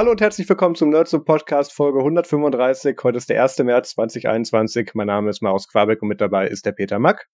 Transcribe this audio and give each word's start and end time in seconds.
Hallo 0.00 0.12
und 0.12 0.22
herzlich 0.22 0.48
willkommen 0.48 0.76
zum 0.76 0.88
Nerds 0.88 1.14
Podcast 1.26 1.74
Folge 1.74 1.98
135. 1.98 2.96
Heute 3.02 3.18
ist 3.18 3.28
der 3.28 3.42
1. 3.42 3.58
März 3.58 3.90
2021. 3.90 4.92
Mein 4.94 5.08
Name 5.08 5.28
ist 5.28 5.42
Maus 5.42 5.68
Quabeck 5.68 6.00
und 6.00 6.08
mit 6.08 6.22
dabei 6.22 6.48
ist 6.48 6.64
der 6.64 6.72
Peter 6.72 6.98
Mack. 6.98 7.28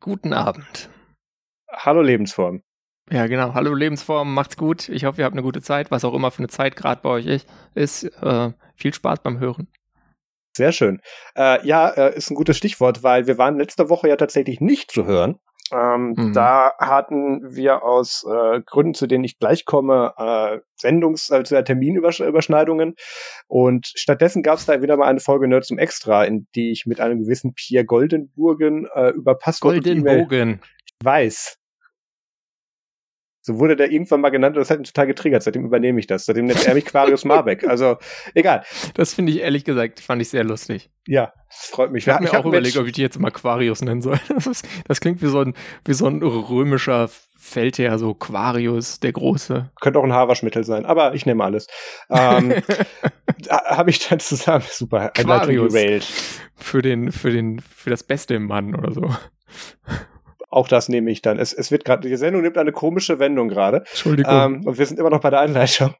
Guten 0.00 0.32
Abend. 0.32 0.88
Hallo 1.70 2.00
Lebensform. 2.00 2.62
Ja, 3.10 3.26
genau. 3.26 3.52
Hallo 3.52 3.74
Lebensform, 3.74 4.32
macht's 4.32 4.56
gut. 4.56 4.88
Ich 4.88 5.04
hoffe, 5.04 5.20
ihr 5.20 5.26
habt 5.26 5.34
eine 5.34 5.42
gute 5.42 5.60
Zeit, 5.60 5.90
was 5.90 6.06
auch 6.06 6.14
immer 6.14 6.30
für 6.30 6.38
eine 6.38 6.48
Zeit 6.48 6.76
gerade 6.76 7.02
bei 7.02 7.10
euch 7.10 7.44
ist. 7.74 8.04
Äh, 8.22 8.52
viel 8.74 8.94
Spaß 8.94 9.20
beim 9.22 9.38
Hören. 9.38 9.68
Sehr 10.56 10.72
schön. 10.72 11.02
Äh, 11.34 11.66
ja, 11.66 11.90
äh, 11.90 12.16
ist 12.16 12.30
ein 12.30 12.36
gutes 12.36 12.56
Stichwort, 12.56 13.02
weil 13.02 13.26
wir 13.26 13.36
waren 13.36 13.58
letzte 13.58 13.90
Woche 13.90 14.08
ja 14.08 14.16
tatsächlich 14.16 14.62
nicht 14.62 14.90
zu 14.90 15.04
hören. 15.04 15.38
Ähm, 15.72 16.14
mhm. 16.16 16.32
Da 16.32 16.72
hatten 16.78 17.54
wir 17.54 17.82
aus 17.82 18.24
äh, 18.28 18.60
Gründen, 18.64 18.94
zu 18.94 19.06
denen 19.06 19.24
ich 19.24 19.38
gleich 19.38 19.64
komme, 19.64 20.12
äh, 20.16 20.58
Sendungs-, 20.80 21.32
also 21.32 21.60
Terminüberschneidungen. 21.60 22.94
Und 23.48 23.86
stattdessen 23.94 24.42
gab 24.42 24.58
es 24.58 24.66
da 24.66 24.82
wieder 24.82 24.96
mal 24.96 25.08
eine 25.08 25.20
Folge 25.20 25.48
Nerds 25.48 25.68
zum 25.68 25.78
Extra, 25.78 26.24
in 26.24 26.46
die 26.54 26.70
ich 26.70 26.86
mit 26.86 27.00
einem 27.00 27.20
gewissen 27.20 27.54
Pierre 27.54 27.84
Goldenburgen 27.84 28.86
äh, 28.94 29.10
über 29.10 29.34
Passwort 29.34 29.74
Goldenbogen. 29.74 30.60
Ich 30.84 30.94
weiß. 31.04 31.58
So 33.46 33.60
wurde 33.60 33.76
der 33.76 33.92
irgendwann 33.92 34.20
mal 34.20 34.30
genannt 34.30 34.56
und 34.56 34.60
das 34.60 34.70
hat 34.70 34.80
ihn 34.80 34.84
total 34.84 35.06
getriggert. 35.06 35.40
Seitdem 35.40 35.64
übernehme 35.64 36.00
ich 36.00 36.08
das. 36.08 36.24
Seitdem 36.24 36.46
nennt 36.46 36.66
er 36.66 36.74
mich 36.74 36.84
Quarius 36.84 37.24
Marbeck. 37.24 37.62
Also, 37.62 37.96
egal. 38.34 38.64
Das 38.94 39.14
finde 39.14 39.30
ich 39.30 39.38
ehrlich 39.38 39.62
gesagt, 39.62 40.00
fand 40.00 40.20
ich 40.20 40.30
sehr 40.30 40.42
lustig. 40.42 40.90
Ja, 41.06 41.32
das 41.48 41.68
freut 41.68 41.92
mich. 41.92 42.08
Ich 42.08 42.12
habe 42.12 42.24
mir 42.24 42.32
auch 42.36 42.44
überlegt, 42.44 42.76
ob 42.76 42.86
ich 42.86 42.92
die 42.94 43.02
jetzt 43.02 43.20
mal 43.20 43.28
Aquarius 43.28 43.82
nennen 43.82 44.02
soll. 44.02 44.18
Das, 44.34 44.48
ist, 44.48 44.66
das, 44.88 44.98
klingt 44.98 45.22
wie 45.22 45.28
so, 45.28 45.42
ein, 45.42 45.54
wie 45.84 45.94
so 45.94 46.08
ein 46.08 46.20
römischer 46.24 47.08
Feldherr, 47.38 48.00
so 48.00 48.14
Quarius, 48.14 48.98
der 48.98 49.12
Große. 49.12 49.70
Könnte 49.80 50.00
auch 50.00 50.04
ein 50.04 50.12
Haarwaschmittel 50.12 50.64
sein, 50.64 50.84
aber 50.84 51.14
ich 51.14 51.24
nehme 51.24 51.44
alles. 51.44 51.68
Ähm, 52.10 52.52
habe 53.48 53.90
ich 53.90 54.08
dann 54.08 54.18
zusammen, 54.18 54.64
super, 54.68 55.10
Quarius. 55.10 55.72
Für 56.56 56.82
den, 56.82 57.12
für 57.12 57.30
den, 57.30 57.60
für 57.60 57.90
das 57.90 58.02
Beste 58.02 58.34
im 58.34 58.48
Mann 58.48 58.74
oder 58.74 58.92
so. 58.92 59.08
Auch 60.48 60.68
das 60.68 60.88
nehme 60.88 61.10
ich 61.10 61.22
dann. 61.22 61.38
Es, 61.38 61.52
es 61.52 61.72
wird 61.72 61.84
gerade, 61.84 62.08
die 62.08 62.16
Sendung 62.16 62.42
nimmt 62.42 62.56
eine 62.56 62.70
komische 62.70 63.18
Wendung 63.18 63.48
gerade. 63.48 63.78
Entschuldigung. 63.78 64.32
Ähm, 64.32 64.62
und 64.64 64.78
wir 64.78 64.86
sind 64.86 65.00
immer 65.00 65.10
noch 65.10 65.20
bei 65.20 65.30
der 65.30 65.40
Einleitung. 65.40 65.94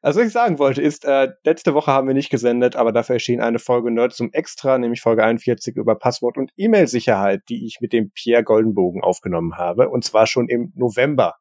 Also, 0.00 0.20
was 0.20 0.26
ich 0.26 0.32
sagen 0.32 0.58
wollte, 0.58 0.82
ist, 0.82 1.04
äh, 1.04 1.28
letzte 1.44 1.74
Woche 1.74 1.92
haben 1.92 2.08
wir 2.08 2.14
nicht 2.14 2.30
gesendet, 2.30 2.74
aber 2.74 2.90
dafür 2.90 3.14
erschien 3.14 3.40
eine 3.40 3.60
Folge 3.60 3.92
Nerd 3.92 4.12
zum 4.12 4.32
Extra, 4.32 4.78
nämlich 4.78 5.00
Folge 5.00 5.22
41 5.22 5.76
über 5.76 5.94
Passwort 5.94 6.36
und 6.36 6.50
E-Mail-Sicherheit, 6.56 7.42
die 7.48 7.64
ich 7.64 7.78
mit 7.80 7.92
dem 7.92 8.10
Pierre 8.10 8.42
Goldenbogen 8.42 9.02
aufgenommen 9.02 9.56
habe. 9.56 9.88
Und 9.88 10.04
zwar 10.04 10.26
schon 10.26 10.48
im 10.48 10.72
November. 10.74 11.36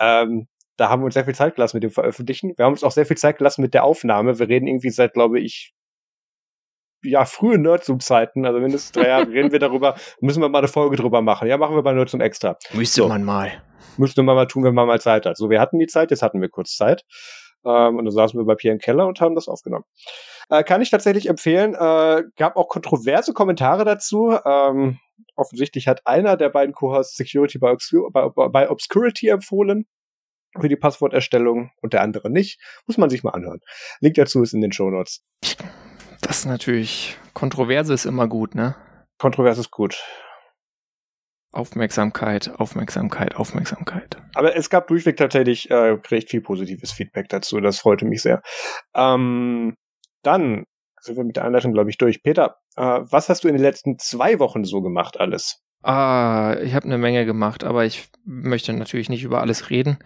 Ähm, 0.00 0.48
da 0.78 0.88
haben 0.88 1.02
wir 1.02 1.06
uns 1.06 1.14
sehr 1.14 1.24
viel 1.24 1.34
Zeit 1.34 1.56
gelassen 1.56 1.76
mit 1.76 1.82
dem 1.82 1.90
Veröffentlichen. 1.90 2.54
Wir 2.56 2.64
haben 2.64 2.72
uns 2.72 2.84
auch 2.84 2.92
sehr 2.92 3.04
viel 3.04 3.18
Zeit 3.18 3.36
gelassen 3.36 3.60
mit 3.60 3.74
der 3.74 3.84
Aufnahme. 3.84 4.38
Wir 4.38 4.48
reden 4.48 4.66
irgendwie 4.66 4.90
seit, 4.90 5.12
glaube 5.12 5.40
ich, 5.40 5.74
ja, 7.02 7.24
frühe 7.24 7.58
Nerdzoom-Zeiten, 7.58 8.44
also 8.44 8.60
mindestens 8.60 8.92
drei 8.92 9.08
Jahre, 9.08 9.28
reden 9.30 9.52
wir 9.52 9.58
darüber, 9.58 9.96
müssen 10.20 10.42
wir 10.42 10.48
mal 10.48 10.58
eine 10.58 10.68
Folge 10.68 10.96
drüber 10.96 11.22
machen. 11.22 11.48
Ja, 11.48 11.58
machen 11.58 11.76
wir 11.76 11.82
bei 11.82 11.92
Nerdzoom 11.92 12.20
extra. 12.20 12.56
Müsste 12.72 13.02
so. 13.02 13.08
man 13.08 13.24
mal. 13.24 13.62
Müsste 13.96 14.22
man 14.22 14.36
mal 14.36 14.46
tun, 14.46 14.64
wenn 14.64 14.74
man 14.74 14.86
mal 14.86 15.00
Zeit 15.00 15.26
hat. 15.26 15.36
So, 15.36 15.50
wir 15.50 15.60
hatten 15.60 15.78
die 15.78 15.86
Zeit, 15.86 16.10
jetzt 16.10 16.22
hatten 16.22 16.40
wir 16.40 16.48
kurz 16.48 16.76
Zeit. 16.76 17.04
Ähm, 17.64 17.96
und 17.96 18.04
dann 18.04 18.12
saßen 18.12 18.38
wir 18.38 18.44
bei 18.44 18.54
Pierre 18.54 18.74
im 18.74 18.80
Keller 18.80 19.06
und 19.06 19.20
haben 19.20 19.34
das 19.34 19.48
aufgenommen. 19.48 19.84
Äh, 20.48 20.62
kann 20.62 20.80
ich 20.80 20.90
tatsächlich 20.90 21.28
empfehlen. 21.28 21.74
Äh, 21.74 22.24
gab 22.36 22.56
auch 22.56 22.68
kontroverse 22.68 23.32
Kommentare 23.32 23.84
dazu. 23.84 24.36
Ähm, 24.44 24.98
offensichtlich 25.34 25.88
hat 25.88 26.06
einer 26.06 26.36
der 26.36 26.48
beiden 26.48 26.74
Co-Hosts 26.74 27.16
Security 27.16 27.58
bei, 27.58 27.72
Obscur 27.72 28.10
bei, 28.12 28.28
bei 28.28 28.70
Obscurity 28.70 29.28
empfohlen 29.28 29.86
für 30.58 30.68
die 30.68 30.76
Passworterstellung 30.76 31.70
und 31.82 31.92
der 31.92 32.02
andere 32.02 32.30
nicht. 32.30 32.60
Muss 32.86 32.98
man 32.98 33.10
sich 33.10 33.22
mal 33.22 33.30
anhören. 33.30 33.60
Link 34.00 34.14
dazu 34.14 34.42
ist 34.42 34.54
in 34.54 34.60
den 34.60 34.72
Show 34.72 34.90
Notes. 34.90 35.24
Das 36.28 36.40
ist 36.40 36.44
natürlich, 36.44 37.16
Kontroverse 37.32 37.94
ist 37.94 38.04
immer 38.04 38.28
gut, 38.28 38.54
ne? 38.54 38.76
Kontroverse 39.16 39.62
ist 39.62 39.70
gut. 39.70 40.04
Aufmerksamkeit, 41.52 42.50
Aufmerksamkeit, 42.60 43.34
Aufmerksamkeit. 43.34 44.18
Aber 44.34 44.54
es 44.54 44.68
gab 44.68 44.88
durchweg 44.88 45.16
tatsächlich 45.16 45.70
äh, 45.70 45.96
recht 46.10 46.28
viel 46.28 46.42
positives 46.42 46.92
Feedback 46.92 47.30
dazu. 47.30 47.62
Das 47.62 47.78
freute 47.78 48.04
mich 48.04 48.20
sehr. 48.20 48.42
Ähm, 48.94 49.74
dann 50.22 50.64
sind 51.00 51.16
wir 51.16 51.24
mit 51.24 51.36
der 51.36 51.46
Einleitung, 51.46 51.72
glaube 51.72 51.88
ich, 51.88 51.96
durch. 51.96 52.22
Peter, 52.22 52.58
äh, 52.76 52.82
was 52.82 53.30
hast 53.30 53.44
du 53.44 53.48
in 53.48 53.54
den 53.54 53.62
letzten 53.62 53.98
zwei 53.98 54.38
Wochen 54.38 54.64
so 54.64 54.82
gemacht 54.82 55.18
alles? 55.18 55.62
Ah, 55.82 56.58
ich 56.62 56.74
habe 56.74 56.84
eine 56.84 56.98
Menge 56.98 57.24
gemacht, 57.24 57.64
aber 57.64 57.86
ich 57.86 58.06
möchte 58.26 58.74
natürlich 58.74 59.08
nicht 59.08 59.24
über 59.24 59.40
alles 59.40 59.70
reden 59.70 59.96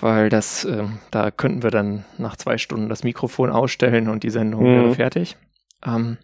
weil 0.00 0.28
das, 0.28 0.64
äh, 0.64 0.84
da 1.10 1.30
könnten 1.30 1.62
wir 1.62 1.70
dann 1.70 2.04
nach 2.18 2.36
zwei 2.36 2.58
Stunden 2.58 2.88
das 2.88 3.04
Mikrofon 3.04 3.50
ausstellen 3.50 4.08
und 4.08 4.22
die 4.22 4.30
Sendung 4.30 4.62
mhm. 4.62 4.66
wäre 4.66 4.94
fertig. 4.94 5.36
Ähm, 5.84 6.18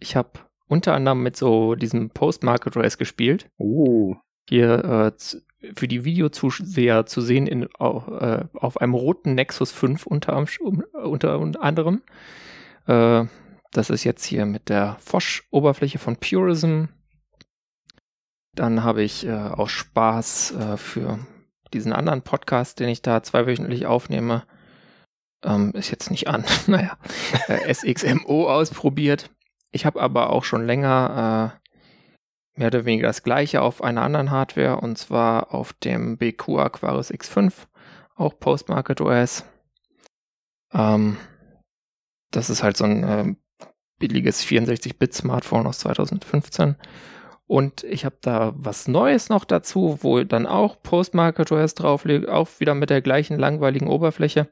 ich 0.00 0.16
habe 0.16 0.30
unter 0.66 0.94
anderem 0.94 1.22
mit 1.22 1.36
so 1.36 1.74
diesem 1.74 2.10
Post-Market 2.10 2.76
Race 2.76 2.98
gespielt. 2.98 3.48
Uh. 3.58 4.16
Hier 4.48 4.84
äh, 4.84 5.72
für 5.74 5.88
die 5.88 6.04
Videozuseher 6.04 7.06
zu 7.06 7.20
sehen 7.20 7.46
in, 7.46 7.68
auf, 7.74 8.08
äh, 8.08 8.44
auf 8.54 8.80
einem 8.80 8.94
roten 8.94 9.34
Nexus 9.34 9.72
5 9.72 10.06
unter, 10.06 10.44
unter, 11.02 11.38
unter 11.38 11.62
anderem. 11.62 12.02
Äh, 12.86 13.24
das 13.72 13.90
ist 13.90 14.04
jetzt 14.04 14.24
hier 14.24 14.46
mit 14.46 14.68
der 14.68 14.96
Fosch-Oberfläche 15.00 15.98
von 15.98 16.16
Purism. 16.16 16.84
Dann 18.54 18.84
habe 18.84 19.02
ich 19.02 19.26
äh, 19.26 19.32
aus 19.32 19.72
Spaß 19.72 20.52
äh, 20.52 20.76
für 20.76 21.18
diesen 21.74 21.92
anderen 21.92 22.22
Podcast, 22.22 22.80
den 22.80 22.88
ich 22.88 23.02
da 23.02 23.22
zweiwöchentlich 23.22 23.86
aufnehme, 23.86 24.44
ähm, 25.44 25.72
ist 25.74 25.90
jetzt 25.90 26.10
nicht 26.10 26.28
an, 26.28 26.44
naja, 26.66 26.96
äh, 27.48 27.72
SXMO 27.72 28.48
ausprobiert. 28.50 29.30
Ich 29.72 29.84
habe 29.84 30.00
aber 30.00 30.30
auch 30.30 30.44
schon 30.44 30.66
länger 30.66 31.58
äh, 31.58 32.58
mehr 32.58 32.68
oder 32.68 32.84
weniger 32.84 33.08
das 33.08 33.22
gleiche 33.22 33.60
auf 33.62 33.82
einer 33.82 34.02
anderen 34.02 34.30
Hardware 34.30 34.76
und 34.76 34.96
zwar 34.96 35.52
auf 35.52 35.72
dem 35.72 36.16
BQ 36.16 36.58
Aquarius 36.58 37.10
X5, 37.10 37.52
auch 38.14 38.38
Postmarket 38.38 39.00
OS. 39.00 39.44
Ähm, 40.72 41.16
das 42.30 42.50
ist 42.50 42.62
halt 42.62 42.76
so 42.76 42.84
ein 42.84 43.04
äh, 43.04 43.34
billiges 43.98 44.44
64-Bit-Smartphone 44.44 45.66
aus 45.66 45.80
2015 45.80 46.76
und 47.46 47.84
ich 47.84 48.04
habe 48.04 48.16
da 48.22 48.54
was 48.56 48.88
Neues 48.88 49.28
noch 49.28 49.44
dazu, 49.44 49.98
wo 50.00 50.22
dann 50.24 50.46
auch 50.46 50.82
Postmarket 50.82 51.52
OS 51.52 51.74
drauf 51.74 52.04
liegt, 52.04 52.28
auch 52.28 52.48
wieder 52.58 52.74
mit 52.74 52.90
der 52.90 53.02
gleichen 53.02 53.38
langweiligen 53.38 53.88
Oberfläche. 53.88 54.48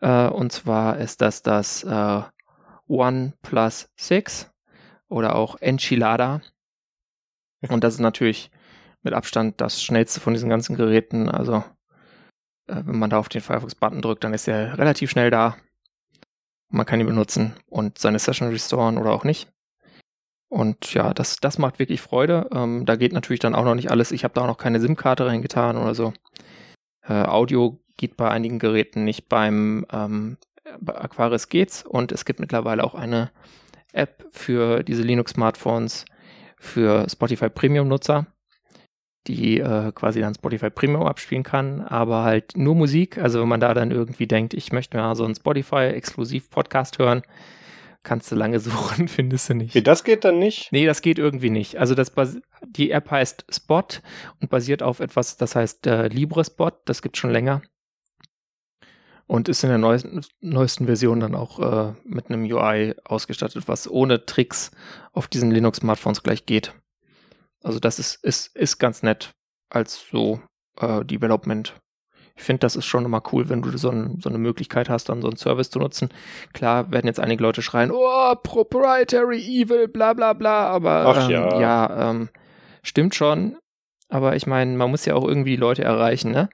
Äh, 0.00 0.28
und 0.28 0.52
zwar 0.52 0.98
ist 0.98 1.20
das 1.20 1.42
das 1.42 1.84
äh, 1.84 2.22
OnePlus 2.88 3.90
6 3.96 4.50
oder 5.08 5.34
auch 5.34 5.56
Enchilada. 5.60 6.40
Und 7.68 7.84
das 7.84 7.94
ist 7.94 8.00
natürlich 8.00 8.50
mit 9.02 9.12
Abstand 9.12 9.60
das 9.60 9.82
schnellste 9.82 10.20
von 10.20 10.32
diesen 10.32 10.48
ganzen 10.48 10.76
Geräten. 10.76 11.28
Also 11.28 11.64
äh, 12.66 12.82
wenn 12.84 12.98
man 12.98 13.10
da 13.10 13.18
auf 13.18 13.28
den 13.28 13.42
Firefox-Button 13.42 14.00
drückt, 14.00 14.24
dann 14.24 14.32
ist 14.34 14.48
er 14.48 14.78
relativ 14.78 15.10
schnell 15.10 15.30
da. 15.30 15.56
Man 16.68 16.86
kann 16.86 16.98
ihn 16.98 17.06
benutzen 17.06 17.54
und 17.66 17.98
seine 17.98 18.18
Session 18.18 18.48
restoren 18.48 18.96
oder 18.96 19.12
auch 19.12 19.24
nicht. 19.24 19.52
Und 20.56 20.94
ja, 20.94 21.12
das, 21.12 21.36
das 21.36 21.58
macht 21.58 21.78
wirklich 21.78 22.00
Freude. 22.00 22.48
Ähm, 22.50 22.86
da 22.86 22.96
geht 22.96 23.12
natürlich 23.12 23.40
dann 23.40 23.54
auch 23.54 23.64
noch 23.64 23.74
nicht 23.74 23.90
alles. 23.90 24.10
Ich 24.10 24.24
habe 24.24 24.32
da 24.32 24.40
auch 24.40 24.46
noch 24.46 24.56
keine 24.56 24.80
SIM-Karte 24.80 25.26
reingetan 25.26 25.76
oder 25.76 25.94
so. 25.94 26.14
Äh, 27.06 27.24
Audio 27.24 27.78
geht 27.98 28.16
bei 28.16 28.30
einigen 28.30 28.58
Geräten 28.58 29.04
nicht. 29.04 29.28
Beim 29.28 29.84
ähm, 29.92 30.38
bei 30.80 30.94
Aquaris 30.94 31.50
geht's 31.50 31.82
und 31.84 32.10
es 32.10 32.24
gibt 32.24 32.40
mittlerweile 32.40 32.84
auch 32.84 32.94
eine 32.94 33.30
App 33.92 34.26
für 34.32 34.82
diese 34.82 35.02
Linux-Smartphones 35.02 36.06
für 36.56 37.06
Spotify 37.10 37.50
Premium-Nutzer, 37.50 38.26
die 39.26 39.60
äh, 39.60 39.92
quasi 39.92 40.20
dann 40.20 40.34
Spotify 40.34 40.70
Premium 40.70 41.02
abspielen 41.02 41.42
kann, 41.42 41.82
aber 41.82 42.24
halt 42.24 42.56
nur 42.56 42.74
Musik. 42.74 43.18
Also 43.18 43.42
wenn 43.42 43.48
man 43.48 43.60
da 43.60 43.74
dann 43.74 43.90
irgendwie 43.90 44.26
denkt, 44.26 44.54
ich 44.54 44.72
möchte 44.72 44.96
mal 44.96 45.16
so 45.16 45.26
einen 45.26 45.34
Spotify-Exklusiv-Podcast 45.34 46.98
hören, 46.98 47.20
kannst 48.06 48.32
du 48.32 48.36
lange 48.36 48.58
suchen, 48.60 49.08
findest 49.08 49.50
du 49.50 49.54
nicht. 49.54 49.74
Wie, 49.74 49.82
das 49.82 50.04
geht 50.04 50.24
dann 50.24 50.38
nicht? 50.38 50.72
Nee, 50.72 50.86
das 50.86 51.02
geht 51.02 51.18
irgendwie 51.18 51.50
nicht. 51.50 51.76
Also 51.76 51.94
das 51.94 52.12
die 52.62 52.90
App 52.90 53.10
heißt 53.10 53.44
Spot 53.50 53.86
und 54.40 54.48
basiert 54.48 54.82
auf 54.82 55.00
etwas, 55.00 55.36
das 55.36 55.54
heißt 55.54 55.86
äh, 55.86 56.08
LibreSpot, 56.08 56.80
das 56.86 57.02
gibt 57.02 57.18
schon 57.18 57.30
länger. 57.30 57.60
Und 59.26 59.48
ist 59.48 59.64
in 59.64 59.70
der 59.70 59.78
neuesten, 59.78 60.20
neuesten 60.40 60.86
Version 60.86 61.18
dann 61.18 61.34
auch 61.34 61.58
äh, 61.58 61.94
mit 62.04 62.28
einem 62.28 62.44
UI 62.44 62.94
ausgestattet, 63.04 63.66
was 63.66 63.90
ohne 63.90 64.24
Tricks 64.24 64.70
auf 65.12 65.26
diesen 65.26 65.50
Linux-Smartphones 65.50 66.22
gleich 66.22 66.46
geht. 66.46 66.72
Also 67.62 67.80
das 67.80 67.98
ist, 67.98 68.22
ist, 68.22 68.54
ist 68.54 68.78
ganz 68.78 69.02
nett 69.02 69.34
als 69.68 70.06
so 70.12 70.40
äh, 70.78 71.04
Development 71.04 71.74
ich 72.36 72.42
finde, 72.42 72.60
das 72.60 72.76
ist 72.76 72.84
schon 72.84 73.04
immer 73.04 73.22
cool, 73.32 73.48
wenn 73.48 73.62
du 73.62 73.76
so, 73.78 73.90
ein, 73.90 74.20
so, 74.20 74.28
eine 74.28 74.38
Möglichkeit 74.38 74.90
hast, 74.90 75.08
dann 75.08 75.22
so 75.22 75.28
einen 75.28 75.38
Service 75.38 75.70
zu 75.70 75.78
nutzen. 75.78 76.10
Klar 76.52 76.90
werden 76.92 77.06
jetzt 77.06 77.18
einige 77.18 77.42
Leute 77.42 77.62
schreien, 77.62 77.90
oh, 77.90 78.34
proprietary 78.42 79.38
evil, 79.38 79.88
bla 79.88 80.12
bla 80.12 80.34
bla, 80.34 80.68
aber 80.68 81.06
Ach, 81.06 81.24
ähm, 81.24 81.30
ja, 81.30 81.60
ja 81.60 82.10
ähm, 82.10 82.28
stimmt 82.82 83.14
schon. 83.14 83.56
aber 84.10 84.36
ich 84.36 84.46
meine, 84.46 84.76
man 84.76 84.90
muss 84.90 85.06
ja 85.06 85.14
auch 85.14 85.26
irgendwie 85.26 85.56
Leute 85.56 85.82
erreichen. 85.82 86.30
Ne? 86.30 86.50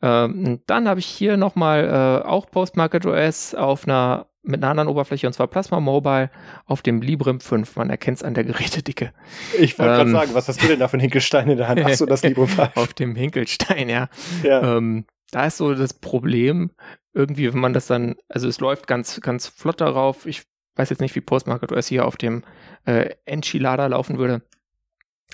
Ähm, 0.00 0.60
dann 0.66 0.88
habe 0.88 1.00
ich 1.00 1.06
hier 1.06 1.36
nochmal 1.36 2.22
äh, 2.24 2.26
auch 2.26 2.50
Postmarket 2.50 3.04
OS 3.04 3.54
auf 3.54 3.86
einer 3.86 4.26
mit 4.48 4.62
einer 4.62 4.70
anderen 4.70 4.88
Oberfläche 4.88 5.26
und 5.26 5.34
zwar 5.34 5.46
Plasma 5.46 5.78
Mobile 5.78 6.30
auf 6.64 6.80
dem 6.80 7.02
Librem 7.02 7.38
5. 7.38 7.76
Man 7.76 7.90
erkennt 7.90 8.18
es 8.18 8.22
an 8.22 8.32
der 8.32 8.44
Gerätedicke. 8.44 9.12
Ich 9.58 9.78
wollte 9.78 9.92
ähm, 9.92 9.98
gerade 9.98 10.10
sagen, 10.10 10.30
was 10.34 10.48
hast 10.48 10.62
du 10.62 10.68
denn 10.68 10.78
da 10.78 10.88
für 10.88 10.96
ein 10.96 11.00
Hinkelstein 11.00 11.50
in 11.50 11.58
der 11.58 11.68
Hand? 11.68 11.84
Achso, 11.84 12.06
das 12.06 12.22
Librem 12.24 12.48
5. 12.48 12.70
auf 12.76 12.94
dem 12.94 13.14
Hinkelstein, 13.14 13.90
ja. 13.90 14.08
ja. 14.42 14.76
Ähm, 14.78 15.04
da 15.30 15.46
ist 15.46 15.58
so 15.58 15.74
das 15.74 15.94
Problem, 15.94 16.70
irgendwie, 17.12 17.52
wenn 17.52 17.60
man 17.60 17.72
das 17.72 17.86
dann, 17.86 18.16
also 18.28 18.48
es 18.48 18.60
läuft 18.60 18.86
ganz, 18.86 19.20
ganz 19.20 19.46
flott 19.46 19.80
darauf. 19.80 20.26
Ich 20.26 20.44
weiß 20.76 20.90
jetzt 20.90 21.00
nicht, 21.00 21.14
wie 21.14 21.20
Postmarket 21.20 21.72
OS 21.72 21.88
hier 21.88 22.06
auf 22.06 22.16
dem 22.16 22.44
äh, 22.84 23.14
Enchilada 23.24 23.86
laufen 23.86 24.18
würde. 24.18 24.42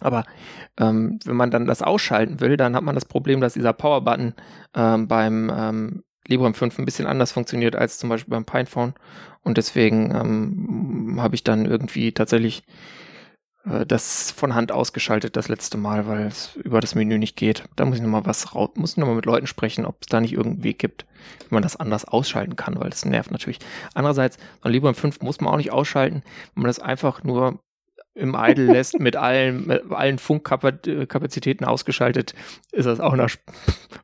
Aber 0.00 0.24
ähm, 0.78 1.20
wenn 1.24 1.36
man 1.36 1.50
dann 1.50 1.66
das 1.66 1.82
ausschalten 1.82 2.40
will, 2.40 2.56
dann 2.56 2.74
hat 2.74 2.82
man 2.82 2.94
das 2.94 3.04
Problem, 3.04 3.40
dass 3.40 3.54
dieser 3.54 3.72
Power-Button 3.72 4.34
ähm, 4.74 5.06
beim 5.06 5.52
ähm, 5.54 6.04
Librem 6.26 6.54
5 6.54 6.78
ein 6.78 6.84
bisschen 6.84 7.06
anders 7.06 7.32
funktioniert 7.32 7.76
als 7.76 7.98
zum 7.98 8.08
Beispiel 8.08 8.32
beim 8.32 8.44
Pinephone. 8.44 8.94
Und 9.42 9.58
deswegen 9.58 10.12
ähm, 10.14 11.22
habe 11.22 11.34
ich 11.34 11.44
dann 11.44 11.66
irgendwie 11.66 12.12
tatsächlich 12.12 12.64
äh, 13.66 13.86
das 13.86 14.30
von 14.30 14.54
Hand 14.54 14.72
ausgeschaltet 14.72 15.36
das 15.36 15.48
letzte 15.48 15.78
Mal, 15.78 16.06
weil 16.06 16.26
es 16.26 16.56
über 16.56 16.80
das 16.80 16.94
Menü 16.94 17.18
nicht 17.18 17.36
geht. 17.36 17.64
Da 17.76 17.84
muss 17.84 17.96
ich 17.96 18.02
nochmal 18.02 18.26
was 18.26 18.54
raus, 18.54 18.70
muss 18.74 18.92
ich 18.92 18.96
nochmal 18.98 19.16
mit 19.16 19.26
Leuten 19.26 19.46
sprechen, 19.46 19.84
ob 19.86 19.96
es 20.02 20.06
da 20.08 20.20
nicht 20.20 20.32
irgendeinen 20.32 20.64
Weg 20.64 20.78
gibt, 20.78 21.06
wie 21.48 21.54
man 21.54 21.62
das 21.62 21.76
anders 21.76 22.04
ausschalten 22.04 22.56
kann, 22.56 22.78
weil 22.80 22.90
das 22.90 23.04
nervt 23.04 23.30
natürlich. 23.30 23.58
Andererseits, 23.94 24.36
so 24.36 24.68
ein 24.68 24.72
Librem 24.72 24.94
5 24.94 25.20
muss 25.20 25.40
man 25.40 25.52
auch 25.52 25.58
nicht 25.58 25.72
ausschalten, 25.72 26.22
wenn 26.54 26.62
man 26.62 26.68
das 26.68 26.78
einfach 26.78 27.24
nur 27.24 27.60
im 28.14 28.36
Idle 28.38 28.66
lässt, 28.72 28.98
mit 29.00 29.16
allen, 29.16 29.66
mit 29.66 29.90
allen 29.90 30.18
Funkkapazitäten 30.18 31.64
ausgeschaltet, 31.64 32.34
ist 32.72 32.86
das 32.86 33.00
auch 33.00 33.16
nach, 33.16 33.34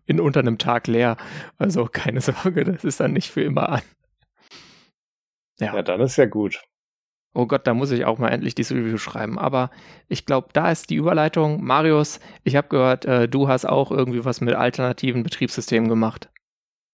in 0.06 0.20
unter 0.20 0.40
einem 0.40 0.58
Tag 0.58 0.86
leer. 0.86 1.16
Also 1.58 1.86
keine 1.86 2.20
Sorge, 2.20 2.64
das 2.64 2.84
ist 2.84 3.00
dann 3.00 3.12
nicht 3.12 3.30
für 3.30 3.42
immer 3.42 3.68
an. 3.68 3.82
Ja, 5.60 5.74
ja 5.74 5.82
dann 5.82 6.00
ist 6.00 6.16
ja 6.16 6.26
gut. 6.26 6.60
Oh 7.32 7.46
Gott, 7.46 7.66
da 7.66 7.74
muss 7.74 7.92
ich 7.92 8.04
auch 8.04 8.18
mal 8.18 8.28
endlich 8.28 8.54
dieses 8.54 8.76
Review 8.76 8.98
schreiben. 8.98 9.38
Aber 9.38 9.70
ich 10.08 10.26
glaube, 10.26 10.48
da 10.52 10.70
ist 10.70 10.90
die 10.90 10.96
Überleitung. 10.96 11.62
Marius, 11.64 12.18
ich 12.42 12.56
habe 12.56 12.68
gehört, 12.68 13.04
äh, 13.04 13.28
du 13.28 13.48
hast 13.48 13.66
auch 13.66 13.92
irgendwie 13.92 14.24
was 14.24 14.40
mit 14.40 14.54
alternativen 14.54 15.22
Betriebssystemen 15.22 15.88
gemacht. 15.88 16.28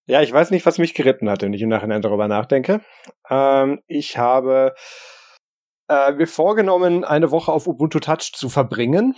Ja, 0.07 0.23
ich 0.23 0.33
weiß 0.33 0.51
nicht, 0.51 0.67
was 0.67 0.79
mich 0.79 0.95
geritten 0.95 1.29
hat, 1.29 1.43
wenn 1.43 1.53
ich 1.53 1.63
im 1.63 1.69
Nachhinein 1.69 2.03
darüber 2.03 2.29
nachdenke. 2.29 2.81
Ähm, 3.29 3.81
ich 3.89 4.19
habe 4.19 4.75
äh, 5.89 6.13
mir 6.13 6.27
vorgenommen, 6.27 7.05
eine 7.05 7.31
Woche 7.31 7.51
auf 7.51 7.67
Ubuntu 7.67 7.99
Touch 7.99 8.33
zu 8.35 8.49
verbringen. 8.49 9.17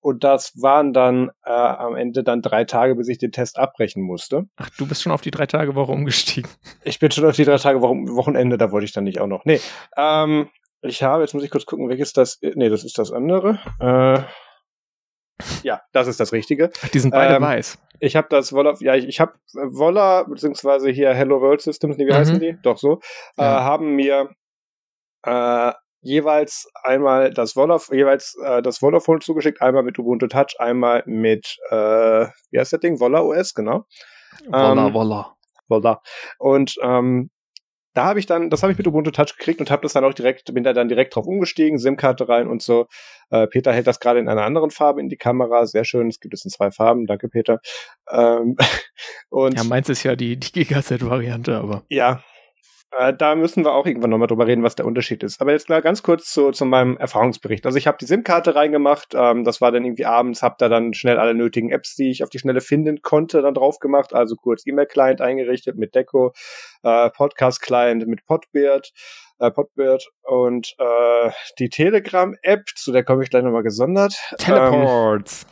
Und 0.00 0.24
das 0.24 0.60
waren 0.60 0.92
dann 0.92 1.30
äh, 1.44 1.50
am 1.50 1.96
Ende 1.96 2.22
dann 2.22 2.42
drei 2.42 2.64
Tage, 2.64 2.94
bis 2.94 3.08
ich 3.08 3.18
den 3.18 3.32
Test 3.32 3.58
abbrechen 3.58 4.02
musste. 4.02 4.46
Ach, 4.56 4.70
du 4.70 4.86
bist 4.86 5.02
schon 5.02 5.12
auf 5.12 5.20
die 5.20 5.30
drei 5.30 5.46
Tage 5.46 5.74
Woche 5.74 5.92
umgestiegen. 5.92 6.50
Ich 6.84 6.98
bin 6.98 7.10
schon 7.10 7.24
auf 7.24 7.36
die 7.36 7.44
drei 7.44 7.56
Tage 7.56 7.80
Woche, 7.80 7.94
Wochenende, 7.94 8.58
da 8.58 8.70
wollte 8.70 8.84
ich 8.84 8.92
dann 8.92 9.04
nicht 9.04 9.20
auch 9.20 9.26
noch. 9.26 9.44
Nee. 9.44 9.60
Ähm, 9.96 10.48
ich 10.82 11.02
habe, 11.02 11.22
jetzt 11.22 11.34
muss 11.34 11.42
ich 11.42 11.50
kurz 11.50 11.66
gucken, 11.66 11.88
welches 11.88 12.12
das. 12.12 12.38
Nee, 12.42 12.68
das 12.68 12.84
ist 12.84 12.98
das 12.98 13.12
andere. 13.12 13.58
Äh, 13.80 14.22
ja, 15.62 15.82
das 15.92 16.08
ist 16.08 16.20
das 16.20 16.32
Richtige. 16.32 16.70
Ach, 16.82 16.88
die 16.88 16.98
sind 16.98 17.12
beide 17.12 17.36
ähm, 17.36 17.42
weiß. 17.42 17.78
Ich 18.00 18.16
habe 18.16 18.28
das 18.30 18.52
Wolla, 18.52 18.74
ja, 18.80 18.94
ich, 18.94 19.06
ich 19.06 19.20
habe 19.20 19.34
Wolla, 19.52 20.24
beziehungsweise 20.24 20.90
hier 20.90 21.14
Hello 21.14 21.40
World 21.40 21.60
Systems, 21.60 21.96
nee, 21.96 22.06
wie 22.06 22.12
mhm. 22.12 22.16
heißen 22.16 22.40
die? 22.40 22.58
Doch 22.62 22.78
so, 22.78 23.00
ja. 23.36 23.58
äh, 23.58 23.60
haben 23.62 23.94
mir 23.96 24.30
äh, 25.24 25.72
jeweils 26.00 26.68
einmal 26.82 27.32
das 27.32 27.52
Vodafone, 27.52 27.98
jeweils 27.98 28.36
äh, 28.44 28.62
das 28.62 28.78
Vodafone 28.78 29.20
zugeschickt, 29.20 29.60
einmal 29.60 29.82
mit 29.82 29.98
Ubuntu 29.98 30.26
Touch, 30.26 30.56
einmal 30.58 31.02
mit 31.06 31.56
äh, 31.70 32.26
wie 32.50 32.58
heißt 32.58 32.72
das 32.72 32.80
Ding? 32.80 32.98
Volla 32.98 33.20
OS, 33.20 33.54
genau. 33.54 33.84
Volla, 34.50 34.86
ähm, 34.86 34.92
Volla. 34.92 35.36
Volla. 35.68 36.02
Und 36.38 36.76
ähm, 36.82 37.30
da 37.94 38.04
habe 38.04 38.20
ich 38.20 38.26
dann, 38.26 38.48
das 38.48 38.62
habe 38.62 38.70
ich 38.70 38.78
mit 38.78 38.86
Ubuntu 38.86 39.10
Touch 39.10 39.36
gekriegt 39.36 39.60
und 39.60 39.72
habe 39.72 39.82
das 39.82 39.92
dann 39.92 40.04
auch 40.04 40.14
direkt, 40.14 40.54
bin 40.54 40.62
da 40.62 40.72
dann 40.72 40.88
direkt 40.88 41.16
drauf 41.16 41.26
umgestiegen, 41.26 41.78
SIM-Karte 41.78 42.28
rein 42.28 42.46
und 42.46 42.62
so. 42.62 42.86
Äh, 43.30 43.48
Peter 43.48 43.72
hält 43.72 43.88
das 43.88 43.98
gerade 43.98 44.20
in 44.20 44.28
einer 44.28 44.44
anderen 44.44 44.70
Farbe 44.70 45.00
in 45.00 45.08
die 45.08 45.16
Kamera, 45.16 45.66
sehr 45.66 45.84
schön. 45.84 46.08
Es 46.08 46.20
gibt 46.20 46.32
es 46.32 46.44
in 46.44 46.50
zwei 46.50 46.70
Farben, 46.70 47.06
danke 47.06 47.28
Peter. 47.28 47.60
Ähm, 48.08 48.56
und 49.30 49.56
ja, 49.56 49.64
meins 49.64 49.88
ist 49.88 50.04
ja 50.04 50.14
die, 50.14 50.36
die 50.36 50.52
Gigaset-Variante, 50.52 51.56
aber. 51.56 51.82
Ja, 51.88 52.22
äh, 52.90 53.12
da 53.12 53.34
müssen 53.34 53.64
wir 53.64 53.72
auch 53.72 53.86
irgendwann 53.86 54.10
nochmal 54.10 54.28
drüber 54.28 54.46
reden, 54.46 54.62
was 54.62 54.74
der 54.74 54.86
Unterschied 54.86 55.22
ist. 55.22 55.40
Aber 55.40 55.52
jetzt 55.52 55.66
klar, 55.66 55.82
ganz 55.82 56.02
kurz 56.02 56.32
zu, 56.32 56.52
zu 56.52 56.64
meinem 56.64 56.96
Erfahrungsbericht. 56.96 57.66
Also 57.66 57.76
ich 57.76 57.86
habe 57.86 57.98
die 58.00 58.06
SIM-Karte 58.06 58.54
reingemacht, 58.54 59.14
ähm, 59.14 59.44
das 59.44 59.60
war 59.60 59.72
dann 59.72 59.84
irgendwie 59.84 60.06
abends, 60.06 60.42
habe 60.42 60.56
da 60.58 60.68
dann 60.68 60.94
schnell 60.94 61.18
alle 61.18 61.34
nötigen 61.34 61.70
Apps, 61.70 61.96
die 61.96 62.10
ich 62.10 62.22
auf 62.22 62.30
die 62.30 62.38
Schnelle 62.38 62.60
finden 62.60 63.02
konnte, 63.02 63.42
dann 63.42 63.54
drauf 63.54 63.78
gemacht. 63.78 64.14
Also 64.14 64.36
kurz 64.36 64.66
E-Mail-Client 64.66 65.20
eingerichtet 65.20 65.76
mit 65.76 65.94
Deco, 65.94 66.32
äh, 66.82 67.10
Podcast-Client 67.10 68.06
mit 68.06 68.24
Podbeard, 68.24 68.90
äh, 69.38 69.50
Podbeard 69.50 70.08
und 70.22 70.74
äh, 70.78 71.30
die 71.58 71.68
Telegram-App, 71.68 72.68
zu 72.74 72.92
der 72.92 73.04
komme 73.04 73.22
ich 73.22 73.30
gleich 73.30 73.42
nochmal 73.42 73.62
gesondert. 73.64 74.14
Teleports. 74.38 75.46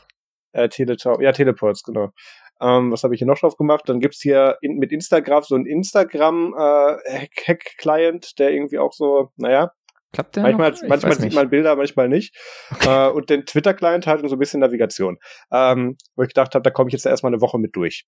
Ähm, 0.54 0.62
äh, 0.64 0.68
Teletalk, 0.70 1.20
ja, 1.20 1.32
Teleports, 1.32 1.82
genau. 1.82 2.12
Ähm, 2.60 2.92
was 2.92 3.02
habe 3.02 3.14
ich 3.14 3.18
hier 3.18 3.26
noch 3.26 3.38
drauf 3.38 3.56
gemacht? 3.56 3.88
Dann 3.88 4.00
gibt's 4.00 4.20
hier 4.20 4.58
in, 4.60 4.76
mit 4.78 4.92
Instagram 4.92 5.42
so 5.42 5.54
ein 5.54 5.64
Instagram-Hack-Client, 5.66 8.24
äh, 8.24 8.28
der 8.38 8.50
irgendwie 8.52 8.78
auch 8.78 8.92
so, 8.92 9.30
naja, 9.36 9.72
Klappt 10.12 10.36
der 10.36 10.44
manchmal, 10.44 10.72
manchmal 10.88 11.18
sieht 11.18 11.34
man 11.34 11.50
Bilder, 11.50 11.74
manchmal 11.76 12.08
nicht. 12.08 12.34
Okay. 12.70 13.08
Äh, 13.08 13.10
und 13.10 13.28
den 13.28 13.44
Twitter-Client 13.44 14.06
halt 14.06 14.22
und 14.22 14.28
so 14.28 14.36
ein 14.36 14.38
bisschen 14.38 14.60
Navigation. 14.60 15.18
Ähm, 15.52 15.96
wo 16.14 16.22
ich 16.22 16.28
gedacht 16.28 16.54
habe, 16.54 16.62
da 16.62 16.70
komme 16.70 16.88
ich 16.88 16.94
jetzt 16.94 17.04
erstmal 17.04 17.32
eine 17.32 17.42
Woche 17.42 17.58
mit 17.58 17.76
durch. 17.76 18.06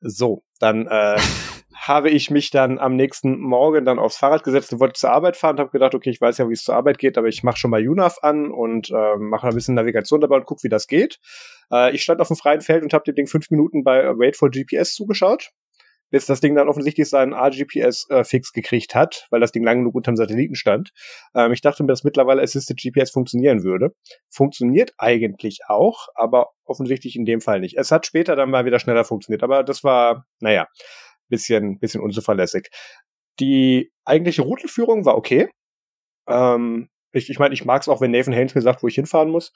So, 0.00 0.42
dann 0.58 0.86
äh, 0.86 1.16
habe 1.76 2.10
ich 2.10 2.30
mich 2.30 2.50
dann 2.50 2.78
am 2.78 2.96
nächsten 2.96 3.38
Morgen 3.38 3.84
dann 3.84 3.98
aufs 3.98 4.16
Fahrrad 4.16 4.42
gesetzt 4.42 4.72
und 4.72 4.80
wollte 4.80 4.98
zur 4.98 5.10
Arbeit 5.10 5.36
fahren 5.36 5.56
und 5.56 5.60
habe 5.60 5.70
gedacht, 5.70 5.94
okay, 5.94 6.10
ich 6.10 6.20
weiß 6.20 6.38
ja, 6.38 6.48
wie 6.48 6.54
es 6.54 6.64
zur 6.64 6.74
Arbeit 6.74 6.98
geht, 6.98 7.18
aber 7.18 7.28
ich 7.28 7.42
mache 7.42 7.58
schon 7.58 7.70
mal 7.70 7.86
UNAV 7.86 8.18
an 8.22 8.50
und 8.50 8.90
äh, 8.90 9.16
mache 9.18 9.48
ein 9.48 9.54
bisschen 9.54 9.74
Navigation 9.74 10.20
dabei 10.20 10.36
und 10.36 10.46
guck, 10.46 10.62
wie 10.64 10.68
das 10.68 10.86
geht. 10.86 11.18
Äh, 11.70 11.94
ich 11.94 12.02
stand 12.02 12.20
auf 12.20 12.28
dem 12.28 12.36
freien 12.36 12.62
Feld 12.62 12.82
und 12.82 12.94
habe 12.94 13.04
dem 13.04 13.14
Ding 13.14 13.26
fünf 13.26 13.50
Minuten 13.50 13.84
bei 13.84 14.04
Wait 14.18 14.36
for 14.36 14.50
GPS 14.50 14.94
zugeschaut 14.94 15.50
bis 16.10 16.26
das 16.26 16.40
Ding 16.40 16.54
dann 16.54 16.68
offensichtlich 16.68 17.08
seinen 17.08 17.34
RGPS-Fix 17.34 18.50
äh, 18.50 18.52
gekriegt 18.54 18.94
hat, 18.94 19.26
weil 19.30 19.40
das 19.40 19.52
Ding 19.52 19.64
lang 19.64 19.78
genug 19.78 19.94
unterm 19.94 20.16
Satelliten 20.16 20.54
stand. 20.54 20.90
Ähm, 21.34 21.52
ich 21.52 21.60
dachte 21.60 21.82
mir, 21.82 21.88
dass 21.88 22.04
mittlerweile 22.04 22.42
Assisted 22.42 22.78
GPS 22.80 23.10
funktionieren 23.10 23.64
würde. 23.64 23.90
Funktioniert 24.30 24.92
eigentlich 24.98 25.60
auch, 25.66 26.06
aber 26.14 26.50
offensichtlich 26.64 27.16
in 27.16 27.24
dem 27.24 27.40
Fall 27.40 27.60
nicht. 27.60 27.76
Es 27.76 27.90
hat 27.90 28.06
später 28.06 28.36
dann 28.36 28.50
mal 28.50 28.64
wieder 28.64 28.78
schneller 28.78 29.04
funktioniert, 29.04 29.42
aber 29.42 29.64
das 29.64 29.82
war, 29.82 30.26
naja, 30.40 30.66
bisschen, 31.28 31.78
bisschen 31.78 32.00
unzuverlässig. 32.00 32.70
Die 33.40 33.92
eigentliche 34.04 34.42
Routenführung 34.42 35.04
war 35.04 35.16
okay. 35.16 35.48
Ähm, 36.28 36.88
ich 37.12 37.30
ich 37.30 37.38
meine, 37.38 37.54
ich 37.54 37.64
mag 37.64 37.82
es 37.82 37.88
auch, 37.88 38.00
wenn 38.00 38.10
Nathan 38.10 38.34
Haynes 38.34 38.54
mir 38.54 38.62
sagt, 38.62 38.82
wo 38.82 38.88
ich 38.88 38.94
hinfahren 38.94 39.30
muss. 39.30 39.52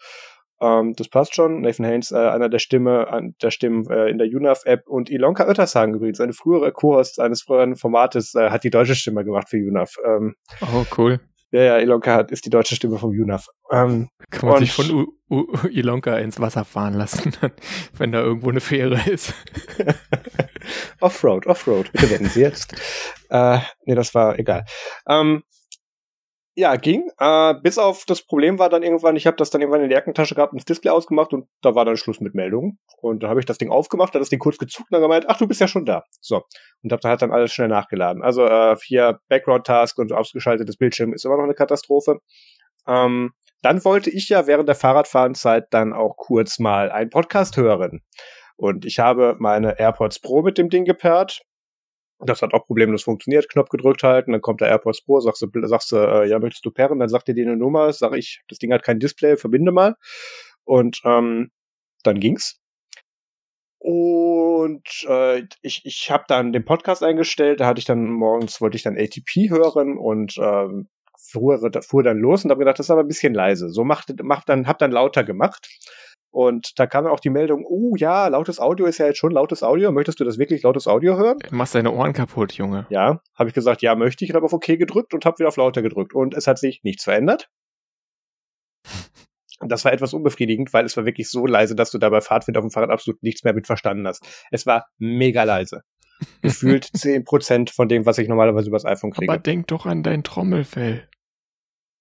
Ähm, 0.61 0.95
das 0.95 1.09
passt 1.09 1.35
schon. 1.35 1.63
Nathan 1.63 1.87
Haynes, 1.87 2.13
äh, 2.13 2.17
einer 2.17 2.49
der 2.49 2.59
Stimme, 2.59 3.09
an 3.09 3.35
der 3.43 3.51
Stimmen 3.51 3.89
äh, 3.91 4.09
in 4.09 4.19
der 4.19 4.27
UNAV-App 4.27 4.89
und 4.89 5.11
Ilonka 5.11 5.47
Oettersagen 5.47 5.95
übrigens, 5.95 6.21
eine 6.21 6.33
frühere 6.33 6.73
Co-Host 6.73 7.19
eines 7.21 7.43
früheren 7.43 7.77
Formates, 7.77 8.35
äh, 8.35 8.51
hat 8.51 8.65
die 8.65 8.71
deutsche 8.71 8.95
Stimme 8.95 9.25
gemacht 9.25 9.49
für 9.49 9.57
UNAV. 9.57 9.97
Ähm, 10.05 10.37
oh, 10.61 10.85
cool. 10.99 11.21
Ja, 11.53 11.63
ja, 11.63 11.79
Ilonka 11.79 12.15
hat, 12.15 12.31
ist 12.31 12.45
die 12.45 12.51
deutsche 12.51 12.77
Stimme 12.77 12.99
vom 12.99 13.11
UNAV. 13.11 13.49
Ähm, 13.73 14.09
Kann 14.31 14.49
man 14.49 14.59
sich 14.61 14.73
von 14.73 14.91
U 14.91 15.07
U 15.31 15.47
Ilonka 15.69 16.17
ins 16.19 16.41
Wasser 16.41 16.65
fahren 16.65 16.95
lassen, 16.95 17.33
wenn 17.97 18.13
da 18.13 18.21
irgendwo 18.21 18.51
eine 18.51 18.61
Fähre 18.61 19.01
ist. 19.11 19.35
Offroad, 21.01 21.47
Offroad, 21.47 21.91
bitte 21.93 22.11
werden 22.11 22.29
Sie 22.29 22.41
jetzt. 22.41 22.75
äh, 23.31 23.59
nee, 23.85 23.95
das 23.95 24.15
war 24.15 24.39
egal. 24.39 24.65
Ähm, 25.09 25.43
ja, 26.61 26.77
ging. 26.77 27.11
Äh, 27.19 27.55
bis 27.63 27.79
auf 27.79 28.05
das 28.05 28.23
Problem 28.23 28.59
war 28.59 28.69
dann 28.69 28.83
irgendwann, 28.83 29.17
ich 29.17 29.27
habe 29.27 29.37
das 29.37 29.51
dann 29.51 29.61
irgendwann 29.61 29.83
in 29.83 29.89
der 29.89 29.99
Jackentasche 29.99 30.35
gehabt 30.35 30.53
und 30.53 30.61
das 30.61 30.67
Display 30.67 30.91
ausgemacht 30.91 31.33
und 31.33 31.49
da 31.63 31.75
war 31.75 31.85
dann 31.85 31.97
Schluss 31.97 32.21
mit 32.21 32.35
Meldungen. 32.35 32.79
Und 33.01 33.23
dann 33.23 33.31
habe 33.31 33.41
ich 33.41 33.47
das 33.47 33.59
Ding 33.59 33.71
aufgemacht, 33.71 34.15
hat 34.15 34.21
das 34.21 34.29
Ding 34.29 34.39
kurz 34.39 34.59
gezuckt 34.59 34.91
und 34.91 34.95
dann 34.95 35.03
gemeint, 35.03 35.25
ach, 35.29 35.39
du 35.39 35.49
bist 35.49 35.61
ja 35.61 35.67
schon 35.67 35.85
da. 35.85 36.05
So. 36.21 36.43
Und 36.83 36.93
da 36.93 36.99
halt 37.03 37.23
dann 37.23 37.33
alles 37.33 37.53
schnell 37.53 37.69
nachgeladen. 37.69 38.23
Also 38.23 38.45
äh, 38.45 38.77
hier 38.85 39.19
Background-Task 39.29 39.99
und 39.99 40.13
ausgeschaltetes 40.13 40.77
Bildschirm 40.77 41.13
ist 41.13 41.25
immer 41.25 41.37
noch 41.37 41.45
eine 41.45 41.55
Katastrophe. 41.55 42.21
Ähm, 42.87 43.33
dann 43.63 43.85
wollte 43.85 44.11
ich 44.11 44.29
ja 44.29 44.47
während 44.47 44.69
der 44.69 44.77
Fahrradfahrenzeit 44.77 45.67
dann 45.71 45.93
auch 45.93 46.17
kurz 46.17 46.59
mal 46.59 46.91
einen 46.91 47.11
Podcast 47.11 47.57
hören. 47.57 48.03
Und 48.57 48.85
ich 48.85 48.99
habe 48.99 49.37
meine 49.39 49.79
AirPods 49.79 50.21
Pro 50.21 50.43
mit 50.43 50.59
dem 50.59 50.69
Ding 50.69 50.85
gepaart 50.85 51.43
das 52.25 52.43
hat 52.43 52.55
auch 52.55 52.67
problemlos 52.67 53.03
funktioniert. 53.03 53.49
Knopf 53.49 53.69
gedrückt 53.69 54.03
halten, 54.03 54.33
dann 54.33 54.41
kommt 54.41 54.61
der 54.61 54.69
AirPods 54.69 55.03
Pro, 55.03 55.21
sagst 55.21 55.43
du, 55.43 55.67
sagst 55.67 55.93
du, 55.93 55.97
äh, 55.97 56.29
ja, 56.29 56.39
möchtest 56.39 56.65
du 56.65 56.71
pairen? 56.71 56.99
Dann 56.99 57.09
sagt 57.09 57.29
dir 57.29 57.35
die 57.35 57.43
eine 57.43 57.57
Nummer, 57.57 57.93
sag 57.93 58.17
ich, 58.17 58.43
das 58.49 58.59
Ding 58.59 58.73
hat 58.73 58.83
kein 58.83 58.99
Display, 58.99 59.37
verbinde 59.37 59.73
mal. 59.73 59.97
Und 60.65 61.01
ähm, 61.05 61.51
dann 62.03 62.21
ging's. 62.21 62.61
Und 63.79 65.07
äh, 65.09 65.45
ich, 65.63 65.83
ich 65.85 66.11
habe 66.11 66.25
dann 66.29 66.53
den 66.53 66.65
Podcast 66.65 67.03
eingestellt, 67.03 67.61
da 67.61 67.67
hatte 67.67 67.79
ich 67.79 67.87
dann 67.87 68.05
morgens, 68.05 68.61
wollte 68.61 68.77
ich 68.77 68.83
dann 68.83 68.99
ATP 68.99 69.49
hören 69.49 69.97
und 69.97 70.37
ähm, 70.39 70.89
fuhr, 71.19 71.59
fuhr 71.83 72.03
dann 72.03 72.19
los 72.19 72.45
und 72.45 72.51
habe 72.51 72.59
gedacht, 72.59 72.79
das 72.79 72.87
ist 72.87 72.91
aber 72.91 73.03
ein 73.03 73.09
bisschen 73.09 73.35
leise. 73.35 73.71
So 73.71 73.85
macht, 73.85 74.13
macht 74.23 74.49
dann, 74.49 74.67
hab 74.67 74.79
dann 74.79 74.93
lauter 74.93 75.25
gemacht. 75.25 75.69
Und 76.31 76.79
da 76.79 76.87
kam 76.87 77.07
auch 77.07 77.21
die 77.21 77.31
Meldung, 77.31 77.65
oh 77.67 77.97
ja, 77.97 78.29
lautes 78.29 78.61
Audio 78.61 78.87
ist 78.87 78.99
ja 78.99 79.07
jetzt 79.07 79.19
schon 79.19 79.33
lautes 79.33 79.63
Audio. 79.63 79.91
Möchtest 79.91 80.21
du 80.21 80.25
das 80.25 80.39
wirklich 80.39 80.63
lautes 80.63 80.87
Audio 80.87 81.17
hören? 81.17 81.39
Du 81.49 81.55
machst 81.55 81.75
deine 81.75 81.93
Ohren 81.93 82.13
kaputt, 82.13 82.53
Junge. 82.53 82.87
Ja, 82.89 83.21
habe 83.35 83.49
ich 83.49 83.55
gesagt, 83.55 83.83
ja, 83.83 83.97
möchte 83.97 84.25
ich, 84.25 84.31
und 84.31 84.37
habe 84.37 84.47
auf 84.47 84.53
OK 84.53 84.67
gedrückt 84.67 85.13
und 85.13 85.25
habe 85.25 85.39
wieder 85.39 85.49
auf 85.49 85.57
lauter 85.57 85.83
gedrückt. 85.83 86.15
Und 86.15 86.35
es 86.35 86.47
hat 86.47 86.59
sich 86.59 86.81
nichts 86.83 87.05
verändert. 87.05 87.49
Das 89.63 89.85
war 89.85 89.93
etwas 89.93 90.15
unbefriedigend, 90.15 90.73
weil 90.73 90.87
es 90.87 90.97
war 90.97 91.05
wirklich 91.05 91.31
so 91.31 91.45
leise, 91.45 91.75
dass 91.75 91.91
du 91.91 91.99
da 91.99 92.09
bei 92.09 92.23
Fahrtwind 92.23 92.57
auf 92.57 92.65
dem 92.65 92.71
Fahrrad 92.71 92.89
absolut 92.89 93.23
nichts 93.23 93.45
mehr 93.45 93.53
mit 93.53 93.67
verstanden 93.67 94.07
hast. 94.07 94.25
Es 94.51 94.65
war 94.65 94.87
mega 94.97 95.43
leise. 95.43 95.83
Gefühlt 96.41 96.89
zehn 96.97 97.25
Prozent 97.25 97.69
von 97.69 97.87
dem, 97.87 98.07
was 98.07 98.17
ich 98.17 98.27
normalerweise 98.27 98.69
übers 98.69 98.87
iPhone 98.87 99.11
kriege. 99.11 99.31
Aber 99.31 99.39
denk 99.39 99.67
doch 99.67 99.85
an 99.85 100.03
dein 100.03 100.25
Trommelfell. 100.25 101.07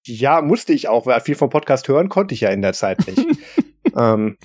Ja, 0.06 0.40
musste 0.40 0.72
ich 0.72 0.88
auch, 0.88 1.04
weil 1.04 1.20
viel 1.20 1.34
vom 1.34 1.50
Podcast 1.50 1.86
hören 1.88 2.08
konnte 2.08 2.34
ich 2.34 2.40
ja 2.40 2.48
in 2.48 2.62
der 2.62 2.72
Zeit 2.72 3.06
nicht. 3.06 3.18
ähm, 3.96 4.36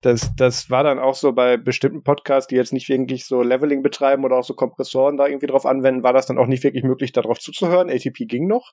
das, 0.00 0.30
das 0.36 0.70
war 0.70 0.84
dann 0.84 0.98
auch 0.98 1.14
so 1.14 1.32
bei 1.32 1.56
bestimmten 1.56 2.04
Podcasts, 2.04 2.46
die 2.46 2.54
jetzt 2.54 2.72
nicht 2.72 2.88
wirklich 2.88 3.26
so 3.26 3.42
Leveling 3.42 3.82
betreiben 3.82 4.24
oder 4.24 4.36
auch 4.36 4.44
so 4.44 4.54
Kompressoren 4.54 5.16
da 5.16 5.26
irgendwie 5.26 5.48
drauf 5.48 5.66
anwenden, 5.66 6.04
war 6.04 6.12
das 6.12 6.26
dann 6.26 6.38
auch 6.38 6.46
nicht 6.46 6.62
wirklich 6.62 6.84
möglich, 6.84 7.12
darauf 7.12 7.40
zuzuhören. 7.40 7.90
ATP 7.90 8.26
ging 8.26 8.46
noch. 8.46 8.72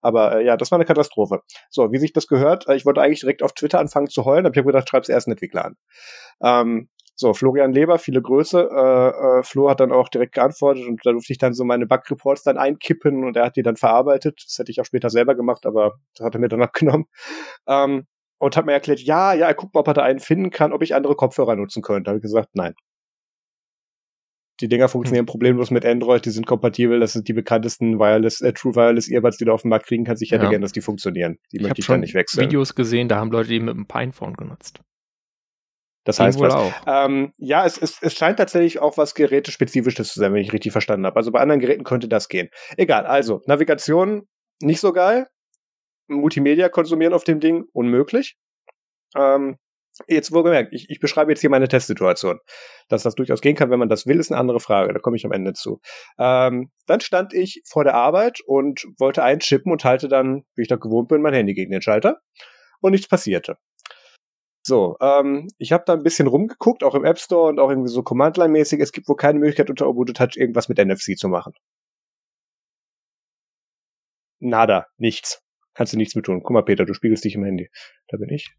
Aber 0.00 0.36
äh, 0.36 0.44
ja, 0.44 0.56
das 0.56 0.70
war 0.70 0.78
eine 0.78 0.86
Katastrophe. 0.86 1.42
So, 1.68 1.92
wie 1.92 1.98
sich 1.98 2.12
das 2.12 2.26
gehört, 2.26 2.68
äh, 2.68 2.76
ich 2.76 2.86
wollte 2.86 3.02
eigentlich 3.02 3.20
direkt 3.20 3.42
auf 3.42 3.52
Twitter 3.52 3.80
anfangen 3.80 4.08
zu 4.08 4.24
heulen, 4.24 4.46
aber 4.46 4.54
ich 4.54 4.58
habe 4.58 4.72
gedacht, 4.72 4.88
schreib's 4.88 5.08
erst 5.08 5.26
einen 5.26 5.32
Entwickler 5.32 5.64
an. 5.66 5.76
Ähm, 6.42 6.88
so, 7.16 7.34
Florian 7.34 7.72
Leber, 7.72 7.98
viele 7.98 8.22
Größe. 8.22 8.70
Äh, 8.72 9.40
äh, 9.40 9.42
Flo 9.42 9.68
hat 9.68 9.80
dann 9.80 9.92
auch 9.92 10.08
direkt 10.08 10.34
geantwortet 10.34 10.86
und 10.86 11.04
da 11.04 11.12
durfte 11.12 11.32
ich 11.32 11.38
dann 11.38 11.52
so 11.52 11.64
meine 11.64 11.86
Bug-Reports 11.86 12.44
dann 12.44 12.56
einkippen 12.56 13.24
und 13.24 13.36
er 13.36 13.44
hat 13.44 13.56
die 13.56 13.62
dann 13.62 13.76
verarbeitet. 13.76 14.42
Das 14.46 14.56
hätte 14.58 14.70
ich 14.70 14.80
auch 14.80 14.86
später 14.86 15.10
selber 15.10 15.34
gemacht, 15.34 15.66
aber 15.66 15.96
das 16.16 16.24
hat 16.24 16.34
er 16.34 16.40
mir 16.40 16.48
dann 16.48 16.62
abgenommen. 16.62 17.06
Ähm, 17.66 18.06
und 18.40 18.56
hat 18.56 18.66
mir 18.66 18.72
erklärt, 18.72 19.00
ja, 19.00 19.34
ja, 19.34 19.46
er 19.46 19.54
guckt 19.54 19.74
mal, 19.74 19.80
ob 19.80 19.88
er 19.88 19.94
da 19.94 20.02
einen 20.02 20.18
finden 20.18 20.50
kann, 20.50 20.72
ob 20.72 20.82
ich 20.82 20.94
andere 20.94 21.14
Kopfhörer 21.14 21.56
nutzen 21.56 21.82
könnte. 21.82 22.04
Da 22.04 22.10
habe 22.10 22.18
ich 22.18 22.22
gesagt, 22.22 22.48
nein. 22.54 22.74
Die 24.60 24.68
Dinger 24.68 24.88
funktionieren 24.88 25.22
hm. 25.22 25.30
problemlos 25.30 25.70
mit 25.70 25.86
Android, 25.86 26.24
die 26.24 26.30
sind 26.30 26.46
kompatibel, 26.46 27.00
das 27.00 27.12
sind 27.12 27.28
die 27.28 27.32
bekanntesten 27.32 27.98
Wireless, 27.98 28.40
äh, 28.40 28.52
True 28.52 28.74
Wireless 28.74 29.10
Earbuds, 29.10 29.38
die 29.38 29.44
du 29.44 29.52
auf 29.52 29.62
dem 29.62 29.70
Markt 29.70 29.86
kriegen 29.86 30.04
kannst. 30.04 30.22
Ich 30.22 30.32
hätte 30.32 30.44
ja. 30.44 30.50
gern, 30.50 30.62
dass 30.62 30.72
die 30.72 30.80
funktionieren. 30.80 31.38
Die 31.52 31.58
ich 31.58 31.62
möchte 31.62 31.80
ich 31.80 31.86
dann 31.86 32.00
nicht 32.00 32.14
wechseln. 32.14 32.46
Videos 32.46 32.74
gesehen, 32.74 33.08
da 33.08 33.16
haben 33.16 33.30
Leute 33.30 33.48
die 33.50 33.60
mit 33.60 33.74
einem 33.74 33.86
Pinephone 33.86 34.34
genutzt. 34.34 34.80
Das 36.04 36.18
heißt 36.18 36.40
was. 36.40 36.54
Auch. 36.54 36.72
Ähm, 36.86 37.32
ja, 37.36 37.66
es, 37.66 37.76
es, 37.76 37.98
es 38.00 38.14
scheint 38.14 38.38
tatsächlich 38.38 38.80
auch 38.80 38.96
was 38.96 39.14
Gerätespezifisches 39.14 40.12
zu 40.12 40.18
sein, 40.18 40.32
wenn 40.32 40.40
ich 40.40 40.52
richtig 40.52 40.72
verstanden 40.72 41.06
habe. 41.06 41.16
Also 41.16 41.30
bei 41.30 41.40
anderen 41.40 41.60
Geräten 41.60 41.84
könnte 41.84 42.08
das 42.08 42.28
gehen. 42.28 42.48
Egal, 42.76 43.04
also 43.06 43.42
Navigation 43.46 44.26
nicht 44.62 44.80
so 44.80 44.92
geil. 44.92 45.28
Multimedia 46.10 46.68
konsumieren 46.68 47.14
auf 47.14 47.24
dem 47.24 47.40
Ding 47.40 47.64
unmöglich. 47.72 48.36
Ähm, 49.16 49.56
Jetzt 50.08 50.32
wohlgemerkt, 50.32 50.72
ich, 50.72 50.88
ich 50.88 51.00
beschreibe 51.00 51.30
jetzt 51.30 51.40
hier 51.40 51.50
meine 51.50 51.68
Testsituation. 51.68 52.38
Dass 52.88 53.02
das 53.02 53.14
durchaus 53.14 53.40
gehen 53.40 53.56
kann, 53.56 53.70
wenn 53.70 53.78
man 53.78 53.88
das 53.88 54.06
will, 54.06 54.18
ist 54.18 54.30
eine 54.30 54.40
andere 54.40 54.60
Frage. 54.60 54.92
Da 54.92 54.98
komme 54.98 55.16
ich 55.16 55.24
am 55.24 55.32
Ende 55.32 55.52
zu. 55.52 55.80
Ähm, 56.18 56.70
dann 56.86 57.00
stand 57.00 57.34
ich 57.34 57.62
vor 57.66 57.84
der 57.84 57.94
Arbeit 57.94 58.40
und 58.46 58.86
wollte 58.98 59.22
einschippen 59.22 59.70
und 59.70 59.84
halte 59.84 60.08
dann, 60.08 60.44
wie 60.54 60.62
ich 60.62 60.68
da 60.68 60.76
gewohnt 60.76 61.08
bin, 61.08 61.22
mein 61.22 61.34
Handy 61.34 61.54
gegen 61.54 61.72
den 61.72 61.82
Schalter. 61.82 62.20
Und 62.80 62.92
nichts 62.92 63.08
passierte. 63.08 63.58
So, 64.66 64.96
ähm, 65.00 65.48
ich 65.58 65.72
habe 65.72 65.84
da 65.86 65.94
ein 65.94 66.02
bisschen 66.02 66.26
rumgeguckt, 66.26 66.84
auch 66.84 66.94
im 66.94 67.04
App 67.04 67.18
Store 67.18 67.48
und 67.48 67.58
auch 67.58 67.70
irgendwie 67.70 67.90
so 67.90 68.02
Command-Line-mäßig. 68.02 68.80
Es 68.80 68.92
gibt 68.92 69.08
wohl 69.08 69.16
keine 69.16 69.38
Möglichkeit 69.38 69.70
unter 69.70 69.88
Ubuntu 69.88 70.12
Touch 70.12 70.36
irgendwas 70.36 70.68
mit 70.68 70.78
NFC 70.78 71.16
zu 71.18 71.28
machen. 71.28 71.52
Nada, 74.40 74.86
nichts. 74.98 75.42
Kannst 75.80 75.94
du 75.94 75.96
nichts 75.96 76.14
mit 76.14 76.26
tun. 76.26 76.42
Guck 76.42 76.52
mal, 76.52 76.60
Peter, 76.60 76.84
du 76.84 76.92
spiegelst 76.92 77.24
dich 77.24 77.36
im 77.36 77.42
Handy. 77.42 77.70
Da 78.08 78.18
bin 78.18 78.28
ich. 78.28 78.54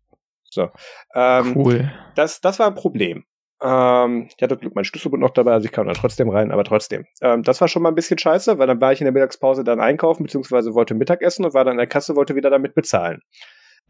So. 0.50 0.70
Ähm, 1.14 1.56
cool. 1.56 1.92
Das, 2.16 2.42
das 2.42 2.58
war 2.58 2.66
ein 2.66 2.74
Problem. 2.74 3.26
Ähm, 3.62 4.28
ich 4.36 4.42
hatte 4.42 4.58
Glück, 4.58 4.74
mein 4.74 4.86
Schlüsselbund 4.86 5.22
noch 5.22 5.30
dabei, 5.30 5.52
also 5.52 5.66
ich 5.66 5.72
kam 5.72 5.86
dann 5.86 5.96
trotzdem 5.96 6.30
rein, 6.30 6.52
aber 6.52 6.64
trotzdem. 6.64 7.06
Ähm, 7.22 7.44
das 7.44 7.62
war 7.62 7.68
schon 7.68 7.84
mal 7.84 7.90
ein 7.90 7.96
bisschen 7.96 8.18
scheiße, 8.18 8.58
weil 8.58 8.66
dann 8.66 8.82
war 8.82 8.92
ich 8.92 9.02
in 9.02 9.06
der 9.06 9.12
Mittagspause 9.12 9.64
dann 9.64 9.80
einkaufen, 9.80 10.24
beziehungsweise 10.24 10.74
wollte 10.74 10.96
Mittagessen 10.96 11.46
und 11.46 11.54
war 11.54 11.64
dann 11.64 11.74
in 11.74 11.78
der 11.78 11.86
Kasse, 11.86 12.16
wollte 12.16 12.34
wieder 12.34 12.50
damit 12.50 12.74
bezahlen. 12.74 13.22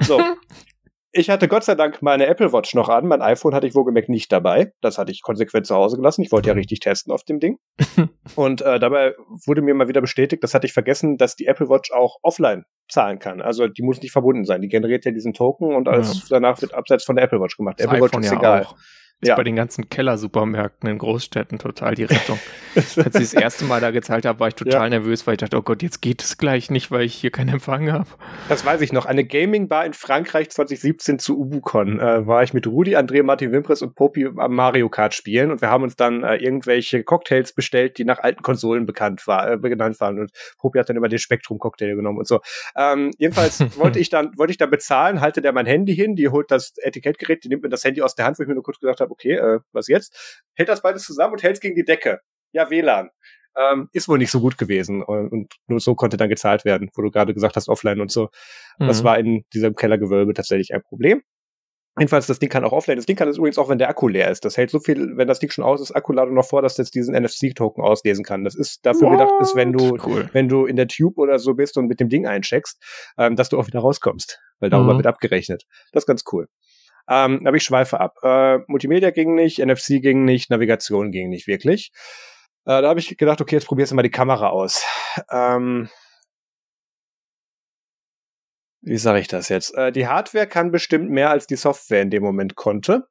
So, 0.02 0.20
Ich 1.14 1.30
hatte 1.30 1.50
Gott 1.50 1.66
sei 1.66 1.76
Dank 1.76 2.02
meine 2.02 2.26
Apple 2.28 2.54
Watch 2.54 2.74
noch 2.74 2.88
an. 2.88 3.06
Mein 3.06 3.22
iPhone 3.22 3.54
hatte 3.54 3.68
ich 3.68 3.76
wohlgemerkt 3.76 4.08
nicht 4.08 4.32
dabei. 4.32 4.72
Das 4.82 4.98
hatte 4.98 5.12
ich 5.12 5.22
konsequent 5.22 5.68
zu 5.68 5.76
Hause 5.76 5.98
gelassen. 5.98 6.22
Ich 6.22 6.32
wollte 6.32 6.50
ja 6.50 6.56
richtig 6.56 6.80
testen 6.80 7.12
auf 7.12 7.24
dem 7.24 7.40
Ding. 7.40 7.58
und 8.36 8.62
äh, 8.62 8.80
dabei 8.80 9.14
wurde 9.46 9.62
mir 9.62 9.74
mal 9.74 9.90
wieder 9.90 10.00
bestätigt, 10.00 10.42
das 10.44 10.54
hatte 10.54 10.68
ich 10.68 10.74
vergessen, 10.74 11.18
dass 11.18 11.36
die 11.36 11.48
Apple 11.48 11.68
Watch 11.70 11.92
auch 11.92 12.18
offline 12.22 12.64
zahlen 12.90 13.20
kann. 13.20 13.42
Also 13.42 13.68
die 13.68 13.82
muss 13.82 14.02
nicht 14.02 14.12
verbunden 14.12 14.46
sein. 14.46 14.62
Die 14.62 14.70
generiert 14.70 15.04
ja 15.04 15.12
diesen 15.12 15.34
Token 15.34 15.76
und 15.76 15.90
alles 15.90 16.30
ja. 16.30 16.38
danach 16.38 16.62
wird 16.62 16.74
abseits 16.74 17.04
von 17.04 17.18
der 17.18 17.26
Apple 17.26 17.42
Watch 17.42 17.58
gemacht. 17.58 17.80
Das 17.80 17.88
Apple 17.88 18.02
Watch 18.02 18.18
ist 18.18 18.32
ja 18.32 18.38
egal. 18.38 18.64
Auch. 18.64 18.76
Ist 19.22 19.30
ja. 19.30 19.36
bei 19.36 19.44
den 19.44 19.56
ganzen 19.56 19.88
Kellersupermärkten 19.88 20.90
in 20.90 20.98
Großstädten 20.98 21.60
total 21.60 21.94
die 21.94 22.06
Rettung. 22.06 22.40
Als 22.76 22.98
ich 22.98 23.04
das 23.14 23.34
erste 23.34 23.66
Mal 23.66 23.80
da 23.80 23.92
gezahlt 23.92 24.26
habe, 24.26 24.40
war 24.40 24.48
ich 24.48 24.56
total 24.56 24.84
ja. 24.84 24.90
nervös, 24.90 25.28
weil 25.28 25.36
ich 25.36 25.40
dachte, 25.40 25.58
oh 25.58 25.62
Gott, 25.62 25.84
jetzt 25.84 26.02
geht 26.02 26.24
es 26.24 26.38
gleich 26.38 26.72
nicht, 26.72 26.90
weil 26.90 27.04
ich 27.04 27.14
hier 27.14 27.30
keinen 27.30 27.50
Empfang 27.50 27.92
habe. 27.92 28.08
Das 28.50 28.66
weiß 28.66 28.82
ich 28.82 28.92
noch. 28.94 29.06
Eine 29.06 29.24
Gaming-Bar 29.24 29.86
in 29.86 29.94
Frankreich 29.94 30.50
2017 30.50 31.20
zu 31.20 31.40
Ubucon 31.40 32.00
äh, 32.00 32.26
war 32.26 32.42
ich 32.42 32.54
mit 32.56 32.66
Rudi, 32.66 32.96
André, 32.96 33.22
Martin 33.22 33.52
Wimpres 33.52 33.84
und 33.84 33.94
Popi 33.94 34.26
am 34.26 34.56
Mario 34.56 34.90
Kart 34.90 35.14
spielen 35.14 35.52
und 35.52 35.62
wir 35.62 35.70
haben 35.70 35.84
uns 35.84 35.96
dann 35.96 36.24
äh, 36.24 36.38
irgendwelche 36.38 37.04
Cocktails 37.04 37.54
bestellt, 37.54 38.00
die 38.00 38.06
nach 38.06 38.18
alten 38.18 38.42
Konsolen 38.42 38.88
bekannt 38.88 39.28
war, 39.28 39.52
äh, 39.52 39.58
genannt 39.60 40.00
waren 40.00 40.20
und 40.20 40.32
Popi 40.58 40.80
hat 40.80 40.90
dann 40.90 40.98
immer 40.98 41.10
den 41.10 41.20
Spektrum-Cocktail 41.20 41.96
genommen 41.96 42.18
und 42.18 42.28
so. 42.28 42.40
Ähm, 42.76 43.12
jedenfalls 43.20 43.60
wollte 43.78 44.00
ich 44.00 44.10
dann 44.10 44.32
wollte 44.38 44.52
ich 44.52 44.58
dann 44.58 44.72
bezahlen, 44.72 45.22
halte 45.22 45.42
der 45.42 45.54
mein 45.54 45.68
Handy 45.68 45.96
hin, 45.96 46.16
die 46.16 46.30
holt 46.30 46.50
das 46.50 46.74
Etikettgerät, 46.78 47.44
die 47.44 47.50
nimmt 47.50 47.62
mir 47.62 47.70
das 47.70 47.84
Handy 47.84 48.02
aus 48.02 48.16
der 48.16 48.26
Hand, 48.26 48.40
wo 48.40 48.44
ich 48.44 48.50
mir 48.50 48.56
nur 48.56 48.64
kurz 48.64 48.80
gesagt 48.80 49.02
habe, 49.02 49.11
habe, 49.12 49.14
okay, 49.14 49.34
äh, 49.34 49.60
was 49.72 49.88
jetzt? 49.88 50.44
Hält 50.56 50.70
das 50.70 50.82
beides 50.82 51.04
zusammen 51.04 51.34
und 51.34 51.44
hält 51.44 51.56
es 51.56 51.62
gegen 51.62 51.76
die 51.76 51.86
Decke. 51.86 52.22
Ja, 52.52 52.70
WLAN. 52.70 53.10
Ähm, 53.58 53.90
ist 53.92 54.08
wohl 54.08 54.18
nicht 54.18 54.32
so 54.32 54.40
gut 54.40 54.58
gewesen 54.58 55.04
und, 55.04 55.30
und, 55.30 55.54
nur 55.68 55.82
so 55.82 55.94
konnte 55.94 56.16
dann 56.16 56.30
gezahlt 56.30 56.64
werden, 56.64 56.90
wo 56.96 57.02
du 57.02 57.12
gerade 57.12 57.34
gesagt 57.34 57.58
hast, 57.58 57.68
offline 57.68 58.00
und 58.00 58.10
so. 58.10 58.30
Mhm. 58.80 58.88
Das 58.88 59.04
war 59.04 59.20
in 59.20 59.44
diesem 59.54 59.76
Kellergewölbe 59.76 60.34
tatsächlich 60.34 60.74
ein 60.74 60.82
Problem. 60.82 61.22
Jedenfalls, 62.00 62.26
das 62.26 62.40
Ding 62.40 62.48
kann 62.48 62.64
auch 62.64 62.72
offline. 62.72 62.96
Das 62.96 63.06
Ding 63.06 63.18
kann 63.18 63.28
es 63.28 63.38
übrigens 63.38 63.58
auch, 63.58 63.68
wenn 63.68 63.78
der 63.78 63.90
Akku 63.90 64.08
leer 64.08 64.32
ist. 64.32 64.46
Das 64.46 64.56
hält 64.56 64.70
so 64.70 64.80
viel, 64.80 65.18
wenn 65.18 65.28
das 65.28 65.40
Ding 65.40 65.50
schon 65.50 65.66
aus 65.66 65.82
ist, 65.82 65.92
Akkuladung 65.92 66.34
noch 66.34 66.46
vor, 66.46 66.62
dass 66.62 66.76
das 66.76 66.90
diesen 66.90 67.14
NFC-Token 67.14 67.84
auslesen 67.84 68.24
kann. 68.24 68.46
Das 68.46 68.56
ist 68.56 68.86
dafür 68.86 69.10
What? 69.10 69.20
gedacht, 69.20 69.34
ist, 69.42 69.56
wenn 69.58 69.74
du, 69.74 69.98
cool. 70.06 70.30
wenn 70.32 70.48
du 70.48 70.66
in 70.66 70.78
der 70.78 70.88
Tube 70.88 71.18
oder 71.18 71.38
so 71.38 71.54
bist 71.54 71.78
und 71.78 71.88
mit 71.88 72.00
dem 72.00 72.08
Ding 72.08 72.26
eincheckst, 72.26 72.82
ähm, 73.18 73.36
dass 73.36 73.50
du 73.50 73.60
auch 73.60 73.68
wieder 73.68 73.82
rauskommst. 73.82 74.40
Weil 74.60 74.70
darüber 74.70 74.94
mhm. 74.94 75.00
wird 75.00 75.08
abgerechnet. 75.08 75.66
Das 75.92 76.04
ist 76.04 76.08
ganz 76.08 76.24
cool. 76.32 76.48
Ähm, 77.12 77.46
aber 77.46 77.58
ich 77.58 77.64
schweife 77.64 78.00
ab. 78.00 78.16
Äh, 78.24 78.60
Multimedia 78.68 79.12
ging 79.12 79.36
nicht, 79.36 79.60
NFC 79.60 80.02
ging 80.02 80.24
nicht, 80.24 80.50
Navigation 80.50 81.12
ging 81.12 81.28
nicht 81.28 81.46
wirklich. 81.46 81.92
Äh, 82.64 82.82
da 82.82 82.88
habe 82.88 83.02
ich 83.02 83.18
gedacht, 83.18 83.42
okay, 83.42 83.56
jetzt 83.58 83.68
probierst 83.68 83.92
du 83.92 83.96
mal 83.98 84.02
die 84.02 84.10
Kamera 84.10 84.48
aus. 84.48 84.86
Ähm, 85.30 85.90
wie 88.82 88.98
sage 88.98 89.20
ich 89.20 89.28
das 89.28 89.50
jetzt? 89.50 89.76
Äh, 89.76 89.92
die 89.92 90.08
Hardware 90.08 90.48
kann 90.48 90.72
bestimmt 90.72 91.10
mehr 91.10 91.32
als 91.32 91.48
die 91.48 91.58
Software 91.58 92.02
in 92.02 92.12
dem 92.12 92.24
Moment 92.24 92.56
konnte. 92.56 93.08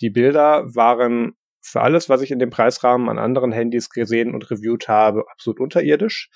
Die 0.00 0.10
Bilder 0.10 0.74
waren 0.74 1.36
für 1.66 1.80
alles, 1.80 2.08
was 2.08 2.22
ich 2.22 2.30
in 2.30 2.38
dem 2.38 2.50
Preisrahmen 2.50 3.08
an 3.08 3.18
anderen 3.18 3.50
Handys 3.50 3.90
gesehen 3.90 4.34
und 4.34 4.50
reviewt 4.50 4.86
habe, 4.86 5.24
absolut 5.30 5.58
unterirdisch. 5.58 6.30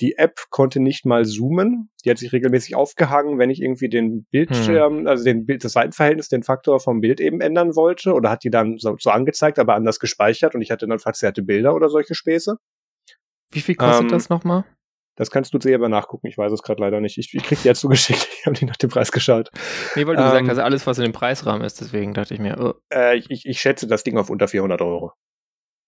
Die 0.00 0.16
App 0.16 0.46
konnte 0.48 0.80
nicht 0.80 1.04
mal 1.04 1.26
zoomen. 1.26 1.90
Die 2.04 2.10
hat 2.10 2.16
sich 2.16 2.32
regelmäßig 2.32 2.74
aufgehangen, 2.76 3.38
wenn 3.38 3.50
ich 3.50 3.60
irgendwie 3.60 3.90
den 3.90 4.24
Bildschirm, 4.30 5.00
hm. 5.00 5.06
also 5.06 5.22
den 5.24 5.44
Bild, 5.44 5.64
das 5.64 5.72
Seitenverhältnis, 5.72 6.28
den 6.28 6.42
Faktor 6.42 6.80
vom 6.80 7.00
Bild 7.02 7.20
eben 7.20 7.42
ändern 7.42 7.76
wollte 7.76 8.14
oder 8.14 8.30
hat 8.30 8.42
die 8.42 8.50
dann 8.50 8.78
so, 8.78 8.96
so 8.98 9.10
angezeigt, 9.10 9.58
aber 9.58 9.74
anders 9.74 10.00
gespeichert 10.00 10.54
und 10.54 10.62
ich 10.62 10.70
hatte 10.70 10.86
dann 10.86 10.98
verzerrte 10.98 11.42
Bilder 11.42 11.74
oder 11.74 11.90
solche 11.90 12.14
Späße. 12.14 12.56
Wie 13.52 13.60
viel 13.60 13.74
kostet 13.74 14.04
ähm, 14.04 14.08
das 14.08 14.30
nochmal? 14.30 14.64
Das 15.16 15.30
kannst 15.30 15.52
du 15.52 15.60
selber 15.60 15.88
nachgucken. 15.88 16.28
Ich 16.28 16.38
weiß 16.38 16.52
es 16.52 16.62
gerade 16.62 16.80
leider 16.80 17.00
nicht. 17.00 17.18
Ich, 17.18 17.34
ich 17.34 17.42
krieg 17.42 17.60
die 17.62 17.68
ja 17.68 17.74
zugeschickt. 17.74 18.28
Ich 18.40 18.46
habe 18.46 18.56
die 18.56 18.64
nach 18.64 18.76
dem 18.76 18.88
Preis 18.88 19.12
geschaut. 19.12 19.50
Nee, 19.96 20.06
weil 20.06 20.16
du 20.16 20.22
ähm, 20.22 20.30
gesagt 20.30 20.48
hast, 20.48 20.58
alles, 20.58 20.86
was 20.86 20.98
in 20.98 21.04
dem 21.04 21.12
Preisrahmen 21.12 21.62
ist. 21.62 21.80
Deswegen 21.80 22.14
dachte 22.14 22.32
ich 22.32 22.40
mir, 22.40 22.58
oh. 22.58 22.74
äh, 22.90 23.18
ich, 23.18 23.44
ich 23.44 23.60
schätze 23.60 23.86
das 23.86 24.02
Ding 24.02 24.16
auf 24.16 24.30
unter 24.30 24.48
400 24.48 24.80
Euro. 24.80 25.12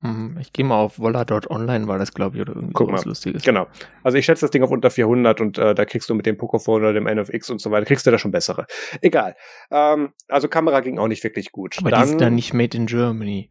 Mhm, 0.02 0.36
ich 0.40 0.52
gehe 0.52 0.64
mal 0.64 0.80
auf 0.80 0.98
Volla.online, 0.98 1.86
war 1.86 1.98
das, 1.98 2.12
glaube 2.12 2.36
ich, 2.36 2.42
oder 2.42 2.56
irgendwas 2.56 2.74
Guck 2.74 3.04
Lustiges. 3.04 3.44
Genau. 3.44 3.68
Also 4.02 4.18
ich 4.18 4.24
schätze 4.24 4.40
das 4.40 4.50
Ding 4.50 4.64
auf 4.64 4.70
unter 4.70 4.90
400 4.90 5.40
und 5.40 5.58
äh, 5.58 5.76
da 5.76 5.84
kriegst 5.84 6.10
du 6.10 6.14
mit 6.14 6.26
dem 6.26 6.36
Pocophone 6.36 6.82
oder 6.82 6.92
dem 6.92 7.04
NFX 7.04 7.50
und 7.50 7.60
so 7.60 7.70
weiter, 7.70 7.86
kriegst 7.86 8.04
du 8.04 8.10
da 8.10 8.18
schon 8.18 8.32
bessere. 8.32 8.66
Egal. 9.00 9.36
Ähm, 9.70 10.12
also 10.26 10.48
Kamera 10.48 10.80
ging 10.80 10.98
auch 10.98 11.06
nicht 11.06 11.22
wirklich 11.22 11.52
gut. 11.52 11.76
Aber 11.78 11.90
dann, 11.90 12.04
die 12.04 12.10
ist 12.10 12.20
dann 12.20 12.34
nicht 12.34 12.52
made 12.52 12.76
in 12.76 12.86
Germany. 12.86 13.48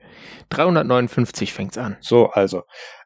359 0.49 1.53
fängt's 1.53 1.77
an. 1.77 1.95
So, 2.01 2.29
also. 2.31 2.63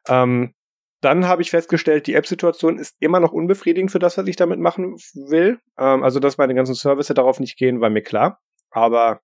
Ähm, 0.08 0.54
dann 1.00 1.26
habe 1.26 1.42
ich 1.42 1.50
festgestellt, 1.50 2.06
die 2.06 2.14
App-Situation 2.14 2.78
ist 2.78 2.96
immer 3.00 3.20
noch 3.20 3.32
unbefriedigend 3.32 3.90
für 3.90 3.98
das, 3.98 4.16
was 4.16 4.26
ich 4.26 4.36
damit 4.36 4.58
machen 4.58 4.96
will. 5.14 5.58
Ähm, 5.78 6.02
also, 6.02 6.20
dass 6.20 6.38
meine 6.38 6.54
ganzen 6.54 6.74
Services 6.74 7.14
darauf 7.14 7.40
nicht 7.40 7.58
gehen, 7.58 7.80
war 7.80 7.90
mir 7.90 8.02
klar. 8.02 8.40
Aber 8.70 9.20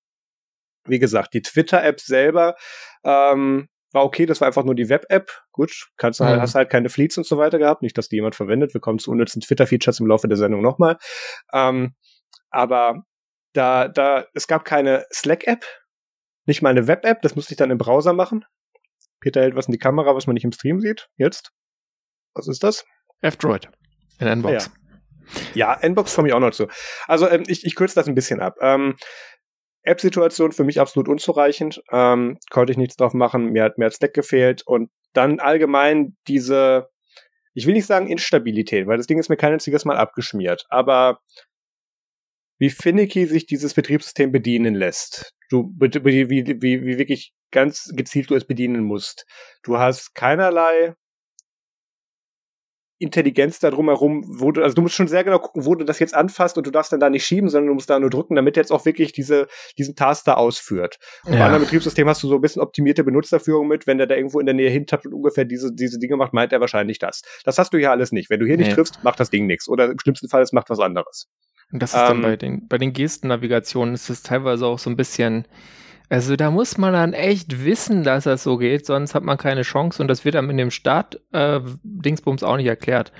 wie 0.84 0.98
gesagt, 0.98 1.34
die 1.34 1.42
Twitter-App 1.42 2.00
selber 2.00 2.56
ähm, 3.04 3.68
war 3.92 4.04
okay, 4.04 4.26
das 4.26 4.40
war 4.40 4.48
einfach 4.48 4.64
nur 4.64 4.74
die 4.74 4.88
Web-App. 4.88 5.30
Gut, 5.52 5.88
kannst 5.96 6.20
du 6.20 6.24
halt, 6.24 6.38
mhm. 6.38 6.42
hast 6.42 6.54
halt 6.54 6.70
keine 6.70 6.88
Fleets 6.88 7.18
und 7.18 7.26
so 7.26 7.36
weiter 7.38 7.58
gehabt, 7.58 7.82
nicht, 7.82 7.96
dass 7.96 8.08
die 8.08 8.16
jemand 8.16 8.34
verwendet. 8.34 8.74
Wir 8.74 8.80
kommen 8.80 8.98
zu 8.98 9.10
unnützen 9.10 9.40
Twitter-Features 9.40 10.00
im 10.00 10.06
Laufe 10.06 10.28
der 10.28 10.36
Sendung 10.36 10.62
nochmal. 10.62 10.98
Ähm, 11.52 11.94
aber 12.50 13.02
da, 13.52 13.88
da, 13.88 14.26
es 14.34 14.46
gab 14.46 14.64
keine 14.64 15.06
Slack-App, 15.12 15.64
nicht 16.46 16.62
mal 16.62 16.70
eine 16.70 16.86
Web-App, 16.86 17.22
das 17.22 17.36
musste 17.36 17.52
ich 17.52 17.58
dann 17.58 17.70
im 17.70 17.78
Browser 17.78 18.12
machen. 18.12 18.44
Peter 19.20 19.40
hält 19.40 19.54
was 19.54 19.66
in 19.66 19.72
die 19.72 19.78
Kamera, 19.78 20.14
was 20.16 20.26
man 20.26 20.34
nicht 20.34 20.44
im 20.44 20.52
Stream 20.52 20.80
sieht. 20.80 21.08
Jetzt. 21.16 21.52
Was 22.34 22.48
ist 22.48 22.62
das? 22.62 22.84
F-Droid. 23.20 23.68
In 24.18 24.26
Nbox. 24.26 24.70
Ja, 25.54 25.74
ja 25.74 25.80
Nbox 25.80 26.14
komme 26.14 26.28
ich 26.28 26.34
auch 26.34 26.40
noch 26.40 26.50
zu. 26.50 26.66
Also 27.06 27.28
ähm, 27.28 27.44
ich, 27.46 27.64
ich 27.64 27.74
kürze 27.74 27.94
das 27.94 28.08
ein 28.08 28.14
bisschen 28.14 28.40
ab. 28.40 28.56
Ähm, 28.60 28.96
App-Situation 29.84 30.52
für 30.52 30.64
mich 30.64 30.80
absolut 30.80 31.08
unzureichend. 31.08 31.82
Ähm, 31.90 32.38
konnte 32.50 32.72
ich 32.72 32.78
nichts 32.78 32.96
drauf 32.96 33.14
machen. 33.14 33.50
Mir 33.50 33.64
hat, 33.64 33.78
mir 33.78 33.86
hat 33.86 33.94
Stack 33.94 34.14
gefehlt. 34.14 34.62
Und 34.66 34.90
dann 35.12 35.40
allgemein 35.40 36.16
diese, 36.28 36.88
ich 37.54 37.66
will 37.66 37.74
nicht 37.74 37.86
sagen 37.86 38.08
Instabilität, 38.08 38.86
weil 38.86 38.96
das 38.96 39.06
Ding 39.06 39.18
ist 39.18 39.28
mir 39.28 39.36
kein 39.36 39.52
einziges 39.52 39.84
Mal 39.84 39.96
abgeschmiert. 39.96 40.64
Aber 40.68 41.20
wie 42.58 42.70
finicky 42.70 43.26
sich 43.26 43.46
dieses 43.46 43.74
Betriebssystem 43.74 44.30
bedienen 44.30 44.76
lässt. 44.76 45.32
Du, 45.50 45.74
wie, 45.80 46.30
wie, 46.30 46.46
wie, 46.46 46.84
wie 46.84 46.98
wirklich 46.98 47.34
ganz 47.50 47.90
gezielt 47.94 48.30
du 48.30 48.36
es 48.36 48.46
bedienen 48.46 48.84
musst. 48.84 49.26
Du 49.64 49.78
hast 49.78 50.14
keinerlei 50.14 50.94
Intelligenz 53.02 53.58
da 53.58 53.70
drumherum, 53.70 54.24
wo 54.26 54.52
du, 54.52 54.62
also 54.62 54.74
du 54.74 54.82
musst 54.82 54.94
schon 54.94 55.08
sehr 55.08 55.24
genau 55.24 55.38
gucken, 55.38 55.66
wo 55.66 55.74
du 55.74 55.84
das 55.84 55.98
jetzt 55.98 56.14
anfasst 56.14 56.56
und 56.56 56.66
du 56.66 56.70
darfst 56.70 56.92
dann 56.92 57.00
da 57.00 57.10
nicht 57.10 57.26
schieben, 57.26 57.48
sondern 57.48 57.68
du 57.68 57.74
musst 57.74 57.90
da 57.90 57.98
nur 57.98 58.10
drücken, 58.10 58.36
damit 58.36 58.56
jetzt 58.56 58.70
auch 58.70 58.84
wirklich 58.84 59.12
diese, 59.12 59.48
diesen 59.78 59.96
Task 59.96 60.24
da 60.24 60.34
ausführt. 60.34 60.98
Und 61.24 61.32
ja. 61.32 61.40
bei 61.40 61.44
anderen 61.46 61.64
Betriebssystemen 61.64 62.08
hast 62.08 62.22
du 62.22 62.28
so 62.28 62.36
ein 62.36 62.40
bisschen 62.40 62.62
optimierte 62.62 63.04
Benutzerführung 63.04 63.68
mit, 63.68 63.86
wenn 63.86 63.98
der 63.98 64.06
da 64.06 64.14
irgendwo 64.14 64.40
in 64.40 64.46
der 64.46 64.54
Nähe 64.54 64.70
hintappt 64.70 65.06
und 65.06 65.14
ungefähr 65.14 65.44
diese, 65.44 65.72
diese 65.72 65.98
Dinge 65.98 66.16
macht, 66.16 66.32
meint 66.32 66.52
er 66.52 66.60
wahrscheinlich 66.60 66.98
das. 66.98 67.22
Das 67.44 67.58
hast 67.58 67.72
du 67.72 67.78
hier 67.78 67.90
alles 67.90 68.12
nicht. 68.12 68.30
Wenn 68.30 68.40
du 68.40 68.46
hier 68.46 68.56
nee. 68.56 68.64
nicht 68.64 68.74
triffst, 68.74 69.02
macht 69.02 69.18
das 69.20 69.30
Ding 69.30 69.46
nichts. 69.46 69.68
Oder 69.68 69.90
im 69.90 69.98
schlimmsten 69.98 70.28
Fall, 70.28 70.42
es 70.42 70.52
macht 70.52 70.70
was 70.70 70.78
anderes. 70.78 71.28
Und 71.72 71.82
das 71.82 71.94
ist 71.94 72.00
ähm, 72.00 72.06
dann 72.08 72.22
bei 72.22 72.36
den, 72.36 72.68
bei 72.68 72.78
den 72.78 72.92
Gestennavigationen 72.92 73.94
ist 73.94 74.10
es 74.10 74.22
teilweise 74.22 74.66
auch 74.66 74.78
so 74.78 74.90
ein 74.90 74.96
bisschen, 74.96 75.46
also 76.12 76.36
da 76.36 76.50
muss 76.50 76.76
man 76.76 76.92
dann 76.92 77.14
echt 77.14 77.64
wissen, 77.64 78.04
dass 78.04 78.24
das 78.24 78.42
so 78.42 78.58
geht, 78.58 78.84
sonst 78.84 79.14
hat 79.14 79.22
man 79.22 79.38
keine 79.38 79.62
Chance 79.62 80.02
und 80.02 80.08
das 80.08 80.26
wird 80.26 80.34
dann 80.34 80.50
in 80.50 80.58
dem 80.58 80.70
Start-Dingsbums 80.70 82.42
äh, 82.42 82.44
auch 82.44 82.58
nicht 82.58 82.66
erklärt. 82.66 83.12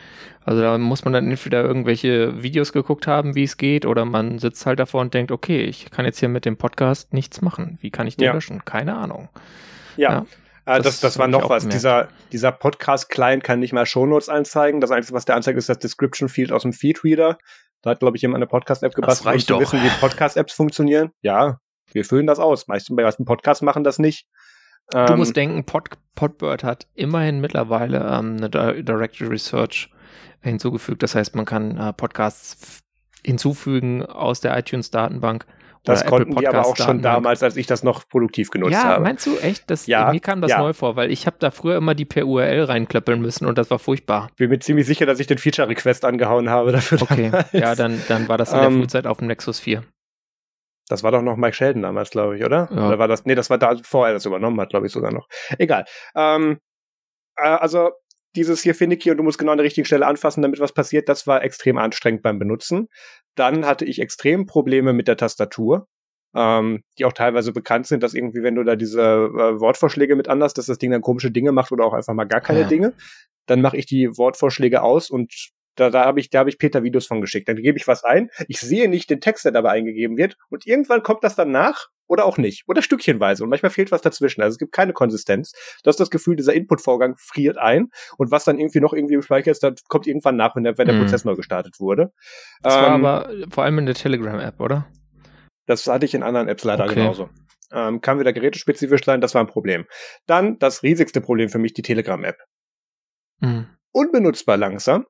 Also 0.45 0.61
da 0.61 0.77
muss 0.77 1.03
man 1.03 1.15
dann 1.15 1.31
entweder 1.31 1.65
irgendwelche 1.65 2.43
Videos 2.43 2.75
geguckt 2.75 3.07
haben, 3.07 3.35
wie 3.35 3.45
es 3.45 3.57
geht, 3.57 3.87
oder 3.87 4.05
man 4.05 4.39
sitzt 4.39 4.67
halt 4.67 4.79
davor 4.79 5.01
und 5.01 5.15
denkt, 5.15 5.33
okay, 5.33 5.63
ich 5.63 5.91
kann 5.91 6.05
jetzt 6.05 6.19
hier 6.19 6.29
mit 6.29 6.45
dem 6.45 6.59
Podcast 6.59 7.15
nichts 7.15 7.41
machen. 7.41 7.79
Wie 7.81 7.91
kann 7.91 8.07
ich 8.07 8.19
den 8.19 8.27
ja. 8.27 8.35
löschen? 8.35 8.63
Keine 8.67 8.95
Ahnung. 8.95 9.31
Ja. 9.97 10.13
ja. 10.13 10.27
Ah, 10.67 10.77
das, 10.77 10.85
das, 10.85 11.01
das 11.01 11.19
war 11.19 11.29
noch 11.29 11.49
was. 11.49 11.67
Dieser, 11.67 12.09
dieser 12.31 12.53
Podcast-Client 12.53 13.43
kann 13.43 13.61
nicht 13.61 13.73
mal 13.73 13.87
Shownotes 13.87 14.29
anzeigen. 14.29 14.83
Das 14.83 14.91
Einzige, 14.91 15.17
was 15.17 15.25
der 15.25 15.37
anzeigt, 15.37 15.57
ist 15.57 15.71
das 15.71 15.79
Description 15.79 16.29
Field 16.29 16.53
aus 16.53 16.61
dem 16.61 16.75
Feedreader. 16.75 17.39
Da 17.81 17.91
hat, 17.93 18.01
glaube 18.01 18.19
ich, 18.19 18.23
jemand 18.23 18.37
eine 18.37 18.49
Podcast-App 18.49 18.95
gebastelt, 18.95 19.35
um 19.35 19.41
zu 19.41 19.61
wissen, 19.61 19.83
wie 19.83 19.89
Podcast-Apps 19.99 20.53
funktionieren. 20.53 21.13
Ja, 21.23 21.59
wir 21.95 22.05
füllen 22.05 22.27
das 22.27 22.39
aus. 22.39 22.69
Meistens 22.69 22.97
bei 22.97 23.03
ersten 23.03 23.25
Podcasts 23.25 23.63
machen 23.63 23.85
das 23.85 23.99
nicht. 23.99 24.27
Du 24.91 24.99
ähm, 24.99 25.19
musst 25.19 25.37
denken, 25.37 25.65
Pod, 25.65 25.91
Podbird 26.15 26.65
hat 26.65 26.87
immerhin 26.95 27.41
mittlerweile 27.41 27.99
ähm, 27.99 28.37
eine 28.37 28.51
Directory 28.83 29.39
Search 29.39 29.91
hinzugefügt. 30.41 31.03
Das 31.03 31.15
heißt, 31.15 31.35
man 31.35 31.45
kann 31.45 31.77
äh, 31.79 31.93
Podcasts 31.93 32.83
hinzufügen 33.25 34.05
aus 34.05 34.41
der 34.41 34.57
iTunes-Datenbank. 34.59 35.47
Das 35.85 36.07
konnten 36.07 36.37
die 36.37 36.47
aber 36.47 36.65
auch 36.65 36.77
schon 36.77 37.03
damals, 37.03 37.43
als 37.43 37.57
ich 37.57 37.67
das 37.67 37.83
noch 37.83 38.09
produktiv 38.09 38.51
genutzt 38.51 38.75
ja, 38.75 38.85
habe. 38.85 38.95
Ja, 38.95 39.01
meinst 39.01 39.27
du 39.27 39.37
echt? 39.39 39.69
Das, 39.69 39.89
ja, 39.89 40.13
mir 40.13 40.21
kam 40.21 40.41
das 40.41 40.53
ja. 40.53 40.59
neu 40.59 40.73
vor, 40.73 40.95
weil 40.95 41.11
ich 41.11 41.27
habe 41.27 41.37
da 41.41 41.51
früher 41.51 41.77
immer 41.77 41.97
die 41.97 42.05
per 42.05 42.25
URL 42.25 42.65
reinklöppeln 42.65 43.21
müssen 43.21 43.47
und 43.47 43.59
das 43.59 43.69
war 43.71 43.81
furchtbar. 43.81 44.29
Ich 44.31 44.37
bin 44.37 44.51
mir 44.51 44.61
ziemlich 44.61 44.87
sicher, 44.87 45.07
dass 45.07 45.19
ich 45.19 45.27
den 45.27 45.39
Feature-Request 45.39 46.05
angehauen 46.05 46.51
habe 46.51 46.71
dafür. 46.71 47.03
Okay, 47.03 47.31
damals. 47.31 47.53
ja, 47.53 47.75
dann, 47.75 48.01
dann 48.07 48.29
war 48.29 48.39
das 48.39 48.53
in 48.53 48.61
der 48.61 48.69
ähm, 48.69 48.79
Frühzeit 48.79 49.09
auf 49.09 49.19
dem 49.19 49.27
Nexus 49.27 49.59
4. 49.59 49.83
Das 50.89 51.03
war 51.03 51.13
doch 51.13 51.23
noch 51.23 51.37
Mike 51.37 51.55
Sheldon 51.55 51.83
damals, 51.83 52.11
glaube 52.11 52.37
ich, 52.37 52.45
oder? 52.45 52.69
Ja. 52.71 52.89
Oder 52.89 52.99
war 52.99 53.09
das? 53.09 53.25
Nee, 53.25 53.35
das 53.35 53.51
war 53.51 53.59
da 53.59 53.77
vorher 53.83 54.15
das 54.15 54.27
übernommen 54.27 54.61
hat, 54.61 54.71
glaube 54.71 54.87
ich 54.87 54.93
sogar 54.93 55.13
noch. 55.13 55.29
Egal. 55.59 55.85
Ähm, 56.15 56.59
äh, 57.37 57.49
also 57.49 57.91
dieses 58.35 58.63
hier 58.63 58.75
finicky 58.75 59.11
und 59.11 59.19
du 59.19 59.23
musst 59.23 59.39
genau 59.39 59.53
an 59.53 59.59
der 59.59 59.65
richtigen 59.65 59.85
Stelle 59.85 60.07
anfassen, 60.07 60.43
damit 60.43 60.61
was 60.61 60.73
passiert, 60.73 61.09
das 61.09 61.27
war 61.27 61.43
extrem 61.45 61.79
anstrengend 61.79 62.23
beim 62.23 62.39
Benutzen. 62.39 62.89
Dann 63.35 63.67
hatte 63.67 63.85
ich 63.85 64.01
extrem 64.01 64.47
Probleme 64.47 64.93
mit 64.93 65.07
der 65.07 65.17
Tastatur, 65.17 65.87
ähm, 66.35 66.83
die 66.99 67.05
auch 67.05 67.13
teilweise 67.13 67.53
bekannt 67.53 67.87
sind, 67.87 68.03
dass 68.03 68.15
irgendwie, 68.15 68.43
wenn 68.43 68.55
du 68.55 68.65
da 68.65 68.77
diese 68.77 69.03
äh, 69.03 69.61
Wortvorschläge 69.61 70.17
mit 70.17 70.29
anders, 70.29 70.55
dass 70.55 70.67
das 70.67 70.79
Ding 70.79 70.91
dann 70.91 71.03
komische 71.03 71.31
Dinge 71.31 71.53
macht 71.53 71.73
oder 71.73 71.85
auch 71.85 71.93
einfach 71.93 72.15
mal 72.15 72.25
gar 72.25 72.41
keine 72.41 72.63
ja. 72.63 72.69
Dinge. 72.69 72.95
Dann 73.47 73.61
mache 73.61 73.77
ich 73.77 73.87
die 73.87 74.09
Wortvorschläge 74.17 74.83
aus 74.83 75.11
und 75.11 75.51
da, 75.77 75.91
da 75.91 76.05
habe 76.05 76.21
ich, 76.21 76.31
da 76.31 76.41
habe 76.41 76.51
ich 76.51 76.59
Peter 76.59 76.83
Videos 76.83 77.07
von 77.07 77.21
geschickt. 77.21 77.49
Dann 77.49 77.57
gebe 77.57 77.79
ich 77.79 77.89
was 77.89 78.05
ein. 78.05 78.31
Ich 78.49 78.61
sehe 78.61 78.89
nicht 78.89 79.09
den 79.11 79.21
Text, 79.21 79.45
der 79.45 79.53
dabei 79.53 79.71
eingegeben 79.71 80.17
wird. 80.17 80.37
Und 80.51 80.67
irgendwann 80.67 81.03
kommt 81.03 81.25
das 81.25 81.35
dann 81.35 81.51
nach 81.51 81.89
oder 82.07 82.27
auch 82.27 82.37
nicht. 82.37 82.65
Oder 82.69 82.83
stückchenweise. 82.83 83.43
Und 83.43 83.51
manchmal 83.51 83.71
fehlt 83.71 83.91
was 83.91 84.03
dazwischen. 84.03 84.43
Also 84.43 84.55
es 84.55 84.59
gibt 84.59 84.73
keine 84.73 84.93
Konsistenz. 84.93 85.53
Du 85.83 85.89
hast 85.89 85.99
das 85.99 86.11
Gefühl, 86.11 86.37
dieser 86.37 86.53
Input-Vorgang 86.53 87.15
friert 87.17 87.57
ein. 87.57 87.89
Und 88.19 88.31
was 88.31 88.45
dann 88.45 88.59
irgendwie 88.59 88.81
noch 88.81 88.93
irgendwie 88.93 89.15
im 89.15 89.23
Speicher 89.23 89.51
ist, 89.51 89.63
das 89.63 89.83
kommt 89.89 90.07
irgendwann 90.07 90.37
nach, 90.37 90.55
wenn 90.57 90.65
der, 90.65 90.77
wenn 90.77 90.87
der 90.87 90.97
mhm. 90.97 91.03
Prozess 91.03 91.25
neu 91.25 91.35
gestartet 91.35 91.81
wurde. 91.81 92.13
Das 92.63 92.77
ähm, 92.77 92.83
war 92.83 92.91
aber 92.91 93.35
vor 93.51 93.65
allem 93.65 93.79
in 93.79 93.87
der 93.87 93.95
Telegram-App, 93.95 94.61
oder? 94.61 94.87
Das 95.67 95.87
hatte 95.87 96.05
ich 96.05 96.15
in 96.15 96.23
anderen 96.23 96.49
Apps 96.49 96.65
leider 96.65 96.85
okay. 96.85 96.97
genauso. 96.97 97.31
Ähm, 97.71 98.03
kann 98.03 98.19
wieder 98.21 98.35
gerätespezifisch 98.35 99.05
sein, 99.05 99.23
das 99.23 99.35
war 99.35 99.43
ein 99.43 99.47
Problem. 99.47 99.87
Dann 100.27 100.59
das 100.59 100.83
riesigste 100.83 101.23
Problem 101.23 101.49
für 101.49 101.59
mich, 101.59 101.73
die 101.73 101.81
Telegram-App. 101.81 102.37
Mhm. 103.41 103.69
Unbenutzbar 103.93 104.59
langsam 104.59 105.07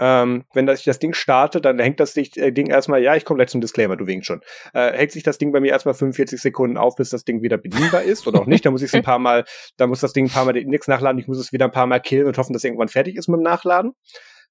ähm, 0.00 0.44
wenn 0.54 0.64
das, 0.64 0.80
ich 0.80 0.86
das 0.86 0.98
Ding 0.98 1.12
starte, 1.12 1.60
dann 1.60 1.78
hängt 1.78 2.00
das 2.00 2.16
äh, 2.16 2.52
Ding 2.52 2.68
erstmal, 2.68 3.02
ja, 3.02 3.14
ich 3.16 3.26
komme 3.26 3.36
gleich 3.36 3.50
zum 3.50 3.60
Disclaimer, 3.60 3.96
du 3.96 4.06
winkst 4.06 4.26
schon. 4.26 4.40
Äh, 4.72 4.92
hängt 4.92 5.12
sich 5.12 5.22
das 5.22 5.36
Ding 5.36 5.52
bei 5.52 5.60
mir 5.60 5.70
erstmal 5.72 5.94
45 5.94 6.40
Sekunden 6.40 6.78
auf, 6.78 6.96
bis 6.96 7.10
das 7.10 7.24
Ding 7.24 7.42
wieder 7.42 7.58
bedienbar 7.58 8.02
ist 8.02 8.26
oder 8.26 8.40
auch 8.40 8.46
nicht. 8.46 8.64
Da 8.64 8.70
muss 8.70 8.80
ich 8.80 8.88
es 8.88 8.94
ein 8.94 9.02
paar 9.02 9.18
Mal, 9.18 9.44
da 9.76 9.86
muss 9.86 10.00
das 10.00 10.14
Ding 10.14 10.26
ein 10.26 10.30
paar 10.30 10.46
Mal 10.46 10.54
den 10.54 10.64
Index 10.64 10.88
nachladen, 10.88 11.18
ich 11.18 11.28
muss 11.28 11.38
es 11.38 11.52
wieder 11.52 11.66
ein 11.66 11.70
paar 11.70 11.86
Mal 11.86 12.00
killen 12.00 12.26
und 12.26 12.38
hoffen, 12.38 12.54
dass 12.54 12.64
irgendwann 12.64 12.88
fertig 12.88 13.16
ist 13.16 13.28
mit 13.28 13.38
dem 13.38 13.42
Nachladen. 13.42 13.92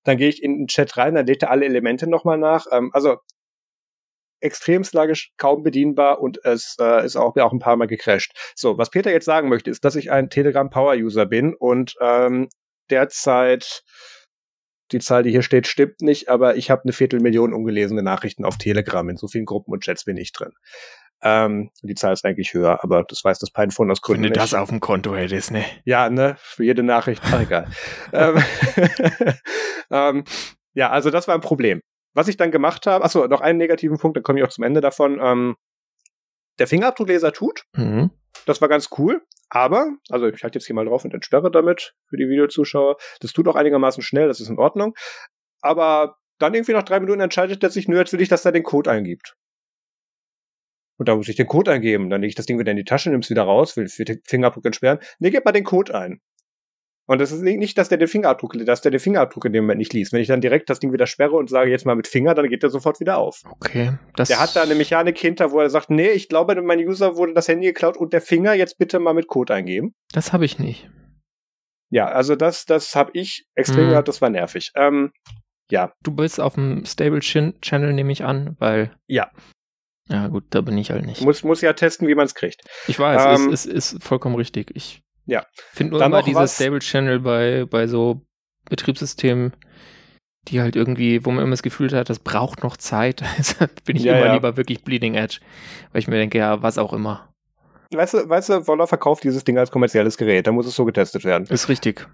Dann 0.04 0.18
gehe 0.18 0.30
ich 0.30 0.44
in 0.44 0.60
den 0.60 0.68
Chat 0.68 0.96
rein, 0.98 1.16
dann 1.16 1.26
lädt 1.26 1.42
er 1.42 1.50
alle 1.50 1.66
Elemente 1.66 2.08
nochmal 2.08 2.38
nach. 2.38 2.68
Ähm, 2.72 2.92
also 2.94 3.18
extrem 4.42 4.84
sluggish, 4.84 5.32
kaum 5.38 5.64
bedienbar 5.64 6.22
und 6.22 6.40
es 6.46 6.78
äh, 6.80 7.04
ist 7.04 7.16
auch, 7.16 7.36
auch 7.36 7.52
ein 7.52 7.60
paar 7.60 7.76
Mal 7.76 7.88
gecrashed. 7.88 8.32
So, 8.56 8.78
was 8.78 8.92
Peter 8.92 9.12
jetzt 9.12 9.26
sagen 9.26 9.50
möchte, 9.50 9.72
ist, 9.72 9.84
dass 9.84 9.96
ich 9.96 10.12
ein 10.12 10.30
Telegram 10.30 10.70
Power 10.70 10.94
User 10.94 11.26
bin 11.26 11.56
und 11.56 11.96
ähm, 12.02 12.50
derzeit 12.90 13.84
die 14.92 15.00
Zahl, 15.00 15.24
die 15.24 15.32
hier 15.32 15.42
steht, 15.42 15.68
stimmt 15.68 16.02
nicht, 16.02 16.30
aber 16.30 16.56
ich 16.56 16.70
habe 16.70 16.84
eine 16.84 16.94
Viertelmillion 16.94 17.54
ungelesene 17.54 18.04
Nachrichten 18.04 18.46
auf 18.46 18.58
Telegram. 18.58 19.08
In 19.10 19.18
so 19.18 19.28
vielen 19.28 19.46
Gruppen 19.46 19.72
und 19.72 19.84
Chats 19.84 20.06
bin 20.06 20.18
ich 20.18 20.32
drin. 20.32 20.52
Ähm, 21.22 21.72
die 21.82 21.96
Zahl 21.96 22.14
ist 22.14 22.26
eigentlich 22.26 22.54
höher, 22.54 22.84
aber 22.84 23.04
das 23.04 23.24
weiß 23.24 23.40
das 23.40 23.52
Pinephone 23.52 23.92
aus 23.92 24.02
Gründen 24.02 24.24
Wenn 24.24 24.34
du 24.34 24.40
das 24.40 24.54
auf 24.54 24.70
dem 24.70 24.80
Konto 24.80 25.16
hättest, 25.16 25.52
ne? 25.52 25.66
Ja, 25.84 26.10
ne? 26.10 26.38
Für 26.40 26.64
jede 26.64 26.82
Nachricht, 26.82 27.22
ach, 27.26 27.42
egal. 27.42 27.68
ähm, 28.14 28.42
ähm, 29.92 30.24
ja, 30.74 30.90
also 30.90 31.10
das 31.10 31.28
war 31.28 31.36
ein 31.36 31.42
Problem. 31.42 31.82
Was 32.14 32.28
ich 32.28 32.38
dann 32.38 32.52
gemacht 32.52 32.88
habe, 32.88 33.04
achso, 33.04 33.28
noch 33.28 33.42
einen 33.42 33.58
negativen 33.58 33.98
Punkt, 33.98 34.16
dann 34.18 34.24
komme 34.24 34.40
ich 34.40 34.46
auch 34.46 34.50
zum 34.50 34.64
Ende 34.64 34.82
davon. 34.82 35.20
Ähm, 35.22 35.56
der 36.58 36.68
Fingerabdruckleser 36.68 37.34
tut. 37.34 37.64
Mhm. 37.76 38.12
Das 38.46 38.62
war 38.62 38.68
ganz 38.68 38.90
cool. 38.98 39.22
Aber, 39.50 39.96
also 40.10 40.28
ich 40.28 40.44
halte 40.44 40.60
jetzt 40.60 40.68
hier 40.68 40.76
mal 40.76 40.86
drauf 40.86 41.04
und 41.06 41.14
entsperre 41.14 41.50
damit 41.50 41.96
für 42.08 42.18
die 42.18 42.30
Videozuschauer. 42.30 42.98
Das 43.20 43.34
tut 43.34 43.48
auch 43.48 43.56
einigermaßen 43.56 44.04
schnell, 44.04 44.28
das 44.28 44.40
ist 44.40 44.50
in 44.50 44.60
Ordnung. 44.60 44.96
Aber 45.62 46.18
dann 46.38 46.54
irgendwie 46.54 46.74
nach 46.74 46.84
drei 46.84 47.00
Minuten 47.00 47.22
entscheidet 47.22 47.64
er 47.64 47.70
sich, 47.70 47.88
nö, 47.88 47.98
jetzt 47.98 48.14
will 48.14 48.22
ich, 48.22 48.30
dass 48.30 48.46
er 48.46 48.52
den 48.52 48.64
Code 48.64 48.92
eingibt. 48.92 49.36
Und 50.98 51.08
da 51.08 51.16
muss 51.16 51.30
ich 51.30 51.36
den 51.36 51.48
Code 51.48 51.72
eingeben. 51.72 52.10
Dann 52.10 52.22
lege 52.22 52.30
ich 52.30 52.36
das 52.36 52.46
Ding 52.46 52.60
wieder 52.60 52.72
in 52.72 52.78
die 52.78 52.84
Tasche, 52.84 53.10
nimm's 53.10 53.30
wieder 53.30 53.44
raus, 53.44 53.78
will 53.78 53.88
Fingerabdruck 54.26 54.66
entsperren. 54.66 55.00
Nee, 55.20 55.32
gib 55.32 55.46
mal 55.46 55.52
den 55.52 55.64
Code 55.64 55.98
ein. 55.98 56.22
Und 57.10 57.20
das 57.20 57.32
ist 57.32 57.42
nicht, 57.42 57.76
dass 57.80 57.90
der 57.90 57.98
den 57.98 58.08
Fingerabdruck, 58.08 58.54
dass 58.68 58.82
der 58.82 58.92
den 58.92 59.00
Fingerabdruck 59.00 59.46
in 59.46 59.52
dem 59.52 59.64
Moment 59.64 59.80
nicht 59.80 59.94
liest. 59.94 60.14
Wenn 60.14 60.22
ich 60.22 60.28
dann 60.28 60.42
direkt 60.42 60.70
das 60.70 60.80
Ding 60.80 60.94
wieder 60.94 61.08
sperre 61.08 61.38
und 61.38 61.50
sage 61.50 61.72
jetzt 61.72 61.84
mal 61.84 61.96
mit 61.96 62.06
Finger, 62.06 62.36
dann 62.36 62.48
geht 62.48 62.62
der 62.62 62.70
sofort 62.70 63.00
wieder 63.00 63.18
auf. 63.18 63.42
Okay. 63.50 63.94
Das 64.16 64.28
der 64.28 64.40
hat 64.40 64.56
da 64.56 64.62
eine 64.62 64.76
Mechanik 64.76 65.18
hinter, 65.18 65.52
wo 65.52 65.60
er 65.60 65.72
sagt, 65.72 65.90
nee, 65.90 66.12
ich 66.12 66.30
glaube, 66.30 66.62
mein 66.62 66.78
User 66.78 67.16
wurde 67.16 67.34
das 67.34 67.48
Handy 67.48 67.66
geklaut 67.66 67.98
und 67.98 68.14
der 68.14 68.22
Finger 68.22 68.54
jetzt 68.54 68.78
bitte 68.78 69.00
mal 69.00 69.16
mit 69.16 69.26
Code 69.26 69.56
eingeben. 69.56 69.96
Das 70.14 70.34
habe 70.34 70.46
ich 70.46 70.60
nicht. 70.60 70.88
Ja, 71.90 72.06
also 72.10 72.36
das, 72.36 72.66
das 72.66 72.96
habe 72.96 73.10
ich 73.16 73.48
extrem 73.56 73.86
hm. 73.86 73.90
gehört, 73.90 74.08
das 74.08 74.22
war 74.22 74.30
nervig. 74.30 74.72
Ähm, 74.76 75.12
ja. 75.72 75.92
Du 76.04 76.12
bist 76.12 76.40
auf 76.40 76.54
dem 76.54 76.86
Stable 76.86 77.22
Channel, 77.22 77.92
nehme 77.92 78.12
ich 78.12 78.24
an, 78.24 78.56
weil. 78.60 78.96
Ja. 79.08 79.32
Ja, 80.10 80.28
gut, 80.28 80.44
da 80.52 80.62
bin 80.62 80.78
ich 80.78 80.92
halt 80.92 81.08
nicht. 81.08 81.22
Muss, 81.22 81.44
muss 81.44 81.62
ja 81.62 81.74
testen, 81.74 82.08
wie 82.08 82.14
man 82.14 82.28
es 82.28 82.36
kriegt. 82.36 82.62
Ich 82.88 83.00
weiß, 83.00 83.42
ähm, 83.42 83.52
es, 83.52 83.66
es 83.66 83.94
ist 83.94 84.04
vollkommen 84.04 84.36
richtig. 84.36 84.70
Ich 84.76 85.02
ja. 85.30 85.46
Finde 85.74 85.92
nur 85.92 86.00
Dann 86.00 86.12
immer 86.12 86.24
dieses 86.24 86.56
Stable 86.56 86.80
Channel 86.80 87.20
bei, 87.20 87.66
bei 87.66 87.88
so 87.88 88.22
Betriebssystemen, 88.70 89.54
die 90.48 90.62
halt 90.62 90.76
irgendwie, 90.76 91.26
wo 91.26 91.32
man 91.32 91.44
immer 91.44 91.52
das 91.52 91.64
Gefühl 91.64 91.92
hat, 91.92 92.10
das 92.10 92.20
braucht 92.20 92.64
noch 92.64 92.78
Zeit. 92.78 93.24
Deshalb 93.38 93.84
bin 93.86 93.96
ich 93.96 94.04
ja, 94.04 94.18
immer 94.18 94.28
ja. 94.28 94.34
lieber 94.34 94.58
wirklich 94.58 94.84
Bleeding 94.84 95.16
Edge, 95.16 95.40
weil 95.92 96.00
ich 96.00 96.08
mir 96.08 96.18
denke, 96.18 96.38
ja, 96.38 96.62
was 96.62 96.78
auch 96.78 96.94
immer. 96.94 97.34
Weißt 97.92 98.14
du, 98.14 98.30
weißt 98.30 98.50
du, 98.50 98.68
Woller 98.68 98.88
verkauft 98.88 99.24
dieses 99.24 99.44
Ding 99.44 99.58
als 99.58 99.72
kommerzielles 99.72 100.18
Gerät, 100.18 100.46
da 100.46 100.52
muss 100.52 100.68
es 100.68 100.76
so 100.76 100.86
getestet 100.86 101.26
werden. 101.26 101.48
Ist 101.48 101.70
richtig. 101.70 102.08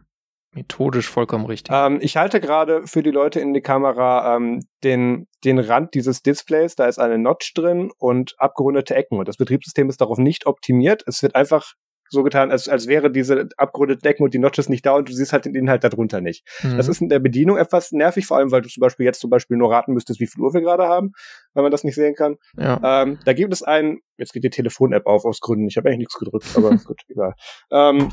methodisch 0.54 1.10
vollkommen 1.10 1.45
richtig. 1.45 1.75
Ähm, 1.75 1.99
ich 2.01 2.15
halte 2.15 2.39
gerade 2.39 2.88
für 2.88 3.04
die 3.04 3.12
Leute 3.12 3.41
in 3.41 3.54
die 3.54 3.62
Kamera 3.62 4.38
ähm, 4.38 4.62
den, 4.86 5.28
den 5.43 5.60
Rand 5.60 5.93
dieses 5.93 6.23
Displays, 6.23 6.75
da 6.75 6.86
ist 6.86 6.97
eine 6.97 7.17
Notch 7.17 7.54
drin 7.54 7.91
und 7.97 8.36
abgerundete 8.38 8.95
Ecken. 8.95 9.19
Und 9.19 9.28
das 9.28 9.36
Betriebssystem 9.36 9.89
ist 9.89 9.99
darauf 9.99 10.17
nicht 10.17 10.45
optimiert. 10.45 11.04
Es 11.08 11.21
wird 11.21 11.36
einfach 11.36 11.73
so 12.15 12.23
getan, 12.23 12.51
als, 12.51 12.67
als 12.67 12.88
wäre 12.88 13.12
diese 13.12 13.49
abgerundete 13.58 14.08
Ecken 14.10 14.23
und 14.23 14.34
die 14.34 14.39
Notches 14.39 14.69
nicht 14.69 14.86
da 14.86 14.93
und 14.95 15.08
du 15.08 15.13
siehst 15.13 15.34
halt 15.34 15.45
den 15.45 15.54
Inhalt 15.54 15.84
darunter 15.84 16.21
nicht. 16.21 16.43
Mhm. 16.63 16.78
Das 16.78 16.88
ist 16.88 17.01
in 17.01 17.10
der 17.10 17.19
Bedienung 17.19 17.58
etwas 17.58 17.91
nervig, 17.91 18.25
vor 18.25 18.38
allem, 18.38 18.51
weil 18.51 18.62
du 18.62 18.69
zum 18.69 18.82
Beispiel 18.82 19.06
jetzt 19.06 19.19
zum 19.19 19.30
Beispiel 19.30 19.58
nur 19.58 19.71
raten 19.71 19.93
müsstest, 19.93 20.19
wie 20.19 20.28
viel 20.28 20.41
Uhr 20.41 20.54
wir 20.54 20.62
gerade 20.62 20.88
haben, 20.88 21.12
weil 21.54 21.63
man 21.63 21.71
das 21.71 21.84
nicht 21.84 21.95
sehen 21.95 22.15
kann. 22.15 22.38
Ja. 22.58 23.04
Ähm, 23.04 23.19
da 23.25 23.34
gibt 23.34 23.54
es 23.54 23.62
einen, 23.62 23.99
jetzt 24.17 24.34
geht 24.34 24.43
die 24.43 24.49
Telefon-App 24.49 25.06
auf 25.06 25.25
aus 25.25 25.39
Gründen, 25.39 25.67
ich 25.67 25.78
habe 25.78 25.89
eigentlich 25.89 25.99
nichts 25.99 26.17
gedrückt, 26.17 26.47
aber 26.56 26.69
gut, 26.86 27.01
egal. 27.08 27.36
Ähm, 27.71 28.10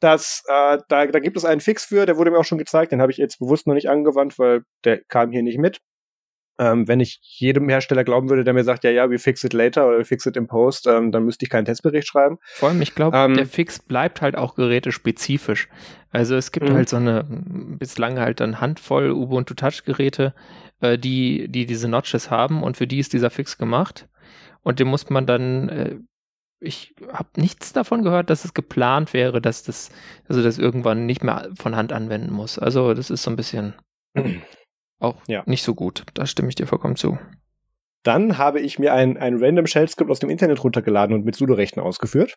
das, 0.00 0.44
äh, 0.46 0.78
da, 0.88 1.06
da 1.06 1.18
gibt 1.18 1.36
es 1.36 1.44
einen 1.44 1.60
Fix 1.60 1.84
für, 1.84 2.06
der 2.06 2.16
wurde 2.16 2.30
mir 2.30 2.38
auch 2.38 2.44
schon 2.44 2.58
gezeigt, 2.58 2.92
den 2.92 3.00
habe 3.00 3.10
ich 3.10 3.18
jetzt 3.18 3.38
bewusst 3.38 3.66
noch 3.66 3.74
nicht 3.74 3.88
angewandt, 3.88 4.38
weil 4.38 4.62
der 4.84 5.02
kam 5.04 5.32
hier 5.32 5.42
nicht 5.42 5.58
mit. 5.58 5.80
Ähm, 6.60 6.88
wenn 6.88 6.98
ich 6.98 7.20
jedem 7.22 7.68
Hersteller 7.68 8.02
glauben 8.02 8.28
würde, 8.28 8.42
der 8.42 8.52
mir 8.52 8.64
sagt, 8.64 8.82
ja, 8.82 8.90
ja, 8.90 9.08
we 9.08 9.18
fix 9.18 9.44
it 9.44 9.52
later 9.52 9.86
oder 9.86 9.98
we 9.98 10.04
fix 10.04 10.26
it 10.26 10.36
in 10.36 10.48
post, 10.48 10.88
ähm, 10.88 11.12
dann 11.12 11.24
müsste 11.24 11.44
ich 11.44 11.50
keinen 11.50 11.66
Testbericht 11.66 12.08
schreiben. 12.08 12.38
Vor 12.42 12.70
allem, 12.70 12.82
ich 12.82 12.96
glaube, 12.96 13.16
ähm, 13.16 13.34
der 13.34 13.46
Fix 13.46 13.78
bleibt 13.78 14.22
halt 14.22 14.36
auch 14.36 14.56
gerätespezifisch. 14.56 15.68
Also 16.10 16.34
es 16.34 16.50
gibt 16.50 16.68
mhm. 16.68 16.74
halt 16.74 16.88
so 16.88 16.96
eine, 16.96 17.24
bislang 17.78 18.18
halt 18.18 18.40
eine 18.40 18.60
Handvoll 18.60 19.12
Ubuntu 19.12 19.54
Touch 19.54 19.84
Geräte, 19.84 20.34
äh, 20.80 20.98
die, 20.98 21.48
die 21.48 21.66
diese 21.66 21.88
Notches 21.88 22.30
haben 22.30 22.62
und 22.62 22.76
für 22.76 22.86
die 22.86 22.98
ist 22.98 23.12
dieser 23.12 23.30
Fix 23.30 23.56
gemacht. 23.56 24.08
Und 24.62 24.80
den 24.80 24.88
muss 24.88 25.08
man 25.10 25.26
dann, 25.26 25.68
äh, 25.68 25.96
ich 26.60 26.94
habe 27.12 27.28
nichts 27.36 27.72
davon 27.72 28.02
gehört, 28.02 28.30
dass 28.30 28.44
es 28.44 28.52
geplant 28.52 29.12
wäre, 29.12 29.40
dass 29.40 29.62
das, 29.62 29.90
also 30.28 30.42
das 30.42 30.58
irgendwann 30.58 31.06
nicht 31.06 31.22
mehr 31.22 31.50
von 31.56 31.76
Hand 31.76 31.92
anwenden 31.92 32.32
muss. 32.32 32.58
Also 32.58 32.94
das 32.94 33.10
ist 33.10 33.22
so 33.22 33.30
ein 33.30 33.36
bisschen 33.36 33.74
auch 34.98 35.16
ja. 35.26 35.42
nicht 35.46 35.62
so 35.62 35.74
gut. 35.74 36.04
Da 36.14 36.26
stimme 36.26 36.48
ich 36.48 36.54
dir 36.54 36.66
vollkommen 36.66 36.96
zu. 36.96 37.18
Dann 38.02 38.38
habe 38.38 38.60
ich 38.60 38.78
mir 38.78 38.94
ein, 38.94 39.16
ein 39.16 39.36
random 39.38 39.66
Shell 39.66 39.88
Script 39.88 40.10
aus 40.10 40.20
dem 40.20 40.30
Internet 40.30 40.62
runtergeladen 40.62 41.14
und 41.14 41.24
mit 41.24 41.34
sudo-Rechten 41.34 41.80
ausgeführt, 41.80 42.36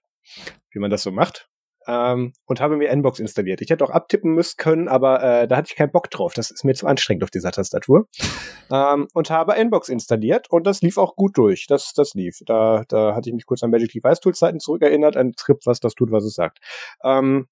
wie 0.71 0.79
man 0.79 0.91
das 0.91 1.03
so 1.03 1.11
macht. 1.11 1.47
Ähm, 1.87 2.33
und 2.45 2.61
habe 2.61 2.77
mir 2.77 2.89
Nbox 2.89 3.19
installiert. 3.19 3.61
Ich 3.61 3.69
hätte 3.69 3.83
auch 3.83 3.89
abtippen 3.89 4.33
müssen 4.33 4.57
können, 4.57 4.87
aber 4.87 5.23
äh, 5.23 5.47
da 5.47 5.57
hatte 5.57 5.69
ich 5.71 5.75
keinen 5.75 5.91
Bock 5.91 6.11
drauf. 6.11 6.33
Das 6.33 6.51
ist 6.51 6.63
mir 6.63 6.75
zu 6.75 6.85
anstrengend 6.85 7.23
auf 7.23 7.31
dieser 7.31 7.51
Tastatur. 7.51 8.07
ähm, 8.71 9.07
und 9.13 9.31
habe 9.31 9.55
Nbox 9.55 9.89
installiert 9.89 10.49
und 10.49 10.67
das 10.67 10.81
lief 10.81 10.97
auch 10.97 11.15
gut 11.15 11.37
durch. 11.37 11.65
Das, 11.67 11.93
das 11.95 12.13
lief. 12.13 12.37
Da, 12.45 12.83
da 12.87 13.15
hatte 13.15 13.29
ich 13.29 13.35
mich 13.35 13.45
kurz 13.45 13.63
an 13.63 13.71
Magic 13.71 13.91
Device 13.91 14.19
Tools 14.19 14.37
Zeiten 14.37 14.59
zurückerinnert, 14.59 15.17
ein 15.17 15.33
Skript, 15.37 15.65
was 15.65 15.79
das 15.79 15.95
tut, 15.95 16.11
was 16.11 16.23
es 16.23 16.35
sagt. 16.35 16.59
Ähm, 17.03 17.47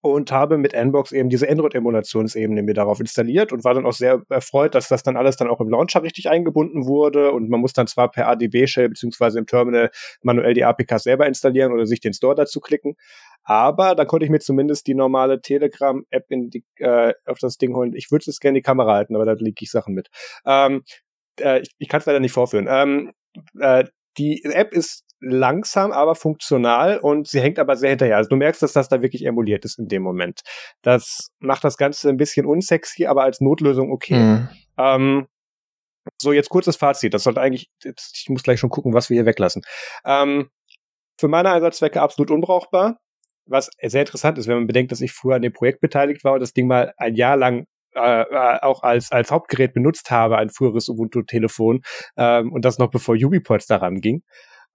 und 0.00 0.30
habe 0.30 0.58
mit 0.58 0.74
Nbox 0.74 1.12
eben 1.12 1.28
diese 1.28 1.48
Android-Emulationsebene 1.48 2.62
mir 2.62 2.74
darauf 2.74 3.00
installiert 3.00 3.52
und 3.52 3.64
war 3.64 3.74
dann 3.74 3.86
auch 3.86 3.92
sehr 3.92 4.22
erfreut, 4.28 4.74
dass 4.74 4.88
das 4.88 5.02
dann 5.02 5.16
alles 5.16 5.36
dann 5.36 5.48
auch 5.48 5.60
im 5.60 5.68
Launcher 5.68 6.02
richtig 6.02 6.28
eingebunden 6.28 6.86
wurde 6.86 7.32
und 7.32 7.48
man 7.48 7.60
muss 7.60 7.72
dann 7.72 7.86
zwar 7.86 8.10
per 8.10 8.28
ADB-Shell 8.28 8.88
beziehungsweise 8.88 9.38
im 9.38 9.46
Terminal 9.46 9.90
manuell 10.22 10.54
die 10.54 10.64
APKs 10.64 11.02
selber 11.04 11.26
installieren 11.26 11.72
oder 11.72 11.86
sich 11.86 12.00
den 12.00 12.14
Store 12.14 12.34
dazu 12.34 12.60
klicken, 12.60 12.94
aber 13.42 13.94
da 13.94 14.04
konnte 14.04 14.24
ich 14.24 14.30
mir 14.30 14.40
zumindest 14.40 14.86
die 14.86 14.94
normale 14.94 15.40
Telegram-App 15.40 16.26
in 16.28 16.50
die, 16.50 16.64
äh, 16.76 17.14
auf 17.24 17.38
das 17.38 17.56
Ding 17.56 17.74
holen. 17.74 17.94
Ich 17.94 18.10
würde 18.10 18.30
es 18.30 18.40
gerne 18.40 18.58
in 18.58 18.62
die 18.62 18.66
Kamera 18.66 18.92
halten, 18.92 19.16
aber 19.16 19.24
da 19.24 19.32
liege 19.32 19.62
ich 19.62 19.70
Sachen 19.70 19.94
mit. 19.94 20.08
Ähm, 20.44 20.82
äh, 21.40 21.60
ich 21.60 21.70
ich 21.78 21.88
kann 21.88 22.00
es 22.00 22.06
leider 22.06 22.20
nicht 22.20 22.32
vorführen. 22.32 22.66
Ähm, 22.68 23.12
äh, 23.58 23.84
die 24.18 24.44
App 24.44 24.74
ist 24.74 25.04
langsam, 25.20 25.92
aber 25.92 26.14
funktional 26.14 26.98
und 26.98 27.28
sie 27.28 27.40
hängt 27.40 27.58
aber 27.58 27.76
sehr 27.76 27.90
hinterher. 27.90 28.16
Also 28.16 28.28
du 28.28 28.36
merkst, 28.36 28.62
dass 28.62 28.72
das 28.72 28.88
da 28.88 29.02
wirklich 29.02 29.24
emuliert 29.24 29.64
ist 29.64 29.78
in 29.78 29.88
dem 29.88 30.02
Moment. 30.02 30.40
Das 30.82 31.30
macht 31.40 31.64
das 31.64 31.76
Ganze 31.76 32.08
ein 32.08 32.16
bisschen 32.16 32.46
unsexy, 32.46 33.06
aber 33.06 33.24
als 33.24 33.40
Notlösung 33.40 33.90
okay. 33.90 34.18
Mhm. 34.18 34.48
Ähm, 34.78 35.26
so, 36.20 36.32
jetzt 36.32 36.48
kurzes 36.48 36.76
Fazit. 36.76 37.14
Das 37.14 37.24
sollte 37.24 37.40
eigentlich, 37.40 37.70
ich 37.84 38.26
muss 38.28 38.42
gleich 38.42 38.60
schon 38.60 38.70
gucken, 38.70 38.94
was 38.94 39.10
wir 39.10 39.16
hier 39.16 39.26
weglassen. 39.26 39.62
Ähm, 40.04 40.48
für 41.18 41.28
meine 41.28 41.50
Einsatzzwecke 41.52 42.00
absolut 42.00 42.30
unbrauchbar. 42.30 42.98
Was 43.46 43.70
sehr 43.82 44.02
interessant 44.02 44.38
ist, 44.38 44.46
wenn 44.46 44.56
man 44.56 44.66
bedenkt, 44.66 44.92
dass 44.92 45.00
ich 45.00 45.12
früher 45.12 45.36
an 45.36 45.42
dem 45.42 45.52
Projekt 45.52 45.80
beteiligt 45.80 46.22
war 46.22 46.34
und 46.34 46.40
das 46.40 46.52
Ding 46.52 46.66
mal 46.66 46.92
ein 46.96 47.14
Jahr 47.14 47.36
lang 47.36 47.64
äh, 47.94 48.58
auch 48.60 48.82
als, 48.82 49.10
als 49.10 49.30
Hauptgerät 49.30 49.72
benutzt 49.72 50.10
habe, 50.10 50.36
ein 50.36 50.50
früheres 50.50 50.88
Ubuntu-Telefon, 50.88 51.80
ähm, 52.16 52.52
und 52.52 52.64
das 52.64 52.78
noch 52.78 52.90
bevor 52.90 53.16
UbiPorts 53.16 53.66
daran 53.66 54.00
ging 54.00 54.22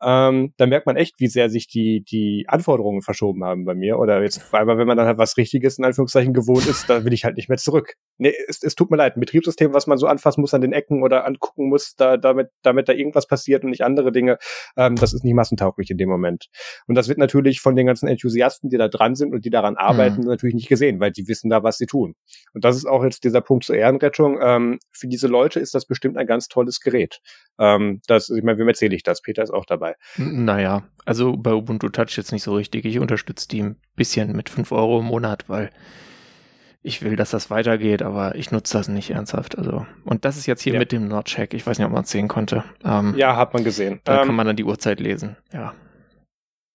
ähm, 0.01 0.53
da 0.57 0.65
merkt 0.65 0.85
man 0.85 0.95
echt, 0.95 1.19
wie 1.19 1.27
sehr 1.27 1.49
sich 1.49 1.67
die, 1.67 2.03
die 2.03 2.45
Anforderungen 2.47 3.01
verschoben 3.01 3.43
haben 3.43 3.65
bei 3.65 3.73
mir. 3.73 3.99
Oder 3.99 4.21
jetzt 4.21 4.41
vor 4.41 4.59
allem, 4.59 4.67
wenn 4.77 4.87
man 4.87 4.97
dann 4.97 5.07
halt 5.07 5.17
was 5.17 5.37
Richtiges 5.37 5.77
in 5.77 5.85
Anführungszeichen 5.85 6.33
gewohnt 6.33 6.67
ist, 6.67 6.89
da 6.89 7.05
will 7.05 7.13
ich 7.13 7.23
halt 7.25 7.37
nicht 7.37 7.49
mehr 7.49 7.57
zurück. 7.57 7.95
Nee, 8.17 8.33
es, 8.47 8.61
es 8.63 8.75
tut 8.75 8.91
mir 8.91 8.97
leid, 8.97 9.17
ein 9.17 9.19
Betriebssystem, 9.19 9.73
was 9.73 9.87
man 9.87 9.97
so 9.97 10.07
anfassen 10.07 10.41
muss 10.41 10.53
an 10.53 10.61
den 10.61 10.73
Ecken 10.73 11.03
oder 11.03 11.25
angucken 11.25 11.69
muss, 11.69 11.95
da, 11.95 12.17
damit, 12.17 12.49
damit 12.61 12.87
da 12.87 12.93
irgendwas 12.93 13.27
passiert 13.27 13.63
und 13.63 13.71
nicht 13.71 13.83
andere 13.83 14.11
Dinge, 14.11 14.37
ähm, 14.77 14.95
das 14.95 15.13
ist 15.13 15.23
nicht 15.23 15.33
massentauglich 15.33 15.89
in 15.89 15.97
dem 15.97 16.09
Moment. 16.09 16.49
Und 16.87 16.95
das 16.95 17.07
wird 17.07 17.17
natürlich 17.17 17.61
von 17.61 17.75
den 17.75 17.87
ganzen 17.87 18.07
Enthusiasten, 18.07 18.69
die 18.69 18.77
da 18.77 18.87
dran 18.87 19.15
sind 19.15 19.33
und 19.33 19.45
die 19.45 19.49
daran 19.49 19.77
arbeiten, 19.77 20.21
mhm. 20.21 20.27
natürlich 20.27 20.55
nicht 20.55 20.69
gesehen, 20.69 20.99
weil 20.99 21.11
die 21.11 21.27
wissen 21.27 21.49
da, 21.49 21.63
was 21.63 21.77
sie 21.77 21.85
tun. 21.85 22.15
Und 22.53 22.63
das 22.63 22.75
ist 22.75 22.85
auch 22.85 23.03
jetzt 23.03 23.23
dieser 23.23 23.41
Punkt 23.41 23.65
zur 23.65 23.75
Ehrenrettung. 23.75 24.39
Ähm, 24.41 24.79
für 24.91 25.07
diese 25.07 25.27
Leute 25.27 25.59
ist 25.59 25.73
das 25.73 25.85
bestimmt 25.85 26.17
ein 26.17 26.27
ganz 26.27 26.47
tolles 26.47 26.79
Gerät. 26.79 27.19
Ähm, 27.59 28.01
das, 28.07 28.29
ich 28.29 28.43
meine, 28.43 28.57
wem 28.57 28.67
erzähle 28.67 28.95
ich 28.95 29.03
das? 29.03 29.21
Peter 29.21 29.43
ist 29.43 29.51
auch 29.51 29.65
dabei. 29.65 29.95
Naja, 30.17 30.83
also 31.05 31.35
bei 31.35 31.53
Ubuntu 31.53 31.89
Touch 31.89 32.17
jetzt 32.17 32.31
nicht 32.31 32.43
so 32.43 32.53
richtig. 32.55 32.85
Ich 32.85 32.99
unterstütze 32.99 33.47
die 33.47 33.63
ein 33.63 33.75
bisschen 33.95 34.35
mit 34.35 34.49
5 34.49 34.71
Euro 34.71 34.99
im 34.99 35.05
Monat, 35.05 35.49
weil 35.49 35.69
ich 36.85 37.01
will, 37.01 37.15
dass 37.15 37.31
das 37.31 37.49
weitergeht, 37.49 38.01
aber 38.01 38.35
ich 38.35 38.51
nutze 38.51 38.77
das 38.77 38.89
nicht 38.89 39.09
ernsthaft. 39.09 39.57
Also, 39.57 39.85
und 40.03 40.25
das 40.25 40.35
ist 40.35 40.45
jetzt 40.45 40.61
hier 40.61 40.73
ja. 40.73 40.79
mit 40.79 40.91
dem 40.91 41.07
Nordcheck. 41.07 41.53
Ich 41.53 41.65
weiß 41.65 41.79
nicht, 41.79 41.87
ob 41.87 41.93
man 41.93 42.03
es 42.03 42.11
sehen 42.11 42.27
konnte. 42.27 42.65
Ähm, 42.83 43.15
ja, 43.17 43.37
hat 43.37 43.53
man 43.53 43.63
gesehen. 43.63 44.01
Da 44.03 44.19
ähm, 44.19 44.27
kann 44.27 44.35
man 44.35 44.45
dann 44.45 44.57
die 44.57 44.65
Uhrzeit 44.65 44.99
lesen. 44.99 45.37
Ja. 45.53 45.73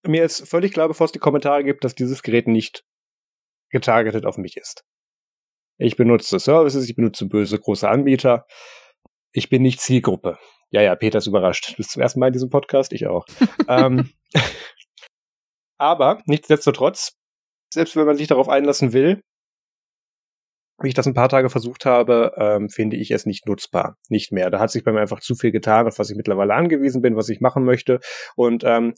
Mir 0.07 0.25
ist 0.25 0.49
völlig 0.49 0.73
klar, 0.73 0.89
bevor 0.89 1.05
es 1.05 1.13
die 1.13 1.19
Kommentare 1.19 1.63
gibt, 1.63 1.85
dass 1.85 1.95
dieses 1.95 2.23
Gerät 2.23 2.49
nicht 2.49 2.85
getargetet 3.71 4.25
auf 4.25 4.39
mich 4.39 4.57
ist. 4.57 4.83
Ich 5.77 5.97
benutze 5.97 6.39
Services, 6.39 6.89
ich 6.89 6.97
benutze 6.97 7.27
böse 7.27 7.59
große 7.59 7.89
Anbieter. 7.89 8.47
Ich 9.33 9.51
bin 9.51 9.61
nicht 9.61 9.81
Zielgruppe. 9.81 10.39
Ja, 10.71 10.81
ja, 10.81 10.97
Peter 10.97 11.19
ist 11.19 11.27
überrascht. 11.27 11.73
Du 11.73 11.77
bist 11.77 11.91
zum 11.91 12.01
ersten 12.01 12.19
Mal 12.19 12.29
in 12.29 12.33
diesem 12.33 12.49
Podcast, 12.49 12.95
ich 12.95 13.07
auch. 13.07 13.27
ähm, 13.69 14.11
aber 15.79 16.23
nichtsdestotrotz, 16.25 17.19
selbst 17.73 17.95
wenn 17.95 18.07
man 18.07 18.17
sich 18.17 18.27
darauf 18.27 18.49
einlassen 18.49 18.95
will, 18.95 19.23
wie 20.81 20.89
ich 20.89 20.95
das 20.95 21.07
ein 21.07 21.15
paar 21.15 21.29
Tage 21.29 21.51
versucht 21.51 21.85
habe, 21.85 22.33
ähm, 22.37 22.69
finde 22.69 22.97
ich 22.97 23.11
es 23.11 23.27
nicht 23.27 23.47
nutzbar. 23.47 23.97
Nicht 24.09 24.33
mehr. 24.33 24.51
Da 24.51 24.61
hat 24.61 24.71
sich 24.71 24.85
bei 24.85 24.93
mir 24.93 25.01
einfach 25.01 25.21
zu 25.21 25.35
viel 25.35 25.51
getan, 25.51 25.87
auf 25.87 25.99
was 25.99 26.11
ich 26.11 26.17
mittlerweile 26.17 26.55
angewiesen 26.55 27.03
bin, 27.03 27.17
was 27.17 27.29
ich 27.29 27.41
machen 27.41 27.65
möchte. 27.65 28.01
Und 28.37 28.63
ähm, 28.65 28.95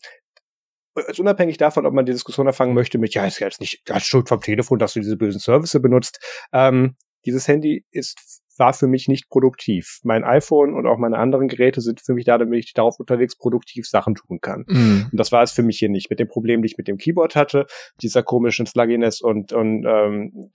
also 0.94 1.22
unabhängig 1.22 1.56
davon, 1.56 1.86
ob 1.86 1.94
man 1.94 2.04
die 2.04 2.12
Diskussion 2.12 2.46
erfangen 2.46 2.74
möchte 2.74 2.98
mit, 2.98 3.14
ja, 3.14 3.24
ist 3.24 3.38
ja 3.38 3.46
jetzt 3.46 3.60
nicht 3.60 3.84
ganz 3.84 4.04
schuld 4.04 4.28
vom 4.28 4.40
Telefon, 4.40 4.78
dass 4.78 4.92
du 4.92 5.00
diese 5.00 5.16
bösen 5.16 5.40
Services 5.40 5.80
benutzt. 5.80 6.20
Ähm, 6.52 6.96
dieses 7.24 7.48
Handy 7.48 7.84
ist 7.90 8.40
war 8.60 8.74
für 8.74 8.86
mich 8.86 9.08
nicht 9.08 9.28
produktiv. 9.28 9.98
Mein 10.04 10.22
iPhone 10.22 10.74
und 10.74 10.86
auch 10.86 10.98
meine 10.98 11.18
anderen 11.18 11.48
Geräte 11.48 11.80
sind 11.80 12.00
für 12.00 12.12
mich 12.12 12.26
da, 12.26 12.38
damit 12.38 12.62
ich 12.62 12.74
darauf 12.74 13.00
unterwegs 13.00 13.36
produktiv 13.36 13.88
Sachen 13.88 14.14
tun 14.14 14.38
kann. 14.40 14.64
Mm. 14.68 15.08
Und 15.10 15.18
das 15.18 15.32
war 15.32 15.42
es 15.42 15.50
für 15.50 15.62
mich 15.62 15.78
hier 15.78 15.88
nicht. 15.88 16.10
Mit 16.10 16.20
dem 16.20 16.28
Problem, 16.28 16.60
die 16.60 16.66
ich 16.66 16.76
mit 16.76 16.86
dem 16.86 16.98
Keyboard 16.98 17.34
hatte, 17.34 17.66
dieser 18.02 18.22
komischen 18.22 18.66
Slugginess 18.66 19.22
und, 19.22 19.52
und 19.54 19.86
ähm, 19.88 20.50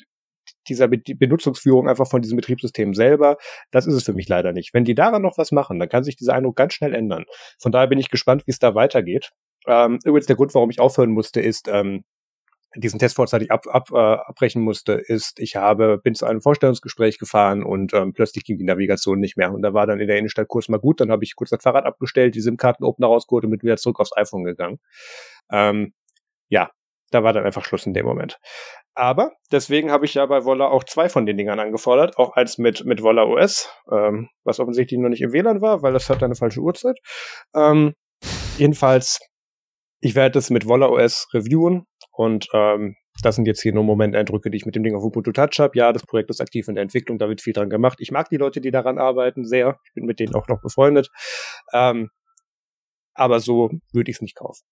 dieser 0.68 0.88
Be 0.88 0.98
Benutzungsführung 0.98 1.88
einfach 1.88 2.08
von 2.08 2.22
diesem 2.22 2.38
Betriebssystem 2.38 2.94
selber, 2.94 3.38
das 3.72 3.88
ist 3.88 3.96
es 3.96 4.04
für 4.04 4.14
mich 4.14 4.28
leider 4.28 4.54
nicht. 4.54 4.74
Wenn 4.74 4.86
die 4.86 4.96
daran 4.96 5.22
noch 5.22 5.38
was 5.38 5.52
machen, 5.52 5.80
dann 5.80 5.90
kann 5.90 6.04
sich 6.04 6.16
dieser 6.16 6.34
Eindruck 6.34 6.56
ganz 6.56 6.74
schnell 6.74 6.94
ändern. 6.94 7.26
Von 7.60 7.72
daher 7.72 7.88
bin 7.88 8.00
ich 8.00 8.10
gespannt, 8.10 8.44
wie 8.46 8.52
es 8.52 8.60
da 8.60 8.76
weitergeht. 8.76 9.32
Ähm, 9.68 10.00
übrigens 10.04 10.28
der 10.28 10.36
Grund, 10.36 10.54
warum 10.54 10.70
ich 10.70 10.80
aufhören 10.80 11.12
musste, 11.12 11.42
ist, 11.42 11.68
ähm, 11.68 12.04
diesen 12.76 13.00
Test 13.00 13.16
vorzeitig 13.16 13.52
ab, 13.52 13.66
ab, 13.68 13.90
äh, 13.94 13.98
abbrechen 13.98 14.62
musste, 14.62 14.94
ist, 14.94 15.40
ich 15.40 15.56
habe, 15.56 15.98
bin 15.98 16.14
zu 16.14 16.26
einem 16.26 16.42
Vorstellungsgespräch 16.42 17.18
gefahren 17.18 17.64
und 17.64 17.94
ähm, 17.94 18.14
plötzlich 18.14 18.44
ging 18.44 18.58
die 18.58 18.66
Navigation 18.66 19.20
nicht 19.20 19.38
mehr. 19.38 19.54
Und 19.54 19.62
da 19.62 19.74
war 19.74 19.88
dann 19.88 20.00
in 20.00 20.08
der 20.08 20.18
Innenstadt 20.18 20.48
kurz 20.48 20.68
mal 20.68 20.80
gut, 20.80 21.00
dann 21.00 21.12
habe 21.12 21.24
ich 21.24 21.36
kurz 21.36 21.50
das 21.52 21.64
Fahrrad 21.64 21.86
abgestellt, 21.86 22.36
die 22.36 22.42
SIM-Karten-Opener 22.42 23.08
rausgeholt 23.08 23.46
und 23.46 23.52
bin 23.52 23.62
wieder 23.62 23.78
zurück 23.78 24.00
aufs 24.00 24.16
iPhone 24.18 24.44
gegangen. 24.44 24.80
Ähm, 25.52 25.94
ja, 26.50 26.70
da 27.12 27.24
war 27.24 27.34
dann 27.34 27.46
einfach 27.46 27.66
Schluss 27.66 27.86
in 27.86 27.94
dem 27.94 28.06
Moment. 28.06 28.40
Aber 28.96 29.34
deswegen 29.52 29.92
habe 29.92 30.06
ich 30.06 30.14
ja 30.14 30.26
bei 30.26 30.46
Wolla 30.46 30.68
auch 30.68 30.86
zwei 30.86 31.10
von 31.10 31.26
den 31.26 31.36
Dingern 31.36 31.60
angefordert, 31.60 32.18
auch 32.18 32.34
eins 32.36 32.58
mit, 32.58 32.86
mit 32.86 33.04
Wolla 33.04 33.24
OS, 33.24 33.70
ähm, 33.92 34.30
was 34.46 34.62
offensichtlich 34.62 35.00
noch 35.00 35.10
nicht 35.10 35.22
im 35.22 35.34
WLAN 35.34 35.62
war, 35.62 35.82
weil 35.82 35.92
das 35.92 36.10
hat 36.10 36.24
eine 36.24 36.36
falsche 36.36 36.62
Uhrzeit. 36.62 36.98
Ähm, 37.54 37.94
jedenfalls, 38.58 39.20
ich 40.00 40.16
werde 40.16 40.32
das 40.32 40.50
mit 40.50 40.66
Wolla 40.66 40.88
OS 40.88 41.28
reviewen 41.34 41.86
und 42.12 42.48
ähm, 42.54 42.96
das 43.22 43.36
sind 43.36 43.48
jetzt 43.48 43.62
hier 43.62 43.74
nur 43.74 43.84
Momenteindrücke, 43.84 44.50
die 44.50 44.58
ich 44.58 44.66
mit 44.66 44.76
dem 44.76 44.84
Ding 44.84 44.96
auf 44.96 45.04
Ubuntu 45.04 45.32
Touch 45.34 45.60
habe. 45.60 45.78
Ja, 45.78 45.92
das 45.92 46.06
Projekt 46.06 46.30
ist 46.30 46.42
aktiv 46.42 46.68
in 46.70 46.76
der 46.76 46.84
Entwicklung, 46.84 47.18
da 47.18 47.28
wird 47.28 47.42
viel 47.42 47.54
dran 47.54 47.70
gemacht. 47.70 48.00
Ich 48.00 48.12
mag 48.12 48.30
die 48.30 48.38
Leute, 48.38 48.62
die 48.62 48.72
daran 48.72 48.98
arbeiten, 48.98 49.46
sehr. 49.46 49.78
Ich 49.86 49.94
bin 49.94 50.06
mit 50.06 50.20
denen 50.20 50.36
auch 50.36 50.48
noch 50.48 50.62
befreundet. 50.62 51.10
Ähm, 51.74 52.10
aber 53.14 53.40
so 53.42 53.72
würde 53.94 54.12
ich 54.12 54.18
es 54.18 54.22
nicht 54.22 54.36
kaufen. 54.36 54.66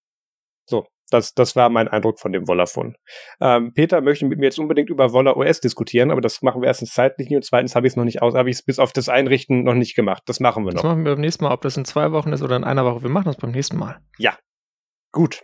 So, 0.65 0.86
das, 1.10 1.34
das 1.34 1.56
war 1.56 1.69
mein 1.69 1.88
Eindruck 1.88 2.19
von 2.19 2.32
dem 2.32 2.47
Wollafon. 2.47 2.95
Ähm, 3.39 3.73
Peter 3.73 4.02
möchte 4.02 4.26
mit 4.26 4.39
mir 4.39 4.45
jetzt 4.45 4.60
unbedingt 4.60 4.89
über 4.89 5.13
Woller 5.13 5.38
OS 5.38 5.60
diskutieren, 5.60 6.12
aber 6.12 6.21
das 6.21 6.41
machen 6.41 6.62
wir 6.62 6.67
erstens 6.67 6.93
zeitlich 6.93 7.30
nicht 7.30 7.38
und 7.38 7.45
zweitens 7.45 7.76
habe 7.76 7.86
ich 7.86 7.93
es 7.93 7.97
noch 7.97 8.04
nicht 8.04 8.21
aus, 8.21 8.34
habe 8.34 8.49
ich 8.49 8.58
es 8.58 8.63
bis 8.63 8.80
auf 8.80 8.93
das 8.93 9.10
Einrichten 9.10 9.63
noch 9.63 9.76
nicht 9.76 9.95
gemacht. 9.95 10.23
Das 10.26 10.39
machen 10.39 10.65
wir 10.65 10.73
noch. 10.73 10.82
Das 10.82 10.89
machen 10.89 11.06
wir 11.06 11.12
beim 11.13 11.21
nächsten 11.21 11.43
Mal, 11.43 11.54
ob 11.54 11.62
das 11.62 11.78
in 11.78 11.86
zwei 11.86 12.12
Wochen 12.12 12.34
ist 12.34 12.41
oder 12.41 12.56
in 12.56 12.63
einer 12.63 12.86
Woche. 12.86 13.04
Wir 13.04 13.10
machen 13.10 13.26
das 13.26 13.38
beim 13.38 13.52
nächsten 13.52 13.78
Mal. 13.78 13.99
Ja. 14.17 14.38
Gut. 15.12 15.43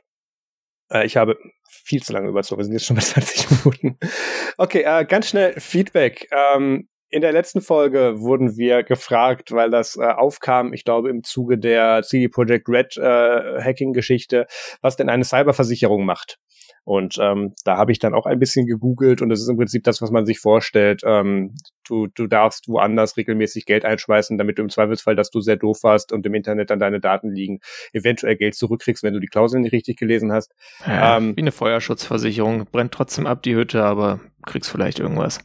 Äh, 0.92 1.06
ich 1.06 1.18
habe 1.18 1.38
viel 1.70 2.02
zu 2.02 2.14
lange 2.14 2.30
überzogen. 2.30 2.60
Wir 2.60 2.66
sind 2.66 2.74
jetzt 2.74 2.86
schon 2.86 2.96
bei 2.96 3.02
20 3.04 3.52
Minuten. 3.52 4.00
Okay, 4.58 4.82
äh, 4.82 5.06
ganz 5.06 5.30
schnell 5.30 5.60
Feedback. 5.60 6.28
Ähm, 6.32 6.88
in 7.10 7.22
der 7.22 7.32
letzten 7.32 7.62
Folge 7.62 8.20
wurden 8.20 8.56
wir 8.58 8.84
gefragt, 8.84 9.52
weil 9.52 9.70
das 9.70 9.96
äh, 9.96 10.04
aufkam, 10.04 10.74
ich 10.74 10.84
glaube 10.84 11.10
im 11.10 11.24
Zuge 11.24 11.58
der 11.58 12.04
CD 12.04 12.28
Projekt 12.28 12.70
Red 12.70 12.98
äh, 12.98 13.62
Hacking-Geschichte, 13.62 14.46
was 14.82 14.96
denn 14.96 15.10
eine 15.10 15.24
Cyberversicherung 15.24 16.06
macht. 16.06 16.38
Und 16.86 17.18
ähm, 17.20 17.54
da 17.66 17.78
habe 17.78 17.92
ich 17.92 18.00
dann 18.00 18.14
auch 18.14 18.26
ein 18.26 18.40
bisschen 18.40 18.66
gegoogelt 18.66 19.22
und 19.22 19.30
das 19.30 19.42
ist 19.42 19.50
im 19.50 19.58
Prinzip 19.58 19.84
das, 19.84 20.02
was 20.02 20.12
man 20.12 20.26
sich 20.26 20.40
vorstellt. 20.40 21.02
Ähm, 21.06 21.56
du, 21.88 22.08
du 22.08 22.26
darfst 22.26 22.68
woanders 22.68 23.18
regelmäßig 23.18 23.66
Geld 23.66 23.86
einschmeißen, 23.86 24.38
damit 24.38 24.58
du 24.58 24.64
im 24.64 24.70
Zweifelsfall, 24.70 25.16
dass 25.16 25.30
du 25.30 25.40
sehr 25.40 25.58
doof 25.58 25.80
warst 25.84 26.12
und 26.12 26.26
im 26.26 26.34
Internet 26.34 26.70
dann 26.70 26.80
deine 26.80 27.00
Daten 27.00 27.32
liegen, 27.32 27.60
eventuell 27.94 28.38
Geld 28.38 28.56
zurückkriegst, 28.56 29.04
wenn 29.04 29.14
du 29.14 29.20
die 29.20 29.28
Klauseln 29.28 29.64
nicht 29.64 29.74
richtig 29.74 29.98
gelesen 29.98 30.32
hast. 30.32 30.54
Ja, 30.86 31.18
ähm, 31.18 31.36
wie 31.36 31.42
eine 31.42 31.52
Feuerschutzversicherung, 31.52 32.66
brennt 32.72 32.92
trotzdem 32.92 33.28
ab 33.28 33.44
die 33.44 33.56
Hütte, 33.56 33.84
aber 33.84 34.20
kriegst 34.46 34.72
vielleicht 34.72 35.00
irgendwas. 35.00 35.40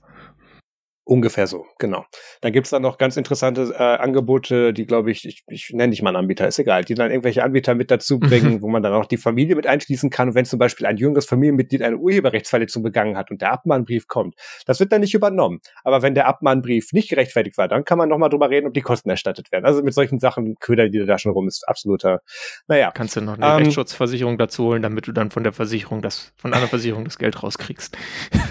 Ungefähr 1.07 1.47
so, 1.47 1.67
genau. 1.79 2.07
Dann 2.41 2.53
gibt's 2.53 2.71
dann 2.71 2.81
noch 2.81 2.97
ganz 2.97 3.19
interessante 3.19 3.75
äh, 3.79 3.83
Angebote, 3.83 4.73
die, 4.73 4.87
glaube 4.87 5.11
ich, 5.11 5.27
ich, 5.27 5.45
ich 5.49 5.71
nenne 5.71 5.89
nicht 5.89 6.01
mal 6.01 6.11
einen 6.11 6.25
Anbieter, 6.25 6.49
ist 6.49 6.59
egal, 6.59 6.83
die 6.83 6.95
dann 6.95 7.11
irgendwelche 7.11 7.45
Anbieter 7.45 7.75
mit 7.75 7.91
dazu 7.91 8.19
bringen, 8.19 8.63
wo 8.63 8.69
man 8.69 8.83
dann 8.83 8.95
auch 8.95 9.05
die 9.05 9.19
Familie 9.19 9.55
mit 9.55 9.67
einschließen 9.67 10.09
kann. 10.09 10.29
Und 10.29 10.35
wenn 10.35 10.47
zum 10.47 10.59
Beispiel 10.59 10.87
ein 10.87 10.97
jüngeres 10.97 11.27
Familienmitglied 11.27 11.83
eine 11.83 11.99
Urheberrechtsverletzung 11.99 12.83
begangen 12.83 13.19
hat 13.19 13.31
und 13.31 13.43
der 13.43 13.53
Abmahnbrief 13.53 14.09
kommt, 14.09 14.35
das 14.65 14.81
wird 14.81 14.93
dann 14.93 15.03
nicht 15.03 15.13
übernommen. 15.13 15.61
Aber 15.83 16.01
wenn 16.01 16.15
der 16.15 16.27
Abmahnbrief 16.27 16.95
nicht 16.95 17.11
gerechtfertigt 17.11 17.59
war, 17.59 17.69
dann 17.69 17.85
kann 17.85 17.99
man 17.99 18.09
nochmal 18.09 18.31
drüber 18.31 18.49
reden, 18.49 18.67
ob 18.67 18.73
die 18.73 18.81
Kosten 18.81 19.11
erstattet 19.11 19.53
werden. 19.53 19.67
Also 19.67 19.83
mit 19.83 19.93
solchen 19.93 20.19
Sachen 20.19 20.55
ködern 20.59 20.91
die 20.91 21.05
da 21.05 21.19
schon 21.19 21.33
rum, 21.33 21.49
ist 21.49 21.69
absoluter, 21.69 22.23
naja. 22.67 22.91
Kannst 22.95 23.17
du 23.17 23.21
noch 23.21 23.35
eine 23.35 23.45
ähm, 23.45 23.57
Rechtsschutzversicherung 23.57 24.39
dazu 24.39 24.65
holen, 24.65 24.81
damit 24.81 25.07
du 25.07 25.13
dann 25.13 25.31
von 25.31 25.43
der 25.43 25.53
Versicherung 25.53 26.01
das, 26.01 26.33
von 26.37 26.55
einer 26.55 26.67
Versicherung 26.67 27.05
das 27.05 27.19
Geld 27.19 27.43
rauskriegst. 27.43 27.97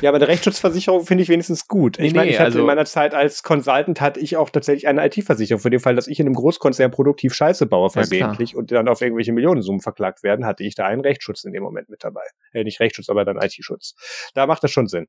Ja, 0.01 0.11
aber 0.11 0.17
eine 0.17 0.27
Rechtsschutzversicherung 0.27 1.05
finde 1.05 1.23
ich 1.23 1.29
wenigstens 1.29 1.67
gut. 1.67 1.97
Ich 1.97 2.13
nee, 2.13 2.19
meine, 2.19 2.42
ich 2.43 2.53
also, 2.53 2.60
in 2.60 2.65
meiner 2.65 2.86
Zeit 2.86 3.13
als 3.13 3.43
Consultant 3.43 4.01
hatte 4.01 4.19
ich 4.19 4.38
auch 4.38 4.49
tatsächlich 4.49 4.88
eine 4.88 5.06
IT-Versicherung. 5.06 5.62
Für 5.62 5.69
den 5.69 5.79
Fall, 5.79 5.95
dass 5.95 6.08
ich 6.08 6.19
in 6.19 6.25
einem 6.25 6.36
Großkonzern 6.36 6.91
produktiv 6.91 7.34
Scheiße 7.34 7.65
baue, 7.65 7.89
versehentlich 7.89 8.51
ja, 8.51 8.58
und 8.60 8.71
dann 8.71 8.88
auf 8.88 9.01
irgendwelche 9.01 9.34
Millionensummen 9.34 9.82
verklagt 9.82 10.23
werden, 10.23 10.45
hatte 10.45 10.63
ich 10.63 10.75
da 10.75 10.86
einen 10.86 11.01
Rechtsschutz 11.01 11.43
in 11.43 11.53
dem 11.53 11.63
Moment 11.63 11.89
mit 11.89 12.03
dabei. 12.03 12.23
Äh, 12.51 12.63
nicht 12.63 12.79
Rechtsschutz, 12.79 13.10
aber 13.10 13.25
dann 13.25 13.38
IT-Schutz. 13.38 13.95
Da 14.34 14.47
macht 14.47 14.63
das 14.63 14.71
schon 14.71 14.88
Sinn. 14.88 15.08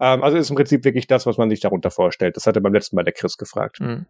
Ähm, 0.00 0.22
also 0.22 0.36
ist 0.36 0.50
im 0.50 0.56
Prinzip 0.56 0.84
wirklich 0.84 1.06
das, 1.06 1.26
was 1.26 1.38
man 1.38 1.50
sich 1.50 1.60
darunter 1.60 1.90
vorstellt. 1.90 2.36
Das 2.36 2.46
hatte 2.46 2.60
beim 2.60 2.72
letzten 2.72 2.96
Mal 2.96 3.04
der 3.04 3.12
Chris 3.12 3.36
gefragt. 3.36 3.78
Hm. 3.78 4.06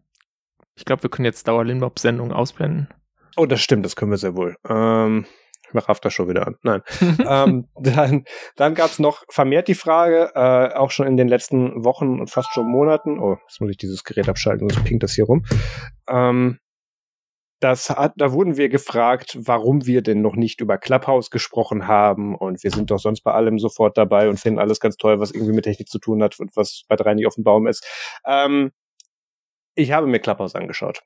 Ich 0.76 0.84
glaube, 0.84 1.02
wir 1.02 1.10
können 1.10 1.26
jetzt 1.26 1.46
Dauer-Linbob-Sendungen 1.46 2.32
ausblenden. 2.32 2.88
Oh, 3.36 3.46
das 3.46 3.60
stimmt, 3.60 3.84
das 3.84 3.96
können 3.96 4.10
wir 4.10 4.18
sehr 4.18 4.36
wohl. 4.36 4.56
Ähm, 4.68 5.26
ich 5.70 5.74
mache 5.74 5.88
After 5.88 6.10
schon 6.10 6.28
wieder 6.28 6.46
an. 6.46 6.56
Nein. 6.62 6.82
ähm, 7.26 7.68
dann 7.76 8.24
dann 8.56 8.74
gab 8.74 8.90
es 8.90 8.98
noch 8.98 9.24
vermehrt 9.28 9.68
die 9.68 9.74
Frage, 9.74 10.32
äh, 10.34 10.74
auch 10.74 10.90
schon 10.90 11.06
in 11.06 11.16
den 11.16 11.28
letzten 11.28 11.84
Wochen 11.84 12.20
und 12.20 12.28
fast 12.28 12.52
schon 12.52 12.66
Monaten. 12.66 13.20
Oh, 13.20 13.36
jetzt 13.48 13.60
muss 13.60 13.70
ich 13.70 13.76
dieses 13.76 14.04
Gerät 14.04 14.28
abschalten, 14.28 14.68
sonst 14.68 14.84
pinkt 14.84 15.02
das 15.02 15.14
hier 15.14 15.24
rum. 15.24 15.44
Ähm, 16.08 16.58
das 17.60 17.90
hat, 17.90 18.14
da 18.16 18.32
wurden 18.32 18.56
wir 18.56 18.70
gefragt, 18.70 19.38
warum 19.38 19.86
wir 19.86 20.02
denn 20.02 20.22
noch 20.22 20.34
nicht 20.34 20.60
über 20.60 20.78
Clubhouse 20.78 21.30
gesprochen 21.30 21.86
haben 21.86 22.34
und 22.34 22.64
wir 22.64 22.70
sind 22.70 22.90
doch 22.90 22.98
sonst 22.98 23.20
bei 23.20 23.32
allem 23.32 23.58
sofort 23.58 23.98
dabei 23.98 24.30
und 24.30 24.40
finden 24.40 24.58
alles 24.58 24.80
ganz 24.80 24.96
toll, 24.96 25.20
was 25.20 25.30
irgendwie 25.30 25.52
mit 25.52 25.64
Technik 25.64 25.88
zu 25.88 25.98
tun 25.98 26.22
hat 26.22 26.40
und 26.40 26.56
was 26.56 26.82
bei 26.88 26.96
drei 26.96 27.14
nicht 27.14 27.26
auf 27.26 27.34
dem 27.34 27.44
Baum 27.44 27.66
ist. 27.66 27.86
Ähm, 28.26 28.72
ich 29.74 29.92
habe 29.92 30.06
mir 30.06 30.20
Clubhouse 30.20 30.54
angeschaut 30.54 31.02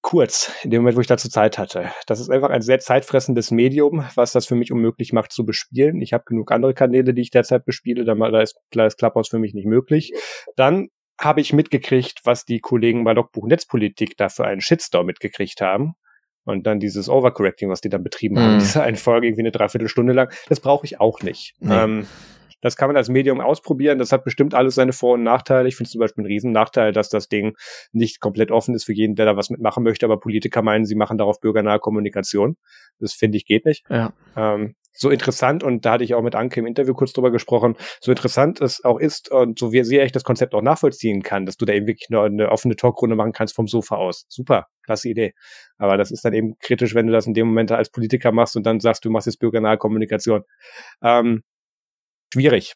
kurz, 0.00 0.52
in 0.62 0.70
dem 0.70 0.82
Moment, 0.82 0.96
wo 0.96 1.00
ich 1.00 1.06
dazu 1.06 1.28
Zeit 1.28 1.58
hatte. 1.58 1.90
Das 2.06 2.20
ist 2.20 2.30
einfach 2.30 2.50
ein 2.50 2.62
sehr 2.62 2.78
zeitfressendes 2.78 3.50
Medium, 3.50 4.04
was 4.14 4.32
das 4.32 4.46
für 4.46 4.54
mich 4.54 4.72
unmöglich 4.72 5.12
macht 5.12 5.32
zu 5.32 5.44
bespielen. 5.44 6.00
Ich 6.00 6.12
habe 6.12 6.24
genug 6.24 6.52
andere 6.52 6.74
Kanäle, 6.74 7.14
die 7.14 7.22
ich 7.22 7.30
derzeit 7.30 7.64
bespiele, 7.64 8.04
da 8.04 8.40
ist, 8.40 8.56
da 8.70 8.86
ist 8.86 8.98
Clubhouse 8.98 9.28
für 9.28 9.38
mich 9.38 9.54
nicht 9.54 9.66
möglich. 9.66 10.12
Dann 10.56 10.88
habe 11.20 11.40
ich 11.40 11.52
mitgekriegt, 11.52 12.20
was 12.24 12.44
die 12.44 12.60
Kollegen 12.60 13.04
bei 13.04 13.12
Logbuch 13.12 13.46
Netzpolitik 13.46 14.16
da 14.16 14.28
für 14.28 14.46
einen 14.46 14.60
Shitstorm 14.60 15.06
mitgekriegt 15.06 15.60
haben. 15.60 15.94
Und 16.44 16.66
dann 16.66 16.80
dieses 16.80 17.10
Overcorrecting, 17.10 17.68
was 17.68 17.82
die 17.82 17.90
da 17.90 17.98
betrieben 17.98 18.36
mhm. 18.36 18.40
haben, 18.40 18.58
diese 18.60 18.82
eine 18.82 18.96
Folge 18.96 19.26
irgendwie 19.26 19.42
eine 19.42 19.50
Dreiviertelstunde 19.50 20.14
lang, 20.14 20.32
das 20.48 20.60
brauche 20.60 20.86
ich 20.86 21.00
auch 21.00 21.20
nicht. 21.20 21.54
Nee. 21.58 21.74
Ähm, 21.74 22.06
das 22.60 22.76
kann 22.76 22.88
man 22.88 22.96
als 22.96 23.08
Medium 23.08 23.40
ausprobieren. 23.40 23.98
Das 23.98 24.12
hat 24.12 24.24
bestimmt 24.24 24.54
alles 24.54 24.74
seine 24.74 24.92
Vor- 24.92 25.14
und 25.14 25.22
Nachteile. 25.22 25.68
Ich 25.68 25.76
finde 25.76 25.90
zum 25.90 26.00
Beispiel 26.00 26.22
einen 26.22 26.32
Riesennachteil, 26.32 26.92
dass 26.92 27.08
das 27.08 27.28
Ding 27.28 27.56
nicht 27.92 28.20
komplett 28.20 28.50
offen 28.50 28.74
ist 28.74 28.84
für 28.84 28.92
jeden, 28.92 29.14
der 29.14 29.26
da 29.26 29.36
was 29.36 29.50
mitmachen 29.50 29.84
möchte. 29.84 30.06
Aber 30.06 30.18
Politiker 30.18 30.62
meinen, 30.62 30.84
sie 30.84 30.94
machen 30.94 31.18
darauf 31.18 31.40
bürgernahe 31.40 31.78
Kommunikation. 31.78 32.56
Das 32.98 33.12
finde 33.12 33.38
ich 33.38 33.46
geht 33.46 33.64
nicht. 33.64 33.84
Ja. 33.88 34.12
Ähm, 34.36 34.74
so 34.98 35.10
interessant, 35.10 35.62
und 35.62 35.84
da 35.84 35.92
hatte 35.92 36.04
ich 36.04 36.14
auch 36.14 36.22
mit 36.22 36.34
Anke 36.34 36.58
im 36.58 36.66
Interview 36.66 36.92
kurz 36.92 37.12
drüber 37.12 37.30
gesprochen, 37.30 37.76
so 38.00 38.10
interessant 38.10 38.60
es 38.60 38.82
auch 38.84 38.98
ist 38.98 39.30
und 39.30 39.56
so 39.56 39.72
wie 39.72 39.84
sehr 39.84 40.04
ich 40.04 40.10
das 40.10 40.24
Konzept 40.24 40.54
auch 40.54 40.62
nachvollziehen 40.62 41.22
kann, 41.22 41.46
dass 41.46 41.56
du 41.56 41.64
da 41.64 41.72
eben 41.72 41.86
wirklich 41.86 42.10
nur 42.10 42.24
eine 42.24 42.50
offene 42.50 42.74
Talkrunde 42.74 43.14
machen 43.14 43.32
kannst 43.32 43.54
vom 43.54 43.68
Sofa 43.68 43.94
aus. 43.94 44.26
Super, 44.28 44.66
klasse 44.82 45.08
Idee. 45.08 45.34
Aber 45.76 45.96
das 45.96 46.10
ist 46.10 46.24
dann 46.24 46.32
eben 46.32 46.58
kritisch, 46.58 46.96
wenn 46.96 47.06
du 47.06 47.12
das 47.12 47.28
in 47.28 47.34
dem 47.34 47.46
Moment 47.46 47.70
als 47.70 47.90
Politiker 47.90 48.32
machst 48.32 48.56
und 48.56 48.66
dann 48.66 48.80
sagst, 48.80 49.04
du 49.04 49.10
machst 49.10 49.26
jetzt 49.26 49.38
bürgernahe 49.38 49.78
Kommunikation. 49.78 50.42
Ähm, 51.00 51.44
schwierig. 52.32 52.74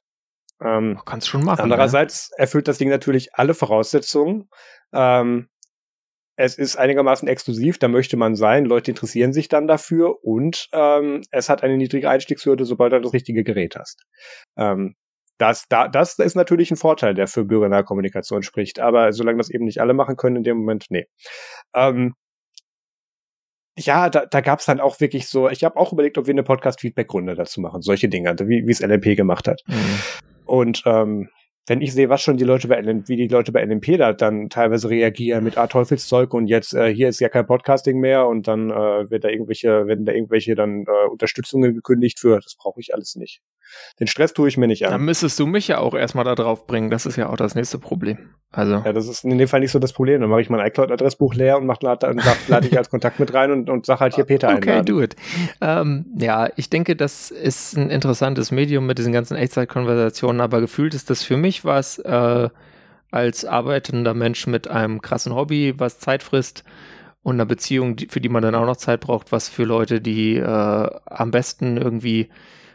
Ähm, 0.63 1.01
Kannst 1.05 1.29
schon 1.29 1.45
machen. 1.45 1.61
Andererseits 1.61 2.31
ne? 2.31 2.39
erfüllt 2.41 2.69
das 2.69 2.79
Ding 2.79 2.89
natürlich 2.89 3.35
alle 3.35 3.55
Voraussetzungen. 3.55 4.49
Ähm, 4.93 5.49
es 6.37 6.57
ist 6.57 6.77
einigermaßen 6.77 7.29
exklusiv, 7.29 7.79
da 7.79 7.89
möchte 7.89 8.17
man 8.17 8.35
sein. 8.35 8.65
Leute 8.65 8.91
interessieren 8.91 9.33
sich 9.33 9.49
dann 9.49 9.67
dafür 9.67 10.25
und 10.25 10.69
ähm, 10.73 11.23
es 11.31 11.49
hat 11.49 11.63
eine 11.63 11.77
niedrige 11.77 12.09
Einstiegshürde, 12.09 12.65
sobald 12.65 12.93
du 12.93 13.01
das 13.01 13.13
richtige 13.13 13.45
Gerät 13.45 13.77
hast. 13.77 14.03
Ähm, 14.57 14.95
das, 15.39 15.67
da, 15.69 15.89
das 15.89 16.19
ist 16.19 16.37
natürlich 16.37 16.71
ein 16.71 16.77
Vorteil, 16.77 17.15
der 17.15 17.27
für 17.27 17.45
bürgernahe 17.45 17.85
Kommunikation 17.85 18.43
spricht. 18.43 18.79
Aber 18.79 19.13
solange 19.13 19.39
das 19.39 19.51
eben 19.51 19.65
nicht 19.65 19.81
alle 19.81 19.95
machen 19.95 20.17
können, 20.17 20.37
in 20.37 20.43
dem 20.45 20.59
Moment, 20.59 20.87
nee. 20.89 21.07
Ähm, 21.75 22.15
ja, 23.79 24.11
da, 24.11 24.27
da 24.27 24.41
gab 24.41 24.61
es 24.61 24.67
dann 24.67 24.81
auch 24.81 25.01
wirklich 25.01 25.29
so, 25.29 25.49
ich 25.49 25.65
habe 25.65 25.77
auch 25.77 25.93
überlegt, 25.93 26.19
ob 26.19 26.27
wir 26.27 26.35
eine 26.35 26.43
Podcast-Feedback-Runde 26.43 27.35
dazu 27.35 27.61
machen, 27.61 27.83
solche 27.83 28.09
Dinge, 28.09 28.35
wie 28.41 28.67
wie 28.67 28.71
es 28.71 28.81
LMP 28.81 29.17
gemacht 29.17 29.49
hat. 29.49 29.63
Mhm. 29.67 29.99
Und 30.45 30.83
ähm, 30.87 31.29
wenn 31.67 31.81
ich 31.81 31.93
sehe, 31.93 32.09
was 32.09 32.21
schon 32.21 32.37
die 32.37 32.45
Leute 32.45 32.67
bei 32.67 32.81
LN, 32.81 33.09
wie 33.09 33.17
die 33.17 33.29
Leute 33.29 33.53
bei 33.53 33.65
LMP 33.65 33.97
da 33.97 34.13
dann 34.13 34.51
teilweise 34.51 34.91
reagieren 34.91 35.45
mit 35.45 35.57
ah, 35.57 35.69
Teufelszeug 35.69 36.35
und 36.35 36.49
jetzt 36.49 36.75
äh, 36.75 36.93
hier 36.93 37.09
ist 37.09 37.21
ja 37.21 37.29
kein 37.29 37.47
Podcasting 37.47 38.01
mehr 38.01 38.27
und 38.27 38.49
dann 38.49 38.71
äh, 38.71 39.11
wird 39.11 39.25
da 39.25 39.29
irgendwelche, 39.29 39.87
werden 39.87 40.05
da 40.05 40.13
irgendwelche 40.13 40.57
dann 40.57 40.85
äh, 40.87 41.09
Unterstützungen 41.09 41.73
gekündigt 41.75 42.19
für, 42.19 42.41
das 42.41 42.57
brauche 42.57 42.81
ich 42.81 42.93
alles 42.95 43.15
nicht. 43.15 43.41
Den 44.01 44.07
Stress 44.07 44.33
tue 44.33 44.49
ich 44.49 44.57
mir 44.57 44.67
nicht 44.67 44.85
an. 44.85 44.91
Dann 44.93 45.05
müsstest 45.05 45.39
du 45.39 45.47
mich 45.47 45.69
ja 45.69 45.79
auch 45.79 45.95
erstmal 45.95 46.25
da 46.25 46.35
drauf 46.35 46.67
bringen. 46.67 46.91
Das 46.91 47.07
ist 47.07 47.17
ja 47.17 47.29
auch 47.29 47.37
das 47.37 47.55
nächste 47.55 47.79
Problem. 47.79 48.19
Also. 48.51 48.83
Ja, 48.85 48.93
das 48.93 49.09
ist 49.09 49.25
in 49.25 49.39
dem 49.39 49.49
Fall 49.49 49.61
nicht 49.61 49.71
so 49.73 49.79
das 49.79 49.93
Problem. 49.93 50.21
Dann 50.21 50.29
mache 50.29 50.43
ich 50.43 50.51
mein 50.51 50.65
iCloud-Adressbuch 50.67 51.35
leer 51.35 51.57
und 51.59 51.67
mach, 51.67 51.81
lade, 51.81 52.15
lade 52.49 52.67
ich 52.71 52.77
als 52.77 52.91
Kontakt 52.91 53.19
mit 53.19 53.33
rein 53.33 53.51
und, 53.51 53.71
und 53.71 53.87
sage 53.87 54.01
halt 54.01 54.15
hier 54.15 54.25
Peter 54.25 54.49
Okay, 54.49 54.71
einladen. 54.71 54.87
do 54.87 55.01
it. 55.01 55.17
Ähm, 55.61 56.07
ja, 56.19 56.51
ich 56.57 56.69
denke, 56.69 56.97
das 56.97 57.31
ist 57.31 57.77
ein 57.77 57.91
interessantes 57.91 58.51
Medium 58.51 58.87
mit 58.87 58.99
diesen 58.99 59.13
ganzen 59.13 59.37
Echtzeitkonversationen, 59.37 60.41
aber 60.41 60.61
gefühlt 60.61 60.95
ist 60.95 61.09
das 61.09 61.23
für 61.23 61.37
mich 61.37 61.65
was, 61.65 61.99
äh, 61.99 62.49
als 63.11 63.45
arbeitender 63.45 64.15
Mensch 64.15 64.47
mit 64.47 64.69
einem 64.69 65.01
krassen 65.03 65.35
Hobby, 65.35 65.75
was 65.79 65.99
Zeit 65.99 66.23
frisst, 66.23 66.65
und 67.23 67.37
einer 67.37 67.47
Beziehung, 67.47 67.97
für 68.09 68.21
die 68.21 68.29
man 68.29 68.43
dann 68.43 68.55
auch 68.57 68.67
noch 68.67 68.77
Zeit 68.77 69.01
braucht, 69.01 69.31
was 69.31 69.49
für 69.49 69.65
Leute, 69.65 70.01
die 70.01 70.37
äh, 70.37 70.91
am 71.07 71.31
besten 71.31 71.77
irgendwie 71.77 72.29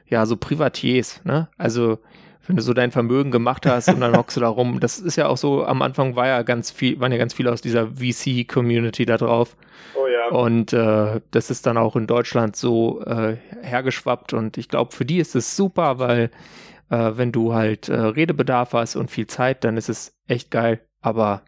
ja, 0.09 0.25
so 0.25 0.37
Privatiers, 0.37 1.21
ne? 1.23 1.49
Also, 1.57 1.99
wenn 2.47 2.55
du 2.55 2.61
so 2.61 2.73
dein 2.73 2.91
Vermögen 2.91 3.29
gemacht 3.29 3.65
hast 3.65 3.89
und 3.89 3.99
dann 3.99 4.15
hockst 4.15 4.37
du 4.37 4.41
da 4.41 4.47
rum. 4.47 4.79
Das 4.79 4.99
ist 4.99 5.17
ja 5.17 5.27
auch 5.27 5.37
so, 5.37 5.65
am 5.65 5.81
Anfang 5.81 6.15
war 6.15 6.27
ja 6.27 6.43
ganz 6.43 6.71
viel, 6.71 6.99
waren 6.99 7.11
ja 7.11 7.17
ganz 7.17 7.33
viele 7.33 7.51
aus 7.51 7.61
dieser 7.61 7.89
VC-Community 7.95 9.05
da 9.05 9.17
drauf. 9.17 9.57
Oh 9.95 10.07
ja. 10.07 10.29
Und 10.29 10.71
äh, 10.71 11.19
das 11.31 11.49
ist 11.49 11.65
dann 11.65 11.77
auch 11.77 11.95
in 11.97 12.07
Deutschland 12.07 12.55
so 12.55 13.03
äh, 13.03 13.35
hergeschwappt 13.61 14.33
und 14.33 14.57
ich 14.57 14.69
glaube, 14.69 14.93
für 14.93 15.05
die 15.05 15.17
ist 15.17 15.35
es 15.35 15.57
super, 15.57 15.99
weil 15.99 16.31
äh, 16.89 17.11
wenn 17.15 17.31
du 17.31 17.53
halt 17.53 17.89
äh, 17.89 17.95
Redebedarf 17.95 18.73
hast 18.73 18.95
und 18.95 19.11
viel 19.11 19.27
Zeit, 19.27 19.63
dann 19.63 19.77
ist 19.77 19.89
es 19.89 20.17
echt 20.27 20.51
geil. 20.51 20.79
Aber 21.01 21.41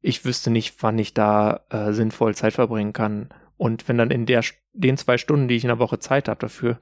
ich 0.00 0.24
wüsste 0.24 0.50
nicht, 0.50 0.82
wann 0.82 0.98
ich 0.98 1.14
da 1.14 1.60
äh, 1.70 1.92
sinnvoll 1.92 2.34
Zeit 2.34 2.54
verbringen 2.54 2.92
kann. 2.92 3.28
Und 3.56 3.88
wenn 3.88 3.98
dann 3.98 4.10
in 4.10 4.26
der, 4.26 4.42
den 4.72 4.96
zwei 4.96 5.18
Stunden, 5.18 5.48
die 5.48 5.56
ich 5.56 5.64
in 5.64 5.68
der 5.68 5.78
Woche 5.78 5.98
Zeit 5.98 6.28
habe 6.28 6.40
dafür, 6.40 6.78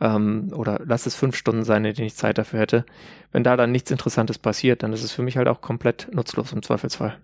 ähm, 0.00 0.52
oder 0.54 0.80
lass 0.84 1.06
es 1.06 1.14
fünf 1.14 1.36
Stunden 1.36 1.64
sein, 1.64 1.84
in 1.84 1.94
denen 1.94 2.06
ich 2.06 2.16
Zeit 2.16 2.38
dafür 2.38 2.60
hätte. 2.60 2.86
Wenn 3.32 3.44
da 3.44 3.56
dann 3.56 3.72
nichts 3.72 3.90
Interessantes 3.90 4.38
passiert, 4.38 4.82
dann 4.82 4.92
ist 4.92 5.04
es 5.04 5.12
für 5.12 5.22
mich 5.22 5.36
halt 5.36 5.48
auch 5.48 5.60
komplett 5.60 6.08
nutzlos 6.12 6.52
im 6.52 6.62
Zweifelsfall. 6.62 7.20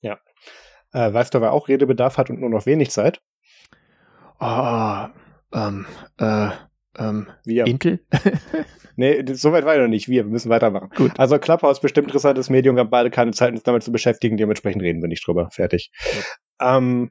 Ja. 0.00 0.18
Äh, 0.92 1.12
weißt 1.12 1.34
du, 1.34 1.40
wer 1.40 1.52
auch 1.52 1.68
Redebedarf 1.68 2.18
hat 2.18 2.30
und 2.30 2.40
nur 2.40 2.50
noch 2.50 2.66
wenig 2.66 2.90
Zeit? 2.90 3.20
Oh, 4.40 5.06
ähm, 5.52 5.86
äh, 6.18 6.48
ähm, 6.98 7.28
wir. 7.44 7.66
Intel? 7.66 8.00
nee, 8.96 9.24
soweit 9.32 9.64
war 9.64 9.74
ich 9.74 9.80
noch 9.80 9.88
nicht. 9.88 10.08
Wir, 10.08 10.24
wir 10.24 10.30
müssen 10.30 10.50
weitermachen. 10.50 10.90
Gut. 10.96 11.12
Also 11.18 11.38
Clubhouse, 11.38 11.80
bestimmt 11.80 12.08
interessantes 12.08 12.50
Medium. 12.50 12.76
Wir 12.76 12.80
haben 12.80 12.90
beide 12.90 13.10
keine 13.10 13.32
Zeit, 13.32 13.52
uns 13.52 13.62
damit 13.62 13.82
zu 13.82 13.92
beschäftigen. 13.92 14.36
Dementsprechend 14.36 14.82
reden 14.82 15.00
wir 15.00 15.08
nicht 15.08 15.26
drüber. 15.26 15.48
Fertig. 15.50 15.90
Ähm, 16.60 17.10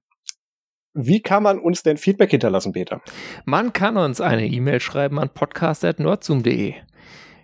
wie 0.94 1.22
kann 1.22 1.44
man 1.44 1.60
uns 1.60 1.84
denn 1.84 1.98
Feedback 1.98 2.32
hinterlassen, 2.32 2.74
Peter? 2.74 3.02
Man 3.46 3.74
kann 3.74 3.98
uns 3.98 4.20
eine 4.22 4.48
E-Mail 4.48 4.80
schreiben 4.80 5.20
an 5.20 5.30
podcast.nerdzoom.de. 5.30 6.74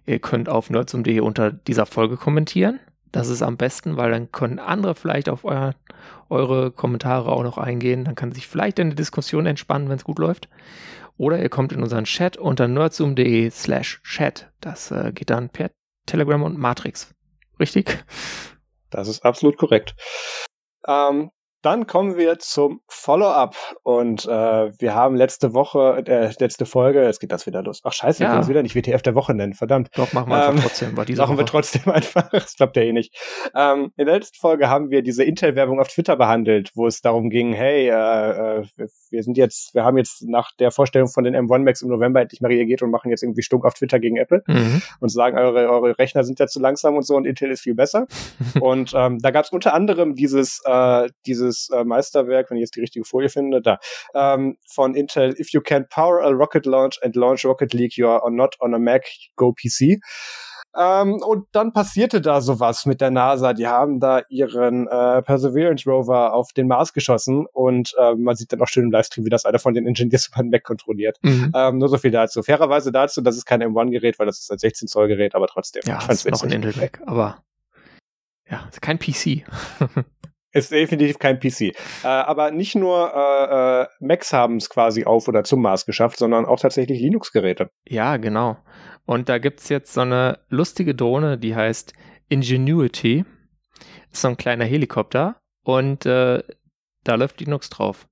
Ihr 0.06 0.20
könnt 0.20 0.50
auf 0.50 0.70
nerdzoom.de 0.70 1.20
unter 1.20 1.52
dieser 1.52 1.86
Folge 1.86 2.18
kommentieren. 2.18 2.80
Das 3.12 3.30
ist 3.30 3.42
am 3.42 3.58
besten, 3.58 3.98
weil 3.98 4.12
dann 4.12 4.32
können 4.32 4.60
andere 4.60 4.96
vielleicht 4.96 5.30
auf 5.30 5.46
euer, 5.46 5.76
eure 6.30 6.72
Kommentare 6.72 7.32
auch 7.32 7.44
noch 7.44 7.58
eingehen. 7.58 8.04
Dann 8.04 8.16
kann 8.16 8.32
sich 8.32 8.48
vielleicht 8.48 8.80
eine 8.80 8.96
Diskussion 8.96 9.46
entspannen, 9.46 9.90
wenn 9.90 9.98
es 9.98 10.04
gut 10.04 10.20
läuft. 10.20 10.50
Oder 11.18 11.42
ihr 11.42 11.50
kommt 11.50 11.72
in 11.72 11.82
unseren 11.82 12.04
Chat 12.04 12.38
unter 12.38 12.68
nerdzoom.de 12.68 13.50
slash 13.50 14.02
chat. 14.04 14.52
Das 14.62 14.92
äh, 14.92 15.12
geht 15.14 15.30
dann 15.30 15.50
per 15.50 15.72
Telegram 16.06 16.44
und 16.44 16.58
Matrix. 16.58 17.14
Richtig? 17.60 18.04
Das 18.90 19.08
ist 19.08 19.26
absolut 19.26 19.58
korrekt. 19.58 19.96
Ähm, 20.88 21.32
dann 21.68 21.86
kommen 21.86 22.16
wir 22.16 22.40
zum 22.40 22.80
Follow-up 22.88 23.58
und 23.84 24.24
äh, 24.24 24.30
wir 24.30 24.96
haben 24.96 25.18
letzte 25.18 25.54
Woche, 25.54 26.02
äh, 26.08 26.32
letzte 26.40 26.66
Folge, 26.66 27.04
jetzt 27.04 27.20
geht 27.20 27.34
das 27.34 27.46
wieder 27.46 27.62
los. 27.62 27.82
Ach 27.84 27.92
scheiße, 27.92 28.24
ja. 28.24 28.30
wir 28.30 28.32
können 28.32 28.44
es 28.44 28.48
wieder 28.48 28.64
nicht 28.64 28.74
WTF 28.74 29.02
der 29.02 29.16
Woche 29.16 29.34
nennen, 29.34 29.54
verdammt. 29.54 29.90
Doch, 29.96 30.14
machen 30.14 30.30
wir 30.30 30.38
einfach 30.38 30.54
ähm, 30.54 30.62
trotzdem. 30.62 30.96
Bei 30.96 31.04
dieser 31.04 31.24
machen 31.24 31.34
Woche. 31.34 31.42
wir 31.42 31.46
trotzdem 31.46 31.92
einfach, 31.92 32.30
das 32.30 32.56
klappt 32.56 32.78
ja 32.78 32.84
eh 32.84 32.94
nicht. 32.94 33.14
Ähm, 33.54 33.92
in 33.98 34.06
der 34.06 34.16
letzten 34.16 34.38
Folge 34.38 34.70
haben 34.70 34.92
wir 34.92 35.02
diese 35.02 35.26
Intel-Werbung 35.26 35.82
auf 35.82 35.90
Twitter 35.90 36.16
behandelt, 36.16 36.72
wo 36.74 36.88
es 36.88 37.02
darum 37.02 37.30
ging, 37.30 37.52
hey, 37.52 37.90
äh, 37.90 38.62
äh, 38.62 38.88
wir 39.10 39.24
sind 39.24 39.36
jetzt, 39.36 39.76
wir 39.76 39.84
haben 39.84 39.98
jetzt 39.98 40.24
nach 40.24 40.52
der 40.58 40.72
Vorstellung 40.72 41.10
von 41.10 41.26
den 41.26 41.36
M1 41.36 41.66
Max 41.66 41.82
im 41.82 41.90
November 41.90 42.22
endlich 42.22 42.40
mal 42.40 42.48
reagiert 42.48 42.82
und 42.82 42.92
machen 42.92 43.12
jetzt 43.12 43.24
irgendwie 43.24 43.42
Stunk 43.42 43.66
auf 43.66 43.74
Twitter 43.74 44.00
gegen 44.00 44.16
Apple 44.16 44.42
mhm. 44.48 44.82
und 45.02 45.10
sagen, 45.10 45.38
eure, 45.38 45.70
eure 45.70 46.00
Rechner 46.00 46.24
sind 46.24 46.40
ja 46.40 46.48
zu 46.48 46.62
langsam 46.62 46.96
und 46.96 47.06
so 47.06 47.18
und 47.18 47.28
Intel 47.28 47.52
ist 47.52 47.60
viel 47.60 47.76
besser. 47.76 48.08
und 48.62 48.94
ähm, 48.96 49.20
da 49.20 49.32
gab 49.32 49.44
es 49.44 49.52
unter 49.52 49.74
anderem 49.74 50.16
dieses, 50.16 50.62
äh, 50.64 51.10
dieses 51.26 51.57
äh, 51.74 51.84
Meister 51.84 52.18
Meisterwerk, 52.18 52.50
wenn 52.50 52.58
ich 52.58 52.62
jetzt 52.62 52.76
die 52.76 52.82
richtige 52.82 53.06
Folie 53.06 53.30
finde, 53.30 53.62
da, 53.62 53.80
ähm, 54.14 54.58
von 54.68 54.96
Intel, 54.96 55.36
if 55.40 55.50
you 55.52 55.62
can 55.62 55.88
power 55.90 56.22
a 56.22 56.30
rocket 56.30 56.66
launch 56.66 57.00
and 57.04 57.16
launch 57.16 57.46
Rocket 57.46 57.74
League, 57.74 57.98
you 57.98 58.08
are 58.08 58.32
not 58.32 58.56
on 58.60 58.74
a 58.74 58.80
Mac, 58.80 59.06
go 59.36 59.54
PC. 59.54 60.00
Ähm, 60.76 61.22
und 61.24 61.48
dann 61.54 61.74
passierte 61.74 62.22
da 62.22 62.40
sowas 62.40 62.86
mit 62.86 63.02
der 63.02 63.10
NASA. 63.10 63.54
Die 63.54 63.66
haben 63.66 64.00
da 64.00 64.22
ihren 64.30 64.88
äh, 64.88 65.24
Perseverance 65.24 65.90
Rover 65.90 66.34
auf 66.34 66.54
den 66.54 66.68
Mars 66.68 66.94
geschossen 66.94 67.48
und 67.52 67.96
äh, 67.98 68.14
man 68.14 68.36
sieht 68.36 68.54
dann 68.54 68.62
auch 68.62 68.68
schön 68.68 68.84
im 68.84 68.92
Livestream, 68.92 69.26
wie 69.26 69.30
das 69.30 69.46
einer 69.46 69.60
von 69.60 69.74
den 69.74 69.88
Engineers 69.88 70.28
über 70.32 70.44
den 70.44 70.52
Mac 70.52 70.64
kontrolliert. 70.64 71.18
Mhm. 71.24 71.52
Ähm, 71.56 71.78
nur 71.80 71.90
so 71.90 71.98
viel 71.98 72.12
dazu. 72.12 72.44
Fairerweise 72.44 72.92
dazu, 72.92 73.22
das 73.22 73.38
ist 73.38 73.46
kein 73.46 73.64
M1-Gerät, 73.64 74.20
weil 74.20 74.28
das 74.28 74.40
ist 74.40 74.52
ein 74.52 74.60
16 74.60 74.88
Zoll 74.88 75.08
Gerät, 75.08 75.34
aber 75.34 75.48
trotzdem. 75.48 75.82
Ja, 75.86 76.00
ich 76.04 76.10
ist 76.10 76.30
noch 76.30 76.44
ein 76.44 76.52
Intel 76.52 76.74
Mac, 76.78 77.02
aber 77.06 77.42
ja, 78.50 78.68
ist 78.70 78.82
kein 78.82 79.00
PC. 79.00 79.46
Ist 80.54 80.72
definitiv 80.72 81.20
kein 81.20 81.40
PC. 81.40 81.62
Äh, 81.62 81.74
aber 82.04 82.52
nicht 82.52 82.76
nur 82.76 83.12
äh, 83.14 83.82
äh, 83.84 83.88
Macs 84.00 84.32
haben 84.34 84.58
es 84.58 84.70
quasi 84.70 85.04
auf 85.04 85.28
oder 85.28 85.44
zum 85.44 85.62
Mars 85.62 85.86
geschafft, 85.86 86.18
sondern 86.18 86.46
auch 86.46 86.60
tatsächlich 86.60 87.02
Linux-Geräte. 87.02 87.70
Ja, 87.88 88.18
genau. 88.18 88.58
Und 89.06 89.30
da 89.30 89.38
gibt 89.38 89.60
es 89.60 89.70
jetzt 89.70 89.94
so 89.94 90.02
eine 90.02 90.40
lustige 90.50 90.96
Drohne, 90.96 91.38
die 91.38 91.56
heißt 91.56 91.94
Ingenuity. 92.30 93.26
Ist 94.12 94.22
so 94.22 94.30
ein 94.30 94.38
kleiner 94.38 94.66
Helikopter 94.66 95.40
und 95.64 96.06
äh, 96.06 96.44
da 97.04 97.16
läuft 97.16 97.40
Linux 97.40 97.70
drauf. 97.70 98.08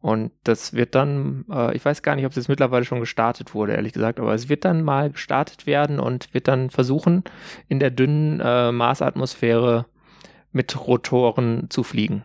Und 0.00 0.30
das 0.44 0.74
wird 0.74 0.94
dann, 0.94 1.44
äh, 1.50 1.76
ich 1.76 1.84
weiß 1.84 2.02
gar 2.02 2.14
nicht, 2.14 2.24
ob 2.24 2.30
es 2.30 2.36
jetzt 2.36 2.48
mittlerweile 2.48 2.84
schon 2.84 3.00
gestartet 3.00 3.54
wurde, 3.54 3.74
ehrlich 3.74 3.92
gesagt, 3.92 4.20
aber 4.20 4.32
es 4.32 4.48
wird 4.48 4.64
dann 4.64 4.82
mal 4.82 5.10
gestartet 5.10 5.66
werden 5.66 5.98
und 5.98 6.32
wird 6.34 6.46
dann 6.46 6.70
versuchen, 6.70 7.24
in 7.68 7.80
der 7.80 7.90
dünnen 7.90 8.40
äh, 8.40 8.70
Marsatmosphäre 8.70 9.86
mit 10.52 10.86
Rotoren 10.86 11.68
zu 11.70 11.82
fliegen. 11.82 12.24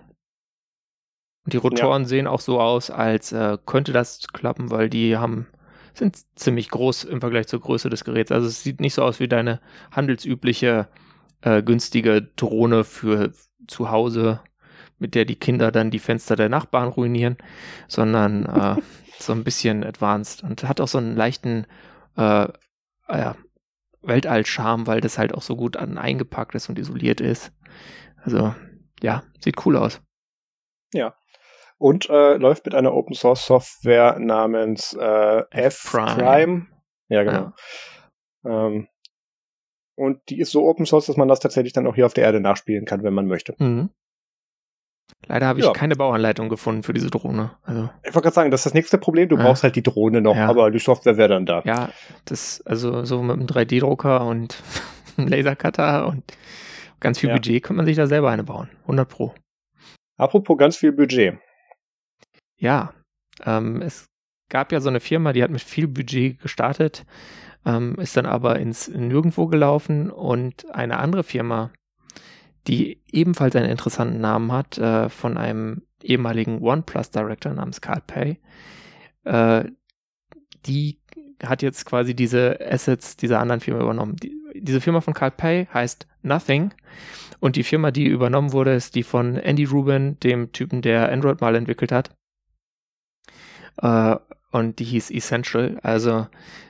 Und 1.45 1.53
die 1.53 1.57
Rotoren 1.57 2.03
ja. 2.03 2.07
sehen 2.07 2.27
auch 2.27 2.39
so 2.39 2.59
aus, 2.59 2.89
als 2.89 3.31
äh, 3.31 3.57
könnte 3.65 3.91
das 3.91 4.27
klappen, 4.29 4.71
weil 4.71 4.89
die 4.89 5.17
haben 5.17 5.47
sind 5.93 6.17
ziemlich 6.36 6.69
groß 6.69 7.03
im 7.03 7.21
Vergleich 7.21 7.47
zur 7.47 7.59
Größe 7.59 7.89
des 7.89 8.03
Geräts. 8.03 8.31
Also 8.31 8.47
es 8.47 8.63
sieht 8.63 8.81
nicht 8.81 8.95
so 8.95 9.03
aus 9.03 9.19
wie 9.19 9.27
deine 9.27 9.59
handelsübliche 9.91 10.88
äh, 11.41 11.62
günstige 11.62 12.21
Drohne 12.36 12.83
für 12.83 13.31
zu 13.67 13.91
Hause, 13.91 14.39
mit 14.97 15.15
der 15.15 15.25
die 15.25 15.36
Kinder 15.36 15.71
dann 15.71 15.91
die 15.91 15.99
Fenster 15.99 16.36
der 16.36 16.49
Nachbarn 16.49 16.89
ruinieren, 16.89 17.38
sondern 17.88 18.45
äh, 18.45 18.81
so 19.19 19.33
ein 19.33 19.43
bisschen 19.43 19.83
advanced 19.83 20.43
und 20.43 20.63
hat 20.63 20.81
auch 20.81 20.88
so 20.88 20.97
einen 20.97 21.15
leichten 21.15 21.67
äh, 22.17 22.47
äh, 23.07 23.33
Weltall-Charme, 24.01 24.88
weil 24.88 25.01
das 25.01 25.17
halt 25.17 25.33
auch 25.33 25.41
so 25.41 25.55
gut 25.55 25.77
an 25.77 25.97
eingepackt 25.97 26.55
ist 26.55 26.69
und 26.69 26.79
isoliert 26.79 27.21
ist. 27.21 27.51
Also 28.23 28.53
ja, 29.01 29.23
sieht 29.39 29.65
cool 29.65 29.77
aus. 29.77 30.01
Ja. 30.93 31.15
Und 31.77 32.09
äh, 32.09 32.36
läuft 32.36 32.65
mit 32.65 32.75
einer 32.75 32.93
Open 32.93 33.15
Source 33.15 33.45
Software 33.45 34.17
namens 34.19 34.93
äh, 34.93 35.43
F-Prime. 35.51 36.67
Ja, 37.09 37.23
genau. 37.23 37.51
Ja. 38.43 38.67
Ähm, 38.67 38.88
und 39.95 40.21
die 40.29 40.39
ist 40.39 40.51
so 40.51 40.65
Open 40.65 40.86
Source, 40.86 41.07
dass 41.07 41.17
man 41.17 41.27
das 41.27 41.39
tatsächlich 41.39 41.73
dann 41.73 41.86
auch 41.86 41.95
hier 41.95 42.05
auf 42.05 42.13
der 42.13 42.23
Erde 42.23 42.39
nachspielen 42.39 42.86
kann, 42.86 43.03
wenn 43.03 43.13
man 43.13 43.27
möchte. 43.27 43.55
Mhm. 43.59 43.89
Leider 45.27 45.47
habe 45.47 45.59
ich 45.59 45.65
ja. 45.65 45.71
keine 45.73 45.95
Bauanleitung 45.95 46.49
gefunden 46.49 46.83
für 46.83 46.93
diese 46.93 47.09
Drohne. 47.09 47.51
Also. 47.63 47.89
Ich 48.03 48.13
wollte 48.13 48.25
gerade 48.25 48.36
sagen, 48.36 48.51
das 48.51 48.62
ist 48.62 48.65
das 48.65 48.73
nächste 48.73 48.97
Problem. 48.97 49.29
Du 49.29 49.38
ja. 49.38 49.43
brauchst 49.43 49.63
halt 49.63 49.75
die 49.75 49.83
Drohne 49.83 50.21
noch, 50.21 50.36
ja. 50.36 50.47
aber 50.47 50.71
die 50.71 50.79
Software 50.79 51.17
wäre 51.17 51.29
dann 51.29 51.45
da. 51.45 51.62
Ja, 51.65 51.89
das, 52.25 52.62
also 52.65 53.05
so 53.05 53.21
mit 53.21 53.38
einem 53.38 53.45
3D-Drucker 53.45 54.25
und 54.25 54.62
einem 55.17 55.27
Lasercutter 55.29 56.07
und 56.07 56.23
Ganz 57.03 57.19
viel 57.19 57.29
ja. 57.29 57.35
Budget 57.35 57.61
kann 57.61 57.75
man 57.75 57.85
sich 57.85 57.97
da 57.97 58.07
selber 58.07 58.31
eine 58.31 58.45
bauen. 58.45 58.69
100 58.83 59.07
Pro. 59.07 59.35
Apropos 60.17 60.57
ganz 60.57 60.77
viel 60.77 60.93
Budget. 60.93 61.37
Ja, 62.57 62.93
ähm, 63.45 63.81
es 63.81 64.05
gab 64.49 64.71
ja 64.71 64.79
so 64.79 64.87
eine 64.87 65.01
Firma, 65.01 65.33
die 65.33 65.43
hat 65.43 65.51
mit 65.51 65.61
viel 65.61 65.87
Budget 65.87 66.39
gestartet, 66.39 67.05
ähm, 67.65 67.95
ist 67.95 68.15
dann 68.15 68.25
aber 68.25 68.57
ins 68.59 68.87
Nirgendwo 68.87 69.47
gelaufen 69.47 70.11
und 70.11 70.73
eine 70.73 70.97
andere 70.97 71.23
Firma, 71.23 71.71
die 72.67 73.01
ebenfalls 73.11 73.55
einen 73.57 73.69
interessanten 73.69 74.21
Namen 74.21 74.53
hat, 74.53 74.77
äh, 74.77 75.09
von 75.09 75.37
einem 75.37 75.81
ehemaligen 76.01 76.61
OnePlus 76.61 77.11
Director 77.11 77.53
namens 77.53 77.81
Carl 77.81 78.01
Pay, 78.07 78.39
äh, 79.25 79.65
die 80.65 81.01
hat 81.43 81.61
jetzt 81.61 81.85
quasi 81.85 82.15
diese 82.15 82.59
Assets 82.61 83.17
dieser 83.17 83.41
anderen 83.41 83.59
Firma 83.59 83.81
übernommen. 83.81 84.15
Die, 84.15 84.33
diese 84.53 84.81
Firma 84.81 85.01
von 85.01 85.13
Carl 85.13 85.31
Pay 85.31 85.67
heißt 85.73 86.07
Nothing 86.21 86.73
und 87.39 87.55
die 87.55 87.63
Firma, 87.63 87.91
die 87.91 88.05
übernommen 88.05 88.53
wurde, 88.53 88.73
ist 88.73 88.95
die 88.95 89.03
von 89.03 89.35
Andy 89.35 89.65
Rubin, 89.65 90.17
dem 90.21 90.51
Typen, 90.51 90.81
der 90.81 91.11
Android 91.11 91.41
mal 91.41 91.55
entwickelt 91.55 91.91
hat. 91.91 92.11
Äh, 93.81 94.15
und 94.51 94.79
die 94.79 94.85
hieß 94.85 95.11
Essential. 95.11 95.79
Also 95.83 96.27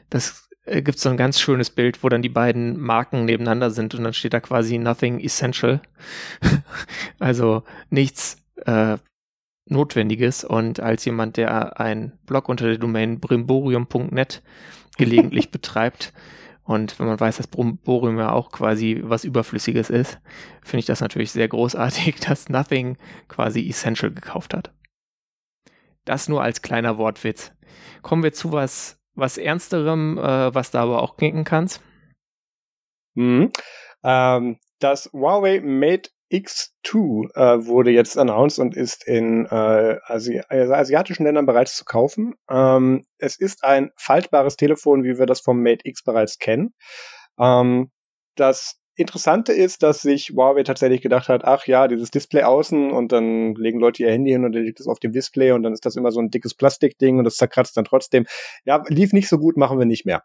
das 0.09 0.49
äh, 0.65 0.81
gibt 0.81 0.99
so 0.99 1.09
ein 1.09 1.17
ganz 1.17 1.39
schönes 1.39 1.69
Bild, 1.69 2.03
wo 2.03 2.09
dann 2.09 2.21
die 2.21 2.29
beiden 2.29 2.79
Marken 2.79 3.25
nebeneinander 3.25 3.71
sind 3.71 3.93
und 3.93 4.03
dann 4.03 4.13
steht 4.13 4.33
da 4.33 4.39
quasi 4.39 4.77
Nothing 4.77 5.19
Essential. 5.19 5.81
also 7.19 7.63
nichts 7.89 8.37
äh, 8.65 8.97
Notwendiges. 9.65 10.43
Und 10.43 10.79
als 10.79 11.05
jemand, 11.05 11.37
der 11.37 11.79
ein 11.79 12.13
Blog 12.25 12.49
unter 12.49 12.65
der 12.65 12.77
Domain 12.77 13.19
brimborium.net 13.19 14.41
gelegentlich 14.97 15.51
betreibt, 15.51 16.13
und 16.65 16.97
wenn 16.97 17.07
man 17.07 17.19
weiß, 17.19 17.37
dass 17.37 17.47
Brimborium 17.47 18.17
ja 18.17 18.31
auch 18.31 18.51
quasi 18.51 19.01
was 19.03 19.25
Überflüssiges 19.25 19.89
ist, 19.89 20.19
finde 20.61 20.79
ich 20.79 20.85
das 20.85 21.01
natürlich 21.01 21.31
sehr 21.31 21.47
großartig, 21.47 22.19
dass 22.27 22.49
Nothing 22.49 22.97
quasi 23.27 23.67
Essential 23.67 24.11
gekauft 24.11 24.53
hat. 24.53 24.71
Das 26.05 26.29
nur 26.29 26.41
als 26.41 26.61
kleiner 26.61 26.97
Wortwitz. 26.97 27.53
Kommen 28.01 28.23
wir 28.23 28.33
zu 28.33 28.51
was, 28.51 28.99
was 29.13 29.37
Ernsterem, 29.37 30.17
äh, 30.17 30.53
was 30.53 30.71
da 30.71 30.83
aber 30.83 31.01
auch 31.01 31.17
knicken 31.17 31.43
kannst. 31.43 31.81
Mhm. 33.15 33.51
Ähm, 34.03 34.59
das 34.79 35.09
Huawei 35.13 35.61
Mate 35.61 36.09
X2 36.33 37.35
äh, 37.35 37.65
wurde 37.65 37.91
jetzt 37.91 38.17
announced 38.17 38.59
und 38.59 38.75
ist 38.75 39.07
in 39.07 39.45
äh, 39.45 39.97
Asi 40.05 40.41
asiatischen 40.49 41.25
Ländern 41.25 41.45
bereits 41.45 41.77
zu 41.77 41.85
kaufen. 41.85 42.33
Ähm, 42.49 43.05
es 43.19 43.39
ist 43.39 43.63
ein 43.63 43.91
faltbares 43.95 44.57
Telefon, 44.57 45.03
wie 45.03 45.19
wir 45.19 45.27
das 45.27 45.41
vom 45.41 45.61
Mate 45.61 45.87
X 45.87 46.03
bereits 46.03 46.39
kennen. 46.39 46.73
Ähm, 47.39 47.91
das 48.35 48.79
Interessante 48.95 49.53
ist, 49.53 49.81
dass 49.81 50.01
sich 50.01 50.31
Huawei 50.31 50.63
tatsächlich 50.63 51.01
gedacht 51.01 51.27
hat, 51.27 51.43
ach 51.45 51.65
ja, 51.65 51.87
dieses 51.87 52.11
Display 52.11 52.43
außen 52.43 52.91
und 52.91 53.11
dann 53.11 53.55
legen 53.55 53.79
Leute 53.79 54.03
ihr 54.03 54.11
Handy 54.11 54.31
hin 54.31 54.45
und 54.45 54.51
dann 54.51 54.63
liegt 54.63 54.79
es 54.79 54.87
auf 54.87 54.99
dem 54.99 55.11
Display 55.11 55.51
und 55.51 55.63
dann 55.63 55.73
ist 55.73 55.85
das 55.85 55.95
immer 55.95 56.11
so 56.11 56.19
ein 56.19 56.29
dickes 56.29 56.53
Plastikding 56.53 57.17
und 57.17 57.23
das 57.23 57.37
zerkratzt 57.37 57.75
dann 57.77 57.85
trotzdem. 57.85 58.25
Ja, 58.65 58.83
lief 58.87 59.13
nicht 59.13 59.29
so 59.29 59.39
gut, 59.39 59.57
machen 59.57 59.79
wir 59.79 59.85
nicht 59.85 60.05
mehr. 60.05 60.23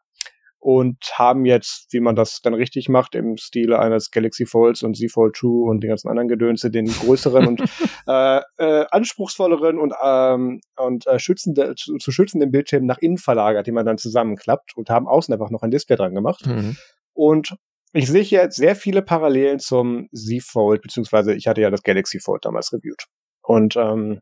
Und 0.61 0.99
haben 1.15 1.45
jetzt, 1.45 1.87
wie 1.93 2.01
man 2.01 2.17
das 2.17 2.41
dann 2.43 2.55
richtig 2.55 2.89
macht, 2.89 3.15
im 3.15 3.37
Stile 3.37 3.79
eines 3.79 4.11
Galaxy 4.11 4.45
Folds 4.45 4.83
und 4.83 4.97
Z 4.97 5.11
Fold 5.11 5.37
2 5.37 5.47
und 5.47 5.81
den 5.83 5.91
ganzen 5.91 6.09
anderen 6.09 6.29
Gedönse, 6.29 6.71
den 6.71 6.87
größeren 6.87 7.47
und 7.47 7.61
äh, 8.09 8.41
äh, 8.59 8.85
anspruchsvolleren 8.91 9.79
und, 9.79 9.95
ähm, 10.03 10.61
und 10.77 11.07
äh, 11.07 11.19
schützende, 11.19 11.75
zu, 11.77 11.97
zu 11.99 12.11
schützenden 12.11 12.51
Bildschirm 12.51 12.87
nach 12.87 12.99
innen 12.99 13.19
verlagert, 13.19 13.67
die 13.67 13.73
man 13.73 13.87
dann 13.87 13.99
zusammenklappt 13.99 14.77
und 14.77 14.91
haben 14.91 15.07
außen 15.07 15.33
einfach 15.33 15.51
noch 15.51 15.63
ein 15.63 15.71
Display 15.71 15.97
dran 15.97 16.15
gemacht. 16.15 16.47
Mhm. 16.47 16.77
Und 17.13 17.57
ich 17.93 18.09
sehe 18.09 18.23
hier 18.23 18.43
jetzt 18.43 18.57
sehr 18.57 18.77
viele 18.77 19.03
Parallelen 19.03 19.61
zum 19.61 20.09
Z 20.13 20.43
Fold, 20.43 20.83
beziehungsweise 20.83 21.35
ich 21.35 21.47
hatte 21.47 21.61
ja 21.61 21.71
das 21.71 21.83
Galaxy 21.83 22.21
Fold 22.21 22.45
damals 22.45 22.73
reviewed. 22.73 23.05
Und 23.43 23.77
ähm, 23.77 24.21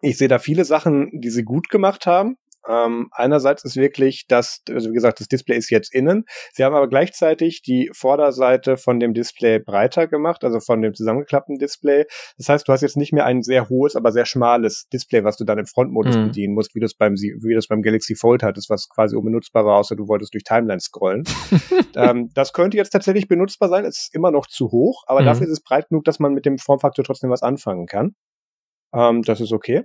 ich 0.00 0.18
sehe 0.18 0.28
da 0.28 0.38
viele 0.38 0.64
Sachen, 0.64 1.10
die 1.20 1.30
sie 1.30 1.44
gut 1.44 1.68
gemacht 1.68 2.06
haben. 2.06 2.36
Ähm, 2.68 3.08
einerseits 3.12 3.64
ist 3.64 3.76
wirklich 3.76 4.26
das, 4.26 4.62
also 4.68 4.90
wie 4.90 4.94
gesagt, 4.94 5.20
das 5.20 5.28
Display 5.28 5.56
ist 5.56 5.70
jetzt 5.70 5.92
innen. 5.94 6.24
Sie 6.52 6.64
haben 6.64 6.74
aber 6.74 6.88
gleichzeitig 6.88 7.62
die 7.62 7.90
Vorderseite 7.92 8.76
von 8.76 9.00
dem 9.00 9.14
Display 9.14 9.58
breiter 9.58 10.06
gemacht, 10.06 10.44
also 10.44 10.60
von 10.60 10.80
dem 10.80 10.94
zusammengeklappten 10.94 11.58
Display. 11.58 12.06
Das 12.38 12.48
heißt, 12.48 12.66
du 12.66 12.72
hast 12.72 12.80
jetzt 12.82 12.96
nicht 12.96 13.12
mehr 13.12 13.26
ein 13.26 13.42
sehr 13.42 13.68
hohes, 13.68 13.96
aber 13.96 14.12
sehr 14.12 14.26
schmales 14.26 14.88
Display, 14.92 15.24
was 15.24 15.36
du 15.36 15.44
dann 15.44 15.58
im 15.58 15.66
Frontmodus 15.66 16.16
mhm. 16.16 16.26
bedienen 16.26 16.54
musst, 16.54 16.74
wie 16.74 16.80
du 16.80 16.86
es 16.86 16.94
beim, 16.94 17.14
wie 17.14 17.52
du 17.52 17.58
es 17.58 17.68
beim 17.68 17.82
Galaxy 17.82 18.14
Fold 18.14 18.42
hattest, 18.42 18.70
was 18.70 18.88
quasi 18.88 19.16
unbenutzbar 19.16 19.64
war, 19.64 19.78
außer 19.78 19.96
du 19.96 20.08
wolltest 20.08 20.34
durch 20.34 20.44
Timeline 20.44 20.80
scrollen. 20.80 21.24
ähm, 21.96 22.30
das 22.34 22.52
könnte 22.52 22.76
jetzt 22.76 22.90
tatsächlich 22.90 23.28
benutzbar 23.28 23.68
sein. 23.68 23.84
Es 23.84 24.04
ist 24.04 24.14
immer 24.14 24.30
noch 24.30 24.46
zu 24.46 24.70
hoch, 24.70 25.04
aber 25.06 25.20
mhm. 25.20 25.26
dafür 25.26 25.46
ist 25.46 25.52
es 25.52 25.62
breit 25.62 25.88
genug, 25.88 26.04
dass 26.04 26.18
man 26.18 26.32
mit 26.32 26.46
dem 26.46 26.58
Formfaktor 26.58 27.04
trotzdem 27.04 27.30
was 27.30 27.42
anfangen 27.42 27.86
kann. 27.86 28.14
Ähm, 28.94 29.22
das 29.22 29.40
ist 29.40 29.52
okay. 29.52 29.84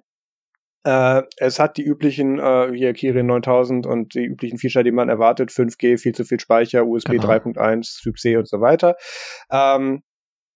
Äh, 0.83 1.23
es 1.37 1.59
hat 1.59 1.77
die 1.77 1.83
üblichen, 1.83 2.39
äh, 2.39 2.71
hier 2.73 2.93
Kirin 2.93 3.25
9000 3.25 3.85
und 3.85 4.13
die 4.13 4.23
üblichen 4.23 4.57
Feature, 4.57 4.83
die 4.83 4.91
man 4.91 5.09
erwartet. 5.09 5.51
5G, 5.51 5.97
viel 5.97 6.13
zu 6.13 6.23
viel 6.23 6.39
Speicher, 6.39 6.85
USB 6.85 7.11
genau. 7.11 7.27
3.1, 7.27 8.01
Typ 8.01 8.17
C 8.17 8.37
und 8.37 8.47
so 8.47 8.61
weiter. 8.61 8.95
Ähm, 9.51 10.03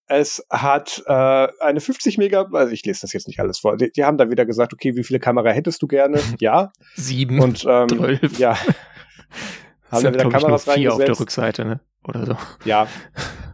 es 0.07 0.45
hat 0.49 1.01
äh, 1.07 1.47
eine 1.59 1.80
50 1.80 2.17
Mega, 2.17 2.47
also 2.51 2.74
ich 2.74 2.86
lese 2.86 3.01
das 3.01 3.13
jetzt 3.13 3.28
nicht 3.28 3.39
alles 3.39 3.59
vor. 3.59 3.78
Die, 3.78 3.91
die 3.91 4.03
haben 4.03 4.17
da 4.17 4.30
wieder 4.30 4.45
gesagt, 4.45 4.74
okay, 4.74 4.95
wie 4.95 5.03
viele 5.03 5.19
Kamera 5.19 5.49
hättest 5.49 5.82
du 5.82 5.88
gerne? 5.88 6.19
Ja. 6.39 6.71
Sieben. 6.95 7.39
Und 7.39 7.65
ähm, 7.67 7.89
12. 7.89 8.39
ja. 8.39 8.57
haben 9.91 10.03
da 10.03 10.13
wieder 10.13 10.30
Kameras 10.30 10.63
vier 10.63 10.74
reingesetzt. 10.74 10.99
auf 10.99 11.05
der 11.05 11.19
Rückseite, 11.19 11.65
ne? 11.65 11.80
Oder 12.07 12.26
so. 12.26 12.38
Ja. 12.65 12.88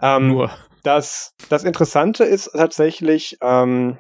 Ähm, 0.02 0.28
Nur. 0.30 0.52
Das, 0.84 1.36
das 1.50 1.64
Interessante 1.66 2.24
ist 2.24 2.52
tatsächlich, 2.54 3.38
ähm, 3.42 3.98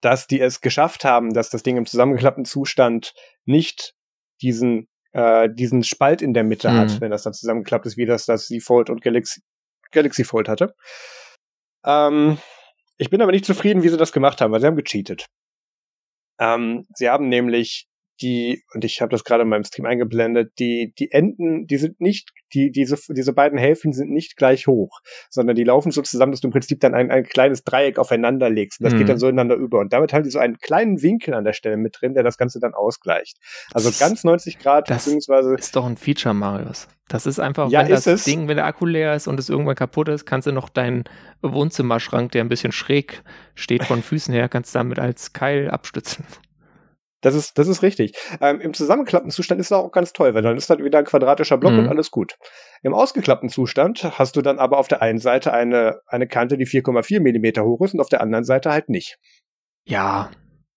dass 0.00 0.26
die 0.26 0.40
es 0.40 0.60
geschafft 0.60 1.04
haben, 1.04 1.32
dass 1.32 1.50
das 1.50 1.62
Ding 1.62 1.76
im 1.76 1.86
zusammengeklappten 1.86 2.44
Zustand 2.44 3.14
nicht 3.44 3.94
diesen 4.40 4.88
äh, 5.12 5.48
diesen 5.52 5.82
Spalt 5.82 6.22
in 6.22 6.34
der 6.34 6.44
Mitte 6.44 6.70
mhm. 6.70 6.76
hat, 6.76 7.00
wenn 7.00 7.10
das 7.10 7.22
dann 7.22 7.32
zusammengeklappt 7.32 7.86
ist, 7.86 7.96
wie 7.96 8.06
das 8.06 8.26
das 8.26 8.46
Z 8.46 8.62
Fold 8.62 8.90
und 8.90 9.02
Galaxy, 9.02 9.42
Galaxy 9.90 10.24
Fold 10.24 10.48
hatte. 10.48 10.74
Ähm, 11.84 12.38
ich 12.98 13.10
bin 13.10 13.22
aber 13.22 13.32
nicht 13.32 13.44
zufrieden, 13.44 13.82
wie 13.82 13.88
sie 13.88 13.96
das 13.96 14.12
gemacht 14.12 14.40
haben, 14.40 14.52
weil 14.52 14.60
sie 14.60 14.66
haben 14.66 14.76
gecheatet. 14.76 15.26
Ähm, 16.38 16.86
sie 16.94 17.08
haben 17.08 17.28
nämlich 17.28 17.87
die, 18.20 18.64
und 18.74 18.84
ich 18.84 19.00
habe 19.00 19.10
das 19.10 19.24
gerade 19.24 19.42
in 19.42 19.48
meinem 19.48 19.64
Stream 19.64 19.86
eingeblendet, 19.86 20.52
die, 20.58 20.92
die 20.98 21.10
Enden, 21.10 21.66
die 21.66 21.76
sind 21.76 22.00
nicht, 22.00 22.32
die, 22.52 22.70
diese, 22.70 22.96
diese 23.08 23.32
beiden 23.32 23.58
Hälften 23.58 23.92
sind 23.92 24.10
nicht 24.10 24.36
gleich 24.36 24.66
hoch, 24.66 25.00
sondern 25.30 25.56
die 25.56 25.64
laufen 25.64 25.92
so 25.92 26.02
zusammen, 26.02 26.32
dass 26.32 26.40
du 26.40 26.48
im 26.48 26.52
Prinzip 26.52 26.80
dann 26.80 26.94
ein, 26.94 27.10
ein 27.10 27.24
kleines 27.24 27.64
Dreieck 27.64 27.98
aufeinander 27.98 28.50
legst. 28.50 28.80
Und 28.80 28.84
das 28.84 28.94
mhm. 28.94 28.98
geht 28.98 29.08
dann 29.08 29.18
so 29.18 29.28
ineinander 29.28 29.56
über. 29.56 29.80
Und 29.80 29.92
damit 29.92 30.12
haben 30.12 30.24
die 30.24 30.30
so 30.30 30.38
einen 30.38 30.58
kleinen 30.58 31.02
Winkel 31.02 31.34
an 31.34 31.44
der 31.44 31.52
Stelle 31.52 31.76
mit 31.76 31.98
drin, 32.00 32.14
der 32.14 32.22
das 32.22 32.38
Ganze 32.38 32.60
dann 32.60 32.74
ausgleicht. 32.74 33.38
Also 33.72 33.90
ganz 33.98 34.24
90 34.24 34.58
Grad, 34.58 34.90
das 34.90 35.04
beziehungsweise. 35.04 35.54
Ist 35.54 35.76
doch 35.76 35.86
ein 35.86 35.96
Feature, 35.96 36.34
Marius. 36.34 36.88
Das 37.08 37.24
ist 37.24 37.38
einfach, 37.38 37.70
ja, 37.70 37.80
wenn 37.80 37.94
ist 37.94 38.06
das 38.06 38.20
es? 38.20 38.24
Ding, 38.24 38.48
wenn 38.48 38.56
der 38.56 38.66
Akku 38.66 38.84
leer 38.84 39.14
ist 39.14 39.28
und 39.28 39.40
es 39.40 39.48
irgendwann 39.48 39.76
kaputt 39.76 40.08
ist, 40.08 40.26
kannst 40.26 40.46
du 40.46 40.52
noch 40.52 40.68
deinen 40.68 41.04
Wohnzimmerschrank, 41.40 42.32
der 42.32 42.44
ein 42.44 42.50
bisschen 42.50 42.72
schräg 42.72 43.22
steht 43.54 43.84
von 43.84 44.02
Füßen 44.02 44.34
her, 44.34 44.48
kannst 44.48 44.74
du 44.74 44.78
damit 44.78 44.98
als 44.98 45.32
Keil 45.32 45.70
abstützen. 45.70 46.26
Das 47.20 47.34
ist, 47.34 47.58
das 47.58 47.66
ist 47.66 47.82
richtig. 47.82 48.16
Ähm, 48.40 48.60
Im 48.60 48.74
zusammengeklappten 48.74 49.30
Zustand 49.30 49.60
ist 49.60 49.66
es 49.66 49.72
auch 49.72 49.90
ganz 49.90 50.12
toll, 50.12 50.34
weil 50.34 50.42
dann 50.42 50.56
ist 50.56 50.70
dann 50.70 50.84
wieder 50.84 50.98
ein 50.98 51.04
quadratischer 51.04 51.58
Block 51.58 51.72
mhm. 51.72 51.80
und 51.80 51.88
alles 51.88 52.10
gut. 52.10 52.36
Im 52.82 52.94
ausgeklappten 52.94 53.48
Zustand 53.48 54.18
hast 54.18 54.36
du 54.36 54.42
dann 54.42 54.58
aber 54.58 54.78
auf 54.78 54.88
der 54.88 55.02
einen 55.02 55.18
Seite 55.18 55.52
eine, 55.52 56.00
eine 56.06 56.28
Kante, 56.28 56.56
die 56.56 56.66
4,4 56.66 57.20
Millimeter 57.20 57.64
hoch 57.64 57.80
ist 57.82 57.94
und 57.94 58.00
auf 58.00 58.08
der 58.08 58.20
anderen 58.20 58.44
Seite 58.44 58.70
halt 58.70 58.88
nicht. 58.88 59.18
Ja, 59.84 60.30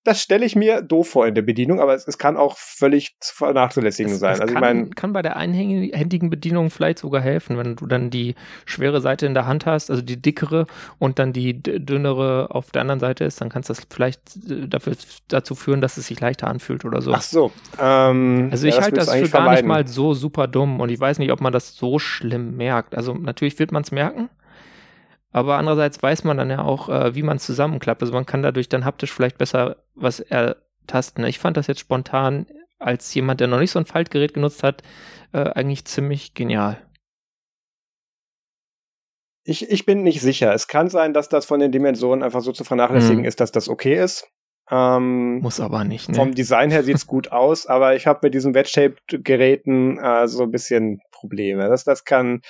das 0.04 0.20
stelle 0.20 0.46
ich 0.46 0.56
mir 0.56 0.82
doof 0.82 1.10
vor 1.10 1.28
in 1.28 1.36
der 1.36 1.44
Bedienung, 1.44 1.80
aber 1.80 1.94
es, 1.94 2.08
es 2.08 2.18
kann 2.18 2.36
auch 2.36 2.58
völlig 2.58 3.16
zu 3.20 3.36
vernachzulässigen 3.36 4.16
sein. 4.16 4.42
also 4.42 4.46
kann, 4.46 4.56
ich 4.56 4.60
mein, 4.60 4.96
kann 4.96 5.14
bei 5.14 5.22
der 5.22 5.38
einhändigen 5.38 6.30
Bedienung 6.32 6.72
vielleicht 6.72 7.00
sogar 7.00 7.22
helfen, 7.22 7.58
wenn 7.58 7.76
du 7.76 7.86
dann 7.86 8.10
die 8.10 8.34
schwere 8.66 9.00
Seite 9.00 9.28
in 9.28 9.36
der 9.36 9.46
Hand 9.46 9.68
hast, 9.68 9.92
also 9.92 10.02
die 10.02 10.20
dickere 10.20 10.66
und 10.98 11.20
dann 11.20 11.34
die 11.34 11.62
dünnere 11.62 12.48
auf 12.50 12.72
der 12.72 12.82
anderen 12.82 13.00
Seite 13.00 13.26
ist, 13.26 13.42
dann 13.42 13.50
kannst 13.50 13.70
du 13.70 13.74
das 13.74 13.86
vielleicht 13.92 14.22
dafür, 14.74 14.94
dazu 15.28 15.54
führen, 15.54 15.82
dass 15.82 15.98
es 15.98 16.08
sich 16.08 16.20
leichter 16.20 16.48
anfühlt 16.48 16.84
oder 16.84 17.02
so. 17.02 17.14
Ach 17.14 17.22
so. 17.22 17.52
Ähm, 17.80 18.50
also 18.52 18.66
ich 18.66 18.76
ja, 18.76 18.82
halte 18.82 18.96
das, 18.96 19.06
das 19.06 19.16
für 19.16 19.22
gar 19.22 19.30
vermeiden. 19.30 19.66
nicht 19.66 19.68
mal 19.68 19.88
so 19.88 20.16
super 20.16 20.48
dumm 20.48 20.80
und 20.80 20.90
ich 20.90 21.00
weiß 21.00 21.20
nicht, 21.20 21.32
ob 21.32 21.42
man 21.42 21.54
das 21.54 21.76
so 21.76 22.00
schlimm 22.00 22.58
merkt. 22.58 22.96
Also 22.96 23.14
natürlich 23.14 23.60
wird 23.60 23.72
man 23.72 23.84
es 23.84 23.92
merken, 23.92 24.30
aber 25.32 25.58
andererseits 25.58 26.02
weiß 26.02 26.24
man 26.24 26.38
dann 26.38 26.50
ja 26.50 26.64
auch, 26.64 26.90
äh, 26.90 27.16
wie 27.16 27.24
man 27.24 27.38
es 27.38 27.46
zusammenklappt. 27.46 28.02
Also 28.02 28.14
man 28.14 28.26
kann 28.26 28.44
dadurch 28.44 28.70
dann 28.70 28.86
haptisch 28.86 29.12
vielleicht 29.12 29.38
besser 29.38 29.78
was 29.96 30.20
ertasten. 30.20 31.24
Ich 31.26 31.40
fand 31.40 31.58
das 31.58 31.68
jetzt 31.68 31.80
spontan 31.80 32.48
als 32.80 33.14
jemand, 33.14 33.40
der 33.40 33.48
noch 33.48 33.60
nicht 33.60 33.72
so 33.72 33.80
ein 33.80 33.86
Faltgerät 33.86 34.34
genutzt 34.34 34.64
hat, 34.64 34.82
äh, 35.34 35.40
eigentlich 35.40 35.86
ziemlich 35.86 36.34
genial. 36.34 36.82
Ich, 39.44 39.70
ich 39.70 39.86
bin 39.86 40.04
nicht 40.04 40.22
sicher. 40.22 40.54
Es 40.54 40.68
kann 40.68 40.90
sein, 40.90 41.14
dass 41.14 41.30
das 41.30 41.46
von 41.46 41.60
den 41.60 41.72
Dimensionen 41.72 42.24
einfach 42.24 42.42
so 42.42 42.52
zu 42.52 42.64
vernachlässigen 42.64 43.20
hm. 43.20 43.26
ist, 43.26 43.40
dass 43.40 43.52
das 43.52 43.70
okay 43.70 43.96
ist. 43.96 44.28
Ähm, 44.70 45.40
Muss 45.40 45.60
aber 45.60 45.84
nicht. 45.84 46.10
Ne? 46.10 46.16
Vom 46.16 46.36
Design 46.36 46.72
her 46.72 46.84
sieht's 46.84 47.08
gut 47.08 47.32
aus, 47.32 47.66
aber 47.66 47.96
ich 47.96 48.08
habe 48.08 48.20
mit 48.24 48.34
diesen 48.34 48.54
Wedge-Shaped-Geräten 48.54 49.98
äh, 49.98 50.28
so 50.28 50.44
ein 50.44 50.52
bisschen 50.52 51.02
Probleme. 51.12 51.68
Das, 51.68 51.84
das 51.84 52.06
kann 52.06 52.42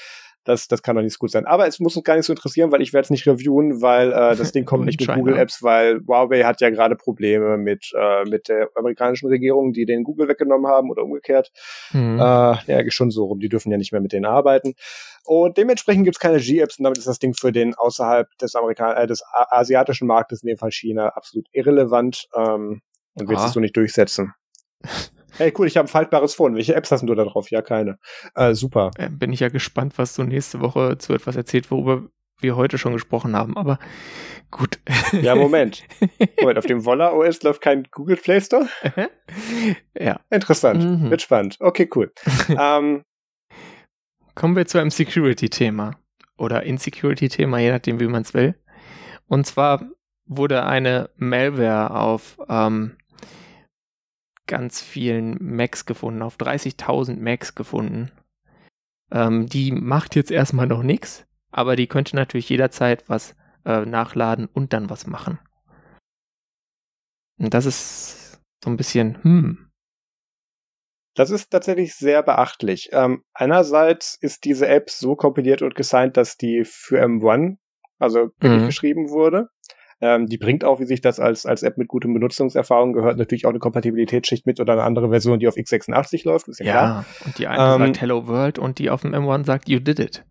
das, 0.43 0.67
das 0.67 0.81
kann 0.81 0.95
doch 0.95 1.03
nicht 1.03 1.13
so 1.13 1.19
gut 1.19 1.31
sein. 1.31 1.45
Aber 1.45 1.67
es 1.67 1.79
muss 1.79 1.95
uns 1.95 2.03
gar 2.03 2.15
nicht 2.15 2.25
so 2.25 2.33
interessieren, 2.33 2.71
weil 2.71 2.81
ich 2.81 2.93
werde 2.93 3.05
es 3.05 3.09
nicht 3.09 3.27
reviewen, 3.27 3.81
weil 3.81 4.11
äh, 4.11 4.35
das 4.35 4.51
Ding 4.51 4.65
kommt 4.65 4.85
nicht 4.85 4.99
mit 4.99 5.15
Google 5.15 5.37
Apps, 5.37 5.61
weil 5.61 6.01
Huawei 6.07 6.43
hat 6.43 6.61
ja 6.61 6.69
gerade 6.69 6.95
Probleme 6.95 7.57
mit, 7.57 7.91
äh, 7.95 8.23
mit 8.27 8.47
der 8.47 8.69
amerikanischen 8.75 9.27
Regierung, 9.27 9.73
die 9.73 9.85
den 9.85 10.03
Google 10.03 10.27
weggenommen 10.27 10.67
haben 10.67 10.89
oder 10.89 11.03
umgekehrt. 11.03 11.51
Mhm. 11.93 12.19
Äh, 12.19 12.21
ja, 12.21 12.89
schon 12.89 13.11
so 13.11 13.25
rum. 13.25 13.39
Die 13.39 13.49
dürfen 13.49 13.71
ja 13.71 13.77
nicht 13.77 13.91
mehr 13.91 14.01
mit 14.01 14.13
denen 14.13 14.25
arbeiten. 14.25 14.73
Und 15.25 15.57
dementsprechend 15.57 16.05
gibt 16.05 16.17
es 16.17 16.19
keine 16.19 16.39
G-Apps 16.39 16.79
und 16.79 16.83
damit 16.83 16.97
ist 16.97 17.07
das 17.07 17.19
Ding 17.19 17.33
für 17.33 17.51
den 17.51 17.75
außerhalb 17.75 18.27
des 18.39 18.55
Amerikan 18.55 18.97
äh, 18.97 19.07
des 19.07 19.23
asiatischen 19.33 20.07
Marktes, 20.07 20.41
in 20.41 20.47
dem 20.47 20.57
Fall 20.57 20.71
China, 20.71 21.09
absolut 21.09 21.47
irrelevant 21.51 22.27
ähm, 22.35 22.81
und 23.13 23.29
wird 23.29 23.39
sich 23.39 23.51
so 23.51 23.59
nicht 23.59 23.77
durchsetzen. 23.77 24.33
Hey, 25.38 25.53
cool, 25.57 25.67
ich 25.67 25.77
habe 25.77 25.86
ein 25.86 25.89
faltbares 25.89 26.36
Phone. 26.36 26.55
Welche 26.55 26.75
Apps 26.75 26.91
hast 26.91 27.03
du 27.03 27.15
da 27.15 27.23
drauf? 27.23 27.51
Ja, 27.51 27.61
keine. 27.61 27.97
Äh, 28.36 28.53
super. 28.53 28.91
Äh, 28.97 29.09
bin 29.09 29.34
ich 29.34 29.39
ja 29.39 29.49
gespannt, 29.49 29.97
was 29.97 30.15
du 30.15 30.23
nächste 30.23 30.59
Woche 30.61 30.97
zu 30.97 31.13
etwas 31.13 31.36
erzählt, 31.36 31.71
worüber 31.71 32.03
wir 32.39 32.55
heute 32.55 32.77
schon 32.77 32.93
gesprochen 32.93 33.36
haben, 33.36 33.55
aber 33.55 33.79
gut. 34.49 34.79
Ja, 35.21 35.36
Moment. 35.36 35.84
Moment, 36.39 36.57
auf 36.57 36.65
dem 36.65 36.82
Voller 36.82 37.13
OS 37.13 37.43
läuft 37.43 37.61
kein 37.61 37.88
Google 37.91 38.17
Play 38.17 38.41
Store? 38.41 38.67
ja. 39.97 40.19
Interessant. 40.29 40.84
Mhm. 40.84 41.09
Wird 41.09 41.21
spannend. 41.21 41.57
Okay, 41.59 41.89
cool. 41.95 42.11
ähm, 42.49 43.03
Kommen 44.34 44.55
wir 44.55 44.65
zu 44.65 44.79
einem 44.79 44.91
Security-Thema 44.91 45.97
oder 46.38 46.63
Insecurity-Thema, 46.63 47.59
je 47.59 47.71
nachdem, 47.71 47.99
wie 47.99 48.07
man 48.07 48.23
es 48.23 48.34
will. 48.34 48.55
Und 49.27 49.45
zwar 49.45 49.86
wurde 50.25 50.65
eine 50.65 51.09
Malware 51.17 51.91
auf 51.91 52.38
ähm, 52.49 52.97
ganz 54.51 54.81
vielen 54.81 55.37
Macs 55.39 55.85
gefunden, 55.85 56.21
auf 56.21 56.35
30.000 56.35 57.15
Macs 57.21 57.55
gefunden. 57.55 58.11
Ähm, 59.09 59.47
die 59.47 59.71
macht 59.71 60.13
jetzt 60.17 60.29
erstmal 60.29 60.67
noch 60.67 60.83
nichts, 60.83 61.25
aber 61.51 61.77
die 61.77 61.87
könnte 61.87 62.17
natürlich 62.17 62.49
jederzeit 62.49 63.07
was 63.07 63.33
äh, 63.63 63.85
nachladen 63.85 64.49
und 64.51 64.73
dann 64.73 64.89
was 64.89 65.07
machen. 65.07 65.39
Und 67.39 67.53
das 67.53 67.65
ist 67.65 68.41
so 68.61 68.69
ein 68.69 68.75
bisschen, 68.75 69.23
hm. 69.23 69.71
Das 71.15 71.29
ist 71.29 71.49
tatsächlich 71.49 71.95
sehr 71.95 72.21
beachtlich. 72.21 72.89
Ähm, 72.91 73.23
einerseits 73.33 74.17
ist 74.19 74.43
diese 74.43 74.67
App 74.67 74.89
so 74.89 75.15
kompiliert 75.15 75.61
und 75.61 75.75
gesigned, 75.75 76.17
dass 76.17 76.35
die 76.35 76.63
für 76.65 77.01
M1, 77.01 77.55
also 77.99 78.31
mhm. 78.41 78.65
geschrieben 78.65 79.09
wurde. 79.11 79.47
Ähm, 80.01 80.25
die 80.25 80.37
bringt 80.37 80.63
auch, 80.63 80.79
wie 80.79 80.85
sich 80.85 81.01
das 81.01 81.19
als, 81.19 81.45
als 81.45 81.61
App 81.61 81.77
mit 81.77 81.87
gutem 81.87 82.13
Benutzungserfahrung 82.13 82.93
gehört, 82.93 83.17
natürlich 83.17 83.45
auch 83.45 83.51
eine 83.51 83.59
Kompatibilitätsschicht 83.59 84.47
mit 84.47 84.59
oder 84.59 84.73
eine 84.73 84.83
andere 84.83 85.09
Version, 85.09 85.39
die 85.39 85.47
auf 85.47 85.55
x86 85.55 86.25
läuft. 86.25 86.47
Ist 86.47 86.59
ja, 86.59 86.65
ja 86.65 86.73
klar. 86.73 87.05
und 87.25 87.37
die 87.37 87.47
eine 87.47 87.75
ähm, 87.75 87.79
sagt 87.87 88.01
Hello 88.01 88.27
World 88.27 88.57
und 88.57 88.79
die 88.79 88.89
auf 88.89 89.01
dem 89.01 89.13
M1 89.13 89.45
sagt 89.45 89.69
You 89.69 89.79
did 89.79 89.99
it. 89.99 90.25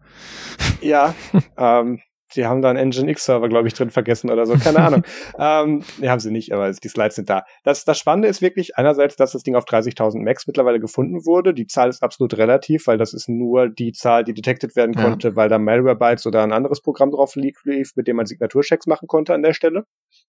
Ja, 0.81 1.15
ähm, 1.57 2.01
die 2.37 2.47
haben 2.47 2.63
da 2.63 2.71
einen 2.71 2.91
Nginx-Server, 2.91 3.49
glaube 3.49 3.69
ich, 3.69 3.75
drin 3.75 3.91
vergessen 3.91 4.31
oder 4.31 4.47
so, 4.47 4.55
keine 4.55 4.81
Ahnung. 4.81 5.03
ähm, 5.39 5.83
nee, 5.99 6.09
haben 6.09 6.21
sie 6.21 6.31
nicht, 6.31 6.53
aber 6.53 6.71
die 6.71 6.89
Slides 6.89 7.17
sind 7.17 7.31
da. 7.31 7.45
Das, 7.65 7.85
das 7.85 7.99
Spannende 7.99 8.29
ist 8.29 8.43
wirklich 8.43 8.77
einerseits, 8.77 9.17
dass 9.17 9.33
das 9.33 9.43
Ding 9.43 9.57
auf 9.57 9.65
30.000 9.65 10.23
Macs 10.23 10.47
mittlerweile 10.47 10.81
gefunden 10.81 11.25
wurde. 11.27 11.55
Die 11.55 11.67
Zahl 11.67 11.89
ist 11.89 12.03
absolut 12.03 12.37
relativ, 12.37 12.87
weil 12.87 12.99
das 12.99 13.13
ist 13.13 13.29
nur 13.29 13.69
die 13.69 13.93
Zahl, 13.93 14.25
die 14.25 14.35
detected 14.35 14.77
werden 14.77 14.95
ja. 14.95 15.03
konnte, 15.03 15.37
weil 15.37 15.49
da 15.49 15.59
Malwarebytes 15.59 16.27
oder 16.27 16.43
ein 16.43 16.53
anderes 16.53 16.81
Programm 16.81 17.11
drauf 17.11 17.35
lief, 17.37 17.93
mit 17.97 18.07
dem 18.07 18.17
man 18.17 18.27
Signaturchecks 18.27 18.87
machen 18.87 19.09
konnte 19.09 19.35
an 19.35 19.43
der 19.43 19.55
Stelle. 19.55 19.85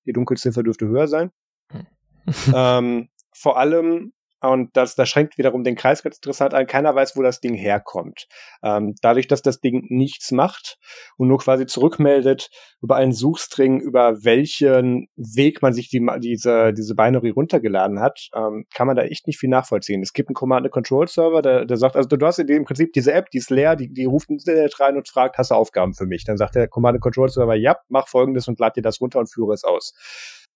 Die 0.05 0.13
Dunkelziffer 0.13 0.63
dürfte 0.63 0.87
höher 0.87 1.07
sein. 1.07 1.31
Hm. 1.71 1.85
ähm, 2.55 3.09
vor 3.33 3.57
allem 3.57 4.13
und 4.41 4.75
das, 4.75 4.95
das 4.95 5.07
schränkt 5.09 5.37
wiederum 5.37 5.63
den 5.63 5.75
Kreis 5.75 6.01
ganz 6.03 6.17
interessant 6.17 6.53
ein. 6.53 6.65
Keiner 6.65 6.95
weiß, 6.95 7.15
wo 7.15 7.21
das 7.21 7.39
Ding 7.39 7.53
herkommt. 7.53 8.27
Ähm, 8.63 8.95
dadurch, 9.01 9.27
dass 9.27 9.41
das 9.41 9.59
Ding 9.59 9.85
nichts 9.89 10.31
macht 10.31 10.77
und 11.17 11.27
nur 11.27 11.39
quasi 11.39 11.65
zurückmeldet 11.67 12.49
über 12.81 12.95
einen 12.95 13.13
Suchstring, 13.13 13.79
über 13.79 14.23
welchen 14.23 15.07
Weg 15.15 15.61
man 15.61 15.73
sich 15.73 15.89
die, 15.89 16.05
diese, 16.19 16.73
diese 16.73 16.95
Binary 16.95 17.29
runtergeladen 17.29 17.99
hat, 17.99 18.29
ähm, 18.35 18.65
kann 18.73 18.87
man 18.87 18.95
da 18.95 19.03
echt 19.03 19.27
nicht 19.27 19.37
viel 19.37 19.49
nachvollziehen. 19.49 20.01
Es 20.01 20.13
gibt 20.13 20.29
einen 20.29 20.35
Command-Control-Server, 20.35 21.41
der, 21.41 21.65
der 21.65 21.77
sagt, 21.77 21.95
also 21.95 22.09
du 22.09 22.25
hast 22.25 22.39
im 22.39 22.65
Prinzip 22.65 22.93
diese 22.93 23.13
App, 23.13 23.29
die 23.29 23.37
ist 23.37 23.51
leer, 23.51 23.75
die, 23.75 23.93
die 23.93 24.05
ruft 24.05 24.29
ins 24.29 24.47
Internet 24.47 24.79
rein 24.79 24.97
und 24.97 25.07
fragt, 25.07 25.37
hast 25.37 25.51
du 25.51 25.55
Aufgaben 25.55 25.93
für 25.93 26.07
mich? 26.07 26.23
Dann 26.23 26.37
sagt 26.37 26.55
der 26.55 26.67
Command-Control-Server, 26.67 27.55
ja, 27.55 27.77
mach 27.89 28.07
folgendes 28.07 28.47
und 28.47 28.59
lad 28.59 28.75
dir 28.75 28.81
das 28.81 28.99
runter 29.01 29.19
und 29.19 29.31
führe 29.31 29.53
es 29.53 29.63
aus. 29.63 29.93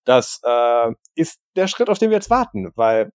Das 0.06 0.40
äh, 0.44 0.92
ist 1.16 1.40
der 1.56 1.68
Schritt, 1.68 1.90
auf 1.90 1.98
den 1.98 2.10
wir 2.10 2.18
jetzt 2.18 2.30
warten, 2.30 2.72
weil 2.76 3.12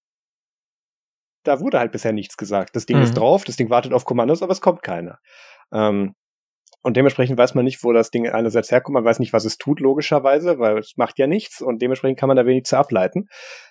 da 1.42 1.60
wurde 1.60 1.78
halt 1.78 1.92
bisher 1.92 2.12
nichts 2.12 2.36
gesagt. 2.36 2.76
Das 2.76 2.86
Ding 2.86 2.98
mhm. 2.98 3.04
ist 3.04 3.14
drauf, 3.14 3.44
das 3.44 3.56
Ding 3.56 3.70
wartet 3.70 3.92
auf 3.92 4.04
Kommandos, 4.04 4.42
aber 4.42 4.52
es 4.52 4.60
kommt 4.60 4.82
keiner. 4.82 5.18
Ähm, 5.72 6.14
und 6.82 6.96
dementsprechend 6.96 7.36
weiß 7.36 7.54
man 7.54 7.64
nicht, 7.64 7.84
wo 7.84 7.92
das 7.92 8.10
Ding 8.10 8.26
einerseits 8.28 8.70
herkommt. 8.70 8.94
Man 8.94 9.04
weiß 9.04 9.18
nicht, 9.18 9.34
was 9.34 9.44
es 9.44 9.58
tut, 9.58 9.80
logischerweise, 9.80 10.58
weil 10.58 10.78
es 10.78 10.94
macht 10.96 11.18
ja 11.18 11.26
nichts 11.26 11.60
und 11.60 11.82
dementsprechend 11.82 12.18
kann 12.18 12.28
man 12.28 12.38
da 12.38 12.46
wenig 12.46 12.64
zu 12.64 12.78
ableiten. 12.78 13.26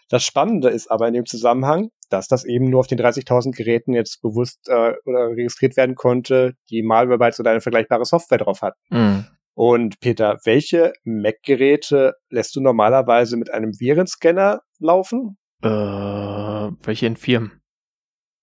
Das 0.10 0.24
Spannende 0.24 0.70
ist 0.70 0.92
aber 0.92 1.08
in 1.08 1.16
dem 1.16 1.26
Zusammenhang, 1.26 1.90
dass 2.10 2.28
das 2.28 2.46
eben 2.46 2.70
nur 2.70 2.82
auf 2.82 2.88
den 2.88 3.00
30.000 3.00 3.56
Geräten 3.56 3.94
jetzt 3.94 4.22
bewusst 4.22 4.60
äh, 4.68 4.94
oder 5.06 5.30
registriert 5.30 5.76
werden 5.76 5.96
konnte, 5.96 6.54
die 6.70 6.84
Malware-Bytes 6.84 7.40
oder 7.40 7.52
eine 7.52 7.62
vergleichbare 7.62 8.06
Software 8.06 8.38
drauf 8.38 8.62
hatten. 8.62 8.80
Mhm. 8.90 9.26
Und 9.56 10.00
Peter, 10.00 10.38
welche 10.46 10.94
Mac-Geräte 11.04 12.14
lässt 12.30 12.56
du 12.56 12.62
normalerweise 12.62 13.38
mit 13.38 13.52
einem 13.52 13.72
Virenscanner 13.80 14.62
laufen? 14.80 15.38
Äh, 15.64 15.68
welche 15.68 17.08
in 17.08 17.18
Firmen? 17.18 17.59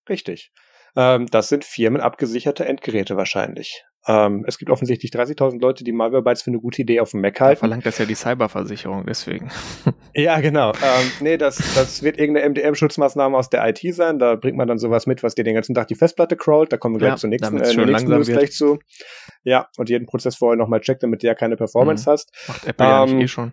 Richtig. 0.08 0.52
Ähm, 0.96 1.26
das 1.26 1.48
sind 1.48 1.64
firmenabgesicherte 1.64 2.64
Endgeräte 2.64 3.16
wahrscheinlich. 3.16 3.84
Ähm, 4.08 4.44
es 4.46 4.56
gibt 4.56 4.70
offensichtlich 4.70 5.10
30.000 5.10 5.60
Leute, 5.60 5.82
die 5.82 5.90
Malwarebytes 5.90 6.42
für 6.42 6.50
eine 6.50 6.60
gute 6.60 6.82
Idee 6.82 7.00
auf 7.00 7.10
dem 7.10 7.22
Mac 7.22 7.40
halten. 7.40 7.56
Da 7.56 7.60
verlangt 7.60 7.86
das 7.86 7.98
ja 7.98 8.04
die 8.04 8.14
Cyberversicherung, 8.14 9.04
deswegen. 9.04 9.50
ja, 10.14 10.38
genau. 10.40 10.70
Ähm, 10.70 11.10
nee, 11.20 11.36
das, 11.36 11.56
das 11.74 12.02
wird 12.04 12.18
irgendeine 12.18 12.48
MDM-Schutzmaßnahme 12.50 13.36
aus 13.36 13.50
der 13.50 13.66
IT 13.68 13.80
sein. 13.94 14.20
Da 14.20 14.36
bringt 14.36 14.56
man 14.56 14.68
dann 14.68 14.78
sowas 14.78 15.06
mit, 15.06 15.24
was 15.24 15.34
dir 15.34 15.42
den 15.42 15.56
ganzen 15.56 15.74
Tag 15.74 15.88
die 15.88 15.96
Festplatte 15.96 16.36
crawlt. 16.36 16.72
Da 16.72 16.76
kommen 16.76 16.94
wir 16.94 17.00
gleich 17.00 17.10
ja, 17.10 17.16
zur 17.16 17.30
nächsten, 17.30 17.58
äh, 17.58 17.84
nächsten 17.84 18.10
News 18.10 18.28
gleich 18.28 18.52
zu. 18.52 18.78
Ja, 19.42 19.68
und 19.76 19.88
jeden 19.90 20.06
Prozess 20.06 20.36
vorher 20.36 20.56
nochmal 20.56 20.80
checkt, 20.80 21.02
damit 21.02 21.24
du 21.24 21.26
ja 21.26 21.34
keine 21.34 21.56
Performance 21.56 22.08
mhm. 22.08 22.12
hast. 22.12 22.32
Macht 22.46 22.64
Apple 22.64 22.86
ähm, 22.86 22.92
ja 22.92 23.06
nicht 23.06 23.24
eh 23.24 23.28
schon. 23.28 23.52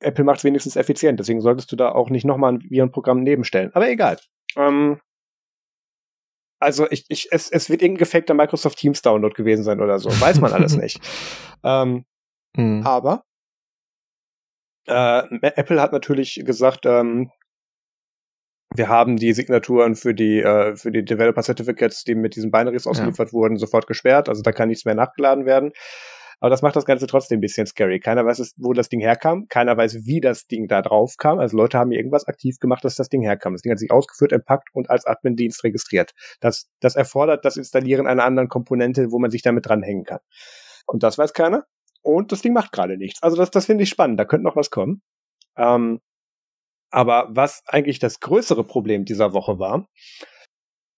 Apple 0.00 0.24
macht 0.24 0.44
wenigstens 0.44 0.76
effizient, 0.76 1.18
deswegen 1.20 1.40
solltest 1.40 1.70
du 1.72 1.76
da 1.76 1.92
auch 1.92 2.10
nicht 2.10 2.24
nochmal 2.24 2.54
ein 2.54 2.60
Virenprogramm 2.68 3.22
nebenstellen. 3.22 3.70
Aber 3.72 3.88
egal. 3.88 4.18
Ähm, 4.56 5.00
also 6.60 6.88
ich, 6.90 7.04
ich, 7.08 7.28
es, 7.32 7.50
es 7.50 7.68
wird 7.70 7.82
irgendein 7.82 7.98
gefakter 7.98 8.34
Microsoft 8.34 8.78
Teams 8.78 9.02
Download 9.02 9.34
gewesen 9.34 9.64
sein 9.64 9.80
oder 9.80 9.98
so. 9.98 10.10
Weiß 10.10 10.40
man 10.40 10.52
alles 10.52 10.76
nicht. 10.76 11.00
Ähm, 11.64 12.04
hm. 12.56 12.86
Aber 12.86 13.24
äh, 14.86 15.22
Apple 15.42 15.80
hat 15.80 15.92
natürlich 15.92 16.42
gesagt, 16.44 16.86
ähm, 16.86 17.30
wir 18.74 18.88
haben 18.88 19.16
die 19.16 19.32
Signaturen 19.32 19.96
für 19.96 20.14
die 20.14 20.40
äh, 20.40 20.76
für 20.76 20.90
die 20.90 21.04
Developer 21.04 21.42
Certificates, 21.42 22.04
die 22.04 22.14
mit 22.14 22.36
diesen 22.36 22.50
Binaries 22.50 22.86
ausgeliefert 22.86 23.28
ja. 23.30 23.32
wurden, 23.32 23.56
sofort 23.56 23.86
gesperrt. 23.86 24.28
Also 24.28 24.42
da 24.42 24.52
kann 24.52 24.68
nichts 24.68 24.84
mehr 24.84 24.94
nachgeladen 24.94 25.44
werden. 25.44 25.72
Aber 26.42 26.50
das 26.50 26.60
macht 26.60 26.74
das 26.74 26.84
Ganze 26.84 27.06
trotzdem 27.06 27.38
ein 27.38 27.40
bisschen 27.40 27.68
scary. 27.68 28.00
Keiner 28.00 28.26
weiß, 28.26 28.54
wo 28.56 28.72
das 28.72 28.88
Ding 28.88 28.98
herkam. 28.98 29.46
Keiner 29.48 29.76
weiß, 29.76 30.06
wie 30.06 30.20
das 30.20 30.48
Ding 30.48 30.66
da 30.66 30.82
drauf 30.82 31.14
kam. 31.16 31.38
Also 31.38 31.56
Leute 31.56 31.78
haben 31.78 31.92
irgendwas 31.92 32.26
aktiv 32.26 32.58
gemacht, 32.58 32.84
dass 32.84 32.96
das 32.96 33.08
Ding 33.08 33.22
herkam. 33.22 33.52
Das 33.52 33.62
Ding 33.62 33.70
hat 33.70 33.78
sich 33.78 33.92
ausgeführt, 33.92 34.32
entpackt 34.32 34.68
und 34.72 34.90
als 34.90 35.06
Admin-Dienst 35.06 35.62
registriert. 35.62 36.14
Das, 36.40 36.68
das 36.80 36.96
erfordert 36.96 37.44
das 37.44 37.56
Installieren 37.56 38.08
einer 38.08 38.24
anderen 38.24 38.48
Komponente, 38.48 39.12
wo 39.12 39.20
man 39.20 39.30
sich 39.30 39.42
damit 39.42 39.66
dranhängen 39.66 40.02
kann. 40.02 40.18
Und 40.86 41.04
das 41.04 41.16
weiß 41.16 41.32
keiner. 41.32 41.64
Und 42.02 42.32
das 42.32 42.42
Ding 42.42 42.54
macht 42.54 42.72
gerade 42.72 42.96
nichts. 42.96 43.22
Also 43.22 43.36
das, 43.36 43.52
das 43.52 43.66
finde 43.66 43.84
ich 43.84 43.90
spannend. 43.90 44.18
Da 44.18 44.24
könnte 44.24 44.44
noch 44.44 44.56
was 44.56 44.70
kommen. 44.70 45.00
Ähm, 45.56 46.00
aber 46.90 47.28
was 47.30 47.62
eigentlich 47.66 48.00
das 48.00 48.18
größere 48.18 48.64
Problem 48.64 49.04
dieser 49.04 49.32
Woche 49.32 49.60
war, 49.60 49.86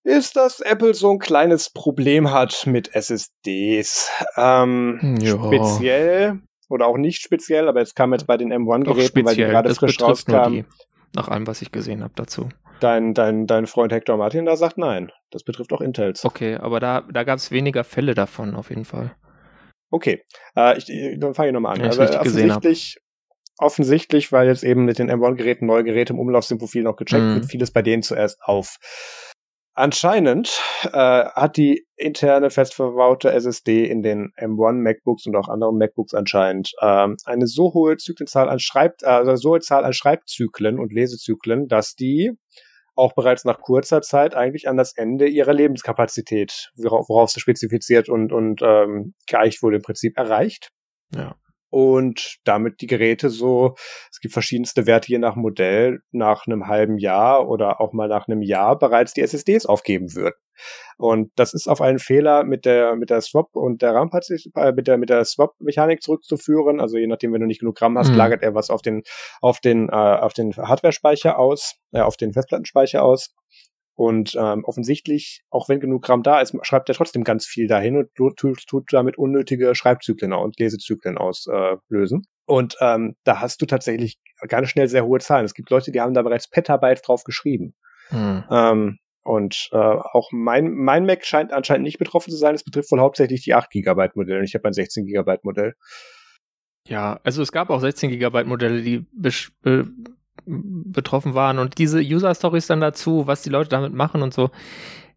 ist, 0.04 0.36
dass 0.36 0.60
Apple 0.60 0.94
so 0.94 1.10
ein 1.10 1.18
kleines 1.18 1.70
Problem 1.70 2.30
hat 2.30 2.66
mit 2.66 2.94
SSDs. 2.94 4.10
Ähm, 4.36 5.18
speziell 5.20 6.40
oder 6.68 6.86
auch 6.86 6.96
nicht 6.96 7.22
speziell, 7.22 7.68
aber 7.68 7.80
jetzt 7.80 7.96
kam 7.96 8.12
jetzt 8.12 8.26
bei 8.26 8.36
den 8.36 8.52
M1-Geräten, 8.52 9.24
weil 9.24 9.34
die 9.34 9.42
gerade 9.42 9.74
frisch 9.74 10.00
rauskamen. 10.00 10.66
Nach 11.14 11.28
allem, 11.28 11.46
was 11.46 11.62
ich 11.62 11.72
gesehen 11.72 12.02
habe 12.02 12.12
dazu. 12.16 12.48
Dein, 12.80 13.14
dein, 13.14 13.46
dein 13.46 13.66
Freund 13.66 13.92
Hector 13.92 14.16
Martin 14.16 14.44
da 14.44 14.56
sagt 14.56 14.78
nein. 14.78 15.12
Das 15.30 15.44
betrifft 15.44 15.72
auch 15.72 15.80
Intels. 15.80 16.24
Okay, 16.24 16.56
aber 16.56 16.80
da, 16.80 17.02
da 17.02 17.22
gab 17.22 17.38
es 17.38 17.50
weniger 17.50 17.84
Fälle 17.84 18.14
davon 18.14 18.54
auf 18.54 18.70
jeden 18.70 18.84
Fall. 18.84 19.14
Okay, 19.90 20.24
äh, 20.56 20.76
ich, 20.76 21.18
dann 21.18 21.34
fange 21.34 21.48
ich 21.48 21.54
nochmal 21.54 21.74
an. 21.74 21.80
Ja, 21.80 21.86
also, 21.86 22.18
offensichtlich, 22.18 22.98
offensichtlich, 23.58 24.32
weil 24.32 24.48
jetzt 24.48 24.64
eben 24.64 24.84
mit 24.84 24.98
den 24.98 25.08
M1-Geräten 25.08 25.66
neue 25.66 25.84
Geräte 25.84 26.12
im 26.12 26.18
Umlauf 26.18 26.44
sind, 26.44 26.60
wo 26.60 26.66
viel 26.66 26.82
noch 26.82 26.96
gecheckt 26.96 27.22
mm. 27.22 27.34
wird, 27.34 27.46
vieles 27.46 27.70
bei 27.70 27.82
denen 27.82 28.02
zuerst 28.02 28.42
auf. 28.42 28.78
Anscheinend 29.76 30.60
äh, 30.84 31.24
hat 31.24 31.56
die 31.56 31.84
interne 31.96 32.50
festverbaute 32.50 33.32
SSD 33.32 33.84
in 33.84 34.02
den 34.02 34.32
M1 34.38 34.74
MacBooks 34.74 35.26
und 35.26 35.34
auch 35.34 35.48
anderen 35.48 35.78
MacBooks 35.78 36.14
anscheinend 36.14 36.72
ähm, 36.80 37.16
eine 37.24 37.48
so 37.48 37.74
hohe 37.74 37.96
Zyklenzahl 37.96 38.48
an 38.48 38.60
Schreib 38.60 39.02
also 39.02 39.34
so 39.34 39.50
hohe 39.50 39.60
Zahl 39.60 39.84
an 39.84 39.92
Schreibzyklen 39.92 40.78
und 40.78 40.92
Lesezyklen, 40.92 41.66
dass 41.66 41.96
die 41.96 42.30
auch 42.94 43.14
bereits 43.14 43.44
nach 43.44 43.60
kurzer 43.60 44.00
Zeit 44.00 44.36
eigentlich 44.36 44.68
an 44.68 44.76
das 44.76 44.96
Ende 44.96 45.26
ihrer 45.26 45.52
Lebenskapazität, 45.52 46.70
worauf, 46.76 47.08
worauf 47.08 47.30
sie 47.30 47.40
spezifiziert 47.40 48.08
und, 48.08 48.32
und 48.32 48.62
ähm, 48.62 49.14
geeicht 49.26 49.60
wurde, 49.64 49.76
im 49.76 49.82
Prinzip 49.82 50.16
erreicht. 50.16 50.68
Ja 51.12 51.34
und 51.74 52.36
damit 52.44 52.80
die 52.82 52.86
Geräte 52.86 53.30
so, 53.30 53.74
es 54.08 54.20
gibt 54.20 54.32
verschiedenste 54.32 54.86
Werte 54.86 55.08
je 55.08 55.18
nach 55.18 55.34
Modell, 55.34 56.02
nach 56.12 56.46
einem 56.46 56.68
halben 56.68 56.98
Jahr 56.98 57.48
oder 57.48 57.80
auch 57.80 57.92
mal 57.92 58.06
nach 58.06 58.28
einem 58.28 58.42
Jahr 58.42 58.78
bereits 58.78 59.12
die 59.12 59.22
SSDs 59.22 59.66
aufgeben 59.66 60.14
würden. 60.14 60.36
Und 60.98 61.32
das 61.34 61.52
ist 61.52 61.66
auf 61.66 61.80
einen 61.80 61.98
Fehler 61.98 62.44
mit 62.44 62.64
der, 62.64 62.94
mit 62.94 63.10
der 63.10 63.20
Swap 63.22 63.56
und 63.56 63.82
der 63.82 63.92
RAM, 63.92 64.08
äh, 64.12 64.72
mit 64.72 64.86
der, 64.86 64.98
mit 64.98 65.10
der 65.10 65.24
Swap-Mechanik 65.24 66.00
zurückzuführen. 66.00 66.80
Also 66.80 66.96
je 66.96 67.08
nachdem, 67.08 67.32
wenn 67.32 67.40
du 67.40 67.48
nicht 67.48 67.58
genug 67.58 67.82
RAM 67.82 67.98
hast, 67.98 68.10
mhm. 68.10 68.18
lagert 68.18 68.44
er 68.44 68.54
was 68.54 68.70
auf 68.70 68.80
den, 68.80 69.02
auf 69.40 69.58
den, 69.58 69.88
äh, 69.88 69.92
auf 69.92 70.32
den 70.32 70.52
Hardware-Speicher 70.56 71.40
aus, 71.40 71.74
äh, 71.90 72.02
auf 72.02 72.16
den 72.16 72.32
Festplattenspeicher 72.32 73.02
aus. 73.02 73.34
Und 73.96 74.34
ähm, 74.34 74.64
offensichtlich, 74.64 75.44
auch 75.50 75.68
wenn 75.68 75.78
genug 75.78 76.02
Gramm 76.02 76.24
da 76.24 76.40
ist, 76.40 76.56
schreibt 76.62 76.88
er 76.88 76.96
trotzdem 76.96 77.22
ganz 77.22 77.46
viel 77.46 77.68
dahin 77.68 77.96
und 77.96 78.14
tut, 78.14 78.66
tut 78.66 78.92
damit 78.92 79.16
unnötige 79.18 79.74
Schreibzyklen 79.74 80.32
und 80.32 80.58
Lesezyklen 80.58 81.16
auslösen. 81.16 82.22
Äh, 82.22 82.52
und 82.52 82.76
ähm, 82.80 83.16
da 83.22 83.40
hast 83.40 83.62
du 83.62 83.66
tatsächlich 83.66 84.18
ganz 84.48 84.68
schnell 84.68 84.88
sehr 84.88 85.06
hohe 85.06 85.20
Zahlen. 85.20 85.44
Es 85.44 85.54
gibt 85.54 85.70
Leute, 85.70 85.92
die 85.92 86.00
haben 86.00 86.12
da 86.12 86.22
bereits 86.22 86.48
Petabytes 86.48 87.02
drauf 87.02 87.22
geschrieben. 87.22 87.74
Hm. 88.08 88.44
Ähm, 88.50 88.98
und 89.22 89.70
äh, 89.72 89.76
auch 89.76 90.30
mein, 90.32 90.74
mein 90.74 91.06
Mac 91.06 91.24
scheint 91.24 91.52
anscheinend 91.52 91.84
nicht 91.84 91.98
betroffen 91.98 92.30
zu 92.30 92.36
sein. 92.36 92.54
Es 92.54 92.64
betrifft 92.64 92.90
wohl 92.92 93.00
hauptsächlich 93.00 93.42
die 93.42 93.54
8 93.54 93.70
Gigabyte 93.70 94.16
Modelle. 94.16 94.44
Ich 94.44 94.54
habe 94.54 94.68
ein 94.68 94.74
16 94.74 95.06
Gigabyte 95.06 95.44
Modell. 95.44 95.74
Ja, 96.86 97.18
also 97.24 97.40
es 97.40 97.50
gab 97.50 97.70
auch 97.70 97.80
16 97.80 98.10
Gigabyte 98.10 98.46
Modelle, 98.46 98.82
die 98.82 99.06
betroffen 100.46 101.34
waren 101.34 101.58
und 101.58 101.78
diese 101.78 102.00
User-Stories 102.00 102.66
dann 102.66 102.80
dazu, 102.80 103.26
was 103.26 103.42
die 103.42 103.50
Leute 103.50 103.70
damit 103.70 103.92
machen 103.94 104.22
und 104.22 104.34
so. 104.34 104.50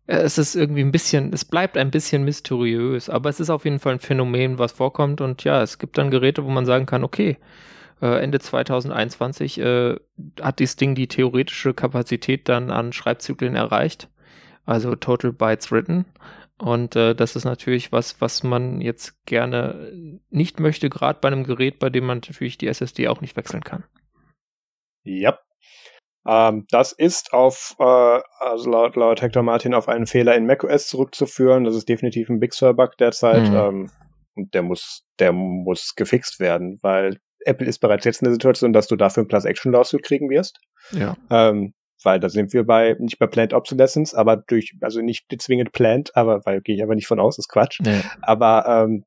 Äh, 0.07 0.17
es 0.17 0.37
ist 0.37 0.55
irgendwie 0.55 0.81
ein 0.81 0.91
bisschen, 0.91 1.33
es 1.33 1.45
bleibt 1.45 1.77
ein 1.77 1.91
bisschen 1.91 2.23
mysteriös, 2.23 3.09
aber 3.09 3.29
es 3.29 3.39
ist 3.39 3.49
auf 3.49 3.65
jeden 3.65 3.79
Fall 3.79 3.93
ein 3.93 3.99
Phänomen, 3.99 4.59
was 4.59 4.71
vorkommt 4.71 5.21
und 5.21 5.43
ja, 5.43 5.61
es 5.61 5.79
gibt 5.79 5.97
dann 5.97 6.11
Geräte, 6.11 6.45
wo 6.45 6.49
man 6.49 6.65
sagen 6.65 6.85
kann, 6.85 7.03
okay, 7.03 7.37
äh, 8.01 8.21
Ende 8.21 8.39
2021 8.39 9.59
äh, 9.59 9.95
hat 10.41 10.59
dieses 10.59 10.75
Ding 10.75 10.95
die 10.95 11.07
theoretische 11.07 11.73
Kapazität 11.73 12.47
dann 12.49 12.71
an 12.71 12.93
Schreibzyklen 12.93 13.55
erreicht, 13.55 14.09
also 14.65 14.95
Total 14.95 15.33
Bytes 15.33 15.71
Written. 15.71 16.05
Und 16.59 16.95
äh, 16.95 17.13
das 17.13 17.35
ist 17.35 17.45
natürlich 17.45 17.91
was, 17.91 18.19
was 18.19 18.43
man 18.43 18.81
jetzt 18.81 19.25
gerne 19.25 20.19
nicht 20.31 20.59
möchte, 20.59 20.89
gerade 20.89 21.19
bei 21.21 21.27
einem 21.27 21.43
Gerät, 21.43 21.77
bei 21.77 21.89
dem 21.91 22.05
man 22.05 22.17
natürlich 22.17 22.57
die 22.57 22.67
SSD 22.67 23.07
auch 23.07 23.21
nicht 23.21 23.37
wechseln 23.37 23.63
kann. 23.63 23.83
Ja. 25.07 25.39
Ähm, 26.27 26.65
das 26.69 26.91
ist 26.91 27.33
auf, 27.33 27.75
äh, 27.79 28.19
also 28.39 28.69
laut, 28.69 28.95
laut 28.95 29.21
Hector 29.21 29.43
Martin, 29.43 29.73
auf 29.73 29.87
einen 29.87 30.07
Fehler 30.07 30.35
in 30.35 30.45
macOS 30.45 30.87
zurückzuführen. 30.87 31.63
Das 31.63 31.75
ist 31.75 31.87
definitiv 31.87 32.29
ein 32.29 32.39
Big 32.39 32.53
Sur-Bug 32.53 32.97
derzeit. 32.97 33.49
Mhm. 33.49 33.55
Ähm, 33.55 33.91
Und 34.35 34.53
der 34.53 34.61
muss, 34.61 35.03
der 35.19 35.31
muss 35.31 35.95
gefixt 35.95 36.39
werden, 36.39 36.77
weil 36.83 37.17
Apple 37.45 37.65
ist 37.65 37.79
bereits 37.79 38.05
jetzt 38.05 38.21
in 38.21 38.25
der 38.25 38.33
Situation, 38.33 38.71
dass 38.71 38.87
du 38.87 38.95
dafür 38.95 39.23
ein 39.23 39.27
Plus 39.27 39.45
Action 39.45 39.71
Lawsuit 39.71 40.03
kriegen 40.03 40.29
wirst. 40.29 40.59
Ja. 40.91 41.15
Ähm, 41.31 41.73
weil 42.03 42.19
da 42.19 42.29
sind 42.29 42.53
wir 42.53 42.63
bei, 42.63 42.95
nicht 42.99 43.17
bei 43.17 43.25
Planned 43.25 43.53
Obsolescence, 43.53 44.13
aber 44.13 44.37
durch, 44.37 44.75
also 44.81 45.01
nicht 45.01 45.25
zwingend 45.41 45.71
planned, 45.71 46.15
aber, 46.15 46.45
weil 46.45 46.61
gehe 46.61 46.75
ich 46.75 46.83
aber 46.83 46.93
nicht 46.93 47.07
von 47.07 47.19
aus, 47.19 47.39
ist 47.39 47.49
Quatsch. 47.49 47.79
Nee. 47.81 48.01
Aber 48.21 48.65
ähm, 48.67 49.05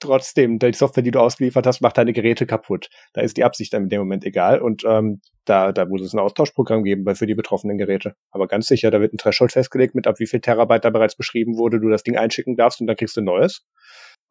trotzdem, 0.00 0.58
die 0.58 0.72
Software, 0.72 1.02
die 1.02 1.10
du 1.10 1.20
ausgeliefert 1.20 1.66
hast, 1.66 1.80
macht 1.80 1.98
deine 1.98 2.12
Geräte 2.12 2.46
kaputt. 2.46 2.88
Da 3.12 3.20
ist 3.20 3.36
die 3.36 3.44
Absicht 3.44 3.72
dann 3.72 3.84
in 3.84 3.88
dem 3.88 4.00
Moment 4.00 4.24
egal 4.24 4.60
und 4.60 4.84
ähm, 4.84 5.20
da, 5.44 5.72
da 5.72 5.86
muss 5.86 6.02
es 6.02 6.12
ein 6.12 6.18
Austauschprogramm 6.18 6.84
geben 6.84 7.14
für 7.14 7.26
die 7.26 7.34
betroffenen 7.34 7.78
Geräte. 7.78 8.14
Aber 8.30 8.46
ganz 8.48 8.66
sicher, 8.66 8.90
da 8.90 9.00
wird 9.00 9.14
ein 9.14 9.18
Threshold 9.18 9.52
festgelegt, 9.52 9.94
mit 9.94 10.06
ab 10.06 10.18
wie 10.18 10.26
viel 10.26 10.40
Terabyte 10.40 10.84
da 10.84 10.90
bereits 10.90 11.16
beschrieben 11.16 11.56
wurde, 11.56 11.80
du 11.80 11.88
das 11.88 12.02
Ding 12.02 12.16
einschicken 12.16 12.56
darfst 12.56 12.80
und 12.80 12.86
dann 12.86 12.96
kriegst 12.96 13.16
du 13.16 13.20
ein 13.20 13.24
neues. 13.24 13.64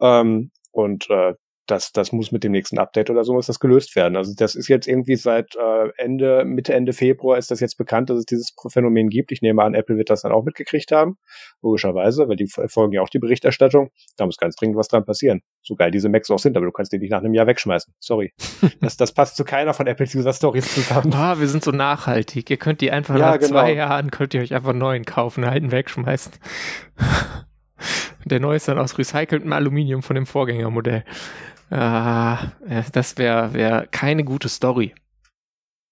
Ähm, 0.02 0.52
und 0.72 1.10
äh, 1.10 1.34
das, 1.68 1.92
das 1.92 2.12
muss 2.12 2.32
mit 2.32 2.44
dem 2.44 2.52
nächsten 2.52 2.78
Update 2.78 3.10
oder 3.10 3.24
so 3.24 3.34
muss 3.34 3.48
das 3.48 3.60
gelöst 3.60 3.96
werden. 3.96 4.16
Also 4.16 4.34
das 4.36 4.56
ist 4.56 4.68
jetzt 4.68 4.88
irgendwie 4.88 5.16
seit 5.16 5.56
äh, 5.56 5.90
Ende, 5.98 6.46
Mitte, 6.46 6.74
Ende 6.74 6.94
Februar 6.94 7.38
ist 7.38 7.52
das 7.52 7.60
jetzt 7.60 7.78
bekannt, 7.78 8.10
dass 8.10 8.20
es 8.20 8.26
dieses 8.26 8.54
Phänomen 8.70 9.10
gibt. 9.10 9.32
Ich 9.32 9.42
nehme 9.42 9.64
an, 9.64 9.74
Apple 9.74 9.98
wird 9.98 10.10
das 10.10 10.22
dann 10.22 10.32
auch 10.32 10.44
mitgekriegt 10.44 10.92
haben. 10.92 11.18
Logischerweise, 11.62 12.28
weil 12.28 12.36
die 12.36 12.48
folgen 12.48 12.94
ja 12.94 13.02
auch 13.02 13.10
die 13.10 13.20
Berichterstattung. 13.20 13.90
Da 14.18 14.26
muss 14.26 14.38
ganz 14.38 14.56
dringend 14.56 14.78
was 14.78 14.88
dran 14.88 15.06
passieren. 15.06 15.42
So 15.62 15.76
geil 15.76 15.92
diese 15.92 16.10
Macs 16.10 16.30
auch 16.30 16.40
sind, 16.40 16.56
aber 16.56 16.66
du 16.66 16.72
kannst 16.72 16.92
die 16.94 17.00
nicht 17.00 17.12
nach 17.12 17.20
einem 17.20 17.34
Jahr 17.34 17.48
wegschmeißen. 17.48 17.94
Sorry. 18.00 18.34
das, 18.82 18.98
das 18.98 19.14
passt 19.14 19.36
zu 19.36 19.44
keiner 19.44 19.74
von 19.74 19.88
Apples 19.88 20.16
User 20.16 20.34
Stories 20.34 20.74
zusammen. 20.74 21.14
Ah, 21.14 21.40
wir 21.40 21.48
sind 21.48 21.64
so 21.64 21.72
nachhaltig. 21.72 22.50
Ihr 22.50 22.58
könnt 22.58 22.82
die 22.82 22.92
einfach 22.92 23.16
Ja, 23.18 23.32
nach 23.32 23.40
genau. 23.40 23.48
zwei 23.50 23.74
Jahren, 23.74 24.12
könnt 24.12 24.34
ihr 24.34 24.42
euch 24.42 24.54
einfach 24.54 24.74
neuen 24.74 25.06
kaufen, 25.06 25.44
einen 25.44 25.72
wegschmeißen. 25.72 26.34
Der 28.26 28.40
neue 28.40 28.56
ist 28.56 28.68
dann 28.68 28.80
aus 28.80 28.98
recyceltem 28.98 29.54
Aluminium 29.54 30.02
von 30.02 30.16
dem 30.16 30.26
Vorgängermodell. 30.26 31.04
Ah, 31.70 32.52
das 32.92 33.18
wäre 33.18 33.54
wär 33.54 33.88
keine 33.88 34.24
gute 34.24 34.50
Story. 34.50 34.94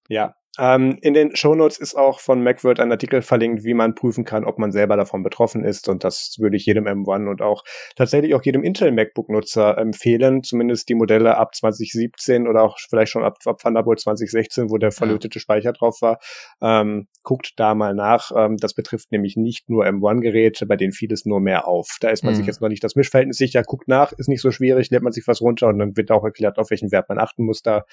Ja. 0.07 0.35
Ähm, 0.59 0.99
in 1.01 1.15
den 1.15 1.35
Shownotes 1.35 1.79
ist 1.79 1.95
auch 1.95 2.19
von 2.19 2.43
Macworld 2.43 2.79
ein 2.79 2.91
Artikel 2.91 3.23
verlinkt, 3.23 3.63
wie 3.63 3.73
man 3.73 3.95
prüfen 3.95 4.23
kann, 4.23 4.45
ob 4.45 4.59
man 4.59 4.71
selber 4.71 4.95
davon 4.95 5.23
betroffen 5.23 5.63
ist. 5.63 5.89
Und 5.89 6.03
das 6.03 6.35
würde 6.37 6.57
ich 6.57 6.65
jedem 6.67 6.85
M1 6.85 7.27
und 7.27 7.41
auch 7.41 7.63
tatsächlich 7.95 8.35
auch 8.35 8.43
jedem 8.43 8.63
Intel 8.63 8.91
MacBook-Nutzer 8.91 9.77
empfehlen. 9.79 10.43
Zumindest 10.43 10.89
die 10.89 10.95
Modelle 10.95 11.37
ab 11.37 11.55
2017 11.55 12.47
oder 12.47 12.61
auch 12.61 12.77
vielleicht 12.87 13.11
schon 13.11 13.23
ab, 13.23 13.37
ab 13.45 13.57
Thunderbolt 13.59 13.99
2016, 13.99 14.69
wo 14.69 14.77
der 14.77 14.91
verlötete 14.91 15.39
Speicher 15.39 15.73
drauf 15.73 16.01
war. 16.01 16.19
Ähm, 16.61 17.07
guckt 17.23 17.53
da 17.57 17.73
mal 17.73 17.95
nach. 17.95 18.31
Ähm, 18.35 18.57
das 18.57 18.75
betrifft 18.75 19.11
nämlich 19.11 19.35
nicht 19.35 19.69
nur 19.69 19.85
M1-Geräte, 19.85 20.67
bei 20.67 20.75
denen 20.75 20.93
fiel 20.93 21.11
es 21.11 21.25
nur 21.25 21.39
mehr 21.39 21.67
auf. 21.67 21.97
Da 21.99 22.09
ist 22.09 22.23
man 22.23 22.33
Mhm. 22.33 22.37
sich 22.37 22.45
jetzt 22.45 22.61
noch 22.61 22.69
nicht 22.69 22.83
das 22.83 22.95
Mischverhältnis 22.95 23.37
sicher. 23.37 23.63
Guckt 23.63 23.87
nach, 23.87 24.11
ist 24.11 24.29
nicht 24.29 24.41
so 24.41 24.51
schwierig, 24.51 24.91
lädt 24.91 25.01
man 25.01 25.13
sich 25.13 25.27
was 25.27 25.41
runter 25.41 25.67
und 25.69 25.79
dann 25.79 25.97
wird 25.97 26.11
auch 26.11 26.23
erklärt, 26.23 26.59
auf 26.59 26.69
welchen 26.69 26.91
Wert 26.91 27.09
man 27.09 27.17
achten 27.17 27.43
muss 27.43 27.63
da. 27.63 27.85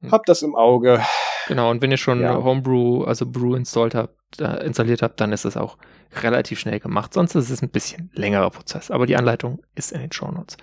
Mhm. 0.00 0.10
Habt 0.12 0.28
das 0.28 0.42
im 0.42 0.54
Auge. 0.54 1.00
Genau, 1.48 1.70
und 1.70 1.82
wenn 1.82 1.90
ihr 1.90 1.96
schon 1.96 2.20
Ja. 2.20 2.42
Homebrew, 2.42 3.04
also 3.04 3.26
Brew 3.26 3.54
installiert 3.54 3.94
habt, 3.94 4.40
installiert 4.62 5.02
habt, 5.02 5.20
dann 5.20 5.32
ist 5.32 5.44
es 5.44 5.56
auch 5.56 5.76
relativ 6.22 6.58
schnell 6.58 6.80
gemacht. 6.80 7.14
Sonst 7.14 7.34
ist 7.34 7.50
es 7.50 7.62
ein 7.62 7.70
bisschen 7.70 8.10
längerer 8.14 8.50
Prozess. 8.50 8.90
Aber 8.90 9.06
die 9.06 9.16
Anleitung 9.16 9.62
ist 9.74 9.92
in 9.92 10.00
den 10.00 10.12
Shownotes. 10.12 10.56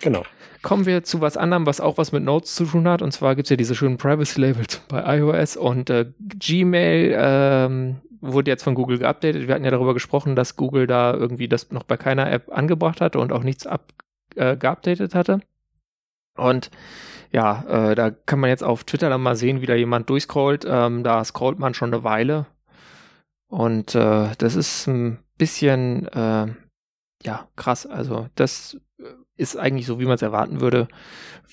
Genau. 0.00 0.22
Kommen 0.62 0.86
wir 0.86 1.02
zu 1.04 1.20
was 1.20 1.36
anderem, 1.36 1.66
was 1.66 1.80
auch 1.80 1.98
was 1.98 2.12
mit 2.12 2.22
Notes 2.22 2.54
zu 2.54 2.64
tun 2.64 2.88
hat. 2.88 3.02
Und 3.02 3.12
zwar 3.12 3.34
gibt 3.36 3.46
es 3.46 3.50
ja 3.50 3.56
diese 3.56 3.74
schönen 3.74 3.98
Privacy-Labels 3.98 4.82
bei 4.88 5.18
iOS 5.18 5.56
und 5.56 5.90
äh, 5.90 6.06
Gmail 6.18 7.14
ähm, 7.18 7.96
wurde 8.20 8.50
jetzt 8.50 8.62
von 8.62 8.74
Google 8.74 8.98
geupdatet. 8.98 9.46
Wir 9.46 9.54
hatten 9.54 9.64
ja 9.64 9.70
darüber 9.70 9.92
gesprochen, 9.92 10.36
dass 10.36 10.56
Google 10.56 10.86
da 10.86 11.12
irgendwie 11.12 11.48
das 11.48 11.70
noch 11.70 11.82
bei 11.82 11.96
keiner 11.98 12.30
App 12.30 12.50
angebracht 12.50 13.00
hatte 13.02 13.18
und 13.18 13.32
auch 13.32 13.42
nichts 13.42 13.66
ab, 13.66 13.92
äh, 14.36 14.56
geupdatet 14.56 15.14
hatte. 15.14 15.40
Und 16.36 16.70
ja, 17.32 17.64
äh, 17.90 17.94
da 17.94 18.10
kann 18.10 18.40
man 18.40 18.50
jetzt 18.50 18.62
auf 18.62 18.84
Twitter 18.84 19.08
dann 19.08 19.22
mal 19.22 19.36
sehen, 19.36 19.60
wie 19.60 19.66
da 19.66 19.74
jemand 19.74 20.08
durchscrollt. 20.08 20.64
Ähm, 20.68 21.02
da 21.02 21.24
scrollt 21.24 21.58
man 21.58 21.74
schon 21.74 21.92
eine 21.92 22.04
Weile. 22.04 22.46
Und 23.48 23.94
äh, 23.94 24.30
das 24.38 24.54
ist 24.54 24.86
ein 24.86 25.18
bisschen, 25.38 26.06
äh, 26.08 26.46
ja, 27.22 27.48
krass. 27.56 27.86
Also 27.86 28.28
das 28.34 28.78
äh, 28.98 29.04
ist 29.36 29.56
eigentlich 29.56 29.86
so, 29.86 30.00
wie 30.00 30.06
man 30.06 30.14
es 30.14 30.22
erwarten 30.22 30.60
würde, 30.60 30.88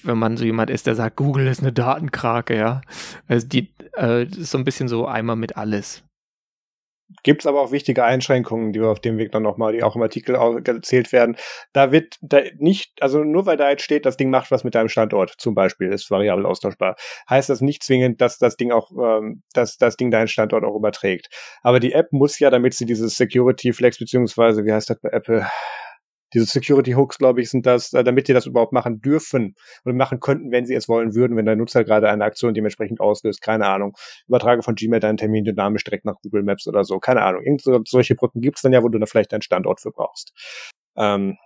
wenn 0.04 0.18
man 0.18 0.38
so 0.38 0.46
jemand 0.46 0.70
ist, 0.70 0.88
der 0.88 0.96
sagt, 0.96 1.16
Google 1.16 1.48
ist 1.48 1.62
eine 1.62 1.74
Datenkrake, 1.74 2.56
ja. 2.56 2.82
Also 3.28 3.48
die 3.48 3.74
äh, 3.98 4.26
ist 4.26 4.52
so 4.52 4.58
ein 4.58 4.64
bisschen 4.64 4.88
so 4.88 5.08
einmal 5.08 5.36
mit 5.36 5.58
alles. 5.58 6.04
Gibt 7.24 7.41
es 7.41 7.47
aber 7.47 7.62
auch 7.62 7.72
wichtige 7.72 8.03
Einschränkungen, 8.03 8.74
die 8.74 8.82
wir 8.82 8.89
auf 8.89 8.99
dem 8.99 9.18
Weg 9.18 9.32
dann 9.32 9.43
nochmal, 9.43 9.74
die 9.74 9.84
auch 9.84 9.95
im 9.95 10.01
Artikel 10.01 10.36
erzählt 10.36 11.12
werden. 11.12 11.36
Da 11.74 11.91
wird 11.91 12.18
da 12.22 12.41
nicht, 12.57 13.01
also 13.01 13.24
nur 13.24 13.45
weil 13.45 13.57
da 13.57 13.70
jetzt 13.70 13.84
steht, 13.84 14.05
das 14.05 14.18
Ding 14.18 14.30
macht 14.30 14.51
was 14.51 14.64
mit 14.64 14.76
deinem 14.76 14.89
Standort, 14.89 15.34
zum 15.38 15.53
Beispiel, 15.55 15.91
ist 15.91 16.09
variabel 16.09 16.45
austauschbar, 16.45 16.95
heißt 17.30 17.49
das 17.49 17.62
nicht 17.62 17.84
zwingend, 17.84 18.22
dass 18.22 18.38
das 18.38 18.57
Ding 18.57 18.72
auch, 18.72 18.91
ähm, 18.91 19.43
dass 19.53 19.78
das 19.78 19.97
Ding 19.97 20.12
deinen 20.12 20.28
Standort 20.28 20.64
auch 20.64 20.76
überträgt. 20.76 21.30
Aber 21.62 21.80
die 21.80 21.93
App 21.93 22.12
muss 22.12 22.39
ja, 22.39 22.49
damit 22.49 22.74
sie 22.74 22.86
dieses 22.86 23.16
Security 23.16 23.74
Flex, 23.74 23.97
beziehungsweise, 23.99 24.66
wie 24.66 24.74
heißt 24.74 24.89
das 24.89 24.99
bei 24.99 25.09
Apple? 25.09 25.45
Diese 26.34 26.46
Security 26.46 26.92
Hooks, 26.94 27.18
glaube 27.18 27.42
ich, 27.42 27.50
sind 27.50 27.66
das, 27.66 27.94
äh, 27.94 28.04
damit 28.04 28.28
die 28.28 28.34
das 28.34 28.46
überhaupt 28.46 28.74
machen 28.74 29.02
dürfen 29.02 29.56
oder 29.86 29.94
machen 29.94 30.20
könnten, 30.20 30.52
wenn 30.52 30.66
sie 30.66 30.76
es 30.76 30.88
wollen 30.88 31.14
würden, 31.16 31.38
wenn 31.38 31.46
der 31.46 31.56
Nutzer 31.56 31.84
gerade 31.84 32.10
eine 32.10 32.24
Aktion 32.24 32.54
dementsprechend 32.54 33.00
auslöst. 33.00 33.42
Keine 33.42 33.68
Ahnung. 33.68 33.96
Übertrage 34.28 34.64
von 34.64 34.76
Gmail 34.76 35.00
deinen 35.00 35.18
Termin 35.18 35.44
dynamisch 35.44 35.84
direkt 35.84 36.06
nach 36.06 36.16
Google 36.22 36.44
Maps 36.44 36.68
oder 36.68 36.84
so. 36.84 37.00
Keine 37.00 37.22
Ahnung. 37.24 37.44
Irgend 37.44 37.62
so, 37.62 37.82
solche 37.86 38.16
Brücken 38.16 38.42
gibt's 38.42 38.62
dann 38.62 38.74
ja, 38.74 38.84
wo 38.84 38.90
du 38.90 38.98
dann 38.98 39.08
vielleicht 39.08 39.34
deinen 39.34 39.42
Standort 39.42 39.82
für 39.82 39.92
brauchst. 39.92 40.34
Ähm, 40.96 41.38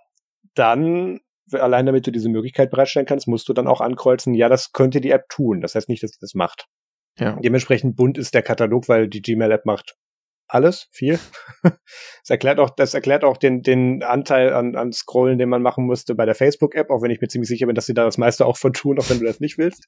dann, 0.54 1.20
allein 1.52 1.86
damit 1.86 2.06
du 2.06 2.12
diese 2.12 2.28
Möglichkeit 2.28 2.70
bereitstellen 2.70 3.06
kannst, 3.06 3.28
musst 3.28 3.48
du 3.48 3.52
dann 3.52 3.66
auch 3.66 3.80
ankreuzen, 3.80 4.34
ja, 4.34 4.48
das 4.48 4.72
könnte 4.72 5.00
die 5.00 5.10
App 5.10 5.28
tun. 5.28 5.60
Das 5.60 5.74
heißt 5.74 5.88
nicht, 5.88 6.02
dass 6.02 6.12
sie 6.12 6.20
das 6.20 6.34
macht. 6.34 6.66
Ja. 7.18 7.38
Dementsprechend 7.42 7.96
bunt 7.96 8.18
ist 8.18 8.34
der 8.34 8.42
Katalog, 8.42 8.88
weil 8.88 9.08
die 9.08 9.22
Gmail-App 9.22 9.64
macht 9.64 9.96
alles, 10.48 10.88
viel. 10.90 11.18
Das 12.22 12.30
erklärt 12.30 12.58
auch, 12.58 12.70
das 12.70 12.92
erklärt 12.92 13.22
auch 13.22 13.36
den, 13.36 13.62
den 13.62 14.02
Anteil 14.02 14.52
an, 14.52 14.74
an 14.74 14.92
Scrollen, 14.92 15.38
den 15.38 15.48
man 15.48 15.62
machen 15.62 15.86
musste 15.86 16.16
bei 16.16 16.26
der 16.26 16.34
Facebook-App, 16.34 16.90
auch 16.90 17.00
wenn 17.00 17.12
ich 17.12 17.20
mir 17.20 17.28
ziemlich 17.28 17.48
sicher 17.48 17.66
bin, 17.66 17.76
dass 17.76 17.86
sie 17.86 17.94
da 17.94 18.04
das 18.04 18.18
meiste 18.18 18.46
auch 18.46 18.56
von 18.56 18.72
tun, 18.72 18.98
auch 18.98 19.08
wenn 19.08 19.20
du 19.20 19.24
das 19.24 19.38
nicht 19.38 19.58
willst. 19.58 19.86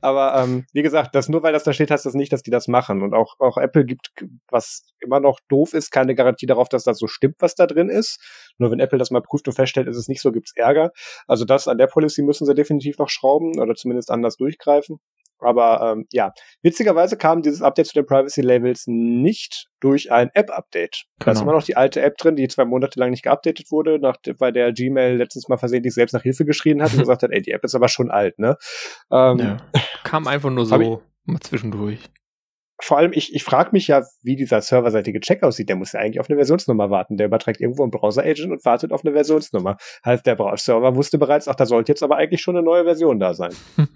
Aber 0.00 0.40
ähm, 0.40 0.64
wie 0.72 0.82
gesagt, 0.82 1.16
das 1.16 1.28
nur 1.28 1.42
weil 1.42 1.52
das 1.52 1.64
da 1.64 1.72
steht, 1.72 1.90
heißt 1.90 2.06
das 2.06 2.14
nicht, 2.14 2.32
dass 2.32 2.44
die 2.44 2.52
das 2.52 2.68
machen. 2.68 3.02
Und 3.02 3.14
auch, 3.14 3.34
auch 3.40 3.58
Apple 3.58 3.84
gibt, 3.84 4.12
was 4.48 4.84
immer 5.00 5.18
noch 5.18 5.40
doof 5.48 5.74
ist, 5.74 5.90
keine 5.90 6.14
Garantie 6.14 6.46
darauf, 6.46 6.68
dass 6.68 6.84
das 6.84 6.98
so 6.98 7.08
stimmt, 7.08 7.36
was 7.40 7.56
da 7.56 7.66
drin 7.66 7.88
ist. 7.88 8.20
Nur 8.58 8.70
wenn 8.70 8.78
Apple 8.78 8.98
das 8.98 9.10
mal 9.10 9.22
prüft 9.22 9.48
und 9.48 9.54
feststellt, 9.54 9.88
ist 9.88 9.96
es 9.96 10.06
nicht 10.06 10.20
so, 10.20 10.30
gibt's 10.30 10.52
Ärger. 10.54 10.92
Also 11.26 11.44
das 11.44 11.66
an 11.66 11.78
der 11.78 11.88
Policy 11.88 12.22
müssen 12.22 12.46
sie 12.46 12.54
definitiv 12.54 12.98
noch 12.98 13.08
schrauben 13.08 13.58
oder 13.58 13.74
zumindest 13.74 14.10
anders 14.12 14.36
durchgreifen. 14.36 15.00
Aber 15.44 15.92
ähm, 15.92 16.06
ja, 16.12 16.32
witzigerweise 16.62 17.16
kam 17.16 17.42
dieses 17.42 17.62
Update 17.62 17.86
zu 17.86 17.94
den 17.94 18.06
Privacy 18.06 18.40
Labels 18.40 18.84
nicht 18.86 19.66
durch 19.80 20.12
ein 20.12 20.30
App-Update. 20.34 21.04
Da 21.18 21.30
ist 21.32 21.38
Genau. 21.38 21.50
immer 21.50 21.58
noch 21.58 21.64
die 21.64 21.76
alte 21.76 22.00
App 22.02 22.16
drin, 22.18 22.36
die 22.36 22.48
zwei 22.48 22.64
Monate 22.64 22.98
lang 23.00 23.10
nicht 23.10 23.22
geupdatet 23.24 23.70
wurde, 23.70 23.98
nach, 23.98 24.16
weil 24.38 24.52
der 24.52 24.72
Gmail 24.72 25.16
letztens 25.16 25.48
mal 25.48 25.56
versehentlich 25.58 25.94
selbst 25.94 26.12
nach 26.12 26.22
Hilfe 26.22 26.44
geschrien 26.44 26.82
hat 26.82 26.92
und 26.92 26.98
gesagt 27.00 27.22
hat, 27.22 27.30
ey, 27.32 27.42
die 27.42 27.50
App 27.52 27.64
ist 27.64 27.74
aber 27.74 27.88
schon 27.88 28.10
alt, 28.10 28.38
ne? 28.38 28.56
Ähm, 29.10 29.38
ja. 29.38 29.56
Kam 30.04 30.26
einfach 30.26 30.50
nur 30.50 30.66
so 30.66 31.02
mal 31.24 31.40
zwischendurch. 31.40 32.00
Vor 32.84 32.98
allem, 32.98 33.12
ich, 33.12 33.32
ich 33.32 33.44
frage 33.44 33.70
mich 33.70 33.86
ja, 33.86 34.02
wie 34.24 34.34
dieser 34.34 34.60
serverseitige 34.60 35.20
Check 35.20 35.44
aussieht. 35.44 35.68
Der 35.68 35.76
muss 35.76 35.92
ja 35.92 36.00
eigentlich 36.00 36.18
auf 36.18 36.28
eine 36.28 36.36
Versionsnummer 36.36 36.90
warten. 36.90 37.16
Der 37.16 37.26
überträgt 37.28 37.60
irgendwo 37.60 37.84
einen 37.84 37.92
Browser-Agent 37.92 38.50
und 38.50 38.64
wartet 38.64 38.92
auf 38.92 39.04
eine 39.04 39.14
Versionsnummer. 39.14 39.76
Heißt, 40.04 40.26
der 40.26 40.34
Bra- 40.34 40.56
Server 40.56 40.96
wusste 40.96 41.16
bereits, 41.16 41.46
ach, 41.46 41.54
da 41.54 41.64
sollte 41.64 41.92
jetzt 41.92 42.02
aber 42.02 42.16
eigentlich 42.16 42.40
schon 42.40 42.56
eine 42.56 42.64
neue 42.64 42.82
Version 42.82 43.20
da 43.20 43.34
sein. 43.34 43.52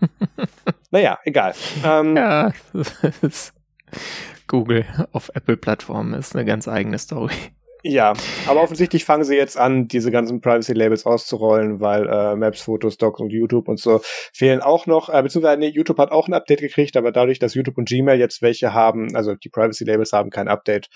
naja, 0.96 1.18
egal. 1.24 1.52
Ähm, 1.84 2.16
ja, 2.16 2.52
Google 4.46 4.86
auf 5.12 5.30
Apple-Plattformen 5.34 6.14
ist 6.14 6.34
eine 6.34 6.46
ganz 6.46 6.68
eigene 6.68 6.98
Story. 6.98 7.34
Ja, 7.82 8.14
aber 8.46 8.62
offensichtlich 8.62 9.04
fangen 9.04 9.24
sie 9.24 9.36
jetzt 9.36 9.58
an, 9.58 9.88
diese 9.88 10.10
ganzen 10.10 10.40
Privacy-Labels 10.40 11.04
auszurollen, 11.04 11.80
weil 11.80 12.08
äh, 12.08 12.34
Maps, 12.34 12.62
Fotos, 12.62 12.96
Docs 12.96 13.20
und 13.20 13.30
YouTube 13.30 13.68
und 13.68 13.78
so 13.78 14.00
fehlen 14.32 14.62
auch 14.62 14.86
noch, 14.86 15.10
äh, 15.10 15.22
beziehungsweise 15.22 15.58
nee, 15.58 15.68
YouTube 15.68 15.98
hat 15.98 16.10
auch 16.12 16.28
ein 16.28 16.34
Update 16.34 16.60
gekriegt, 16.60 16.96
aber 16.96 17.12
dadurch, 17.12 17.38
dass 17.38 17.52
YouTube 17.52 17.76
und 17.76 17.88
Gmail 17.88 18.18
jetzt 18.18 18.40
welche 18.40 18.72
haben, 18.72 19.14
also 19.14 19.34
die 19.34 19.50
Privacy-Labels 19.50 20.12
haben 20.12 20.30
kein 20.30 20.48
Update, 20.48 20.88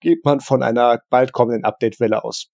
geht 0.00 0.24
man 0.24 0.40
von 0.40 0.64
einer 0.64 0.98
bald 1.08 1.32
kommenden 1.32 1.64
Update-Welle 1.64 2.24
aus. 2.24 2.48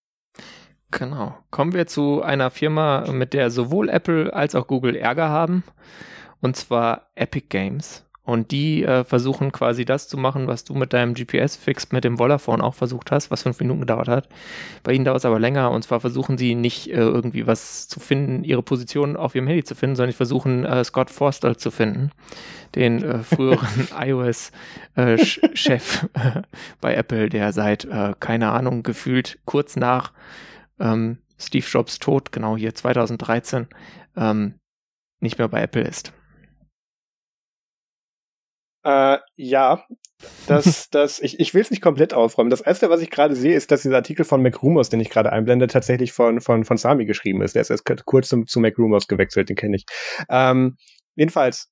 Genau. 0.91 1.35
Kommen 1.51 1.73
wir 1.73 1.87
zu 1.87 2.21
einer 2.21 2.51
Firma, 2.51 3.11
mit 3.11 3.33
der 3.33 3.51
sowohl 3.51 3.89
Apple 3.89 4.33
als 4.35 4.55
auch 4.55 4.67
Google 4.67 4.95
Ärger 4.95 5.31
haben. 5.31 5.65
Und 6.43 6.57
zwar 6.57 7.09
Epic 7.15 7.47
Games. 7.49 8.05
Und 8.25 8.53
die 8.53 8.85
äh, 8.85 9.03
versuchen 9.03 9.51
quasi 9.51 9.85
das 9.85 10.07
zu 10.07 10.17
machen, 10.17 10.47
was 10.47 10.63
du 10.63 10.75
mit 10.75 10.93
deinem 10.93 11.15
GPS-Fix 11.15 11.91
mit 11.91 12.05
dem 12.05 12.21
Volaphone 12.21 12.61
auch 12.61 12.75
versucht 12.75 13.11
hast, 13.11 13.33
was 13.33 13.43
fünf 13.43 13.59
Minuten 13.59 13.81
gedauert 13.81 14.07
hat. 14.07 14.29
Bei 14.85 14.93
ihnen 14.93 15.05
dauert 15.05 15.19
es 15.19 15.25
aber 15.25 15.41
länger. 15.41 15.73
Und 15.73 15.83
zwar 15.83 15.99
versuchen 15.99 16.39
sie 16.39 16.55
nicht 16.55 16.89
äh, 16.89 16.99
irgendwie 16.99 17.49
was 17.49 17.89
zu 17.89 17.99
finden, 17.99 18.45
ihre 18.45 18.63
Position 18.63 19.17
auf 19.17 19.35
ihrem 19.35 19.49
Handy 19.49 19.65
zu 19.65 19.75
finden, 19.75 19.97
sondern 19.97 20.13
sie 20.13 20.17
versuchen 20.17 20.65
äh, 20.65 20.85
Scott 20.85 21.11
Forstall 21.11 21.57
zu 21.57 21.73
finden, 21.73 22.13
den 22.77 23.03
äh, 23.03 23.19
früheren 23.25 23.89
iOS-Chef 23.99 24.53
äh, 26.15 26.43
bei 26.81 26.95
Apple, 26.95 27.29
der 27.29 27.53
seit, 27.53 27.85
äh, 27.87 28.15
keine 28.21 28.53
Ahnung, 28.53 28.85
gefühlt 28.85 29.41
kurz 29.47 29.75
nach 29.75 30.13
ähm, 30.79 31.19
Steve 31.39 31.67
Jobs 31.69 31.99
Tod, 31.99 32.31
genau 32.31 32.57
hier 32.57 32.73
2013, 32.73 33.67
ähm, 34.17 34.55
nicht 35.19 35.39
mehr 35.39 35.49
bei 35.49 35.63
Apple 35.63 35.83
ist. 35.83 36.13
Äh, 38.85 39.19
ja, 39.37 39.85
das, 40.47 40.89
das, 40.91 41.21
ich, 41.21 41.41
ich 41.41 41.55
will 41.55 41.63
es 41.63 41.71
nicht 41.71 41.83
komplett 41.83 42.15
aufräumen. 42.15 42.51
Das 42.51 42.61
erste, 42.61 42.91
was 42.91 43.01
ich 43.01 43.11
gerade 43.11 43.35
sehe, 43.35 43.55
ist, 43.55 43.71
dass 43.71 43.83
dieser 43.83 43.97
Artikel 43.97 44.25
von 44.25 44.43
MacRumors, 44.43 44.89
den 44.89 45.01
ich 45.01 45.11
gerade 45.11 45.33
einblende, 45.33 45.67
tatsächlich 45.67 46.13
von, 46.13 46.41
von, 46.41 46.65
von 46.65 46.77
Sami 46.77 47.07
geschrieben 47.07 47.43
ist. 47.43 47.55
Der 47.55 47.63
ist 47.63 47.71
erst 47.71 47.85
kurz 48.05 48.29
zum, 48.29 48.47
zu 48.47 48.61
MacRumors 48.61 49.09
gewechselt, 49.09 49.49
den 49.49 49.57
kenne 49.57 49.77
ich. 49.77 49.85
Ähm, 50.29 50.77
jedenfalls, 51.15 51.71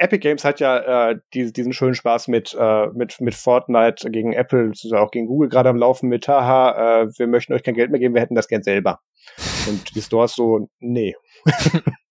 Epic 0.00 0.20
Games 0.20 0.44
hat 0.44 0.60
ja 0.60 1.10
äh, 1.10 1.18
die, 1.34 1.52
diesen 1.52 1.72
schönen 1.72 1.94
Spaß 1.94 2.28
mit, 2.28 2.56
äh, 2.58 2.86
mit, 2.94 3.20
mit 3.20 3.34
Fortnite 3.34 4.10
gegen 4.10 4.32
Apple, 4.32 4.70
auch 4.94 5.10
gegen 5.10 5.26
Google 5.26 5.48
gerade 5.48 5.68
am 5.68 5.76
Laufen 5.76 6.08
mit, 6.08 6.28
haha, 6.28 7.02
äh, 7.02 7.08
wir 7.18 7.26
möchten 7.26 7.52
euch 7.52 7.64
kein 7.64 7.74
Geld 7.74 7.90
mehr 7.90 7.98
geben, 7.98 8.14
wir 8.14 8.22
hätten 8.22 8.36
das 8.36 8.46
gern 8.46 8.62
selber. 8.62 9.00
Und 9.68 9.96
die 9.96 10.02
Stores 10.02 10.34
so, 10.34 10.68
nee. 10.78 11.16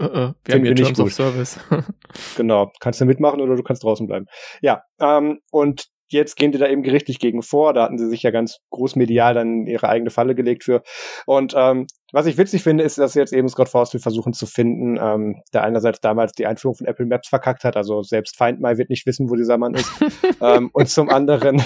Uh, 0.00 0.32
wir 0.44 0.54
haben 0.54 0.64
hier 0.64 0.74
Terms 0.74 1.00
of 1.00 1.12
Service. 1.12 1.60
genau. 2.36 2.72
Kannst 2.80 3.00
du 3.00 3.04
mitmachen 3.04 3.40
oder 3.40 3.56
du 3.56 3.62
kannst 3.62 3.84
draußen 3.84 4.06
bleiben. 4.06 4.26
Ja, 4.62 4.82
ähm, 5.00 5.38
und 5.50 5.88
jetzt 6.08 6.36
gehen 6.36 6.52
die 6.52 6.58
da 6.58 6.68
eben 6.68 6.82
gerichtlich 6.82 7.18
gegen 7.18 7.42
vor. 7.42 7.72
Da 7.72 7.84
hatten 7.84 7.98
sie 7.98 8.08
sich 8.08 8.22
ja 8.22 8.30
ganz 8.30 8.58
großmedial 8.70 9.34
dann 9.34 9.66
ihre 9.66 9.88
eigene 9.88 10.10
Falle 10.10 10.34
gelegt 10.34 10.64
für. 10.64 10.82
Und 11.26 11.54
ähm, 11.56 11.86
was 12.12 12.26
ich 12.26 12.36
witzig 12.36 12.62
finde, 12.62 12.82
ist, 12.82 12.98
dass 12.98 13.14
jetzt 13.14 13.32
eben 13.32 13.48
Scott 13.48 13.68
Forstall 13.68 14.00
versuchen 14.00 14.32
zu 14.32 14.46
finden, 14.46 14.98
ähm, 15.00 15.42
der 15.52 15.62
einerseits 15.62 16.00
damals 16.00 16.32
die 16.32 16.46
Einführung 16.46 16.76
von 16.76 16.86
Apple 16.86 17.06
Maps 17.06 17.28
verkackt 17.28 17.64
hat, 17.64 17.76
also 17.76 18.02
selbst 18.02 18.36
Feindmai 18.36 18.78
wird 18.78 18.90
nicht 18.90 19.06
wissen, 19.06 19.30
wo 19.30 19.36
dieser 19.36 19.58
Mann 19.58 19.74
ist. 19.74 19.90
ähm, 20.40 20.70
und 20.72 20.88
zum 20.88 21.08
anderen, 21.08 21.62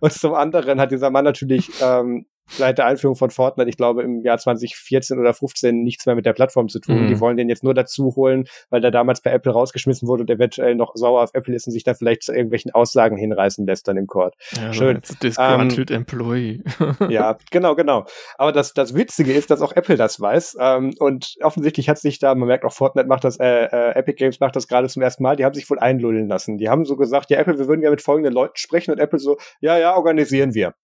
und 0.00 0.12
zum 0.12 0.34
anderen 0.34 0.80
hat 0.80 0.92
dieser 0.92 1.10
Mann 1.10 1.24
natürlich 1.24 1.70
ähm, 1.82 2.26
seit 2.56 2.78
der 2.78 2.86
Einführung 2.86 3.16
von 3.16 3.30
Fortnite, 3.30 3.68
ich 3.68 3.76
glaube 3.76 4.02
im 4.02 4.22
Jahr 4.22 4.38
2014 4.38 5.18
oder 5.18 5.34
15 5.34 5.82
nichts 5.82 6.06
mehr 6.06 6.14
mit 6.14 6.26
der 6.26 6.32
Plattform 6.32 6.68
zu 6.68 6.80
tun. 6.80 7.04
Mhm. 7.04 7.08
Die 7.08 7.20
wollen 7.20 7.36
den 7.36 7.48
jetzt 7.48 7.64
nur 7.64 7.74
dazu 7.74 8.14
holen, 8.16 8.44
weil 8.70 8.80
der 8.80 8.90
damals 8.90 9.20
bei 9.20 9.30
Apple 9.30 9.52
rausgeschmissen 9.52 10.08
wurde 10.08 10.22
und 10.22 10.30
eventuell 10.30 10.74
noch 10.74 10.92
sauer 10.94 11.22
auf 11.22 11.30
Apple 11.34 11.54
ist 11.54 11.66
und 11.66 11.72
sich 11.72 11.84
da 11.84 11.94
vielleicht 11.94 12.22
zu 12.22 12.32
irgendwelchen 12.32 12.72
Aussagen 12.72 13.16
hinreißen 13.16 13.66
lässt 13.66 13.88
dann 13.88 13.96
im 13.96 14.06
Court. 14.06 14.34
Ja, 14.56 14.72
Schön. 14.72 15.00
Disgruntled 15.22 15.90
ähm, 15.90 15.96
Employee. 15.98 16.62
ja, 17.08 17.38
genau, 17.50 17.74
genau. 17.74 18.04
Aber 18.36 18.52
das, 18.52 18.74
das 18.74 18.94
Witzige 18.94 19.32
ist, 19.32 19.50
dass 19.50 19.62
auch 19.62 19.72
Apple 19.72 19.96
das 19.96 20.20
weiß. 20.20 20.56
Ähm, 20.60 20.94
und 20.98 21.36
offensichtlich 21.42 21.88
hat 21.88 21.98
sich 21.98 22.18
da, 22.18 22.34
man 22.34 22.48
merkt 22.48 22.64
auch 22.64 22.72
Fortnite 22.72 23.08
macht 23.08 23.24
das, 23.24 23.38
äh, 23.38 23.64
äh, 23.64 23.94
Epic 23.94 24.16
Games 24.16 24.40
macht 24.40 24.56
das 24.56 24.68
gerade 24.68 24.88
zum 24.88 25.02
ersten 25.02 25.22
Mal, 25.22 25.36
die 25.36 25.44
haben 25.44 25.54
sich 25.54 25.68
wohl 25.70 25.78
einlullen 25.78 26.28
lassen. 26.28 26.58
Die 26.58 26.68
haben 26.68 26.84
so 26.84 26.96
gesagt, 26.96 27.30
ja, 27.30 27.38
Apple, 27.38 27.58
wir 27.58 27.68
würden 27.68 27.82
ja 27.82 27.90
mit 27.90 28.02
folgenden 28.02 28.32
Leuten 28.32 28.56
sprechen 28.56 28.92
und 28.92 28.98
Apple 28.98 29.18
so, 29.18 29.38
ja, 29.60 29.78
ja, 29.78 29.96
organisieren 29.96 30.54
wir. 30.54 30.74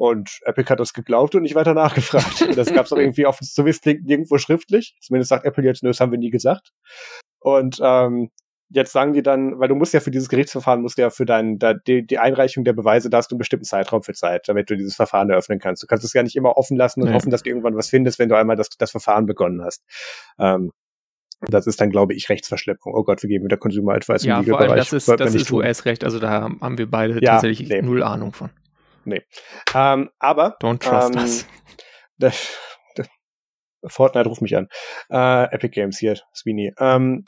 Und 0.00 0.40
Epic 0.46 0.70
hat 0.70 0.80
das 0.80 0.94
geglaubt 0.94 1.34
und 1.34 1.42
nicht 1.42 1.54
weiter 1.54 1.74
nachgefragt. 1.74 2.40
Und 2.40 2.56
das 2.56 2.72
gab 2.72 2.86
es 2.86 2.92
auch 2.94 2.96
irgendwie 2.96 3.26
auf 3.26 3.38
klingt 3.82 4.06
nirgendwo 4.06 4.38
schriftlich. 4.38 4.96
Zumindest 5.02 5.28
sagt 5.28 5.44
Apple 5.44 5.62
jetzt, 5.62 5.82
nö, 5.82 5.90
das 5.90 6.00
haben 6.00 6.10
wir 6.10 6.18
nie 6.18 6.30
gesagt. 6.30 6.72
Und 7.38 7.80
ähm, 7.82 8.30
jetzt 8.70 8.92
sagen 8.92 9.12
die 9.12 9.22
dann, 9.22 9.60
weil 9.60 9.68
du 9.68 9.74
musst 9.74 9.92
ja 9.92 10.00
für 10.00 10.10
dieses 10.10 10.30
Gerichtsverfahren, 10.30 10.80
musst 10.80 10.96
ja 10.96 11.10
für 11.10 11.26
dein, 11.26 11.58
da, 11.58 11.74
die, 11.74 12.06
die 12.06 12.18
Einreichung 12.18 12.64
der 12.64 12.72
Beweise, 12.72 13.10
da 13.10 13.18
hast 13.18 13.30
du 13.30 13.34
einen 13.34 13.40
bestimmten 13.40 13.66
Zeitraum 13.66 14.02
für 14.02 14.14
Zeit, 14.14 14.48
damit 14.48 14.70
du 14.70 14.76
dieses 14.78 14.96
Verfahren 14.96 15.28
eröffnen 15.28 15.58
kannst. 15.58 15.82
Du 15.82 15.86
kannst 15.86 16.02
es 16.02 16.14
ja 16.14 16.22
nicht 16.22 16.34
immer 16.34 16.56
offen 16.56 16.78
lassen 16.78 17.02
und 17.02 17.08
ja. 17.08 17.14
hoffen, 17.14 17.28
dass 17.28 17.42
du 17.42 17.50
irgendwann 17.50 17.76
was 17.76 17.90
findest, 17.90 18.18
wenn 18.18 18.30
du 18.30 18.36
einmal 18.38 18.56
das, 18.56 18.70
das 18.78 18.92
Verfahren 18.92 19.26
begonnen 19.26 19.62
hast. 19.62 19.84
Ähm, 20.38 20.70
das 21.42 21.66
ist 21.66 21.78
dann, 21.78 21.90
glaube 21.90 22.14
ich, 22.14 22.30
Rechtsverschleppung. 22.30 22.94
Oh 22.94 23.04
Gott, 23.04 23.22
wir 23.22 23.28
geben 23.28 23.48
der 23.48 23.58
Consumer 23.58 23.92
Advice 23.92 24.24
ja, 24.24 24.38
im 24.38 24.46
Legal-Bereich. 24.46 24.70
Ja, 24.70 24.76
das 24.76 24.92
ist, 24.94 25.08
das 25.08 25.34
ist 25.34 25.52
US-Recht, 25.52 26.04
also 26.04 26.18
da 26.18 26.30
haben 26.30 26.78
wir 26.78 26.90
beide 26.90 27.22
ja, 27.22 27.32
tatsächlich 27.32 27.68
nee. 27.68 27.82
null 27.82 28.02
Ahnung 28.02 28.32
von. 28.32 28.48
Nee. 29.10 29.22
Ähm, 29.74 30.10
aber. 30.18 30.56
Don't 30.62 30.80
trust 30.80 31.14
ähm, 31.14 31.20
us. 31.20 31.46
Das, 32.18 32.50
das, 32.96 33.08
Fortnite 33.86 34.28
ruft 34.28 34.42
mich 34.42 34.54
an. 34.54 34.68
Äh, 35.08 35.44
Epic 35.54 35.70
Games 35.70 35.98
hier, 35.98 36.18
Sweeney. 36.34 36.74
Ähm, 36.78 37.24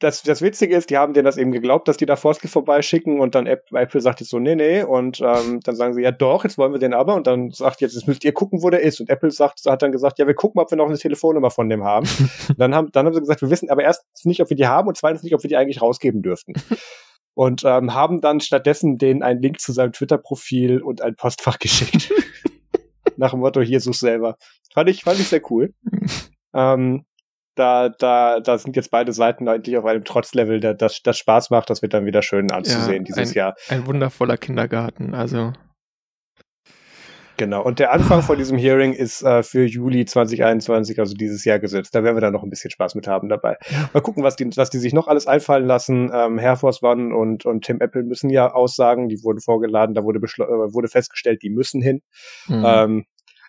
das, 0.00 0.22
das 0.22 0.42
Witzige 0.42 0.76
ist, 0.76 0.90
die 0.90 0.96
haben 0.96 1.12
denen 1.12 1.24
das 1.24 1.36
eben 1.36 1.50
geglaubt, 1.50 1.88
dass 1.88 1.96
die 1.96 2.06
da 2.06 2.16
Forskel 2.16 2.48
vorbeischicken 2.48 3.20
und 3.20 3.34
dann 3.34 3.46
Apple 3.46 4.00
sagt 4.00 4.20
jetzt 4.20 4.30
so, 4.30 4.38
nee, 4.38 4.54
nee, 4.54 4.82
und 4.82 5.20
ähm, 5.20 5.60
dann 5.64 5.74
sagen 5.74 5.94
sie, 5.94 6.02
ja 6.02 6.12
doch, 6.12 6.44
jetzt 6.44 6.56
wollen 6.56 6.72
wir 6.72 6.78
den 6.78 6.94
aber 6.94 7.14
und 7.14 7.26
dann 7.26 7.50
sagt 7.50 7.80
jetzt, 7.80 7.94
jetzt 7.94 8.06
müsst 8.06 8.24
ihr 8.24 8.32
gucken, 8.32 8.62
wo 8.62 8.70
der 8.70 8.82
ist 8.82 9.00
und 9.00 9.10
Apple 9.10 9.30
sagt, 9.30 9.60
hat 9.66 9.82
dann 9.82 9.90
gesagt, 9.90 10.18
ja, 10.18 10.26
wir 10.26 10.34
gucken, 10.34 10.60
ob 10.60 10.70
wir 10.70 10.76
noch 10.76 10.86
eine 10.86 10.98
Telefonnummer 10.98 11.50
von 11.50 11.68
dem 11.68 11.82
haben. 11.84 12.08
dann 12.58 12.74
haben, 12.74 12.90
dann 12.92 13.06
haben 13.06 13.14
sie 13.14 13.20
gesagt, 13.20 13.42
wir 13.42 13.50
wissen 13.50 13.70
aber 13.70 13.82
erstens 13.82 14.24
nicht, 14.24 14.40
ob 14.40 14.50
wir 14.50 14.56
die 14.56 14.68
haben 14.68 14.88
und 14.88 14.96
zweitens 14.96 15.22
nicht, 15.22 15.34
ob 15.34 15.42
wir 15.42 15.48
die 15.48 15.56
eigentlich 15.56 15.82
rausgeben 15.82 16.22
dürften 16.22 16.54
und 17.38 17.62
ähm, 17.64 17.94
haben 17.94 18.20
dann 18.20 18.40
stattdessen 18.40 18.98
den 18.98 19.22
einen 19.22 19.40
Link 19.40 19.60
zu 19.60 19.70
seinem 19.70 19.92
Twitter-Profil 19.92 20.82
und 20.82 21.02
ein 21.02 21.14
Postfach 21.14 21.58
geschickt. 21.60 22.12
Nach 23.16 23.30
dem 23.30 23.38
Motto, 23.38 23.60
hier 23.60 23.78
such 23.78 23.94
selber. 23.94 24.36
Fand 24.74 24.90
ich, 24.90 25.04
fand 25.04 25.20
ich 25.20 25.28
sehr 25.28 25.40
cool. 25.48 25.72
ähm, 26.52 27.04
da, 27.54 27.90
da, 27.90 28.40
da 28.40 28.58
sind 28.58 28.74
jetzt 28.74 28.90
beide 28.90 29.12
Seiten 29.12 29.48
eigentlich 29.48 29.76
auf 29.76 29.84
einem 29.84 30.02
Trotzlevel, 30.02 30.58
der 30.58 30.74
das, 30.74 31.00
das 31.04 31.16
Spaß 31.16 31.50
macht. 31.50 31.70
Das 31.70 31.80
wird 31.80 31.94
dann 31.94 32.06
wieder 32.06 32.22
schön 32.22 32.50
anzusehen 32.50 33.04
ja, 33.04 33.14
dieses 33.14 33.30
ein, 33.30 33.34
Jahr. 33.34 33.54
Ein 33.68 33.86
wundervoller 33.86 34.36
Kindergarten, 34.36 35.14
also. 35.14 35.52
Genau. 37.38 37.62
Und 37.62 37.78
der 37.78 37.92
Anfang 37.92 38.22
von 38.22 38.36
diesem 38.36 38.58
Hearing 38.58 38.92
ist 38.92 39.22
äh, 39.22 39.44
für 39.44 39.64
Juli 39.64 40.04
2021, 40.04 40.98
also 40.98 41.14
dieses 41.14 41.44
Jahr 41.44 41.60
gesetzt. 41.60 41.94
Da 41.94 42.02
werden 42.02 42.16
wir 42.16 42.20
dann 42.20 42.32
noch 42.32 42.42
ein 42.42 42.50
bisschen 42.50 42.72
Spaß 42.72 42.96
mit 42.96 43.06
haben 43.06 43.28
dabei. 43.28 43.56
Mal 43.94 44.00
gucken, 44.00 44.24
was 44.24 44.34
die, 44.34 44.50
was 44.56 44.70
die 44.70 44.78
sich 44.78 44.92
noch 44.92 45.06
alles 45.06 45.28
einfallen 45.28 45.64
lassen. 45.64 46.10
Ähm, 46.12 46.40
Air 46.40 46.56
Force 46.56 46.82
One 46.82 47.14
und, 47.14 47.46
und 47.46 47.64
Tim 47.64 47.80
Apple 47.80 48.02
müssen 48.02 48.28
ja 48.28 48.52
aussagen. 48.52 49.08
Die 49.08 49.22
wurden 49.22 49.40
vorgeladen. 49.40 49.94
Da 49.94 50.02
wurde, 50.02 50.18
äh, 50.18 50.74
wurde 50.74 50.88
festgestellt, 50.88 51.42
die 51.44 51.50
müssen 51.50 51.80
hin. 51.80 52.02
Mhm. 52.48 52.64
Ähm, 52.66 53.04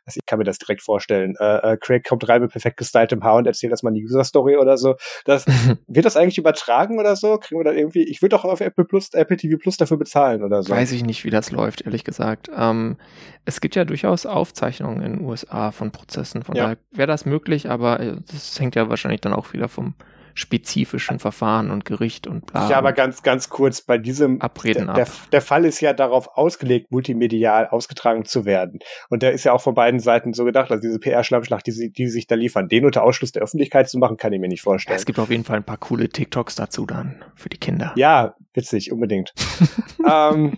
also 0.10 0.18
ich 0.18 0.26
kann 0.26 0.40
mir 0.40 0.46
das 0.46 0.58
direkt 0.58 0.82
vorstellen. 0.82 1.36
Äh, 1.40 1.74
äh, 1.74 1.78
Craig 1.78 2.04
kommt 2.04 2.28
rein 2.28 2.42
mit 2.42 2.52
perfekt 2.52 2.78
gestyltem 2.78 3.24
Haar 3.24 3.36
und 3.36 3.46
erzählt 3.46 3.72
das 3.72 3.84
mal 3.84 3.92
eine 3.92 4.00
User-Story 4.00 4.58
oder 4.58 4.76
so. 4.76 4.96
Das, 5.26 5.46
wird 5.88 6.06
das 6.06 6.18
eigentlich 6.18 6.40
übertragen 6.40 7.00
oder 7.00 7.16
so? 7.16 7.38
Kriegen 7.38 7.60
wir 7.60 7.64
dann 7.64 7.78
irgendwie, 7.78 8.04
ich 8.04 8.24
würde 8.24 8.36
doch 8.36 8.44
auf 8.44 8.60
Apple 8.60 8.86
Plus, 8.86 9.14
Apple 9.14 9.38
TV 9.38 9.60
Plus 9.60 9.78
dafür 9.78 9.98
bezahlen 9.98 10.44
oder 10.44 10.64
so. 10.64 10.74
Weiß 10.74 10.92
ich 10.94 11.04
nicht, 11.04 11.26
wie 11.26 11.30
das 11.30 11.52
läuft, 11.52 11.82
ehrlich 11.82 12.04
gesagt. 12.04 12.50
Ähm, 12.56 12.98
es 13.46 13.62
gibt 13.62 13.76
ja 13.76 13.86
durchaus 13.86 14.26
Aufzeichnungen 14.26 15.04
in 15.04 15.18
den 15.18 15.26
USA 15.26 15.72
von 15.72 15.92
Prozessen, 15.92 16.42
von 16.42 16.56
ja. 16.56 16.64
daher 16.64 16.78
wäre 16.92 17.08
das 17.08 17.26
möglich, 17.26 17.70
aber 17.70 18.00
äh, 18.00 18.16
das 18.32 18.60
hängt 18.60 18.76
ja 18.76 18.90
wahrscheinlich 18.90 19.22
dann 19.22 19.34
auch 19.34 19.54
wieder 19.54 19.70
vom 19.70 19.94
spezifischen 20.34 21.20
Verfahren 21.20 21.72
und 21.72 21.86
Gericht 21.86 22.28
und 22.28 22.46
bla. 22.46 22.70
Ja, 22.70 22.78
aber 22.78 22.94
ganz, 22.94 23.24
ganz 23.24 23.50
kurz, 23.50 23.82
bei 23.82 23.98
diesem 23.98 24.42
Abreden 24.42 24.88
der, 24.88 25.08
ab. 25.08 25.12
der, 25.32 25.42
Fall 25.42 25.66
ist 25.66 25.82
ja 25.82 25.94
darauf 25.94 26.38
ausgelegt, 26.38 26.92
multimedial 26.92 27.68
ausgetragen 27.68 28.26
zu 28.26 28.46
werden. 28.46 28.80
Und 29.10 29.24
der 29.24 29.32
ist 29.32 29.44
ja 29.44 29.54
auch 29.54 29.62
von 29.62 29.74
beiden 29.74 30.00
Seiten 30.00 30.34
so 30.34 30.46
gedacht, 30.46 30.72
also 30.72 30.82
diese 30.82 31.00
PR-Schlammschlacht, 31.00 31.66
die, 31.68 31.72
sie, 31.72 31.92
die 31.92 32.08
sich 32.08 32.28
da 32.28 32.36
liefern, 32.36 32.68
den 32.68 32.86
unter 32.86 33.04
Ausschluss 33.04 33.32
der 33.32 33.44
Öffentlichkeit 33.44 33.90
zu 33.90 33.98
machen, 33.98 34.18
kann 34.18 34.34
ich 34.34 34.40
mir 34.40 34.48
nicht 34.48 34.62
vorstellen. 34.62 34.96
Ja, 34.96 35.00
es 35.00 35.06
gibt 35.06 35.20
auf 35.20 35.30
jeden 35.30 35.44
Fall 35.44 35.58
ein 35.58 35.64
paar 35.64 35.78
coole 35.78 36.10
TikToks 36.10 36.56
dazu 36.56 36.86
dann 36.86 37.24
für 37.36 37.50
die 37.50 37.58
Kinder. 37.58 37.94
Ja, 37.96 38.36
witzig, 38.54 38.92
unbedingt. 38.92 39.34
ähm, 40.10 40.58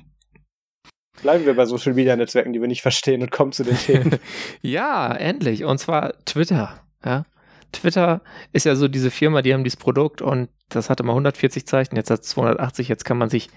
Bleiben 1.21 1.45
wir 1.45 1.55
bei 1.55 1.65
Social 1.65 1.93
Media 1.93 2.15
Netzwerken, 2.15 2.51
die 2.53 2.61
wir 2.61 2.67
nicht 2.67 2.81
verstehen 2.81 3.21
und 3.21 3.31
kommen 3.31 3.51
zu 3.51 3.63
den 3.63 3.77
Themen. 3.77 4.19
ja, 4.61 5.13
endlich. 5.13 5.63
Und 5.63 5.77
zwar 5.77 6.13
Twitter. 6.25 6.81
Ja. 7.05 7.25
Twitter 7.71 8.21
ist 8.51 8.65
ja 8.65 8.75
so 8.75 8.87
diese 8.87 9.11
Firma, 9.11 9.41
die 9.41 9.53
haben 9.53 9.63
dieses 9.63 9.77
Produkt 9.77 10.21
und 10.21 10.49
das 10.69 10.89
hatte 10.89 11.03
mal 11.03 11.13
140 11.13 11.65
Zeichen, 11.65 11.95
jetzt 11.95 12.09
hat 12.09 12.21
es 12.21 12.29
280, 12.29 12.87
jetzt 12.87 13.05
kann 13.05 13.17
man 13.17 13.29
sich 13.29 13.49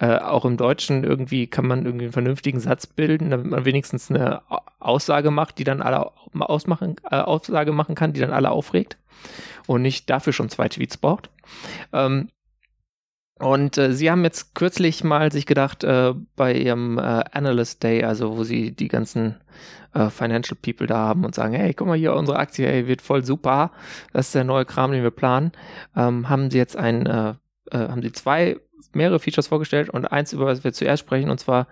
äh, 0.00 0.18
auch 0.18 0.44
im 0.44 0.56
Deutschen 0.56 1.04
irgendwie, 1.04 1.46
kann 1.46 1.66
man 1.66 1.84
irgendwie 1.84 2.06
einen 2.06 2.12
vernünftigen 2.12 2.60
Satz 2.60 2.86
bilden, 2.86 3.30
damit 3.30 3.46
man 3.46 3.64
wenigstens 3.64 4.10
eine 4.10 4.42
Aussage 4.78 5.30
macht, 5.30 5.58
die 5.58 5.64
dann 5.64 5.82
alle 5.82 6.12
ausmachen, 6.38 6.96
äh, 7.10 7.16
Aussage 7.16 7.72
machen 7.72 7.94
kann, 7.94 8.12
die 8.12 8.20
dann 8.20 8.32
alle 8.32 8.50
aufregt 8.50 8.96
und 9.66 9.82
nicht 9.82 10.08
dafür 10.08 10.32
schon 10.32 10.48
zwei 10.50 10.68
Tweets 10.68 10.96
braucht. 10.96 11.30
Ähm, 11.92 12.28
und 13.38 13.78
äh, 13.78 13.92
sie 13.92 14.10
haben 14.10 14.24
jetzt 14.24 14.54
kürzlich 14.54 15.04
mal 15.04 15.30
sich 15.30 15.46
gedacht, 15.46 15.84
äh, 15.84 16.14
bei 16.36 16.54
ihrem 16.54 16.98
äh, 16.98 17.02
Analyst 17.32 17.82
Day, 17.82 18.04
also 18.04 18.36
wo 18.36 18.44
sie 18.44 18.72
die 18.72 18.88
ganzen 18.88 19.36
äh, 19.94 20.10
Financial 20.10 20.56
People 20.60 20.86
da 20.86 20.96
haben 20.96 21.24
und 21.24 21.34
sagen, 21.34 21.54
hey, 21.54 21.72
guck 21.72 21.86
mal 21.86 21.96
hier, 21.96 22.14
unsere 22.14 22.38
Aktie 22.38 22.66
ey, 22.66 22.86
wird 22.88 23.00
voll 23.00 23.24
super, 23.24 23.70
das 24.12 24.26
ist 24.26 24.34
der 24.34 24.44
neue 24.44 24.64
Kram, 24.64 24.92
den 24.92 25.02
wir 25.02 25.10
planen, 25.10 25.52
ähm, 25.96 26.28
haben 26.28 26.50
sie 26.50 26.58
jetzt 26.58 26.76
ein, 26.76 27.06
äh, 27.06 27.34
äh, 27.70 27.88
haben 27.88 28.02
sie 28.02 28.12
zwei, 28.12 28.56
mehrere 28.92 29.20
Features 29.20 29.46
vorgestellt 29.46 29.90
und 29.90 30.06
eins, 30.06 30.32
über 30.32 30.46
was 30.46 30.64
wir 30.64 30.72
zuerst 30.72 31.00
sprechen, 31.00 31.30
und 31.30 31.38
zwar, 31.38 31.68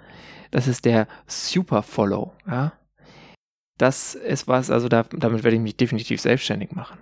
das 0.53 0.69
ist 0.69 0.85
der 0.85 1.09
Super 1.27 1.83
Follow, 1.83 2.33
ja. 2.47 2.73
Das 3.79 4.15
ist 4.15 4.49
was, 4.49 4.71
also 4.71 4.89
da, 4.89 5.03
damit 5.03 5.45
werde 5.45 5.57
ich 5.57 5.63
mich 5.63 5.77
definitiv 5.77 6.21
selbstständig 6.21 6.73
machen. 6.73 6.97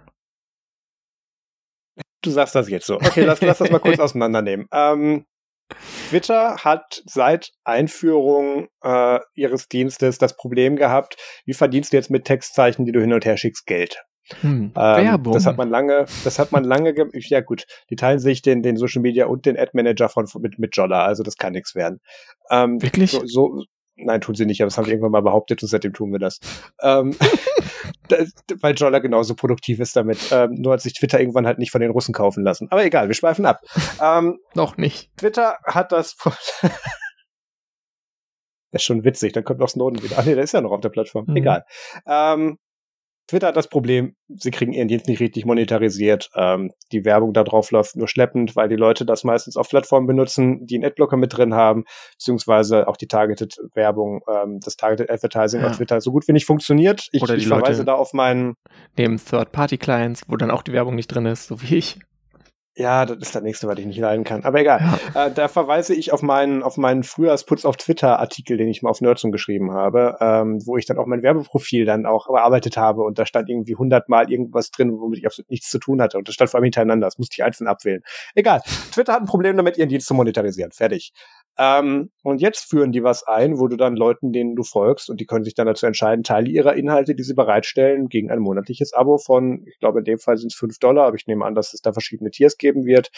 Du 2.25 2.31
sagst 2.31 2.55
das 2.55 2.68
jetzt 2.68 2.87
so. 2.87 2.97
Okay, 2.97 3.25
lass, 3.25 3.41
lass 3.41 3.59
das 3.59 3.70
mal 3.70 3.79
kurz 3.79 3.99
auseinandernehmen. 4.01 4.66
Ähm, 4.72 5.27
Twitter 6.09 6.57
hat 6.59 7.03
seit 7.07 7.51
Einführung 7.64 8.68
äh, 8.83 9.18
ihres 9.35 9.68
Dienstes 9.68 10.18
das 10.18 10.37
Problem 10.37 10.77
gehabt, 10.77 11.16
wie 11.45 11.55
verdienst 11.55 11.93
du 11.93 11.97
jetzt 11.97 12.11
mit 12.11 12.25
Textzeichen, 12.25 12.85
die 12.85 12.93
du 12.93 13.01
hin 13.01 13.12
und 13.12 13.25
her 13.25 13.37
schickst, 13.37 13.66
Geld? 13.66 13.97
Hm, 14.41 14.72
ähm, 14.75 14.75
Werbung. 14.75 15.35
Das 15.35 15.45
hat 15.45 15.59
man 15.59 15.68
lange, 15.68 16.07
das 16.25 16.39
hat 16.39 16.51
man 16.51 16.64
lange, 16.64 16.95
ja 17.12 17.41
gut, 17.41 17.64
die 17.91 17.97
teilen 17.97 18.18
sich 18.18 18.41
den, 18.41 18.62
den 18.62 18.77
Social 18.77 19.03
Media 19.03 19.27
und 19.27 19.45
den 19.45 19.59
Ad 19.59 19.72
Manager 19.75 20.09
von, 20.09 20.27
mit, 20.41 20.59
mit 20.59 20.75
Jolla, 20.75 21.05
also 21.05 21.22
das 21.22 21.37
kann 21.37 21.53
nichts 21.53 21.75
werden. 21.75 22.01
Ähm, 22.51 22.81
Wirklich? 22.81 23.11
So, 23.11 23.27
so, 23.27 23.64
Nein, 23.97 24.20
tun 24.20 24.34
sie 24.34 24.45
nicht, 24.47 24.61
aber 24.61 24.66
das 24.68 24.76
haben 24.76 24.86
wir 24.86 24.92
irgendwann 24.92 25.12
mal 25.12 25.22
behauptet 25.22 25.62
und 25.62 25.68
seitdem 25.68 25.92
tun 25.92 26.11
wir 26.12 26.18
das. 26.18 26.40
ähm, 26.82 27.16
weil 28.61 28.74
Jolla 28.74 28.99
genauso 28.99 29.34
produktiv 29.34 29.78
ist 29.80 29.95
damit. 29.97 30.18
Ähm, 30.32 30.55
nur 30.55 30.72
hat 30.72 30.80
sich 30.80 30.95
Twitter 30.95 31.20
irgendwann 31.20 31.47
halt 31.47 31.59
nicht 31.59 31.70
von 31.70 31.80
den 31.80 31.90
Russen 31.90 32.12
kaufen 32.12 32.42
lassen. 32.45 32.68
Aber 32.70 32.84
egal, 32.84 33.09
wir 33.09 33.14
schweifen 33.14 33.47
ab. 33.47 33.61
Ähm, 34.03 34.38
Noch 34.55 34.76
nicht. 34.76 35.11
Twitter 35.16 35.59
hat 35.64 35.92
das. 35.92 36.16
Das 38.72 38.82
ist 38.82 38.86
schon 38.86 39.05
witzig, 39.05 39.32
dann 39.32 39.45
kommt 39.45 39.61
noch 39.61 39.68
Snowden 39.68 40.03
wieder. 40.03 40.16
Ach 40.18 40.24
nee, 40.24 40.34
der 40.34 40.42
ist 40.42 40.51
ja 40.53 40.61
noch 40.61 40.72
auf 40.72 40.80
der 40.80 40.88
Plattform. 40.88 41.26
Mhm. 41.28 41.36
Egal. 41.36 41.64
Ähm, 42.09 42.59
Twitter 43.27 43.49
hat 43.49 43.57
das 43.57 43.68
Problem, 43.68 44.14
sie 44.29 44.51
kriegen 44.51 44.72
ihren 44.72 44.89
Dienst 44.89 45.09
nicht 45.09 45.20
richtig 45.20 45.47
monetarisiert. 45.47 46.31
Ähm, 46.35 46.72
die 46.93 47.05
Werbung 47.05 47.33
da 47.33 47.43
drauf 47.43 47.70
läuft 47.70 47.97
nur 47.97 48.09
schleppend, 48.09 48.55
weil 48.55 48.68
die 48.68 48.77
Leute 48.77 49.07
das 49.07 49.25
meistens 49.25 49.57
auf 49.57 49.68
Plattformen 49.68 50.07
benutzen, 50.07 50.66
die 50.66 50.77
einen 50.77 50.85
Adblocker 50.85 51.16
mit 51.16 51.37
drin 51.37 51.55
haben, 51.55 51.85
beziehungsweise 52.12 52.87
auch 52.87 52.99
die 52.99 53.07
Targeted-Werbung, 53.07 54.20
ähm, 54.29 54.61
das 54.62 54.77
Targeted 54.77 55.11
Advertising 55.11 55.62
ja. 55.62 55.68
auf 55.68 55.77
Twitter 55.77 56.01
so 56.01 56.12
gut 56.12 56.29
wie 56.29 56.33
nicht 56.33 56.47
funktioniert. 56.47 57.09
Ich, 57.12 57.22
Oder 57.22 57.35
die 57.35 57.43
ich 57.43 57.49
verweise 57.49 57.72
Leute 57.72 57.85
da 57.87 57.95
auf 57.95 58.12
meinen 58.12 58.57
nehmen 58.99 59.18
Third-Party-Clients, 59.18 60.22
wo 60.29 60.37
dann 60.37 60.51
auch 60.51 60.62
die 60.62 60.72
Werbung 60.72 60.95
nicht 60.95 61.09
drin 61.09 61.27
ist, 61.27 61.47
so 61.47 61.62
wie 61.62 61.77
ich. 61.77 61.99
Ja, 62.77 63.07
das 63.07 63.18
ist 63.18 63.35
das 63.35 63.43
nächste, 63.43 63.68
was 63.68 63.79
ich 63.79 63.87
nicht 63.87 63.99
leiden 63.99 64.25
kann. 64.25 64.43
Aber 64.45 64.61
egal. 64.61 64.81
Ja. 65.14 65.27
Äh, 65.27 65.33
da 65.33 65.47
verweise 65.47 65.95
ich 65.95 66.12
auf 66.12 66.22
meinen, 66.22 66.64
auf 66.64 66.77
meinen 66.77 67.05
Frühjahrsputz 67.05 67.64
auf 67.64 67.77
Twitter-Artikel, 67.77 68.57
den 68.57 68.68
ich 68.68 68.83
mal 68.83 68.91
auf 68.91 69.01
Nerdsum 69.01 69.31
geschrieben 69.31 69.72
habe, 69.72 70.16
ähm, 70.20 70.59
wo 70.66 70.77
ich 70.77 70.85
dann 70.85 70.99
auch 70.99 71.07
mein 71.07 71.22
Werbeprofil 71.22 71.85
dann 71.85 72.05
auch 72.05 72.27
bearbeitet 72.27 72.77
habe 72.77 73.03
und 73.03 73.18
da 73.18 73.27
stand 73.27 73.49
irgendwie 73.49 73.77
hundertmal 73.77 74.29
irgendwas 74.29 74.72
drin, 74.72 74.91
womit 74.99 75.20
ich 75.20 75.27
absolut 75.27 75.51
nichts 75.51 75.70
zu 75.70 75.79
tun 75.79 76.03
hatte. 76.03 76.18
Und 76.18 76.27
das 76.27 76.35
stand 76.35 76.51
vor 76.51 76.59
allem 76.59 76.64
hintereinander. 76.64 77.07
Das 77.07 77.18
musste 77.18 77.35
ich 77.35 77.45
einzeln 77.45 77.68
abwählen. 77.68 78.03
Egal. 78.35 78.61
Twitter 78.93 79.12
hat 79.12 79.20
ein 79.20 79.27
Problem 79.27 79.57
damit, 79.57 79.79
ihren 79.79 79.89
Dienst 79.89 80.09
zu 80.09 80.14
monetarisieren. 80.14 80.72
Fertig. 80.72 81.12
Ähm, 81.59 82.11
und 82.22 82.40
jetzt 82.40 82.68
führen 82.68 82.92
die 82.92 83.05
was 83.05 83.22
ein, 83.24 83.59
wo 83.59 83.68
du 83.68 83.76
dann 83.76 83.96
Leuten, 83.96 84.32
denen 84.32 84.57
du 84.57 84.64
folgst, 84.64 85.09
und 85.11 85.20
die 85.20 85.26
können 85.26 85.44
sich 85.44 85.55
dann 85.55 85.66
dazu 85.66 85.86
entscheiden, 85.86 86.24
Teile 86.24 86.48
ihrer 86.48 86.74
Inhalte, 86.74 87.14
die 87.14 87.22
sie 87.22 87.34
bereitstellen, 87.34 88.09
gegen 88.09 88.30
ein 88.30 88.40
monatliches 88.40 88.92
Abo 88.92 89.18
von, 89.18 89.64
ich 89.66 89.78
glaube, 89.78 90.00
in 90.00 90.05
dem 90.05 90.18
Fall 90.18 90.36
sind 90.36 90.52
es 90.52 90.59
fünf 90.59 90.78
Dollar, 90.78 91.07
aber 91.07 91.16
ich 91.16 91.26
nehme 91.26 91.44
an, 91.44 91.55
dass 91.55 91.74
es 91.74 91.80
da 91.80 91.92
verschiedene 91.92 92.30
Tiers 92.30 92.57
geben 92.57 92.84
wird, 92.86 93.11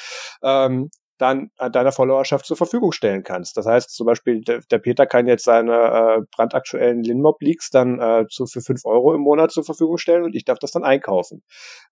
ähm, 0.43 0.91
dann 1.19 1.51
deiner 1.73 1.93
Followerschaft 1.93 2.45
zur 2.45 2.57
Verfügung 2.57 2.93
stellen 2.93 3.23
kannst. 3.23 3.57
Das 3.57 3.65
heißt 3.67 3.91
zum 3.95 4.07
Beispiel, 4.07 4.43
der, 4.43 4.61
der 4.71 4.79
Peter 4.79 5.07
kann 5.07 5.27
jetzt 5.27 5.45
seine 5.45 5.73
äh, 5.73 6.21
brandaktuellen 6.31 7.03
Linmob-Leaks 7.03 7.71
dann 7.71 7.99
äh, 7.99 8.27
zu, 8.29 8.47
für 8.47 8.61
fünf 8.61 8.85
Euro 8.85 9.15
im 9.15 9.23
Monat 9.23 9.51
zur 9.51 9.65
Verfügung 9.65 9.97
stellen 9.97 10.25
und 10.25 10.35
ich 10.35 10.45
darf 10.45 10.59
das 10.59 10.73
dann 10.73 10.85
einkaufen. 10.85 11.43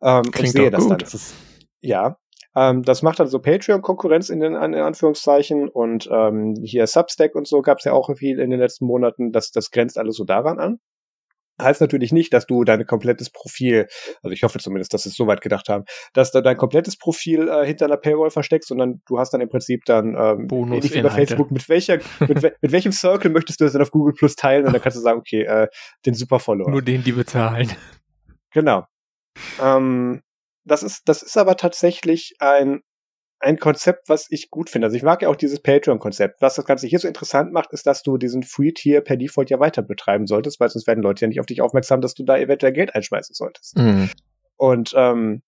Ähm, 0.03 0.22
Klingt 0.24 0.55
und 0.55 0.61
sehe 0.61 0.70
das 0.70 0.86
gut. 0.86 1.03
dann. 1.03 1.20
Ja, 1.80 2.16
ähm, 2.57 2.82
das 2.82 3.02
macht 3.02 3.20
also 3.20 3.40
Patreon-Konkurrenz 3.40 4.28
in 4.28 4.40
den 4.40 4.55
in 4.55 4.74
Anführungszeichen 4.74 5.68
und 5.68 6.09
ähm, 6.11 6.55
hier 6.62 6.86
Substack 6.86 7.34
und 7.34 7.46
so 7.46 7.62
gab 7.62 7.78
es 7.78 7.84
ja 7.84 7.92
auch 7.92 8.14
viel 8.16 8.38
in 8.38 8.50
den 8.50 8.61
letzten 8.61 8.86
Monaten. 8.86 9.32
Das, 9.32 9.50
das 9.50 9.70
grenzt 9.70 9.98
alles 9.98 10.16
so 10.16 10.24
daran 10.24 10.59
an. 10.59 10.78
Heißt 11.61 11.80
natürlich 11.80 12.11
nicht, 12.11 12.32
dass 12.32 12.46
du 12.46 12.64
dein 12.64 12.84
komplettes 12.84 13.30
Profil, 13.30 13.86
also 14.24 14.32
ich 14.32 14.42
hoffe 14.42 14.59
zumindest, 14.59 14.92
dass 14.92 15.05
sie 15.05 15.11
es 15.11 15.14
so 15.14 15.28
weit 15.28 15.40
gedacht 15.40 15.68
haben, 15.68 15.84
dass 16.12 16.32
du 16.32 16.42
dein 16.42 16.57
komplettes 16.57 16.96
Profil 16.96 17.48
äh, 17.48 17.64
hinter 17.64 17.84
einer 17.84 17.96
Paywall 17.96 18.30
versteckst, 18.30 18.68
sondern 18.68 19.02
du 19.07 19.20
hast 19.20 19.30
dann 19.30 19.40
im 19.40 19.48
Prinzip 19.48 19.84
dann 19.84 20.16
ähm, 20.18 20.48
Bonus 20.48 20.90
über 20.90 21.12
Facebook, 21.12 21.52
mit 21.52 21.68
welcher, 21.68 21.98
mit, 22.18 22.42
mit, 22.42 22.72
welchem 22.72 22.90
Circle 22.90 23.30
möchtest 23.30 23.61
du 23.61 23.64
das 23.64 23.72
dann 23.72 23.82
auf 23.82 23.92
Google 23.92 24.14
Plus 24.14 24.34
teilen 24.34 24.66
und 24.66 24.72
dann 24.72 24.82
kannst 24.82 24.98
du 24.98 25.02
sagen, 25.02 25.20
okay, 25.20 25.42
äh, 25.42 25.68
den 26.07 26.14
Super 26.14 26.40
Follower. 26.40 26.68
Nur 26.68 26.82
den, 26.82 27.05
die 27.05 27.12
bezahlen. 27.12 27.70
Genau. 28.52 28.84
Ähm, 29.62 30.22
das 30.65 30.83
ist, 30.83 31.03
das 31.07 31.23
ist 31.23 31.37
aber 31.37 31.57
tatsächlich 31.57 32.35
ein, 32.39 32.81
ein 33.41 33.59
Konzept, 33.59 34.09
was 34.09 34.27
ich 34.31 34.51
gut 34.51 34.71
finde. 34.71 34.87
Also 34.87 34.97
ich 34.97 35.03
mag 35.03 35.23
ja 35.23 35.29
auch 35.29 35.37
dieses 35.37 35.61
Patreon-Konzept. 35.61 36.41
Was 36.41 36.55
das 36.55 36.65
Ganze 36.65 36.87
hier 36.87 36.99
so 36.99 37.09
interessant 37.09 37.53
macht, 37.53 37.73
ist, 37.73 37.87
dass 37.87 38.03
du 38.03 38.17
diesen 38.17 38.43
Free-Tier 38.43 39.03
per 39.03 39.17
Default 39.17 39.51
ja 39.51 39.61
weiter 39.61 39.83
betreiben 39.83 40.27
solltest, 40.27 40.61
weil 40.61 40.71
sonst 40.71 40.87
werden 40.87 41.03
Leute 41.03 41.23
ja 41.23 41.29
nicht 41.29 41.41
auf 41.41 41.47
dich 41.47 41.61
aufmerksam, 41.61 42.01
dass 42.01 42.15
du 42.15 42.25
da 42.25 42.39
eventuell 42.39 42.73
Geld 42.73 42.95
einschmeißen 42.95 43.35
solltest. 43.35 43.77
Mhm. 43.77 44.11
Und 44.57 44.95
ähm, 44.97 45.43